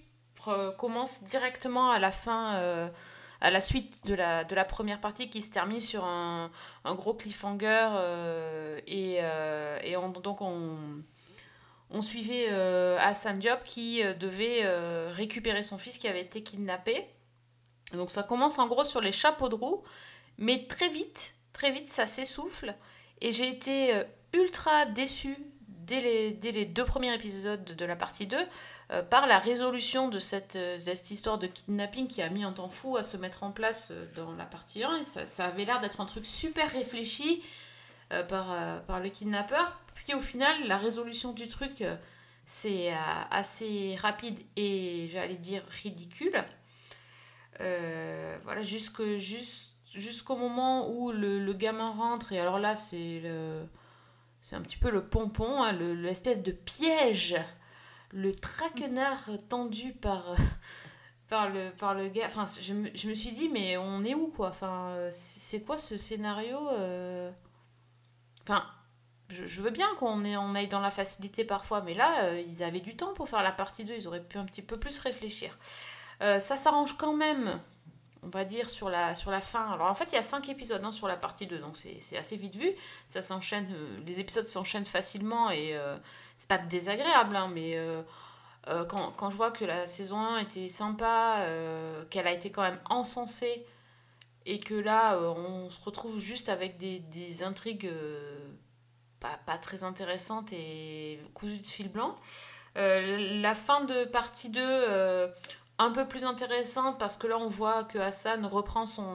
commence 0.79 1.25
directement 1.25 1.91
à 1.91 1.99
la 1.99 2.12
fin, 2.12 2.91
à 3.43 3.51
la 3.51 3.61
suite 3.61 4.07
de 4.07 4.14
la, 4.14 4.45
de 4.45 4.55
la 4.55 4.64
première 4.64 5.01
partie 5.01 5.28
qui 5.28 5.43
se 5.43 5.51
termine 5.51 5.80
sur 5.80 6.05
un, 6.05 6.51
un 6.84 6.95
gros 6.95 7.12
cliffhanger 7.12 7.88
euh, 7.93 8.80
et, 8.86 9.18
euh, 9.20 9.78
et 9.82 9.97
on- 9.97 10.11
donc 10.11 10.40
on, 10.40 10.78
on 11.90 12.01
suivait 12.01 12.47
euh, 12.51 12.97
Hassan 13.01 13.38
Diop 13.38 13.64
qui 13.64 14.03
devait 14.18 14.62
récupérer 15.11 15.62
son 15.62 15.76
fils 15.76 15.99
qui 15.99 16.09
avait 16.09 16.22
été 16.22 16.43
kidnappé. 16.43 17.07
Donc 17.93 18.11
ça 18.11 18.22
commence 18.22 18.59
en 18.59 18.66
gros 18.68 18.84
sur 18.84 19.01
les 19.03 19.12
chapeaux 19.12 19.51
de 19.51 19.55
roue, 19.57 19.82
mais 20.38 20.66
très 20.66 20.88
vite, 20.88 21.34
très 21.53 21.70
vite 21.72 21.88
ça 21.90 22.07
s'essouffle 22.07 22.74
et 23.20 23.32
j'ai 23.32 23.49
été 23.49 24.03
ultra 24.32 24.86
déçue 24.86 25.36
dès 25.68 26.01
les, 26.01 26.30
dès 26.32 26.53
les 26.53 26.64
deux 26.64 26.84
premiers 26.84 27.12
épisodes 27.14 27.64
de 27.64 27.84
la 27.84 27.97
partie 27.97 28.26
2 28.26 28.38
euh, 28.93 29.03
par 29.03 29.26
la 29.26 29.38
résolution 29.38 30.09
de 30.09 30.18
cette, 30.18 30.57
euh, 30.57 30.78
cette 30.78 31.11
histoire 31.11 31.38
de 31.38 31.47
kidnapping 31.47 32.09
qui 32.09 32.20
a 32.20 32.28
mis 32.28 32.45
un 32.45 32.53
temps 32.53 32.68
fou 32.68 32.99
à 32.99 33.03
se 33.03 33.16
mettre 33.16 33.43
en 33.43 33.51
place 33.51 33.90
euh, 33.90 34.07
dans 34.16 34.32
la 34.32 34.45
partie 34.45 34.84
1 34.84 34.97
et 34.97 35.05
ça, 35.05 35.47
avait 35.47 35.64
l'air 35.64 35.78
d'être 35.78 36.03
un 36.03 36.05
truc 36.05 36.26
super 36.26 36.70
réfléchi 36.70 37.43
par, 38.28 39.01
le 39.01 39.09
kidnappeur. 39.09 39.80
Puis 39.95 40.12
au 40.12 40.20
final, 40.20 40.55
la 40.66 40.76
résolution 40.76 41.32
du 41.32 41.49
truc, 41.49 41.82
c'est 42.45 42.93
assez 43.30 43.97
rapide 43.97 44.38
et 44.55 45.09
j'allais 45.11 45.36
dire 45.36 45.62
ridicule. 45.82 46.45
Voilà, 47.59 48.61
jusqu'au 48.61 50.36
moment 50.36 50.90
où 50.90 51.11
le, 51.11 51.53
gamin 51.55 51.90
rentre, 51.90 52.34
et 52.34 52.38
alors 52.38 52.59
là, 52.59 52.76
c'est 52.76 53.22
un 54.53 54.61
petit 54.61 54.76
peu 54.76 54.90
le 54.90 55.07
pompon, 55.07 55.62
hein, 55.62 55.72
le- 55.72 55.95
l'espèce 55.95 56.43
de 56.43 56.53
piège, 56.53 57.38
le 58.12 58.32
traquenard 58.32 59.28
tendu 59.48 59.92
par, 59.92 60.34
par, 61.28 61.50
le, 61.50 61.70
par 61.70 61.94
le 61.94 62.08
gars. 62.08 62.26
Enfin, 62.26 62.46
je 62.60 62.72
me, 62.74 62.90
je 62.94 63.08
me 63.08 63.14
suis 63.14 63.32
dit, 63.32 63.48
mais 63.48 63.76
on 63.76 64.04
est 64.04 64.14
où 64.14 64.28
quoi? 64.28 64.48
Enfin, 64.48 64.90
euh, 64.90 65.10
c'est 65.12 65.62
quoi 65.62 65.78
ce 65.78 65.96
scénario 65.96 66.58
euh? 66.70 67.30
Enfin, 68.42 68.64
je, 69.28 69.62
veux 69.62 69.70
bien 69.70 69.88
qu'on 69.98 70.24
on 70.24 70.54
aille 70.54 70.68
dans 70.68 70.80
la 70.80 70.90
facilité 70.90 71.44
parfois, 71.44 71.80
mais 71.80 71.94
là, 71.94 72.24
euh, 72.24 72.40
ils 72.40 72.62
avaient 72.62 72.80
du 72.80 72.96
temps 72.96 73.14
pour 73.14 73.28
faire 73.28 73.42
la 73.42 73.52
partie 73.52 73.84
2, 73.84 73.94
ils 73.94 74.08
auraient 74.08 74.22
pu 74.22 74.38
un 74.38 74.44
petit 74.44 74.62
peu 74.62 74.78
plus 74.78 74.98
réfléchir. 74.98 75.56
Euh, 76.20 76.38
ça 76.38 76.56
s'arrange 76.56 76.96
quand 76.96 77.14
même, 77.14 77.60
on 78.23 78.29
va 78.29 78.45
dire, 78.45 78.70
sur 78.70 78.89
la, 78.89 79.14
sur 79.14 79.31
la 79.31 79.41
fin. 79.41 79.70
Alors 79.73 79.89
en 79.89 79.95
fait, 79.95 80.07
il 80.12 80.14
y 80.14 80.18
a 80.18 80.23
5 80.23 80.49
épisodes 80.49 80.83
hein, 80.85 80.93
sur 80.93 81.09
la 81.09 81.16
partie 81.16 81.47
2, 81.47 81.59
donc 81.59 81.77
c'est 81.77 82.16
assez 82.16 82.37
vite 82.37 82.55
vu. 82.55 82.70
Ça 83.09 83.20
s'enchaîne, 83.23 83.68
euh, 83.73 83.99
les 84.07 84.20
épisodes 84.20 84.47
s'enchaînent 84.47 84.85
facilement 84.85 85.51
et 85.51 85.75
euh, 85.75 85.97
c'est 86.39 86.49
pas 86.49 86.59
désagréable, 86.59 87.35
hein, 87.35 87.51
mais 87.53 87.77
euh, 87.77 88.03
quand, 89.16 89.31
je 89.31 89.37
vois 89.37 89.51
que 89.51 89.64
la 89.64 89.87
saison 89.87 90.20
1 90.20 90.39
était 90.39 90.68
sympa, 90.68 91.47
qu'elle 92.11 92.29
a 92.29 92.33
été 92.33 92.51
quand 92.51 92.62
même 92.62 92.81
encensée 92.89 93.66
et 94.47 94.61
que 94.61 94.75
là, 94.75 95.18
on 95.18 95.68
se 95.68 95.81
retrouve 95.81 96.20
juste 96.20 96.49
avec 96.49 96.77
des, 96.77 97.43
intrigues 97.43 97.91
pas, 99.18 99.39
pas 99.47 99.59
très 99.59 99.83
intéressantes 99.83 100.53
et 100.53 101.20
cousues 101.35 101.59
de 101.59 101.66
fil 101.66 101.91
blanc. 101.91 102.14
La 102.75 103.55
fin 103.55 103.85
de 103.85 104.05
partie 104.05 104.49
2, 104.49 104.61
euh, 104.62 105.29
un 105.83 105.93
peu 105.93 106.07
plus 106.07 106.24
intéressante 106.24 106.99
parce 106.99 107.16
que 107.16 107.26
là, 107.26 107.39
on 107.39 107.49
voit 107.49 107.85
que 107.85 107.99
Hassan 107.99 108.45
reprend 108.47 108.87
son 108.87 109.07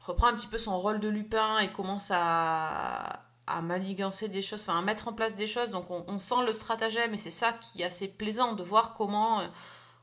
reprend 0.00 0.26
un 0.28 0.34
petit 0.34 0.48
peu 0.48 0.58
son 0.58 0.80
rôle 0.80 0.98
de 0.98 1.08
Lupin 1.08 1.58
et 1.60 1.70
commence 1.70 2.10
à, 2.12 3.24
à 3.46 3.60
manigancer 3.60 4.28
des 4.28 4.42
choses, 4.42 4.62
enfin 4.62 4.78
à 4.78 4.82
mettre 4.82 5.08
en 5.08 5.12
place 5.12 5.34
des 5.34 5.46
choses. 5.46 5.70
Donc 5.70 5.90
on, 5.90 6.18
sent 6.18 6.44
le 6.46 6.52
stratagème 6.52 7.14
et 7.14 7.18
c'est 7.18 7.30
ça 7.30 7.52
qui 7.52 7.82
est 7.82 7.86
assez 7.86 8.12
plaisant 8.12 8.52
de 8.54 8.62
voir 8.62 8.92
comment, 8.92 9.40
euh, 9.40 9.46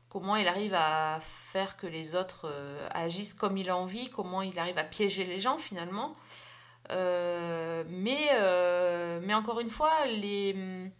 comment 0.08 0.36
il 0.36 0.46
arrive 0.48 0.74
à 0.74 1.18
faire 1.20 1.76
que 1.76 1.86
les 1.86 2.14
autres 2.14 2.46
euh, 2.46 2.86
agissent 2.92 3.34
comme 3.34 3.56
il 3.56 3.70
a 3.70 3.76
envie, 3.76 4.10
comment 4.10 4.42
il 4.42 4.58
arrive 4.58 4.78
à 4.78 4.84
piéger 4.84 5.24
les 5.24 5.38
gens 5.38 5.58
finalement. 5.58 6.12
Euh, 6.90 7.84
mais, 7.88 8.30
mais 9.22 9.34
encore 9.34 9.60
une 9.60 9.70
fois, 9.70 10.06
les, 10.06 10.90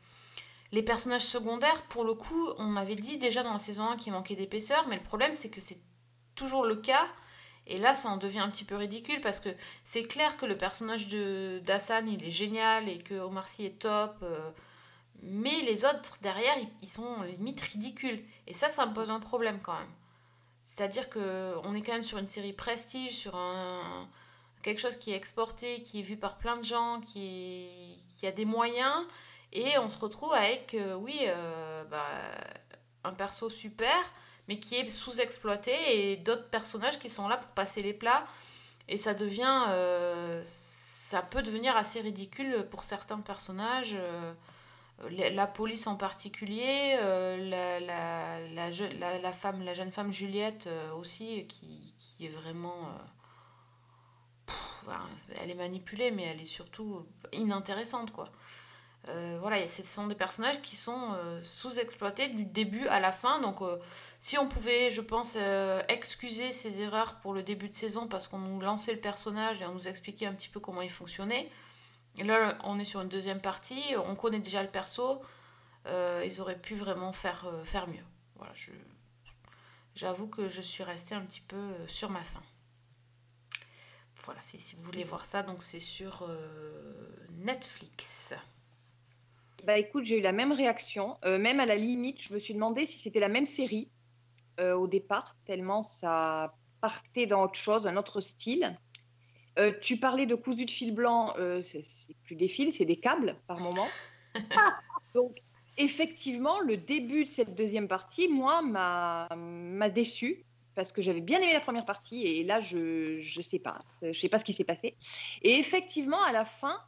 les 0.72 0.82
personnages 0.82 1.24
secondaires, 1.26 1.82
pour 1.88 2.04
le 2.04 2.14
coup, 2.14 2.48
on 2.58 2.76
avait 2.76 2.94
dit 2.94 3.18
déjà 3.18 3.42
dans 3.42 3.52
la 3.52 3.58
saison 3.58 3.88
1 3.90 3.96
qu'il 3.96 4.12
manquait 4.12 4.36
d'épaisseur, 4.36 4.86
mais 4.88 4.96
le 4.96 5.02
problème 5.02 5.34
c'est 5.34 5.50
que 5.50 5.60
c'est 5.60 5.78
toujours 6.34 6.64
le 6.64 6.76
cas. 6.76 7.06
Et 7.66 7.78
là, 7.78 7.94
ça 7.94 8.08
en 8.08 8.16
devient 8.16 8.40
un 8.40 8.50
petit 8.50 8.64
peu 8.64 8.76
ridicule 8.76 9.20
parce 9.20 9.40
que 9.40 9.50
c'est 9.84 10.02
clair 10.02 10.36
que 10.36 10.46
le 10.46 10.56
personnage 10.56 11.08
de 11.08 11.60
d'Hassan, 11.64 12.08
il 12.08 12.24
est 12.24 12.30
génial 12.30 12.88
et 12.88 12.98
que 12.98 13.14
Omar 13.14 13.48
Sy 13.48 13.66
est 13.66 13.78
top. 13.80 14.16
euh, 14.22 14.40
mais 15.22 15.60
les 15.62 15.84
autres 15.84 16.18
derrière, 16.22 16.56
ils, 16.82 16.88
sont 16.88 17.22
limite 17.22 17.60
ridicules. 17.60 18.24
Et 18.46 18.54
ça, 18.54 18.68
ça 18.68 18.86
me 18.86 18.94
pose 18.94 19.10
un 19.10 19.20
problème 19.20 19.60
quand 19.62 19.74
même. 19.78 19.90
C'est-à-dire 20.62 21.08
que 21.08 21.54
on 21.64 21.74
est 21.74 21.82
quand 21.82 21.92
même 21.92 22.04
sur 22.04 22.18
une 22.18 22.26
série 22.26 22.54
prestige, 22.54 23.12
sur 23.12 23.38
quelque 24.62 24.80
chose 24.80 24.96
qui 24.96 25.12
est 25.12 25.16
exporté, 25.16 25.82
qui 25.82 26.00
est 26.00 26.02
vu 26.02 26.16
par 26.16 26.38
plein 26.38 26.56
de 26.56 26.64
gens, 26.64 27.00
qui 27.00 27.98
a 28.22 28.32
des 28.32 28.46
moyens, 28.46 29.04
et 29.52 29.78
on 29.78 29.90
se 29.90 29.98
retrouve 29.98 30.32
avec, 30.32 30.74
euh, 30.74 30.94
oui, 30.94 31.18
euh, 31.22 31.84
bah, 31.84 32.06
un 33.04 33.12
perso 33.12 33.50
super, 33.50 33.98
mais 34.48 34.60
qui 34.60 34.76
est 34.76 34.90
sous-exploité, 34.90 35.72
et 36.12 36.16
d'autres 36.16 36.48
personnages 36.48 36.98
qui 36.98 37.08
sont 37.08 37.28
là 37.28 37.36
pour 37.36 37.50
passer 37.50 37.82
les 37.82 37.92
plats, 37.92 38.24
et 38.88 38.98
ça 38.98 39.14
devient, 39.14 39.64
euh, 39.68 40.40
ça 40.44 41.22
peut 41.22 41.42
devenir 41.42 41.76
assez 41.76 42.00
ridicule 42.00 42.66
pour 42.70 42.84
certains 42.84 43.20
personnages. 43.20 43.96
la 45.08 45.46
police 45.46 45.86
en 45.86 45.96
particulier, 45.96 46.96
la, 46.96 47.80
la, 47.80 48.38
la, 48.40 49.18
la, 49.18 49.32
femme, 49.32 49.64
la 49.64 49.74
jeune 49.74 49.90
femme 49.92 50.12
Juliette 50.12 50.68
aussi, 50.96 51.46
qui, 51.48 51.94
qui 51.98 52.26
est 52.26 52.28
vraiment... 52.28 52.88
elle 55.40 55.50
est 55.50 55.54
manipulée, 55.54 56.10
mais 56.10 56.24
elle 56.24 56.40
est 56.40 56.46
surtout 56.46 57.06
inintéressante, 57.32 58.12
quoi. 58.12 58.30
Euh, 59.08 59.38
voilà, 59.40 59.66
ce 59.66 59.82
sont 59.82 60.06
des 60.06 60.14
personnages 60.14 60.60
qui 60.60 60.76
sont 60.76 61.14
euh, 61.14 61.42
sous-exploités 61.42 62.28
du 62.28 62.44
début 62.44 62.86
à 62.88 63.00
la 63.00 63.12
fin. 63.12 63.40
Donc, 63.40 63.62
euh, 63.62 63.78
si 64.18 64.36
on 64.36 64.46
pouvait, 64.46 64.90
je 64.90 65.00
pense, 65.00 65.36
euh, 65.40 65.82
excuser 65.88 66.52
ces 66.52 66.82
erreurs 66.82 67.16
pour 67.20 67.32
le 67.32 67.42
début 67.42 67.68
de 67.68 67.74
saison 67.74 68.08
parce 68.08 68.28
qu'on 68.28 68.38
nous 68.38 68.60
lançait 68.60 68.92
le 68.92 69.00
personnage 69.00 69.62
et 69.62 69.66
on 69.66 69.72
nous 69.72 69.88
expliquait 69.88 70.26
un 70.26 70.34
petit 70.34 70.48
peu 70.48 70.60
comment 70.60 70.82
il 70.82 70.90
fonctionnait. 70.90 71.50
Et 72.18 72.24
là, 72.24 72.58
on 72.64 72.78
est 72.78 72.84
sur 72.84 73.00
une 73.00 73.08
deuxième 73.08 73.40
partie, 73.40 73.82
on 74.04 74.16
connaît 74.16 74.40
déjà 74.40 74.62
le 74.62 74.68
perso, 74.68 75.22
ils 75.86 76.40
auraient 76.40 76.58
pu 76.58 76.74
vraiment 76.74 77.12
faire, 77.12 77.46
faire 77.62 77.86
mieux. 77.86 78.02
Voilà, 78.34 78.52
j'avoue 79.94 80.26
que 80.26 80.48
je 80.48 80.60
suis 80.60 80.82
restée 80.82 81.14
un 81.14 81.20
petit 81.20 81.40
peu 81.40 81.72
sur 81.86 82.10
ma 82.10 82.24
faim. 82.24 82.42
Voilà, 84.24 84.40
si, 84.40 84.58
si 84.58 84.74
vous 84.74 84.82
voulez 84.82 85.04
voir 85.04 85.24
ça, 85.24 85.44
donc 85.44 85.62
c'est 85.62 85.78
sur 85.78 86.28
Netflix. 87.38 88.34
Bah 89.64 89.78
écoute, 89.78 90.04
j'ai 90.04 90.18
eu 90.18 90.22
la 90.22 90.32
même 90.32 90.52
réaction. 90.52 91.16
Euh, 91.24 91.38
même 91.38 91.60
à 91.60 91.66
la 91.66 91.76
limite, 91.76 92.22
je 92.22 92.34
me 92.34 92.38
suis 92.38 92.54
demandé 92.54 92.86
si 92.86 92.98
c'était 92.98 93.20
la 93.20 93.28
même 93.28 93.46
série 93.46 93.88
euh, 94.58 94.74
au 94.74 94.86
départ, 94.86 95.36
tellement 95.46 95.82
ça 95.82 96.54
partait 96.80 97.26
dans 97.26 97.44
autre 97.44 97.56
chose, 97.56 97.86
un 97.86 97.96
autre 97.96 98.20
style. 98.20 98.78
Euh, 99.58 99.72
tu 99.80 99.96
parlais 99.96 100.26
de 100.26 100.34
cousu 100.34 100.64
de 100.64 100.70
fil 100.70 100.94
blanc, 100.94 101.34
c'est 101.62 101.82
plus 102.24 102.36
des 102.36 102.48
fils, 102.48 102.76
c'est 102.76 102.84
des 102.84 102.96
câbles 102.96 103.36
par 103.46 103.60
moment. 103.60 103.88
Donc, 105.14 105.38
effectivement, 105.76 106.60
le 106.60 106.76
début 106.76 107.24
de 107.24 107.28
cette 107.28 107.54
deuxième 107.54 107.88
partie, 107.88 108.28
moi, 108.28 108.62
m'a 108.62 109.90
déçu 109.90 110.44
parce 110.74 110.92
que 110.92 111.02
j'avais 111.02 111.20
bien 111.20 111.40
aimé 111.40 111.52
la 111.52 111.60
première 111.60 111.84
partie 111.84 112.22
et 112.26 112.44
là, 112.44 112.60
je 112.60 113.20
je 113.20 113.42
sais 113.42 113.58
pas, 113.58 113.78
je 114.02 114.18
sais 114.18 114.28
pas 114.28 114.38
ce 114.38 114.44
qui 114.44 114.54
s'est 114.54 114.64
passé. 114.64 114.96
Et 115.42 115.58
effectivement, 115.58 116.22
à 116.22 116.32
la 116.32 116.44
fin, 116.44 116.80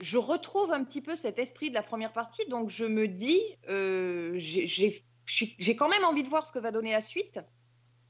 je 0.00 0.18
retrouve 0.18 0.72
un 0.72 0.84
petit 0.84 1.00
peu 1.00 1.16
cet 1.16 1.38
esprit 1.38 1.68
de 1.70 1.74
la 1.74 1.82
première 1.82 2.12
partie, 2.12 2.44
donc 2.48 2.68
je 2.70 2.84
me 2.84 3.06
dis, 3.08 3.40
euh, 3.68 4.32
j'ai 4.36 5.76
quand 5.76 5.88
même 5.88 6.04
envie 6.04 6.22
de 6.22 6.28
voir 6.28 6.46
ce 6.46 6.52
que 6.52 6.58
va 6.58 6.70
donner 6.72 6.90
la 6.92 7.02
suite. 7.02 7.38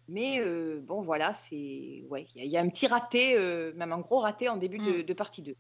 Mais 0.09 0.39
euh, 0.41 0.81
bon, 0.83 1.01
voilà, 1.01 1.33
c'est. 1.33 2.05
Ouais, 2.11 2.27
il 2.35 2.39
y, 2.39 2.41
a- 2.41 2.45
il 2.45 2.51
y 2.51 2.57
a 2.59 2.61
un 2.61 2.69
petit 2.69 2.87
raté, 2.87 3.37
euh, 3.39 3.73
même 3.75 3.93
un 3.93 4.01
gros 4.01 4.21
raté 4.21 4.49
en 4.51 4.59
début 4.59 4.77
de, 4.79 4.99
Mm. 4.99 5.03
de 5.05 5.13
partie 5.15 5.41
2. 5.43 5.57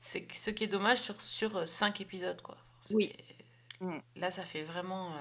C'est 0.00 0.24
que- 0.24 0.34
ce 0.36 0.50
qui 0.50 0.64
est 0.64 0.68
dommage 0.68 0.98
sur, 0.98 1.18
sur 1.20 1.66
5 1.68 2.00
épisodes, 2.02 2.42
quoi. 2.42 2.58
C'est- 2.82 2.94
Oui. 2.94 3.12
Mm. 3.80 3.98
Là, 4.16 4.30
ça 4.30 4.42
fait 4.42 4.64
vraiment. 4.64 5.12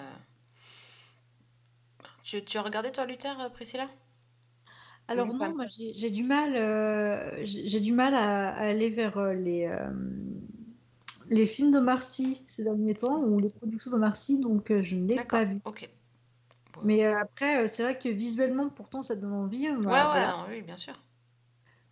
Tu, 2.24 2.44
tu 2.44 2.58
as 2.58 2.62
regardé, 2.62 2.92
toi, 2.92 3.06
Luther, 3.06 3.50
Priscilla? 3.54 3.90
Alors 5.08 5.28
non, 5.28 5.56
moi 5.56 5.66
j'ai 5.68 6.10
du 6.10 6.24
mal, 6.24 6.56
euh, 6.56 7.40
j'ai 7.44 7.80
du 7.80 7.94
mal 7.94 8.14
à, 8.14 8.50
à 8.50 8.68
aller 8.68 8.90
vers 8.90 9.18
euh, 9.18 9.34
les, 9.34 9.66
euh, 9.66 9.90
les 11.30 11.48
films 11.48 11.72
de 11.72 11.80
Marcy 11.80 12.42
ces 12.46 12.64
derniers 12.64 12.96
temps 12.96 13.22
ou 13.22 13.40
les 13.40 13.50
productions 13.50 13.92
de 13.92 13.98
Marcy, 13.98 14.40
donc 14.40 14.72
je 14.82 14.96
ne 14.96 15.08
l'ai 15.08 15.24
pas 15.24 15.46
vu. 15.46 15.60
Ok. 15.66 15.90
Mais 16.84 17.06
après, 17.06 17.68
c'est 17.68 17.84
vrai 17.84 17.98
que 17.98 18.10
visuellement, 18.10 18.70
pourtant, 18.70 19.02
ça 19.02 19.16
donne 19.16 19.34
envie. 19.34 19.68
moi, 19.70 19.78
ouais, 19.78 19.84
ouais, 19.86 20.04
voilà. 20.04 20.32
non, 20.38 20.46
oui, 20.50 20.62
bien 20.62 20.78
sûr. 20.78 20.94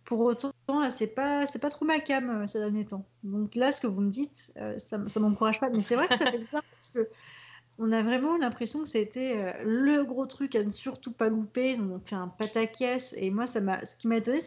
Pour 0.04 0.20
autant, 0.20 0.52
là, 0.68 0.90
c'est 0.90 1.12
pas, 1.14 1.44
c'est 1.46 1.58
pas 1.58 1.70
trop 1.70 1.84
ma 1.84 1.98
cam 1.98 2.46
ces 2.46 2.60
derniers 2.60 2.86
temps. 2.86 3.04
Donc 3.24 3.56
là, 3.56 3.72
ce 3.72 3.80
que 3.80 3.88
vous 3.88 4.00
me 4.00 4.10
dites, 4.10 4.52
ça, 4.78 5.08
ça 5.08 5.20
m'encourage 5.20 5.58
pas. 5.58 5.70
Mais 5.70 5.80
c'est 5.80 5.96
vrai 5.96 6.06
que 6.06 6.16
ça 6.16 6.30
fait 6.30 6.38
bizarre 6.38 6.62
parce 6.70 6.90
que 6.90 7.08
on 7.78 7.92
a 7.92 8.02
vraiment 8.02 8.36
l'impression 8.38 8.82
que 8.82 8.88
c'était 8.88 9.34
euh, 9.36 9.52
le 9.64 10.04
gros 10.04 10.26
truc 10.26 10.54
à 10.54 10.64
ne 10.64 10.70
surtout 10.70 11.12
pas 11.12 11.28
louper. 11.28 11.72
Ils 11.72 11.80
ont 11.80 12.00
fait 12.04 12.16
un 12.16 12.28
pataquès. 12.28 13.14
Et 13.18 13.30
moi, 13.30 13.46
ce 13.46 13.58
qui 13.98 14.08
m'a 14.08 14.16
étonné, 14.16 14.38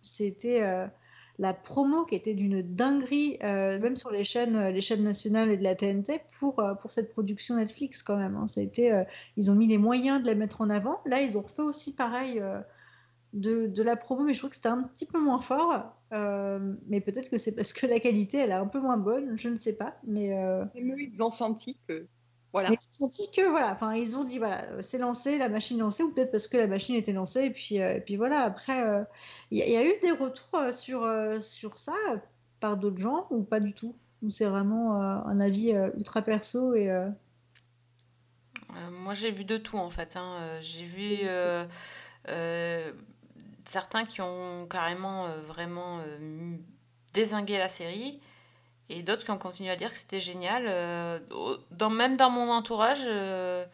c'était 0.00 0.62
euh, 0.62 0.86
la 1.38 1.52
promo 1.52 2.04
qui 2.04 2.14
était 2.14 2.34
d'une 2.34 2.62
dinguerie, 2.62 3.38
euh, 3.42 3.78
même 3.78 3.96
sur 3.96 4.10
les 4.10 4.24
chaînes, 4.24 4.68
les 4.68 4.80
chaînes 4.80 5.04
nationales 5.04 5.50
et 5.50 5.58
de 5.58 5.62
la 5.62 5.74
TNT 5.74 6.22
pour, 6.38 6.62
cette 6.88 7.12
production 7.12 7.56
Netflix 7.56 8.02
quand 8.02 8.16
même. 8.16 8.36
hein. 8.36 8.46
Ça 8.46 8.62
euh, 8.62 9.04
ils 9.36 9.50
ont 9.50 9.54
mis 9.54 9.66
les 9.66 9.78
moyens 9.78 10.22
de 10.22 10.26
la 10.26 10.34
mettre 10.34 10.62
en 10.62 10.70
avant. 10.70 11.00
Là, 11.04 11.20
ils 11.20 11.36
ont 11.36 11.42
refait 11.42 11.62
aussi 11.62 11.94
pareil. 11.94 12.42
de, 13.34 13.82
la 13.82 13.96
promo, 13.96 14.24
mais 14.24 14.32
je 14.32 14.38
trouve 14.38 14.50
que 14.50 14.56
c'était 14.56 14.68
un 14.68 14.82
petit 14.82 15.06
peu 15.06 15.20
moins 15.20 15.40
fort. 15.42 15.94
Mais 16.10 17.02
peut-être 17.02 17.28
que 17.28 17.36
c'est 17.36 17.54
parce 17.54 17.74
que 17.74 17.86
la 17.86 18.00
qualité, 18.00 18.38
elle 18.38 18.50
est 18.50 18.54
un 18.54 18.66
peu 18.66 18.80
moins 18.80 18.96
bonne, 18.96 19.36
je 19.36 19.50
ne 19.50 19.58
sais 19.58 19.76
pas. 19.76 19.94
Mais, 20.06 20.38
euh, 20.38 20.64
ils 20.74 21.20
ont 21.20 21.32
senti 21.32 21.76
que. 21.86 22.06
Voilà. 22.52 22.70
mais 22.70 22.76
ils 22.76 23.04
ont 23.04 23.08
senti 23.08 23.30
que, 23.32 23.48
voilà, 23.50 23.72
enfin, 23.72 23.94
ils 23.94 24.16
ont 24.16 24.24
dit, 24.24 24.38
voilà, 24.38 24.64
euh, 24.72 24.82
c'est 24.82 24.98
lancé, 24.98 25.38
la 25.38 25.48
machine 25.48 25.78
est 25.78 25.80
lancée, 25.80 26.02
ou 26.02 26.12
peut-être 26.12 26.30
parce 26.30 26.48
que 26.48 26.56
la 26.56 26.66
machine 26.66 26.94
était 26.96 27.12
lancée, 27.12 27.44
et 27.46 27.50
puis, 27.50 27.80
euh, 27.80 27.96
et 27.96 28.00
puis 28.00 28.16
voilà, 28.16 28.42
après, 28.42 28.82
euh, 28.86 29.02
il 29.50 29.58
y, 29.58 29.62
a- 29.62 29.66
il 29.66 29.72
y 29.72 29.76
a 29.76 29.84
eu 29.84 29.98
des 30.00 30.12
retours 30.12 30.72
sur, 30.72 31.02
euh, 31.04 31.40
sur 31.40 31.78
ça 31.78 31.94
par 32.60 32.76
d'autres 32.76 32.98
gens, 32.98 33.26
ou 33.30 33.42
pas 33.42 33.60
du 33.60 33.72
tout? 33.74 33.94
Ou 34.22 34.30
c'est 34.30 34.46
vraiment 34.46 35.00
euh, 35.02 35.16
un 35.26 35.40
avis 35.40 35.72
euh, 35.72 35.90
ultra 35.96 36.22
perso 36.22 36.74
et. 36.74 36.90
euh, 36.90 37.08
Euh, 38.76 38.90
moi, 38.90 39.14
j'ai 39.14 39.30
vu 39.30 39.44
de 39.44 39.56
tout, 39.56 39.78
en 39.78 39.90
fait. 39.90 40.16
hein. 40.16 40.58
J'ai 40.60 40.84
vu 40.84 41.18
euh, 41.24 41.66
euh, 42.28 42.92
certains 43.64 44.04
qui 44.04 44.20
ont 44.20 44.66
carrément 44.68 45.26
euh, 45.26 45.40
vraiment 45.42 46.00
euh, 46.00 46.56
dézingué 47.14 47.58
la 47.58 47.68
série 47.68 48.20
et 48.98 49.02
d'autres 49.02 49.24
qui 49.24 49.30
ont 49.30 49.38
continué 49.38 49.70
à 49.70 49.76
dire 49.76 49.92
que 49.92 49.98
c'était 49.98 50.20
génial. 50.20 50.64
Euh, 50.68 51.18
dans, 51.70 51.90
même 51.90 52.16
dans 52.16 52.30
mon 52.30 52.50
entourage, 52.50 53.00
euh, 53.06 53.64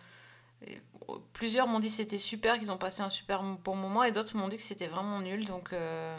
et- 0.67 0.81
plusieurs 1.33 1.67
m'ont 1.69 1.81
dit 1.81 1.89
que 1.89 1.95
c'était 1.95 2.19
super, 2.19 2.59
qu'ils 2.59 2.73
ont 2.73 2.79
passé 2.79 3.03
un 3.03 3.11
super 3.11 3.43
bon 3.43 3.77
moment 3.77 4.05
et 4.05 4.13
d'autres 4.13 4.37
m'ont 4.37 4.49
dit 4.49 4.57
que 4.59 4.63
c'était 4.65 4.89
vraiment 4.89 5.21
nul. 5.21 5.45
Donc. 5.47 5.73
euh, 5.73 6.17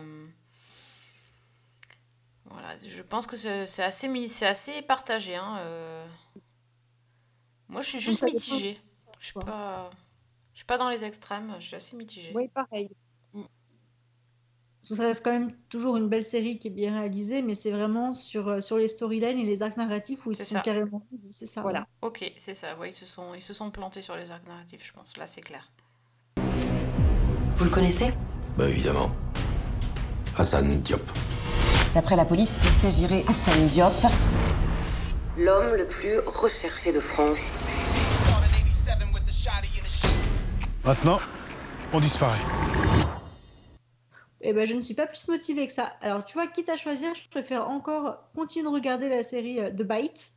voilà, 2.46 2.78
je 2.80 3.02
pense 3.02 3.28
que 3.28 3.36
c'est 3.38 3.84
assez, 3.84 4.46
assez 4.46 4.82
partagé. 4.82 5.36
Hein, 5.36 5.58
euh. 5.60 6.06
Moi, 7.68 7.82
je 7.82 7.88
suis 7.90 8.00
juste 8.00 8.24
mitigée. 8.24 8.80
Je 9.20 9.26
suis 9.26 9.34
pas, 9.36 9.90
je 10.54 10.60
suis 10.60 10.66
pas 10.66 10.78
dans 10.78 10.90
les 10.90 11.04
extrêmes. 11.06 11.56
Je 11.60 11.68
suis 11.68 11.76
assez 11.76 11.96
mitigée. 11.96 12.34
Oui, 12.34 12.48
pareil. 12.50 12.90
Parce 14.82 14.90
que 14.90 14.96
ça 14.96 15.04
reste 15.08 15.24
quand 15.26 15.32
même 15.32 15.52
toujours 15.68 15.98
une 15.98 16.08
belle 16.08 16.24
série 16.24 16.58
qui 16.58 16.68
est 16.70 16.72
bien 16.72 16.98
réalisée, 16.98 17.42
mais 17.42 17.54
c'est 17.54 17.72
vraiment 17.72 18.14
sur, 18.14 18.48
euh, 18.48 18.62
sur 18.62 18.78
les 18.78 18.88
storylines 18.88 19.38
et 19.38 19.44
les 19.44 19.62
arcs 19.62 19.76
narratifs 19.76 20.26
où 20.26 20.32
ils 20.32 20.36
C'est 20.38 20.46
sont 20.46 20.56
ça. 20.56 20.62
carrément 20.62 21.06
c'est 21.32 21.46
ça. 21.48 21.62
Voilà. 21.62 21.86
Ok, 22.02 22.24
c'est 22.38 22.54
ça. 22.54 22.78
Ouais, 22.78 22.90
ils 22.90 22.94
se 22.94 23.06
sont, 23.06 23.34
ils 23.36 23.42
se 23.42 23.54
sont 23.54 23.70
plantés 23.72 24.02
sur 24.02 24.16
les 24.16 24.32
arcs 24.32 24.48
narratifs, 24.48 24.86
je 24.86 24.94
pense. 24.94 25.18
Là, 25.18 25.28
c'est 25.28 25.42
clair. 25.42 25.70
Vous 27.58 27.66
le 27.66 27.70
connaissez? 27.70 28.14
Bah 28.58 28.70
évidemment. 28.70 29.12
Hassan 30.38 30.82
Diop. 30.82 31.02
D'après 31.94 32.16
la 32.16 32.24
police, 32.24 32.60
il 32.64 32.70
s'agirait 32.70 33.26
Hassan 33.28 33.68
Diop, 33.68 33.92
l'homme 35.38 35.76
le 35.76 35.86
plus 35.88 36.20
recherché 36.20 36.94
de 36.94 37.00
France. 37.02 37.68
Maintenant, 40.86 41.20
on 41.92 42.00
disparaît. 42.00 42.40
Et 44.42 44.54
ben, 44.54 44.66
je 44.66 44.74
ne 44.74 44.82
suis 44.82 44.94
pas 44.94 45.06
plus 45.06 45.28
motivée 45.28 45.68
que 45.68 45.74
ça. 45.74 45.94
Alors, 46.02 46.24
tu 46.26 46.34
vois, 46.36 46.48
quitte 46.48 46.70
à 46.70 46.78
choisir, 46.78 47.14
je 47.16 47.28
préfère 47.30 47.68
encore 47.70 48.20
continuer 48.34 48.64
de 48.64 48.70
regarder 48.74 49.10
la 49.10 49.24
série 49.24 49.60
euh, 49.60 49.70
The 49.70 49.84
Bite. 49.84 50.32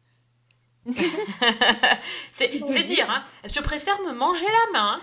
C'est 2.33 2.49
dire, 2.85 3.09
hein. 3.11 3.24
Je 3.45 3.61
préfère 3.61 4.01
me 4.03 4.12
manger 4.12 4.47
la 4.47 4.73
main. 4.81 5.01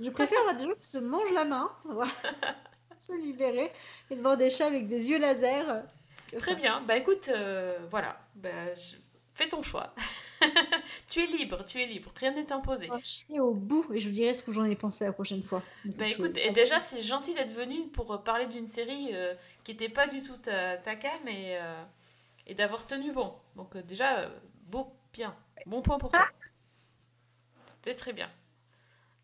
Je 0.00 0.10
préfère 0.10 0.40
voir 0.44 0.54
des 0.56 0.64
gens 0.64 0.74
qui 0.80 0.88
se 0.88 0.98
mangent 0.98 1.32
la 1.32 1.44
main, 1.44 1.68
voilà. 1.84 2.12
se 2.98 3.12
libérer, 3.20 3.72
et 4.10 4.16
de 4.16 4.20
voir 4.20 4.36
des 4.36 4.50
chats 4.50 4.66
avec 4.66 4.86
des 4.88 5.10
yeux 5.10 5.18
laser. 5.18 5.82
Très 6.38 6.54
bien. 6.54 6.80
Bah 6.82 6.96
écoute, 6.96 7.28
euh, 7.34 7.78
voilà. 7.90 8.20
Bah, 8.36 8.72
je- 8.74 8.96
Fais 9.34 9.48
ton 9.48 9.62
choix. 9.62 9.94
tu 11.08 11.22
es 11.22 11.26
libre, 11.26 11.64
tu 11.64 11.80
es 11.80 11.86
libre. 11.86 12.10
Rien 12.16 12.32
n'est 12.32 12.52
imposé. 12.52 12.88
Je 13.02 13.32
vais 13.32 13.40
au 13.40 13.54
bout 13.54 13.86
et 13.92 13.98
je 13.98 14.08
vous 14.08 14.14
dirai 14.14 14.34
ce 14.34 14.42
que 14.42 14.52
j'en 14.52 14.64
ai 14.64 14.76
pensé 14.76 15.04
la 15.04 15.12
prochaine 15.12 15.42
fois. 15.42 15.62
Bah 15.84 16.06
écoute, 16.06 16.36
et 16.38 16.50
déjà 16.50 16.80
c'est 16.80 17.00
gentil 17.02 17.34
d'être 17.34 17.52
venu 17.52 17.88
pour 17.88 18.12
euh, 18.12 18.18
parler 18.18 18.46
d'une 18.46 18.66
série 18.66 19.08
euh, 19.12 19.34
qui 19.64 19.72
n'était 19.72 19.88
pas 19.88 20.06
du 20.06 20.22
tout 20.22 20.36
ta, 20.36 20.76
ta 20.78 20.96
cam 20.96 21.26
et, 21.26 21.56
euh, 21.58 21.82
et 22.46 22.54
d'avoir 22.54 22.86
tenu 22.86 23.12
bon. 23.12 23.34
Donc 23.56 23.76
euh, 23.76 23.82
déjà, 23.82 24.20
euh, 24.20 24.28
beau, 24.66 24.92
bien. 25.12 25.36
Bon 25.66 25.82
point 25.82 25.98
pour 25.98 26.10
toi. 26.10 26.26
C'était 27.66 27.94
très 27.94 28.12
bien. 28.12 28.30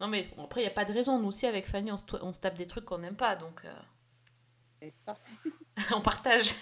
Non 0.00 0.08
mais 0.08 0.28
bon, 0.36 0.44
après, 0.44 0.60
il 0.60 0.64
n'y 0.64 0.70
a 0.70 0.74
pas 0.74 0.84
de 0.84 0.92
raison. 0.92 1.18
Nous 1.18 1.28
aussi, 1.28 1.46
avec 1.46 1.66
Fanny, 1.66 1.90
on 1.90 1.96
se, 1.96 2.04
on 2.20 2.32
se 2.32 2.40
tape 2.40 2.56
des 2.56 2.66
trucs 2.66 2.84
qu'on 2.84 2.98
n'aime 2.98 3.16
pas. 3.16 3.36
Donc 3.36 3.62
euh, 3.64 4.92
on 5.94 6.00
partage. 6.00 6.54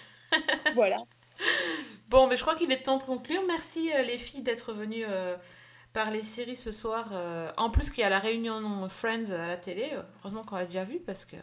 voilà. 0.75 0.97
Bon, 2.09 2.27
mais 2.27 2.37
je 2.37 2.41
crois 2.43 2.53
qu'il 2.55 2.71
est 2.71 2.83
temps 2.83 2.97
de 2.97 3.03
conclure. 3.03 3.41
Merci 3.47 3.91
euh, 3.91 4.03
les 4.03 4.17
filles 4.19 4.41
d'être 4.43 4.71
venues 4.73 5.03
euh, 5.07 5.35
parler 5.93 6.21
séries 6.21 6.55
ce 6.55 6.71
soir. 6.71 7.09
euh, 7.11 7.51
en 7.57 7.69
plus 7.71 7.89
qu'il 7.89 8.01
y 8.01 8.03
a 8.03 8.09
la 8.09 8.19
réunion 8.19 8.87
Friends 8.87 9.31
à 9.31 9.47
la 9.47 9.57
télé. 9.57 9.89
Euh, 9.93 10.01
Heureusement 10.19 10.43
qu'on 10.43 10.57
l'a 10.57 10.65
déjà 10.65 10.83
vu 10.83 10.99
parce 10.99 11.25
que... 11.25 11.37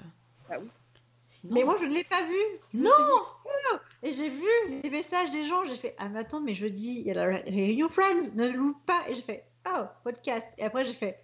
Sinon- 1.26 1.54
Mais 1.54 1.64
moi, 1.64 1.76
je 1.80 1.86
ne 1.86 1.92
l'ai 1.94 2.04
pas 2.04 2.22
vu. 2.22 2.34
Je 2.72 2.78
me 2.78 2.84
Non 2.84 2.90
dit, 2.90 3.12
Oh 3.44 3.76
Et 4.02 4.12
j'ai 4.12 4.28
vu 4.28 4.46
les 4.82 4.90
messages 4.90 5.30
des 5.30 5.44
gens. 5.44 5.64
J'ai 5.64 5.76
fait, 5.76 5.94
ah, 5.98 6.08
mais 6.08 6.20
attends, 6.20 6.40
mais 6.40 6.54
jeudi, 6.54 7.00
il 7.00 7.06
y 7.06 7.10
a 7.10 7.14
la 7.14 7.26
ré- 7.26 7.44
réunion 7.46 7.88
Friends, 7.88 8.34
ne 8.36 8.48
loupe 8.50 8.84
pas. 8.86 9.02
Et 9.08 9.14
j'ai 9.14 9.22
fait, 9.22 9.44
oh, 9.68 9.82
podcast. 10.04 10.48
Et 10.58 10.64
après, 10.64 10.84
j'ai 10.84 10.92
fait, 10.92 11.20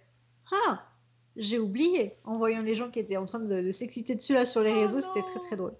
ah, 0.51 0.85
j'ai 1.35 1.59
oublié. 1.59 2.17
En 2.23 2.37
voyant 2.37 2.61
les 2.63 2.75
gens 2.75 2.89
qui 2.89 2.99
étaient 2.99 3.17
en 3.17 3.25
train 3.25 3.39
de, 3.39 3.61
de 3.61 3.71
s'exciter 3.71 4.15
dessus 4.15 4.33
là 4.33 4.45
sur 4.45 4.61
les 4.61 4.71
Oh 4.73 4.79
réseaux, 4.79 5.01
c'était 5.01 5.23
très 5.25 5.39
très 5.39 5.55
drôle. 5.57 5.73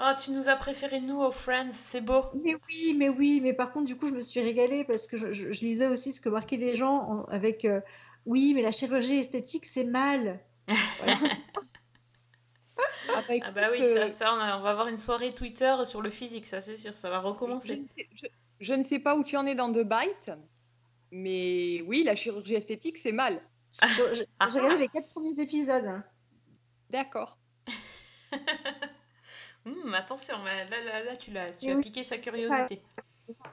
Oh, 0.00 0.12
tu 0.22 0.30
nous 0.30 0.48
as 0.48 0.54
préféré 0.56 1.00
nous 1.00 1.20
aux 1.20 1.32
Friends, 1.32 1.72
c'est 1.72 2.00
beau. 2.00 2.22
Mais 2.44 2.54
oui, 2.68 2.94
mais 2.96 3.08
oui, 3.08 3.40
mais 3.42 3.52
par 3.52 3.72
contre, 3.72 3.86
du 3.86 3.96
coup, 3.96 4.08
je 4.08 4.14
me 4.14 4.20
suis 4.20 4.40
régalée 4.40 4.84
parce 4.84 5.06
que 5.08 5.16
je, 5.16 5.32
je- 5.32 5.52
je 5.52 5.60
lisais 5.60 5.88
aussi 5.88 6.12
ce 6.12 6.20
que 6.20 6.28
marquaient 6.28 6.56
les 6.56 6.76
gens 6.76 6.94
en- 7.02 7.24
avec 7.24 7.64
euh, 7.64 7.80
oui, 8.24 8.52
mais 8.54 8.62
la 8.62 8.70
chirurgie 8.72 9.16
esthétique, 9.18 9.66
c'est 9.66 9.84
mal. 9.84 10.40
Ah 13.42 13.50
bah 13.50 13.68
oui, 13.72 13.80
ça, 13.84 14.08
ça, 14.10 14.34
on, 14.34 14.38
a- 14.38 14.56
on 14.58 14.60
va 14.60 14.70
avoir 14.70 14.86
une 14.88 14.98
soirée 14.98 15.32
Twitter 15.32 15.74
sur 15.84 16.00
le 16.02 16.10
physique, 16.10 16.46
ça 16.46 16.60
c'est 16.60 16.76
sûr, 16.76 16.96
ça 16.96 17.10
va 17.10 17.18
recommencer. 17.18 17.82
Je, 18.14 18.26
je 18.60 18.74
ne 18.74 18.84
sais 18.84 18.98
pas 19.00 19.16
où 19.16 19.24
tu 19.24 19.36
en 19.36 19.46
es 19.46 19.54
dans 19.56 19.72
The 19.72 19.82
Bite, 19.82 20.30
mais 21.10 21.82
oui, 21.86 22.04
la 22.04 22.14
chirurgie 22.14 22.54
esthétique, 22.54 22.98
c'est 22.98 23.12
mal. 23.12 23.40
J'ai 23.96 24.60
regardé 24.60 24.82
les 24.82 24.88
quatre 24.88 25.08
premiers 25.08 25.38
épisodes. 25.40 25.84
hein. 25.86 26.04
D'accord. 26.90 27.36
Hum, 29.66 29.94
attention, 29.94 30.36
mais 30.44 30.68
là, 30.68 30.82
là, 30.82 31.04
là, 31.04 31.16
tu, 31.16 31.30
l'as, 31.30 31.50
tu 31.52 31.70
as 31.70 31.76
piqué 31.76 32.04
sa 32.04 32.18
curiosité. 32.18 32.82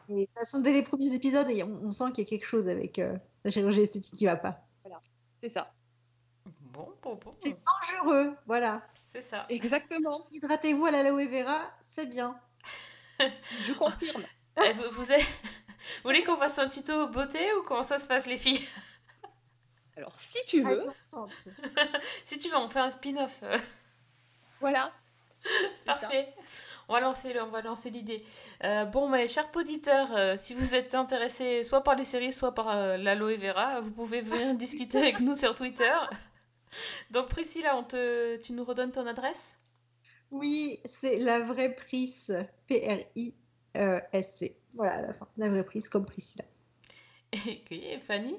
Et 0.09 0.13
de 0.13 0.25
toute 0.25 0.33
façon, 0.33 0.61
dès 0.61 0.71
les 0.71 0.83
premiers 0.83 1.13
épisodes, 1.13 1.49
et 1.49 1.63
on, 1.63 1.81
on 1.83 1.91
sent 1.91 2.11
qu'il 2.13 2.23
y 2.23 2.27
a 2.27 2.29
quelque 2.29 2.45
chose 2.45 2.69
avec 2.69 2.99
euh, 2.99 3.17
la 3.43 3.51
chirurgie 3.51 3.81
esthétique 3.81 4.15
qui 4.15 4.25
va 4.25 4.37
pas. 4.37 4.65
Voilà, 4.83 5.01
c'est 5.41 5.49
ça. 5.49 5.73
Bon, 6.45 6.93
bon, 7.01 7.15
bon. 7.15 7.35
C'est 7.39 7.57
dangereux, 7.63 8.35
voilà. 8.45 8.85
C'est 9.05 9.21
ça. 9.21 9.45
Exactement. 9.49 10.27
Hydratez-vous 10.31 10.85
à 10.85 10.91
l'aloe 10.91 11.27
vera, 11.27 11.71
c'est 11.81 12.07
bien. 12.07 12.39
Je 13.19 13.73
confirme. 13.73 14.23
Eh, 14.57 14.71
vous, 14.71 14.89
vous 15.03 15.03
voulez 16.05 16.23
qu'on 16.23 16.37
fasse 16.37 16.57
un 16.59 16.69
tuto 16.69 17.07
beauté 17.09 17.53
ou 17.55 17.63
comment 17.63 17.83
ça 17.83 17.99
se 17.99 18.07
passe 18.07 18.25
les 18.25 18.37
filles? 18.37 18.65
Alors, 19.97 20.15
si 20.33 20.45
tu 20.45 20.61
veux. 20.63 20.85
Si 22.23 22.39
tu 22.39 22.47
veux, 22.47 22.55
on 22.55 22.69
fait 22.69 22.79
un 22.79 22.89
spin-off. 22.89 23.43
Voilà. 24.61 24.93
Parfait. 25.85 26.33
On 26.87 26.93
va 26.93 26.99
lancer, 26.99 27.33
on 27.39 27.49
va 27.49 27.61
lancer 27.61 27.89
l'idée. 27.89 28.23
Euh, 28.63 28.85
bon, 28.85 29.09
mes 29.09 29.27
chers 29.27 29.49
auditeurs, 29.55 30.15
euh, 30.15 30.35
si 30.37 30.53
vous 30.53 30.75
êtes 30.75 30.93
intéressés 30.93 31.63
soit 31.63 31.83
par 31.83 31.95
les 31.95 32.05
séries, 32.05 32.31
soit 32.31 32.53
par 32.53 32.69
euh, 32.69 32.97
l'aloe 32.97 33.37
vera, 33.37 33.81
vous 33.81 33.91
pouvez 33.91 34.21
venir 34.21 34.53
discuter 34.57 34.99
avec 34.99 35.19
nous 35.19 35.33
sur 35.33 35.55
Twitter. 35.55 35.93
Donc 37.09 37.29
Priscilla, 37.29 37.75
on 37.75 37.83
te, 37.83 38.37
tu 38.37 38.53
nous 38.53 38.63
redonnes 38.63 38.91
ton 38.91 39.07
adresse? 39.07 39.57
Oui, 40.29 40.79
c'est 40.85 41.17
la 41.17 41.39
vraie 41.39 41.73
prise. 41.73 42.37
P-R-I-S-C. 42.67 44.57
Voilà, 44.75 44.97
à 44.97 45.01
la 45.01 45.13
fin. 45.13 45.27
La 45.37 45.49
vraie 45.49 45.63
prise 45.63 45.89
comme 45.89 46.05
Priscilla. 46.05 46.45
Et 47.31 47.63
et 47.71 47.99
Fanny? 47.99 48.37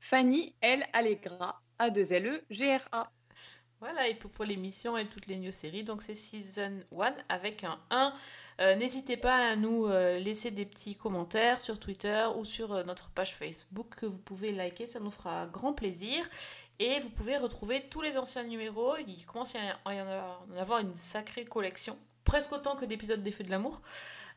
Fanny 0.00 0.54
L. 0.60 0.84
Allegra, 0.92 1.62
A2LE, 1.78 2.42
G-R-A. 2.50 3.10
Voilà, 3.80 4.08
et 4.08 4.14
pour, 4.14 4.30
pour 4.30 4.44
l'émission 4.44 4.96
et 4.98 5.06
toutes 5.06 5.26
les 5.28 5.36
news 5.36 5.52
séries, 5.52 5.84
donc 5.84 6.02
c'est 6.02 6.16
Season 6.16 6.80
1 6.98 7.14
avec 7.28 7.62
un 7.64 7.78
1. 7.90 8.12
Euh, 8.60 8.74
N'hésitez 8.74 9.16
pas 9.16 9.50
à 9.50 9.54
nous 9.56 9.86
euh, 9.86 10.18
laisser 10.18 10.50
des 10.50 10.66
petits 10.66 10.96
commentaires 10.96 11.60
sur 11.60 11.78
Twitter 11.78 12.26
ou 12.36 12.44
sur 12.44 12.72
euh, 12.72 12.82
notre 12.82 13.08
page 13.10 13.36
Facebook 13.36 13.94
que 13.96 14.06
vous 14.06 14.18
pouvez 14.18 14.50
liker, 14.50 14.84
ça 14.86 14.98
nous 14.98 15.12
fera 15.12 15.46
grand 15.46 15.72
plaisir. 15.72 16.28
Et 16.80 16.98
vous 17.00 17.10
pouvez 17.10 17.36
retrouver 17.36 17.84
tous 17.88 18.00
les 18.00 18.18
anciens 18.18 18.44
numéros, 18.44 18.96
il 19.06 19.24
commence 19.26 19.54
à 19.54 19.94
y 19.94 20.00
en 20.00 20.06
avoir- 20.58 20.78
une 20.80 20.96
sacrée 20.96 21.44
collection, 21.44 21.96
presque 22.24 22.50
autant 22.52 22.74
que 22.76 22.84
d'épisodes 22.84 23.22
des 23.22 23.30
Feux 23.32 23.44
de 23.44 23.50
l'amour. 23.50 23.80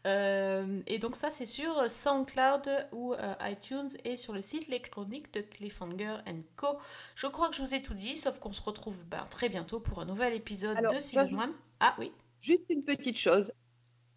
Euh, 0.07 0.81
et 0.87 0.97
donc 0.97 1.15
ça 1.15 1.29
c'est 1.29 1.45
sur 1.45 1.89
SoundCloud 1.89 2.87
ou 2.91 3.13
euh, 3.13 3.35
iTunes 3.41 3.89
et 4.03 4.17
sur 4.17 4.33
le 4.33 4.41
site 4.41 4.67
Les 4.67 4.81
Chroniques 4.81 5.31
de 5.33 5.41
Cliffhanger 5.41 6.17
Co. 6.55 6.79
Je 7.15 7.27
crois 7.27 7.49
que 7.49 7.55
je 7.55 7.61
vous 7.61 7.75
ai 7.75 7.81
tout 7.83 7.93
dit, 7.93 8.15
sauf 8.15 8.39
qu'on 8.39 8.51
se 8.53 8.61
retrouve 8.61 9.03
ben, 9.05 9.23
très 9.29 9.47
bientôt 9.47 9.79
pour 9.79 9.99
un 10.01 10.05
nouvel 10.05 10.33
épisode 10.33 10.77
Alors, 10.77 10.91
de 10.93 10.99
Season 10.99 11.29
je- 11.29 11.35
1. 11.35 11.53
Ah 11.81 11.95
oui 11.99 12.11
Juste 12.41 12.63
une 12.69 12.83
petite 12.83 13.19
chose, 13.19 13.51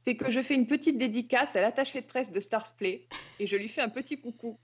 c'est 0.02 0.16
que 0.16 0.31
je 0.31 0.40
fais 0.40 0.55
une 0.55 0.66
petite 0.66 0.97
dédicace 0.97 1.55
à 1.56 1.61
l'attaché 1.61 2.01
de 2.01 2.06
presse 2.06 2.32
de 2.32 2.40
Starsplay 2.40 3.06
et 3.39 3.47
je 3.47 3.56
lui 3.56 3.69
fais 3.69 3.82
un 3.82 3.90
petit 3.90 4.19
coucou. 4.19 4.59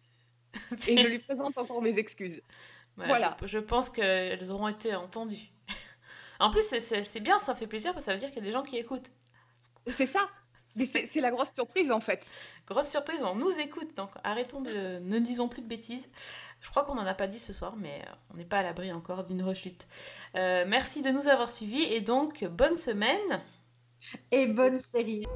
et 0.89 0.97
je 0.97 1.07
lui 1.07 1.19
présente 1.19 1.59
encore 1.59 1.83
mes 1.83 1.99
excuses. 1.99 2.41
Voilà. 2.97 3.37
Je, 3.43 3.47
je 3.47 3.59
pense 3.59 3.91
qu'elles 3.91 4.51
auront 4.51 4.69
été 4.69 4.95
entendues. 4.95 5.53
en 6.41 6.51
plus, 6.51 6.63
c'est 6.65 7.21
bien, 7.21 7.39
ça 7.39 7.55
fait 7.55 7.67
plaisir 7.67 7.93
parce 7.93 8.07
que 8.07 8.11
ça 8.11 8.15
veut 8.15 8.19
dire 8.19 8.31
qu'il 8.31 8.39
y 8.39 8.43
a 8.43 8.47
des 8.47 8.53
gens 8.53 8.63
qui 8.63 8.79
écoutent. 8.79 9.11
C'est 9.97 10.07
ça. 10.07 10.29
C'est 10.77 11.21
la 11.21 11.31
grosse 11.31 11.49
surprise 11.55 11.91
en 11.91 12.01
fait. 12.01 12.23
Grosse 12.67 12.89
surprise, 12.89 13.23
on 13.23 13.35
nous 13.35 13.59
écoute, 13.59 13.97
donc 13.97 14.11
arrêtons 14.23 14.61
de... 14.61 14.99
Ne 15.01 15.19
disons 15.19 15.49
plus 15.49 15.63
de 15.63 15.69
bêtises. 15.69 16.11
Je 16.61 16.69
crois 16.71 16.85
qu'on 16.85 16.95
n'en 16.95 17.07
a 17.07 17.15
pas 17.15 17.27
dit 17.27 17.39
ce 17.39 17.53
soir, 17.53 17.75
mais 17.77 18.03
euh, 18.07 18.13
on 18.33 18.37
n'est 18.37 18.45
pas 18.45 18.59
à 18.59 18.63
l'abri 18.63 18.93
encore 18.93 19.25
d'une 19.25 19.43
rechute. 19.43 19.87
Euh, 20.37 20.65
merci 20.67 21.03
de 21.03 21.11
nous 21.11 21.29
avoir 21.29 21.51
suivis 21.51 21.83
et 21.83 22.01
donc 22.01 22.45
bonne 22.45 22.77
semaine. 22.77 23.41
Et 24.31 24.47
bonne 24.47 24.79
série. 24.79 25.27